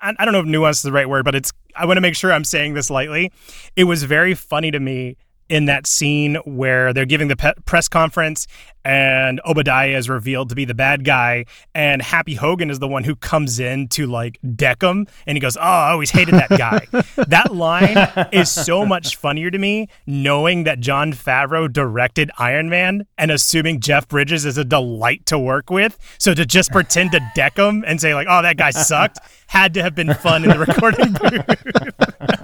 I, 0.00 0.14
I 0.18 0.24
don't 0.24 0.32
know 0.32 0.40
if 0.40 0.46
nuance 0.46 0.78
is 0.78 0.82
the 0.82 0.92
right 0.92 1.08
word, 1.08 1.24
but 1.24 1.34
it's 1.34 1.52
I 1.76 1.86
want 1.86 1.96
to 1.96 2.02
make 2.02 2.14
sure 2.14 2.32
I'm 2.32 2.44
saying 2.44 2.74
this 2.74 2.90
lightly. 2.90 3.32
It 3.76 3.84
was 3.84 4.04
very 4.04 4.34
funny 4.34 4.70
to 4.70 4.80
me 4.80 5.16
in 5.48 5.66
that 5.66 5.86
scene 5.86 6.36
where 6.44 6.92
they're 6.92 7.06
giving 7.06 7.28
the 7.28 7.36
pe- 7.36 7.54
press 7.64 7.88
conference 7.88 8.46
and 8.84 9.40
Obadiah 9.46 9.96
is 9.96 10.08
revealed 10.08 10.50
to 10.50 10.54
be 10.54 10.64
the 10.64 10.74
bad 10.74 11.04
guy 11.04 11.46
and 11.74 12.02
Happy 12.02 12.34
Hogan 12.34 12.70
is 12.70 12.78
the 12.78 12.88
one 12.88 13.04
who 13.04 13.16
comes 13.16 13.58
in 13.58 13.88
to 13.88 14.06
like 14.06 14.38
deck 14.56 14.82
him 14.82 15.06
and 15.26 15.36
he 15.36 15.40
goes, 15.40 15.56
"Oh, 15.56 15.60
I 15.60 15.90
always 15.92 16.10
hated 16.10 16.34
that 16.34 16.50
guy." 16.50 16.86
that 17.28 17.54
line 17.54 17.96
is 18.32 18.50
so 18.50 18.84
much 18.84 19.16
funnier 19.16 19.50
to 19.50 19.58
me 19.58 19.88
knowing 20.06 20.64
that 20.64 20.80
Jon 20.80 21.12
Favreau 21.12 21.72
directed 21.72 22.30
Iron 22.38 22.68
Man 22.68 23.06
and 23.16 23.30
assuming 23.30 23.80
Jeff 23.80 24.06
Bridges 24.08 24.44
is 24.44 24.58
a 24.58 24.64
delight 24.64 25.24
to 25.26 25.38
work 25.38 25.70
with. 25.70 25.98
So 26.18 26.34
to 26.34 26.44
just 26.44 26.70
pretend 26.70 27.12
to 27.12 27.20
deck 27.34 27.56
him 27.56 27.84
and 27.86 28.00
say 28.00 28.14
like, 28.14 28.26
"Oh, 28.28 28.42
that 28.42 28.58
guy 28.58 28.70
sucked," 28.70 29.18
had 29.46 29.74
to 29.74 29.82
have 29.82 29.94
been 29.94 30.12
fun 30.14 30.44
in 30.44 30.50
the 30.50 30.58
recording 30.58 31.12
booth. 31.12 32.40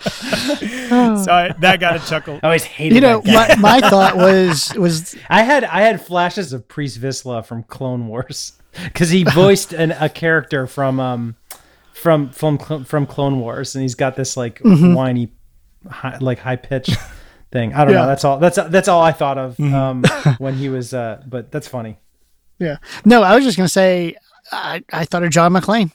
so 0.00 1.32
I, 1.32 1.54
that 1.60 1.78
got 1.80 1.96
a 1.96 2.06
chuckle. 2.08 2.40
I 2.42 2.46
always 2.46 2.64
hated. 2.64 2.94
You 2.94 3.00
know, 3.00 3.22
my, 3.24 3.54
my 3.56 3.80
thought 3.90 4.16
was 4.16 4.72
was 4.76 5.16
I 5.28 5.42
had 5.42 5.64
I 5.64 5.82
had 5.82 6.00
flashes 6.00 6.52
of 6.52 6.68
Pre 6.68 6.86
Vizsla 6.86 7.44
from 7.44 7.62
Clone 7.64 8.06
Wars 8.06 8.52
because 8.84 9.10
he 9.10 9.24
voiced 9.24 9.72
an, 9.72 9.92
a 9.92 10.08
character 10.08 10.66
from 10.66 11.00
um 11.00 11.36
from 11.92 12.30
from 12.30 12.58
from 12.58 13.06
Clone 13.06 13.40
Wars, 13.40 13.74
and 13.74 13.82
he's 13.82 13.94
got 13.94 14.16
this 14.16 14.36
like 14.36 14.60
mm-hmm. 14.60 14.94
whiny, 14.94 15.32
high, 15.88 16.18
like 16.18 16.38
high 16.38 16.56
pitch 16.56 16.90
thing. 17.50 17.74
I 17.74 17.84
don't 17.84 17.94
yeah. 17.94 18.00
know. 18.00 18.06
That's 18.06 18.24
all. 18.24 18.38
That's 18.38 18.56
that's 18.56 18.88
all 18.88 19.02
I 19.02 19.12
thought 19.12 19.38
of 19.38 19.56
mm-hmm. 19.56 19.74
um, 19.74 20.04
when 20.38 20.54
he 20.54 20.68
was. 20.68 20.94
Uh, 20.94 21.22
but 21.26 21.50
that's 21.50 21.68
funny. 21.68 21.98
Yeah. 22.58 22.76
No, 23.04 23.22
I 23.22 23.34
was 23.34 23.44
just 23.44 23.56
gonna 23.56 23.68
say 23.68 24.16
I 24.52 24.82
I 24.92 25.04
thought 25.04 25.22
of 25.22 25.30
John 25.30 25.52
McClane. 25.52 25.92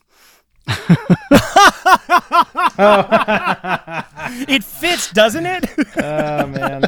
It 4.47 4.63
fits, 4.63 5.11
doesn't 5.11 5.45
it? 5.45 5.65
oh 5.97 6.47
man. 6.47 6.83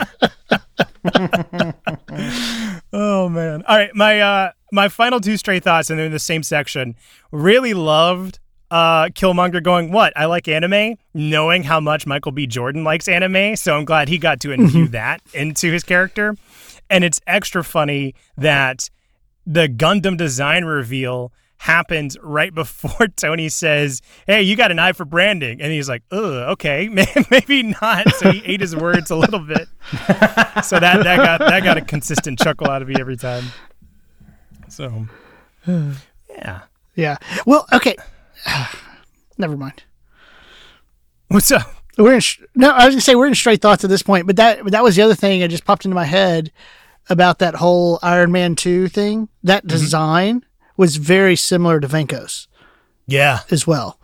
oh 2.94 3.30
man. 3.30 3.64
All 3.68 3.78
right, 3.78 3.92
my 3.94 4.20
uh 4.20 4.52
my 4.72 4.90
final 4.90 5.20
two 5.20 5.38
stray 5.38 5.60
thoughts 5.60 5.90
and 5.90 6.00
they're 6.00 6.06
in 6.06 6.12
the 6.12 6.20
same 6.20 6.44
section. 6.44 6.96
Really 7.32 7.74
loved 7.74 8.40
uh 8.72 9.06
Killmonger 9.06 9.62
going, 9.62 9.92
"What? 9.92 10.14
I 10.16 10.26
like 10.26 10.48
anime," 10.48 10.98
knowing 11.14 11.64
how 11.64 11.80
much 11.80 12.08
Michael 12.08 12.32
B 12.32 12.48
Jordan 12.48 12.84
likes 12.84 13.08
anime, 13.08 13.56
so 13.56 13.78
I'm 13.78 13.86
glad 13.86 14.10
he 14.10 14.18
got 14.18 14.40
to 14.42 14.52
imbue 14.52 14.88
that 14.90 15.22
into 15.34 15.72
his 15.72 15.84
character. 15.84 16.36
And 16.90 17.04
it's 17.04 17.20
extra 17.26 17.64
funny 17.64 18.14
that 18.38 18.90
the 19.46 19.68
Gundam 19.68 20.18
design 20.18 20.66
reveal 20.66 21.32
happens 21.58 22.18
right 22.22 22.54
before 22.54 23.08
Tony 23.16 23.50
says, 23.50 24.02
"Hey, 24.28 24.42
you 24.42 24.56
got 24.56 24.72
an 24.72 24.80
eye 24.80 24.94
for 24.94 25.06
branding," 25.06 25.62
and 25.62 25.72
he's 25.72 25.90
like, 25.90 26.04
"Ugh, 26.12 26.22
okay, 26.52 26.90
maybe 27.32 27.64
not." 27.64 28.14
So 28.16 28.32
he 28.32 28.44
ate 28.46 28.62
his 28.62 28.76
words 28.76 29.12
a 29.12 29.16
little 29.16 29.40
bit. 29.40 29.68
so 30.64 30.80
that 30.80 31.04
that 31.04 31.18
got 31.18 31.40
that 31.40 31.64
got 31.64 31.78
a 31.78 31.82
consistent 31.82 32.40
chuckle 32.40 32.70
out 32.70 32.82
of 32.82 32.88
me 32.88 32.96
every 33.00 33.18
time. 33.18 33.46
So, 34.70 35.08
yeah, 35.68 36.62
yeah. 36.96 37.18
Well, 37.46 37.66
okay. 37.74 37.96
Never 39.38 39.58
mind. 39.58 39.84
What's 41.28 41.52
up? 41.52 41.70
We're 41.98 42.16
in 42.16 42.22
no. 42.56 42.72
I 42.72 42.86
was 42.86 42.96
gonna 42.96 43.02
say 43.02 43.16
we're 43.16 43.28
in 43.28 43.36
straight 43.36 43.62
thoughts 43.62 43.84
at 43.84 43.90
this 43.90 44.04
point, 44.04 44.28
but 44.28 44.36
that 44.36 44.66
that 44.72 44.84
was 44.84 44.96
the 44.96 45.02
other 45.02 45.16
thing 45.16 45.40
that 45.40 45.50
just 45.50 45.66
popped 45.66 45.86
into 45.86 45.96
my 45.96 46.06
head 46.06 46.52
about 47.10 47.40
that 47.40 47.56
whole 47.56 48.00
Iron 48.02 48.32
Man 48.32 48.56
two 48.56 48.88
thing. 48.88 49.30
That 49.44 49.62
mm-hmm. 49.62 49.70
design 49.70 50.46
was 50.78 50.98
very 50.98 51.36
similar 51.36 51.80
to 51.80 51.88
Vanko's. 51.88 52.48
Yeah. 53.08 53.42
As 53.52 53.68
well. 53.68 54.00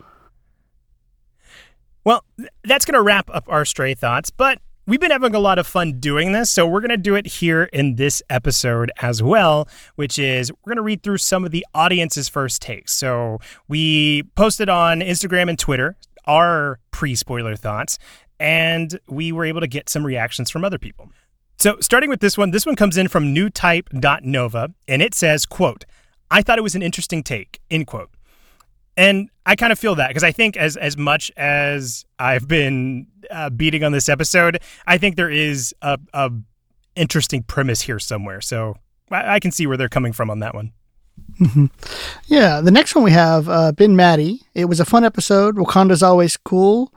Well, 2.04 2.24
that's 2.64 2.84
going 2.84 2.94
to 2.94 3.02
wrap 3.02 3.30
up 3.32 3.44
our 3.48 3.64
stray 3.64 3.94
thoughts, 3.94 4.30
but 4.30 4.58
we've 4.86 5.00
been 5.00 5.12
having 5.12 5.34
a 5.34 5.38
lot 5.38 5.58
of 5.58 5.66
fun 5.66 6.00
doing 6.00 6.32
this, 6.32 6.50
so 6.50 6.66
we're 6.66 6.80
going 6.80 6.90
to 6.90 6.96
do 6.96 7.14
it 7.14 7.26
here 7.26 7.64
in 7.72 7.94
this 7.94 8.22
episode 8.28 8.90
as 9.00 9.22
well, 9.22 9.68
which 9.94 10.18
is 10.18 10.50
we're 10.50 10.70
going 10.70 10.76
to 10.76 10.82
read 10.82 11.02
through 11.04 11.18
some 11.18 11.44
of 11.44 11.52
the 11.52 11.64
audience's 11.74 12.28
first 12.28 12.60
takes. 12.60 12.92
So 12.92 13.38
we 13.68 14.24
posted 14.34 14.68
on 14.68 15.00
Instagram 15.00 15.48
and 15.48 15.58
Twitter 15.58 15.96
our 16.26 16.78
pre 16.90 17.14
spoiler 17.14 17.56
thoughts, 17.56 17.98
and 18.40 18.98
we 19.08 19.30
were 19.30 19.44
able 19.44 19.60
to 19.60 19.68
get 19.68 19.88
some 19.88 20.04
reactions 20.04 20.50
from 20.50 20.64
other 20.64 20.78
people. 20.78 21.10
So 21.58 21.76
starting 21.80 22.10
with 22.10 22.20
this 22.20 22.36
one, 22.36 22.50
this 22.50 22.66
one 22.66 22.74
comes 22.74 22.96
in 22.96 23.06
from 23.06 23.32
newtype.nova, 23.32 24.74
and 24.88 25.02
it 25.02 25.14
says, 25.14 25.46
quote, 25.46 25.84
I 26.32 26.42
thought 26.42 26.58
it 26.58 26.62
was 26.62 26.74
an 26.74 26.82
interesting 26.82 27.22
take, 27.22 27.60
end 27.70 27.86
quote. 27.86 28.10
And 28.96 29.28
I 29.46 29.54
kind 29.54 29.72
of 29.72 29.78
feel 29.78 29.94
that 29.96 30.08
because 30.08 30.24
I 30.24 30.32
think 30.32 30.56
as 30.56 30.76
as 30.76 30.96
much 30.96 31.30
as 31.36 32.04
I've 32.18 32.48
been 32.48 33.06
uh, 33.30 33.50
beating 33.50 33.84
on 33.84 33.92
this 33.92 34.08
episode, 34.08 34.60
I 34.86 34.98
think 34.98 35.16
there 35.16 35.30
is 35.30 35.74
a, 35.82 35.98
a 36.12 36.30
interesting 36.96 37.42
premise 37.42 37.82
here 37.82 37.98
somewhere. 37.98 38.40
So 38.40 38.76
I, 39.10 39.34
I, 39.34 39.40
can 39.40 39.50
see 39.50 39.66
where 39.66 39.76
they're 39.76 39.88
coming 39.88 40.12
from 40.12 40.30
on 40.30 40.40
that 40.40 40.54
one. 40.54 40.72
Mm-hmm. 41.40 41.66
Yeah, 42.26 42.60
the 42.60 42.70
next 42.70 42.94
one 42.94 43.04
we 43.04 43.12
have 43.12 43.48
uh, 43.48 43.72
Ben 43.72 43.96
Maddie. 43.96 44.40
It 44.54 44.66
was 44.66 44.80
a 44.80 44.84
fun 44.84 45.04
episode. 45.04 45.56
Wakanda's 45.56 46.02
always 46.02 46.36
cool. 46.36 46.92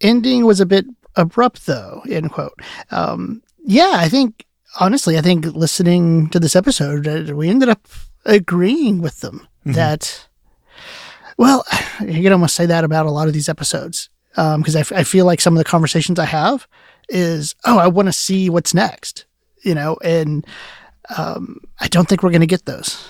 Ending 0.00 0.46
was 0.46 0.60
a 0.60 0.66
bit 0.66 0.86
abrupt 1.16 1.66
though. 1.66 2.02
End 2.08 2.30
quote. 2.30 2.58
Um, 2.90 3.42
yeah, 3.64 3.92
I 3.94 4.08
think 4.08 4.46
honestly, 4.80 5.18
I 5.18 5.20
think 5.20 5.46
listening 5.46 6.28
to 6.30 6.40
this 6.40 6.56
episode, 6.56 7.06
uh, 7.06 7.34
we 7.34 7.48
ended 7.48 7.68
up 7.68 7.86
agreeing 8.24 9.00
with 9.00 9.20
them 9.20 9.46
mm-hmm. 9.60 9.72
that 9.72 10.26
well, 11.36 11.64
you 12.00 12.22
can 12.22 12.32
almost 12.32 12.56
say 12.56 12.66
that 12.66 12.84
about 12.84 13.06
a 13.06 13.10
lot 13.10 13.28
of 13.28 13.34
these 13.34 13.48
episodes 13.48 14.08
because 14.30 14.74
um, 14.74 14.78
I, 14.78 14.80
f- 14.80 14.92
I 14.92 15.04
feel 15.04 15.26
like 15.26 15.40
some 15.40 15.54
of 15.54 15.58
the 15.58 15.64
conversations 15.64 16.18
I 16.18 16.24
have 16.24 16.66
is, 17.08 17.54
oh, 17.64 17.78
I 17.78 17.86
want 17.86 18.06
to 18.06 18.12
see 18.12 18.50
what's 18.50 18.74
next, 18.74 19.26
you 19.62 19.74
know, 19.74 19.96
and 20.02 20.44
um, 21.16 21.60
I 21.80 21.88
don't 21.88 22.08
think 22.08 22.22
we're 22.22 22.30
going 22.30 22.40
to 22.40 22.46
get 22.46 22.64
those. 22.64 23.06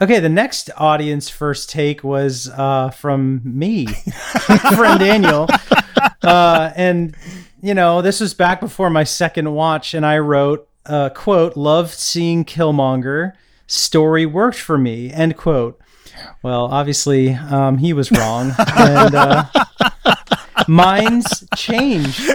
Okay, 0.00 0.18
the 0.18 0.28
next 0.28 0.70
audience 0.76 1.28
first 1.28 1.70
take 1.70 2.02
was 2.02 2.48
uh, 2.48 2.90
from 2.90 3.40
me, 3.44 3.86
friend 4.74 4.98
Daniel, 4.98 5.46
uh, 6.22 6.72
and 6.74 7.14
you 7.62 7.72
know 7.72 8.02
this 8.02 8.18
was 8.18 8.34
back 8.34 8.58
before 8.58 8.90
my 8.90 9.04
second 9.04 9.54
watch, 9.54 9.94
and 9.94 10.04
I 10.04 10.18
wrote, 10.18 10.68
uh, 10.86 11.10
"quote 11.10 11.56
Loved 11.56 11.94
seeing 11.94 12.44
Killmonger. 12.44 13.34
Story 13.72 14.26
worked 14.26 14.58
for 14.58 14.76
me." 14.76 15.12
End 15.12 15.36
quote. 15.36 15.80
Well, 16.42 16.66
obviously, 16.66 17.34
um, 17.34 17.78
he 17.78 17.92
was 17.92 18.12
wrong, 18.12 18.52
and 18.76 19.14
uh, 19.14 19.44
minds 20.68 21.44
change. 21.56 22.20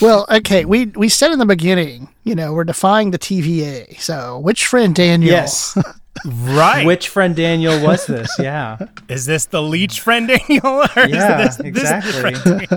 well, 0.00 0.26
okay, 0.30 0.64
we 0.64 0.86
we 0.86 1.08
said 1.08 1.32
in 1.32 1.38
the 1.38 1.46
beginning, 1.46 2.08
you 2.24 2.34
know, 2.34 2.52
we're 2.52 2.64
defying 2.64 3.10
the 3.10 3.18
TVA. 3.18 4.00
So, 4.00 4.38
which 4.38 4.66
friend 4.66 4.94
Daniel? 4.94 5.30
Yes. 5.30 5.76
right. 6.26 6.86
Which 6.86 7.08
friend 7.08 7.36
Daniel 7.36 7.82
was 7.82 8.06
this? 8.06 8.30
Yeah. 8.38 8.78
Is 9.08 9.26
this 9.26 9.46
the 9.46 9.62
leech 9.62 10.00
friend 10.00 10.28
Daniel? 10.28 10.84
yeah, 10.96 11.44
this, 11.44 11.60
exactly. 11.60 12.32
This 12.32 12.68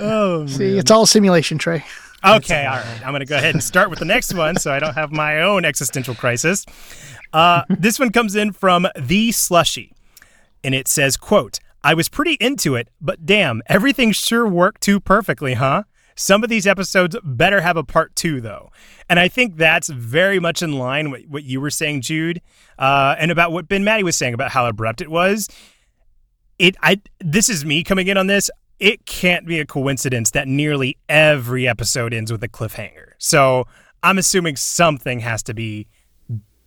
oh, 0.00 0.46
see, 0.46 0.70
man. 0.70 0.78
it's 0.78 0.90
all 0.90 1.06
simulation, 1.06 1.58
Trey. 1.58 1.84
Okay, 2.26 2.66
all 2.66 2.76
right. 2.76 3.00
I'm 3.04 3.12
going 3.12 3.20
to 3.20 3.26
go 3.26 3.36
ahead 3.36 3.54
and 3.54 3.62
start 3.62 3.88
with 3.88 4.00
the 4.00 4.04
next 4.04 4.34
one 4.34 4.56
so 4.56 4.72
I 4.72 4.80
don't 4.80 4.94
have 4.94 5.12
my 5.12 5.42
own 5.42 5.64
existential 5.64 6.14
crisis. 6.14 6.66
Uh, 7.32 7.62
this 7.68 8.00
one 8.00 8.10
comes 8.10 8.34
in 8.34 8.52
from 8.52 8.88
The 8.98 9.30
Slushy, 9.30 9.92
and 10.64 10.74
it 10.74 10.88
says, 10.88 11.16
quote, 11.16 11.60
I 11.84 11.94
was 11.94 12.08
pretty 12.08 12.36
into 12.40 12.74
it, 12.74 12.88
but 13.00 13.24
damn, 13.24 13.62
everything 13.66 14.10
sure 14.10 14.46
worked 14.48 14.80
too 14.80 14.98
perfectly, 14.98 15.54
huh? 15.54 15.84
Some 16.16 16.42
of 16.42 16.50
these 16.50 16.66
episodes 16.66 17.14
better 17.22 17.60
have 17.60 17.76
a 17.76 17.84
part 17.84 18.16
two, 18.16 18.40
though. 18.40 18.72
And 19.08 19.20
I 19.20 19.28
think 19.28 19.56
that's 19.56 19.88
very 19.88 20.40
much 20.40 20.62
in 20.62 20.72
line 20.72 21.10
with 21.10 21.26
what 21.28 21.44
you 21.44 21.60
were 21.60 21.70
saying, 21.70 22.00
Jude, 22.00 22.40
uh, 22.78 23.14
and 23.18 23.30
about 23.30 23.52
what 23.52 23.68
Ben 23.68 23.84
Maddie 23.84 24.02
was 24.02 24.16
saying 24.16 24.34
about 24.34 24.50
how 24.50 24.66
abrupt 24.66 25.00
it 25.00 25.10
was. 25.10 25.48
It, 26.58 26.74
I, 26.82 27.00
this 27.20 27.48
is 27.48 27.64
me 27.64 27.84
coming 27.84 28.08
in 28.08 28.16
on 28.16 28.26
this 28.26 28.50
it 28.78 29.06
can't 29.06 29.46
be 29.46 29.58
a 29.58 29.66
coincidence 29.66 30.30
that 30.32 30.48
nearly 30.48 30.98
every 31.08 31.66
episode 31.66 32.12
ends 32.12 32.30
with 32.30 32.42
a 32.42 32.48
cliffhanger. 32.48 33.12
So 33.18 33.66
I'm 34.02 34.18
assuming 34.18 34.56
something 34.56 35.20
has 35.20 35.42
to 35.44 35.54
be 35.54 35.88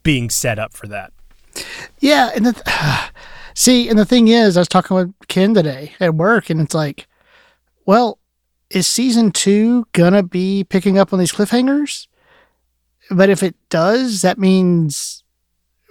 being 0.03 0.29
set 0.29 0.57
up 0.59 0.73
for 0.73 0.87
that. 0.87 1.13
Yeah, 1.99 2.31
and 2.35 2.45
the, 2.45 3.09
see, 3.53 3.89
and 3.89 3.99
the 3.99 4.05
thing 4.05 4.27
is, 4.27 4.57
I 4.57 4.61
was 4.61 4.67
talking 4.67 4.95
with 4.95 5.13
Ken 5.27 5.53
today 5.53 5.93
at 5.99 6.15
work, 6.15 6.49
and 6.49 6.61
it's 6.61 6.73
like, 6.73 7.07
well, 7.85 8.19
is 8.69 8.87
season 8.87 9.31
two 9.31 9.87
gonna 9.93 10.23
be 10.23 10.63
picking 10.63 10.97
up 10.97 11.13
on 11.13 11.19
these 11.19 11.31
cliffhangers? 11.31 12.07
But 13.11 13.29
if 13.29 13.41
it 13.41 13.55
does, 13.69 14.21
that 14.21 14.37
means 14.37 15.23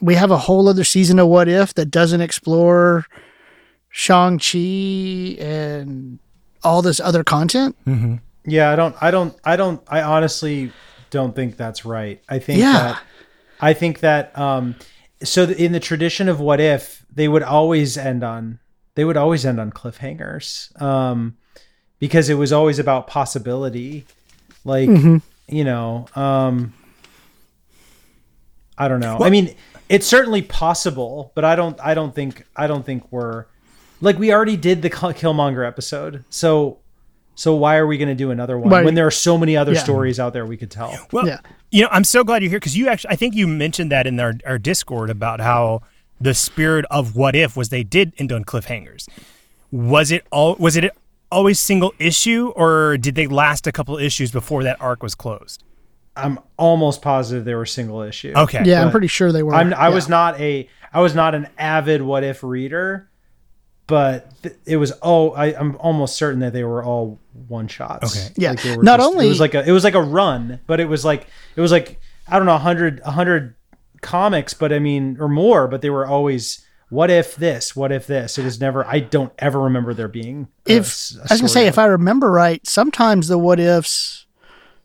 we 0.00 0.14
have 0.14 0.30
a 0.30 0.38
whole 0.38 0.68
other 0.68 0.84
season 0.84 1.18
of 1.18 1.28
What 1.28 1.48
If 1.48 1.74
that 1.74 1.90
doesn't 1.90 2.20
explore 2.20 3.06
Shang 3.90 4.38
Chi 4.38 5.36
and 5.42 6.18
all 6.62 6.82
this 6.82 7.00
other 7.00 7.24
content. 7.24 7.76
Mm-hmm. 7.86 8.16
Yeah, 8.44 8.70
I 8.70 8.76
don't, 8.76 8.96
I 9.00 9.10
don't, 9.10 9.36
I 9.44 9.56
don't, 9.56 9.82
I 9.88 10.02
honestly 10.02 10.72
don't 11.10 11.34
think 11.34 11.56
that's 11.56 11.84
right. 11.84 12.22
I 12.28 12.38
think 12.38 12.60
yeah. 12.60 12.72
that, 12.72 13.02
I 13.60 13.72
think 13.74 14.00
that, 14.00 14.36
um, 14.38 14.76
so 15.22 15.44
in 15.44 15.72
the 15.72 15.80
tradition 15.80 16.28
of 16.28 16.40
what 16.40 16.60
if 16.60 17.04
they 17.12 17.28
would 17.28 17.42
always 17.42 17.98
end 17.98 18.22
on, 18.22 18.58
they 18.94 19.04
would 19.04 19.16
always 19.16 19.44
end 19.44 19.60
on 19.60 19.70
cliffhangers, 19.70 20.80
um, 20.80 21.36
because 21.98 22.28
it 22.28 22.34
was 22.34 22.52
always 22.52 22.78
about 22.78 23.06
possibility, 23.06 24.06
like 24.64 24.88
mm-hmm. 24.88 25.18
you 25.48 25.64
know, 25.64 26.06
um, 26.14 26.72
I 28.76 28.88
don't 28.88 29.00
know. 29.00 29.16
Well, 29.18 29.26
I 29.26 29.30
mean, 29.30 29.54
it's 29.88 30.06
certainly 30.06 30.42
possible, 30.42 31.32
but 31.34 31.44
I 31.44 31.56
don't, 31.56 31.78
I 31.80 31.94
don't 31.94 32.14
think, 32.14 32.46
I 32.56 32.66
don't 32.66 32.86
think 32.86 33.10
we're 33.10 33.46
like 34.00 34.18
we 34.18 34.32
already 34.32 34.56
did 34.56 34.82
the 34.82 34.90
Killmonger 34.90 35.66
episode, 35.66 36.24
so 36.30 36.78
so 37.34 37.54
why 37.54 37.76
are 37.76 37.86
we 37.86 37.98
going 37.98 38.08
to 38.08 38.16
do 38.16 38.32
another 38.32 38.58
one 38.58 38.84
when 38.84 38.94
there 38.94 39.06
are 39.06 39.12
so 39.12 39.38
many 39.38 39.56
other 39.56 39.72
yeah. 39.72 39.78
stories 39.78 40.18
out 40.18 40.32
there 40.32 40.44
we 40.44 40.56
could 40.56 40.72
tell? 40.72 40.92
Well, 41.12 41.24
yeah. 41.24 41.38
you 41.70 41.82
know, 41.82 41.88
I'm 41.92 42.02
so 42.02 42.24
glad 42.24 42.42
you're 42.42 42.50
here 42.50 42.58
because 42.58 42.76
you 42.76 42.88
actually, 42.88 43.12
I 43.12 43.16
think 43.16 43.36
you 43.36 43.46
mentioned 43.46 43.92
that 43.92 44.08
in 44.08 44.18
our, 44.18 44.34
our 44.44 44.58
Discord 44.58 45.08
about 45.08 45.40
how 45.40 45.82
the 46.20 46.34
spirit 46.34 46.84
of 46.90 47.14
what 47.14 47.36
if 47.36 47.56
was 47.56 47.68
they 47.68 47.84
did 47.84 48.12
end 48.18 48.32
on 48.32 48.44
cliffhangers. 48.44 49.08
Was 49.70 50.10
it 50.10 50.26
all? 50.32 50.56
Was 50.56 50.76
it 50.76 50.90
always 51.30 51.60
single 51.60 51.94
issue, 51.98 52.48
or 52.56 52.96
did 52.96 53.14
they 53.14 53.26
last 53.26 53.66
a 53.66 53.72
couple 53.72 53.96
issues 53.98 54.32
before 54.32 54.64
that 54.64 54.80
arc 54.80 55.02
was 55.02 55.14
closed? 55.14 55.62
I'm 56.16 56.40
almost 56.56 57.02
positive 57.02 57.44
they 57.44 57.54
were 57.54 57.66
single 57.66 58.02
issue. 58.02 58.32
Okay, 58.34 58.62
yeah, 58.64 58.82
I'm 58.82 58.90
pretty 58.90 59.06
sure 59.06 59.30
they 59.30 59.42
were. 59.42 59.54
I'm, 59.54 59.72
i 59.74 59.88
yeah. 59.88 59.94
was 59.94 60.08
not 60.08 60.40
a 60.40 60.68
I 60.92 61.00
was 61.00 61.14
not 61.14 61.34
an 61.34 61.48
avid 61.56 62.02
what 62.02 62.24
if 62.24 62.42
reader, 62.42 63.08
but 63.88 64.30
th- 64.42 64.54
it 64.64 64.76
was 64.76 64.92
oh 65.02 65.32
I, 65.32 65.58
am 65.58 65.76
almost 65.80 66.16
certain 66.16 66.40
that 66.40 66.52
they 66.52 66.62
were 66.62 66.84
all 66.84 67.18
one 67.48 67.66
shots. 67.66 68.16
Okay, 68.16 68.32
yeah. 68.36 68.50
Like 68.50 68.82
Not 68.82 69.00
just, 69.00 69.10
only 69.10 69.26
it 69.26 69.30
was 69.30 69.40
like 69.40 69.54
a 69.54 69.68
it 69.68 69.72
was 69.72 69.82
like 69.82 69.94
a 69.94 70.02
run, 70.02 70.60
but 70.68 70.78
it 70.78 70.84
was 70.84 71.04
like 71.04 71.26
it 71.56 71.60
was 71.60 71.72
like 71.72 71.98
I 72.28 72.36
don't 72.36 72.46
know 72.46 72.54
a 72.54 72.58
hundred 72.58 73.00
a 73.04 73.10
hundred 73.10 73.56
comics, 74.00 74.54
but 74.54 74.72
I 74.72 74.78
mean 74.78 75.16
or 75.18 75.28
more, 75.28 75.66
but 75.66 75.82
they 75.82 75.90
were 75.90 76.06
always 76.06 76.64
what 76.90 77.10
if 77.10 77.34
this 77.34 77.74
what 77.74 77.90
if 77.90 78.06
this? 78.06 78.38
It 78.38 78.44
was 78.44 78.60
never 78.60 78.86
i 78.86 79.00
don't 79.00 79.32
ever 79.38 79.60
remember 79.60 79.92
there 79.92 80.08
being 80.08 80.48
a, 80.66 80.72
if 80.72 81.10
a 81.16 81.20
i 81.20 81.34
was 81.34 81.40
gonna 81.40 81.48
say 81.48 81.66
if 81.66 81.78
i 81.78 81.84
remember 81.84 82.30
right 82.30 82.66
sometimes 82.66 83.28
the 83.28 83.36
what 83.36 83.60
ifs 83.60 84.26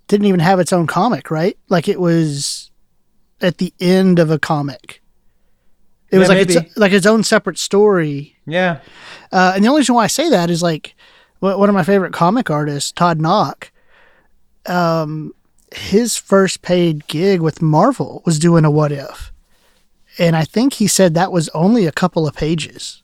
didn't 0.07 0.25
even 0.25 0.41
have 0.41 0.59
its 0.59 0.73
own 0.73 0.87
comic 0.87 1.31
right? 1.31 1.57
Like 1.69 1.87
it 1.87 1.99
was 1.99 2.71
at 3.41 3.57
the 3.57 3.73
end 3.79 4.19
of 4.19 4.31
a 4.31 4.39
comic 4.39 5.01
it 6.13 6.17
yeah, 6.17 6.19
was 6.19 6.29
like 6.29 6.47
its 6.47 6.77
like 6.77 6.91
its 6.91 7.07
own 7.07 7.23
separate 7.23 7.57
story. 7.57 8.35
Yeah. 8.45 8.81
Uh, 9.31 9.53
and 9.55 9.63
the 9.63 9.67
only 9.67 9.79
reason 9.79 9.95
why 9.95 10.03
I 10.03 10.07
say 10.07 10.29
that 10.29 10.51
is 10.51 10.61
like 10.61 10.93
one 11.39 11.67
of 11.67 11.73
my 11.73 11.83
favorite 11.83 12.13
comic 12.13 12.51
artists, 12.51 12.91
Todd 12.91 13.17
Nauck. 13.17 13.71
Um, 14.67 15.33
his 15.73 16.15
first 16.15 16.61
paid 16.61 17.07
gig 17.07 17.41
with 17.41 17.63
Marvel 17.63 18.21
was 18.27 18.37
doing 18.37 18.63
a 18.63 18.69
What 18.69 18.91
If, 18.91 19.33
and 20.19 20.35
I 20.35 20.43
think 20.43 20.73
he 20.73 20.85
said 20.85 21.15
that 21.15 21.31
was 21.31 21.49
only 21.49 21.87
a 21.87 21.91
couple 21.91 22.27
of 22.27 22.35
pages. 22.35 23.01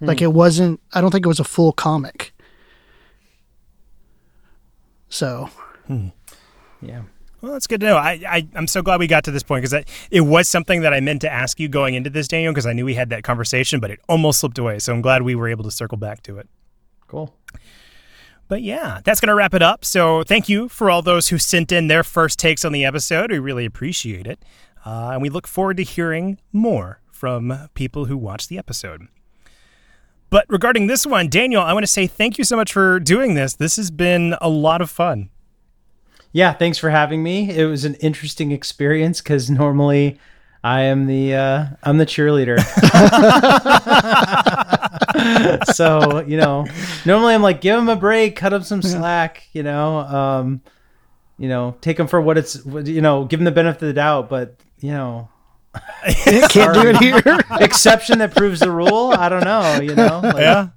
Hmm. 0.00 0.06
Like 0.06 0.20
it 0.20 0.32
wasn't. 0.32 0.80
I 0.92 1.00
don't 1.00 1.12
think 1.12 1.24
it 1.24 1.28
was 1.28 1.38
a 1.38 1.44
full 1.44 1.72
comic. 1.72 2.32
So. 5.08 5.50
Hmm. 5.86 6.08
Yeah. 6.80 7.02
Well, 7.42 7.52
that's 7.52 7.66
good 7.66 7.80
to 7.80 7.86
know. 7.86 7.96
I, 7.96 8.20
I 8.26 8.48
am 8.54 8.68
so 8.68 8.82
glad 8.82 9.00
we 9.00 9.08
got 9.08 9.24
to 9.24 9.32
this 9.32 9.42
point 9.42 9.64
because 9.64 9.84
it 10.12 10.20
was 10.20 10.48
something 10.48 10.82
that 10.82 10.94
I 10.94 11.00
meant 11.00 11.22
to 11.22 11.30
ask 11.30 11.58
you 11.58 11.68
going 11.68 11.94
into 11.94 12.08
this, 12.08 12.28
Daniel, 12.28 12.52
because 12.52 12.66
I 12.66 12.72
knew 12.72 12.84
we 12.84 12.94
had 12.94 13.10
that 13.10 13.24
conversation, 13.24 13.80
but 13.80 13.90
it 13.90 13.98
almost 14.08 14.38
slipped 14.38 14.58
away. 14.58 14.78
So 14.78 14.92
I'm 14.92 15.02
glad 15.02 15.22
we 15.22 15.34
were 15.34 15.48
able 15.48 15.64
to 15.64 15.70
circle 15.72 15.98
back 15.98 16.22
to 16.22 16.38
it. 16.38 16.48
Cool. 17.08 17.34
But 18.46 18.62
yeah, 18.62 19.00
that's 19.02 19.20
going 19.20 19.28
to 19.28 19.34
wrap 19.34 19.54
it 19.54 19.62
up. 19.62 19.84
So 19.84 20.22
thank 20.22 20.48
you 20.48 20.68
for 20.68 20.88
all 20.88 21.02
those 21.02 21.28
who 21.28 21.38
sent 21.38 21.72
in 21.72 21.88
their 21.88 22.04
first 22.04 22.38
takes 22.38 22.64
on 22.64 22.70
the 22.70 22.84
episode. 22.84 23.32
We 23.32 23.40
really 23.40 23.64
appreciate 23.64 24.28
it, 24.28 24.44
uh, 24.86 25.10
and 25.12 25.20
we 25.20 25.28
look 25.28 25.48
forward 25.48 25.78
to 25.78 25.82
hearing 25.82 26.38
more 26.52 27.00
from 27.10 27.68
people 27.74 28.04
who 28.04 28.16
watch 28.16 28.46
the 28.46 28.58
episode. 28.58 29.08
But 30.30 30.46
regarding 30.48 30.86
this 30.86 31.06
one, 31.06 31.28
Daniel, 31.28 31.62
I 31.62 31.72
want 31.72 31.82
to 31.82 31.90
say 31.90 32.06
thank 32.06 32.38
you 32.38 32.44
so 32.44 32.56
much 32.56 32.72
for 32.72 33.00
doing 33.00 33.34
this. 33.34 33.54
This 33.54 33.76
has 33.76 33.90
been 33.90 34.36
a 34.40 34.48
lot 34.48 34.80
of 34.80 34.90
fun 34.90 35.30
yeah, 36.32 36.52
thanks 36.52 36.78
for 36.78 36.90
having 36.90 37.22
me. 37.22 37.50
It 37.54 37.66
was 37.66 37.84
an 37.84 37.94
interesting 37.96 38.52
experience 38.52 39.20
because 39.20 39.50
normally 39.50 40.18
I 40.64 40.82
am 40.82 41.06
the 41.06 41.34
uh, 41.34 41.66
I'm 41.82 41.98
the 41.98 42.06
cheerleader. 42.06 42.58
so 45.74 46.20
you 46.26 46.36
know, 46.36 46.66
normally 47.04 47.34
I'm 47.34 47.42
like, 47.42 47.60
give 47.60 47.78
him 47.78 47.88
a 47.88 47.96
break, 47.96 48.36
cut 48.36 48.52
him 48.52 48.62
some 48.62 48.82
slack. 48.82 49.48
You 49.52 49.62
know, 49.62 49.98
um, 49.98 50.62
you 51.38 51.48
know, 51.48 51.76
take 51.80 51.98
him 51.98 52.06
for 52.06 52.20
what 52.20 52.38
it's, 52.38 52.64
you 52.64 53.00
know, 53.00 53.24
give 53.24 53.40
them 53.40 53.44
the 53.44 53.50
benefit 53.50 53.82
of 53.82 53.88
the 53.88 53.92
doubt. 53.94 54.28
But 54.28 54.56
you 54.80 54.92
know, 54.92 55.28
Can't 56.48 56.74
do 56.74 56.88
it 56.88 56.96
here. 56.96 57.40
exception 57.60 58.18
that 58.18 58.34
proves 58.34 58.60
the 58.60 58.70
rule. 58.70 59.12
I 59.16 59.28
don't 59.28 59.44
know. 59.44 59.80
You 59.80 59.94
know, 59.94 60.20
like, 60.22 60.36
Yeah. 60.36 60.68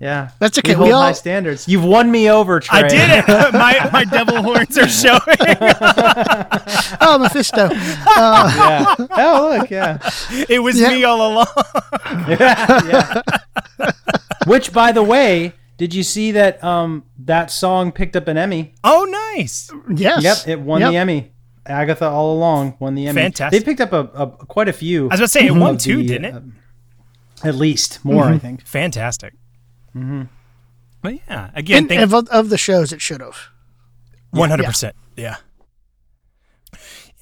Yeah. 0.00 0.30
That's 0.38 0.58
okay. 0.58 0.70
We 0.70 0.74
hold 0.76 0.86
We 0.88 0.92
all- 0.92 1.02
high 1.02 1.12
standards. 1.12 1.68
You've 1.68 1.84
won 1.84 2.10
me 2.10 2.28
over, 2.30 2.58
Trey. 2.60 2.80
I 2.80 2.88
did 2.88 3.10
it. 3.10 3.28
my 3.52 3.90
my 3.92 4.04
devil 4.04 4.42
horns 4.42 4.76
are 4.78 4.88
showing. 4.88 5.20
oh, 7.00 7.18
Mephisto. 7.20 7.68
Yeah. 7.70 8.94
Oh, 8.98 9.56
look. 9.60 9.70
Yeah. 9.70 9.98
It 10.48 10.60
was 10.62 10.80
Yeah. 10.80 10.88
me 10.90 11.04
all 11.04 11.32
along. 11.32 11.46
yeah. 12.28 13.22
Which, 14.46 14.72
by 14.72 14.92
the 14.92 15.02
way, 15.02 15.52
did 15.76 15.94
you 15.94 16.02
see 16.02 16.32
that 16.32 16.62
um 16.64 17.04
that 17.20 17.50
song 17.50 17.92
picked 17.92 18.16
up 18.16 18.26
an 18.28 18.36
Emmy? 18.36 18.74
Oh, 18.82 19.06
nice. 19.36 19.70
Yes. 19.94 20.22
Yep, 20.22 20.48
it 20.48 20.60
won 20.60 20.80
Yep. 20.80 20.90
the 20.90 20.96
Emmy. 20.96 21.32
Agatha 21.66 22.06
all 22.08 22.32
along 22.34 22.76
won 22.80 22.94
the 22.94 23.06
Emmy. 23.06 23.20
Fantastic. 23.20 23.60
They 23.60 23.64
picked 23.64 23.80
up 23.80 23.92
a, 23.92 24.00
a 24.22 24.26
quite 24.46 24.68
a 24.68 24.72
few. 24.72 25.04
I 25.04 25.14
was 25.14 25.20
about 25.20 25.26
to 25.26 25.28
say 25.28 25.46
it 25.46 25.52
won 25.52 25.76
two, 25.78 25.98
the, 25.98 26.06
didn't 26.06 26.24
it? 26.24 26.34
uh, 26.34 27.48
at 27.48 27.54
least 27.54 28.04
more, 28.04 28.24
I 28.24 28.38
think. 28.38 28.66
Fantastic. 28.66 29.34
But 31.02 31.14
yeah, 31.28 31.50
again, 31.54 31.90
And 31.90 32.12
of, 32.12 32.28
of 32.28 32.50
the 32.50 32.58
shows, 32.58 32.92
it 32.92 33.00
should 33.00 33.20
have. 33.20 33.36
One 34.30 34.50
hundred 34.50 34.66
percent. 34.66 34.94
Yeah. 35.16 35.36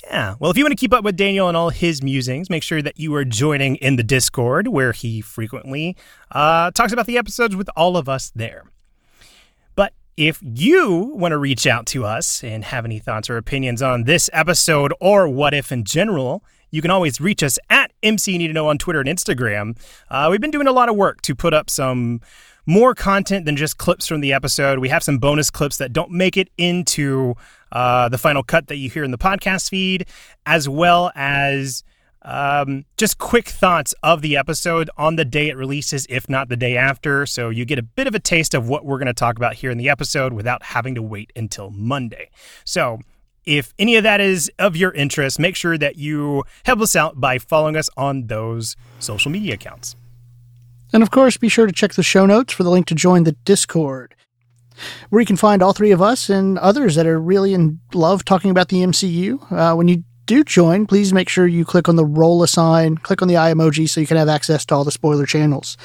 Yeah. 0.05 0.37
Well, 0.39 0.51
if 0.51 0.57
you 0.57 0.65
want 0.65 0.73
to 0.73 0.77
keep 0.77 0.93
up 0.95 1.05
with 1.05 1.17
Daniel 1.17 1.49
and 1.49 1.57
all 1.57 1.71
his 1.71 2.03
musings, 2.03 2.49
make 2.49 2.63
sure 2.63 2.81
that 2.83 2.99
you 2.99 3.15
are 3.15 3.25
joining 3.25 3.77
in 3.77 3.97
the 3.97 4.03
Discord 4.03 4.69
where 4.69 4.93
he 4.93 5.21
frequently 5.21 5.97
uh, 6.33 6.71
talks 6.71 6.93
about 6.93 7.07
the 7.07 7.19
episodes 7.19 7.55
with 7.55 7.69
all 7.77 7.97
of 7.97 8.09
us 8.09 8.33
there. 8.35 8.65
But 9.75 9.93
if 10.17 10.39
you 10.43 11.13
want 11.15 11.33
to 11.33 11.39
reach 11.39 11.67
out 11.67 11.87
to 11.87 12.05
us 12.05 12.43
and 12.43 12.65
have 12.65 12.85
any 12.85 12.99
thoughts 12.99 13.29
or 13.29 13.37
opinions 13.37 13.83
on 13.83 14.05
this 14.05 14.31
episode 14.33 14.95
or 15.01 15.29
what 15.29 15.53
if 15.53 15.71
in 15.71 15.85
general, 15.85 16.43
you 16.71 16.83
can 16.83 16.91
always 16.91 17.21
reach 17.21 17.43
us 17.43 17.59
at 17.71 17.93
MC 18.03 18.39
Need 18.39 18.49
to 18.49 18.53
Know 18.53 18.69
on 18.69 18.79
Twitter 18.79 19.01
and 19.01 19.09
Instagram. 19.09 19.79
Uh, 20.11 20.29
we've 20.31 20.41
been 20.41 20.51
doing 20.51 20.67
a 20.67 20.73
lot 20.73 20.89
of 20.89 20.97
work 20.97 21.23
to 21.23 21.35
put 21.35 21.53
up 21.55 21.69
some 21.71 22.21
more 22.69 22.95
content 22.95 23.47
than 23.47 23.57
just 23.57 23.79
clips 23.79 24.07
from 24.07 24.21
the 24.21 24.31
episode. 24.31 24.79
We 24.79 24.91
have 24.91 25.03
some 25.03 25.17
bonus 25.17 25.49
clips 25.49 25.79
that 25.79 25.91
don't 25.91 26.11
make 26.11 26.37
it 26.37 26.51
into 26.59 27.35
uh, 27.73 28.11
the 28.11 28.19
final 28.19 28.43
cut 28.43 28.67
that 28.67 28.77
you 28.77 28.91
hear 28.91 29.05
in 29.05 29.11
the 29.11 29.17
podcast 29.17 29.71
feed, 29.71 30.07
as 30.45 30.69
well 30.69 31.11
as 31.15 31.83
um, 32.21 32.85
just 32.99 33.17
quick 33.17 33.49
thoughts 33.49 33.95
of 34.03 34.21
the 34.21 34.37
episode 34.37 34.91
on 34.99 35.17
the 35.17 35.25
day 35.25 35.49
it 35.49 35.57
releases, 35.57 36.07
if 36.11 36.29
not 36.29 36.51
the 36.51 36.59
day 36.59 36.77
after. 36.77 37.25
So 37.25 37.49
you 37.49 37.65
get 37.65 37.79
a 37.79 37.83
bit 37.83 38.07
of 38.07 38.15
a 38.15 38.21
taste 38.21 38.53
of 38.53 38.69
what 38.69 38.85
we're 38.85 38.99
going 38.99 39.07
to 39.07 39.15
talk 39.15 39.39
about 39.39 39.55
here 39.55 39.71
in 39.71 39.79
the 39.79 39.89
episode 39.89 40.35
without 40.35 40.63
having 40.63 40.95
to 40.95 41.01
wait 41.03 41.33
until 41.35 41.71
Monday. 41.71 42.29
So 42.65 42.99
if 43.47 43.73
any 43.79 43.97
of 43.97 44.03
that 44.03 44.21
is 44.21 44.53
of 44.59 44.77
your 44.77 44.93
interest, 44.93 45.39
make 45.39 45.57
sure 45.57 45.79
that 45.79 45.97
you 45.97 46.45
help 46.67 46.83
us 46.83 46.95
out 46.95 47.19
by 47.19 47.39
following 47.39 47.77
us 47.79 47.89
on 47.97 48.27
those 48.27 48.77
social 48.99 49.31
media 49.31 49.55
accounts. 49.55 49.97
And 50.93 51.03
of 51.03 51.11
course, 51.11 51.37
be 51.37 51.49
sure 51.49 51.67
to 51.67 51.73
check 51.73 51.95
the 51.95 52.03
show 52.03 52.27
notes 52.27 52.53
for 52.53 52.63
the 52.63 52.71
link 52.71 52.87
to 52.87 52.95
join 52.95 53.25
the 53.25 53.33
Discord, 53.45 54.15
where 55.11 55.21
you 55.21 55.27
can 55.27 55.37
find 55.37 55.63
all 55.63 55.73
three 55.73 55.91
of 55.91 56.01
us 56.01 56.31
and 56.31 56.59
others 56.59 56.95
that 56.95 57.07
are 57.07 57.21
really 57.21 57.55
in 57.55 57.81
love 57.95 58.25
talking 58.25 58.51
about 58.51 58.69
the 58.69 58.83
MCU. 58.83 59.53
Uh, 59.53 59.75
when 59.75 59.89
you 59.89 60.05
do 60.29 60.45
join, 60.45 60.87
please 60.87 61.13
make 61.13 61.29
sure 61.29 61.47
you 61.47 61.65
click 61.65 61.89
on 61.89 61.97
the 61.97 62.05
roll 62.05 62.43
a 62.43 62.49
sign, 62.49 62.97
click 62.99 63.23
on 63.23 63.29
the 63.29 63.37
eye 63.37 63.53
emoji 63.53 63.89
so 63.89 63.99
you 63.99 64.07
can 64.07 64.19
have 64.19 64.29
access 64.29 64.65
to 64.67 64.75
all 64.75 64.85
the 64.85 64.93
spoiler 64.93 65.25
channels. 65.27 65.77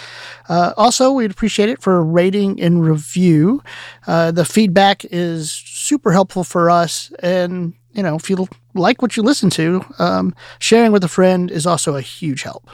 Uh, 0.49 0.73
also, 0.75 1.11
we'd 1.13 1.31
appreciate 1.31 1.69
it 1.69 1.81
for 1.81 2.03
rating 2.03 2.61
and 2.61 2.85
review. 2.85 3.63
Uh, 4.05 4.31
the 4.31 4.45
feedback 4.45 5.05
is 5.05 5.49
super 5.49 6.11
helpful 6.11 6.43
for 6.43 6.69
us. 6.69 7.11
And, 7.19 7.73
you 7.93 8.03
know, 8.03 8.15
if 8.15 8.30
you 8.30 8.47
like 8.73 9.01
what 9.01 9.15
you 9.15 9.23
listen 9.23 9.49
to, 9.51 9.85
um, 9.97 10.35
sharing 10.59 10.91
with 10.91 11.05
a 11.05 11.07
friend 11.09 11.49
is 11.49 11.65
also 11.65 11.95
a 11.95 12.01
huge 12.01 12.43
help. 12.43 12.69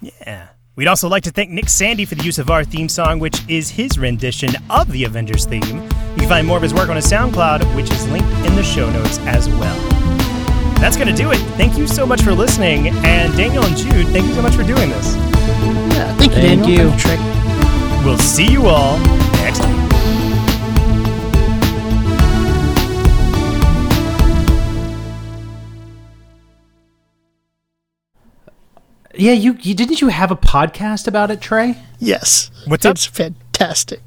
Yeah. 0.00 0.48
We'd 0.76 0.88
also 0.88 1.08
like 1.08 1.22
to 1.22 1.30
thank 1.30 1.48
Nick 1.48 1.70
Sandy 1.70 2.04
for 2.04 2.16
the 2.16 2.22
use 2.22 2.38
of 2.38 2.50
our 2.50 2.62
theme 2.62 2.90
song, 2.90 3.18
which 3.18 3.40
is 3.48 3.70
his 3.70 3.96
rendition 3.98 4.50
of 4.68 4.92
the 4.92 5.04
Avengers 5.04 5.46
theme. 5.46 5.62
You 5.64 6.18
can 6.18 6.28
find 6.28 6.46
more 6.46 6.58
of 6.58 6.62
his 6.62 6.74
work 6.74 6.90
on 6.90 6.96
his 6.96 7.10
SoundCloud, 7.10 7.74
which 7.74 7.90
is 7.90 8.06
linked 8.08 8.28
in 8.46 8.54
the 8.54 8.62
show 8.62 8.90
notes 8.90 9.16
as 9.20 9.48
well. 9.48 9.74
That's 10.78 10.98
going 10.98 11.08
to 11.08 11.14
do 11.14 11.32
it. 11.32 11.38
Thank 11.56 11.78
you 11.78 11.86
so 11.86 12.04
much 12.04 12.20
for 12.20 12.34
listening. 12.34 12.88
And 12.88 13.34
Daniel 13.38 13.64
and 13.64 13.74
Jude, 13.74 14.06
thank 14.08 14.26
you 14.26 14.34
so 14.34 14.42
much 14.42 14.54
for 14.54 14.64
doing 14.64 14.90
this. 14.90 15.14
Yeah, 15.16 16.14
thank 16.16 16.32
you, 16.32 16.42
Thank 16.42 16.62
Daniel. 16.64 16.84
you. 16.84 16.90
Thank 16.90 17.00
Trey. 17.00 18.04
We'll 18.04 18.18
see 18.18 18.46
you 18.46 18.66
all 18.66 18.98
Yeah, 29.18 29.32
you, 29.32 29.56
you 29.60 29.74
didn't 29.74 30.00
you 30.00 30.08
have 30.08 30.30
a 30.30 30.36
podcast 30.36 31.06
about 31.08 31.30
it, 31.30 31.40
Trey? 31.40 31.78
Yes. 31.98 32.50
What's 32.66 32.84
up? 32.84 32.92
it's 32.92 33.06
fantastic. 33.06 34.00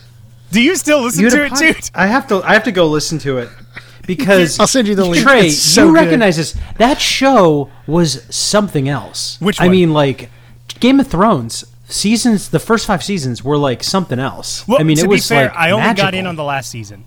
Do 0.52 0.62
you 0.62 0.76
still 0.76 1.02
listen 1.02 1.22
You 1.24 1.30
to 1.30 1.44
it, 1.44 1.48
pod- 1.50 1.58
Jude? 1.58 1.90
I 1.94 2.06
have 2.06 2.26
to 2.28 2.36
I 2.42 2.54
have 2.54 2.64
to 2.64 2.72
go 2.72 2.86
listen 2.86 3.18
to 3.20 3.38
it 3.38 3.48
because 4.06 4.58
I'll 4.60 4.66
send 4.66 4.88
you 4.88 4.94
the 4.94 5.04
link. 5.04 5.22
Trey, 5.26 5.48
It's 5.48 5.58
so 5.58 5.86
you 5.86 5.92
good. 5.92 6.04
recognize 6.04 6.36
this? 6.36 6.56
That 6.78 7.00
show 7.00 7.70
was 7.86 8.22
something 8.34 8.88
else. 8.88 9.38
Which 9.40 9.60
I 9.60 9.68
mean, 9.68 9.92
like 9.92 10.30
Game 10.80 11.00
of 11.00 11.08
Thrones 11.08 11.64
seasons. 11.88 12.48
The 12.50 12.58
first 12.60 12.86
five 12.86 13.02
seasons 13.02 13.42
were 13.44 13.58
like 13.58 13.82
something 13.82 14.18
else. 14.18 14.66
Well, 14.66 14.80
I 14.80 14.84
mean, 14.84 14.96
to 14.98 15.04
it 15.04 15.08
was 15.08 15.28
be 15.28 15.34
fair, 15.34 15.48
like 15.48 15.56
I 15.56 15.70
only 15.72 15.94
got 15.94 16.14
in 16.14 16.26
on 16.26 16.36
the 16.36 16.44
last 16.44 16.70
season. 16.70 17.04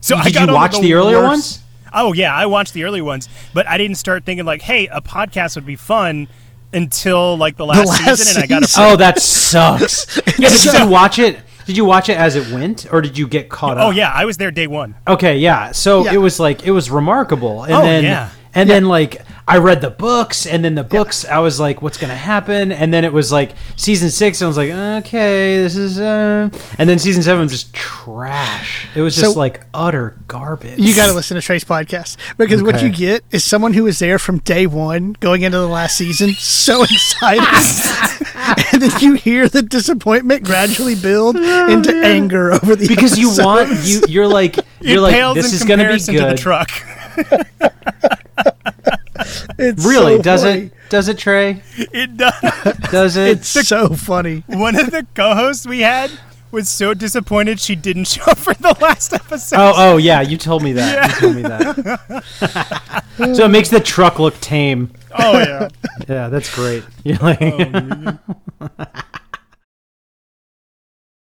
So 0.00 0.16
I 0.16 0.24
Did 0.24 0.34
got 0.34 0.42
you 0.42 0.48
on 0.48 0.54
watch 0.54 0.78
the, 0.80 0.94
earlier 0.94 1.18
worst- 1.18 1.28
ones? 1.28 1.62
Oh 1.92 2.12
yeah, 2.12 2.32
I 2.34 2.46
watched 2.46 2.72
the 2.72 2.84
early 2.84 3.02
ones, 3.02 3.28
but 3.52 3.66
I 3.66 3.76
didn't 3.76 3.96
start 3.96 4.24
thinking 4.24 4.46
like, 4.46 4.62
"Hey, 4.62 4.86
a 4.86 5.00
podcast 5.02 5.56
would 5.56 5.66
be 5.66 5.76
fun." 5.76 6.28
Until 6.72 7.36
like 7.36 7.56
the 7.56 7.66
last, 7.66 7.88
last 7.88 8.18
season, 8.18 8.42
and 8.42 8.44
I 8.44 8.46
got 8.46 8.62
a. 8.62 8.74
Oh, 8.78 8.96
that 8.96 9.20
sucks. 9.20 10.20
yeah, 10.38 10.48
did 10.48 10.64
you 10.80 10.88
watch 10.88 11.18
it? 11.18 11.38
Did 11.66 11.76
you 11.76 11.84
watch 11.84 12.08
it 12.08 12.16
as 12.16 12.36
it 12.36 12.52
went, 12.52 12.86
or 12.92 13.00
did 13.00 13.16
you 13.18 13.28
get 13.28 13.48
caught 13.48 13.76
oh, 13.76 13.80
up? 13.80 13.86
Oh 13.88 13.90
yeah, 13.90 14.10
I 14.12 14.24
was 14.24 14.36
there 14.36 14.50
day 14.50 14.66
one. 14.66 14.94
Okay, 15.06 15.38
yeah. 15.38 15.72
So 15.72 16.04
Yeah. 16.04 16.14
it 16.14 16.18
was 16.18 16.40
like 16.40 16.64
it 16.64 16.70
was 16.70 16.90
remarkable, 16.90 17.64
and 17.64 17.72
Oh, 17.72 17.82
then 17.82 18.04
yeah. 18.04 18.30
and 18.54 18.68
then 18.68 18.86
like 18.86 19.22
I 19.50 19.58
read 19.58 19.80
the 19.80 19.90
books, 19.90 20.46
and 20.46 20.64
then 20.64 20.76
the 20.76 20.84
books 20.84 21.24
I 21.24 21.40
was 21.40 21.58
like, 21.58 21.82
what's 21.82 21.98
gonna 21.98 22.14
happen? 22.14 22.70
And 22.70 22.94
then 22.94 23.04
it 23.04 23.12
was 23.12 23.32
like 23.32 23.50
season 23.74 24.08
six, 24.10 24.40
and 24.40 24.46
I 24.46 24.48
was 24.48 24.56
like, 24.56 24.70
okay, 24.70 25.56
this 25.60 25.74
is, 25.74 25.98
uh... 25.98 26.48
and 26.78 26.88
then 26.88 27.00
season 27.00 27.22
seven 27.24 27.42
was 27.42 27.50
just 27.50 27.74
trash. 27.74 28.86
It 28.94 29.00
was 29.02 29.16
just 29.16 29.32
So- 29.32 29.38
like 29.38 29.66
utter 29.74 30.16
garbage. 30.28 30.78
You 30.78 30.94
got 30.94 31.06
to 31.08 31.14
listen 31.14 31.34
to 31.34 31.40
Trey's 31.42 31.64
podcast 31.64 32.16
because 32.36 32.62
what 32.62 32.80
you 32.80 32.90
get 32.90 33.24
is 33.32 33.42
someone 33.44 33.72
who 33.72 33.82
was 33.84 33.98
there 33.98 34.20
from 34.20 34.38
day 34.38 34.68
one 34.68 35.16
going 35.18 35.42
into 35.42 35.58
the 35.58 35.66
last 35.66 35.96
season, 35.96 36.30
so 36.34 36.82
excited. 36.84 37.44
and 38.72 38.82
then 38.82 39.00
you 39.00 39.14
hear 39.14 39.48
the 39.48 39.62
disappointment 39.62 40.44
gradually 40.44 40.94
build 40.94 41.34
into 41.36 41.92
anger 42.04 42.52
over 42.52 42.76
the 42.76 42.86
because 42.86 43.18
you 43.18 43.30
want 43.42 43.68
you 43.84 44.00
you're 44.08 44.28
like 44.28 44.56
you're 44.80 44.98
it 44.98 45.00
like 45.00 45.34
this 45.34 45.52
is 45.52 45.64
gonna 45.64 45.82
be 45.82 45.98
comparison 45.98 46.14
to 46.14 46.20
the 46.20 46.28
good. 46.28 46.38
truck. 46.38 46.70
It's 49.58 49.84
Really? 49.84 50.16
so 50.16 50.22
does 50.22 50.42
funny. 50.42 50.60
it? 50.62 50.72
Does 50.88 51.08
it, 51.08 51.18
Trey? 51.18 51.62
it 51.76 52.16
does. 52.16 52.34
Does 52.90 53.16
it? 53.16 53.38
It's 53.38 53.48
so 53.68 53.88
funny. 53.90 54.42
One 54.48 54.74
of 54.78 54.90
the 54.90 55.06
co-hosts 55.14 55.64
we 55.66 55.80
had 55.80 56.10
was 56.50 56.68
so 56.68 56.94
disappointed 56.94 57.60
she 57.60 57.76
didn't 57.76 58.06
show 58.08 58.24
up 58.24 58.38
for 58.38 58.54
the 58.54 58.76
last 58.80 59.12
episode. 59.12 59.56
Oh, 59.56 59.72
oh 59.76 59.96
yeah, 59.98 60.20
you 60.20 60.36
told 60.36 60.64
me 60.64 60.72
that. 60.72 61.10
You 61.10 61.16
told 61.20 61.36
me 61.36 61.42
that. 61.42 63.04
so 63.36 63.44
it 63.44 63.50
makes 63.50 63.68
the 63.68 63.78
truck 63.78 64.18
look 64.18 64.40
tame. 64.40 64.90
Oh, 65.16 65.38
yeah. 65.38 65.68
Yeah, 66.08 66.28
that's 66.28 66.52
great. 66.54 66.82
Oh, 66.84 66.92
You're 67.04 67.18
like, 67.18 67.38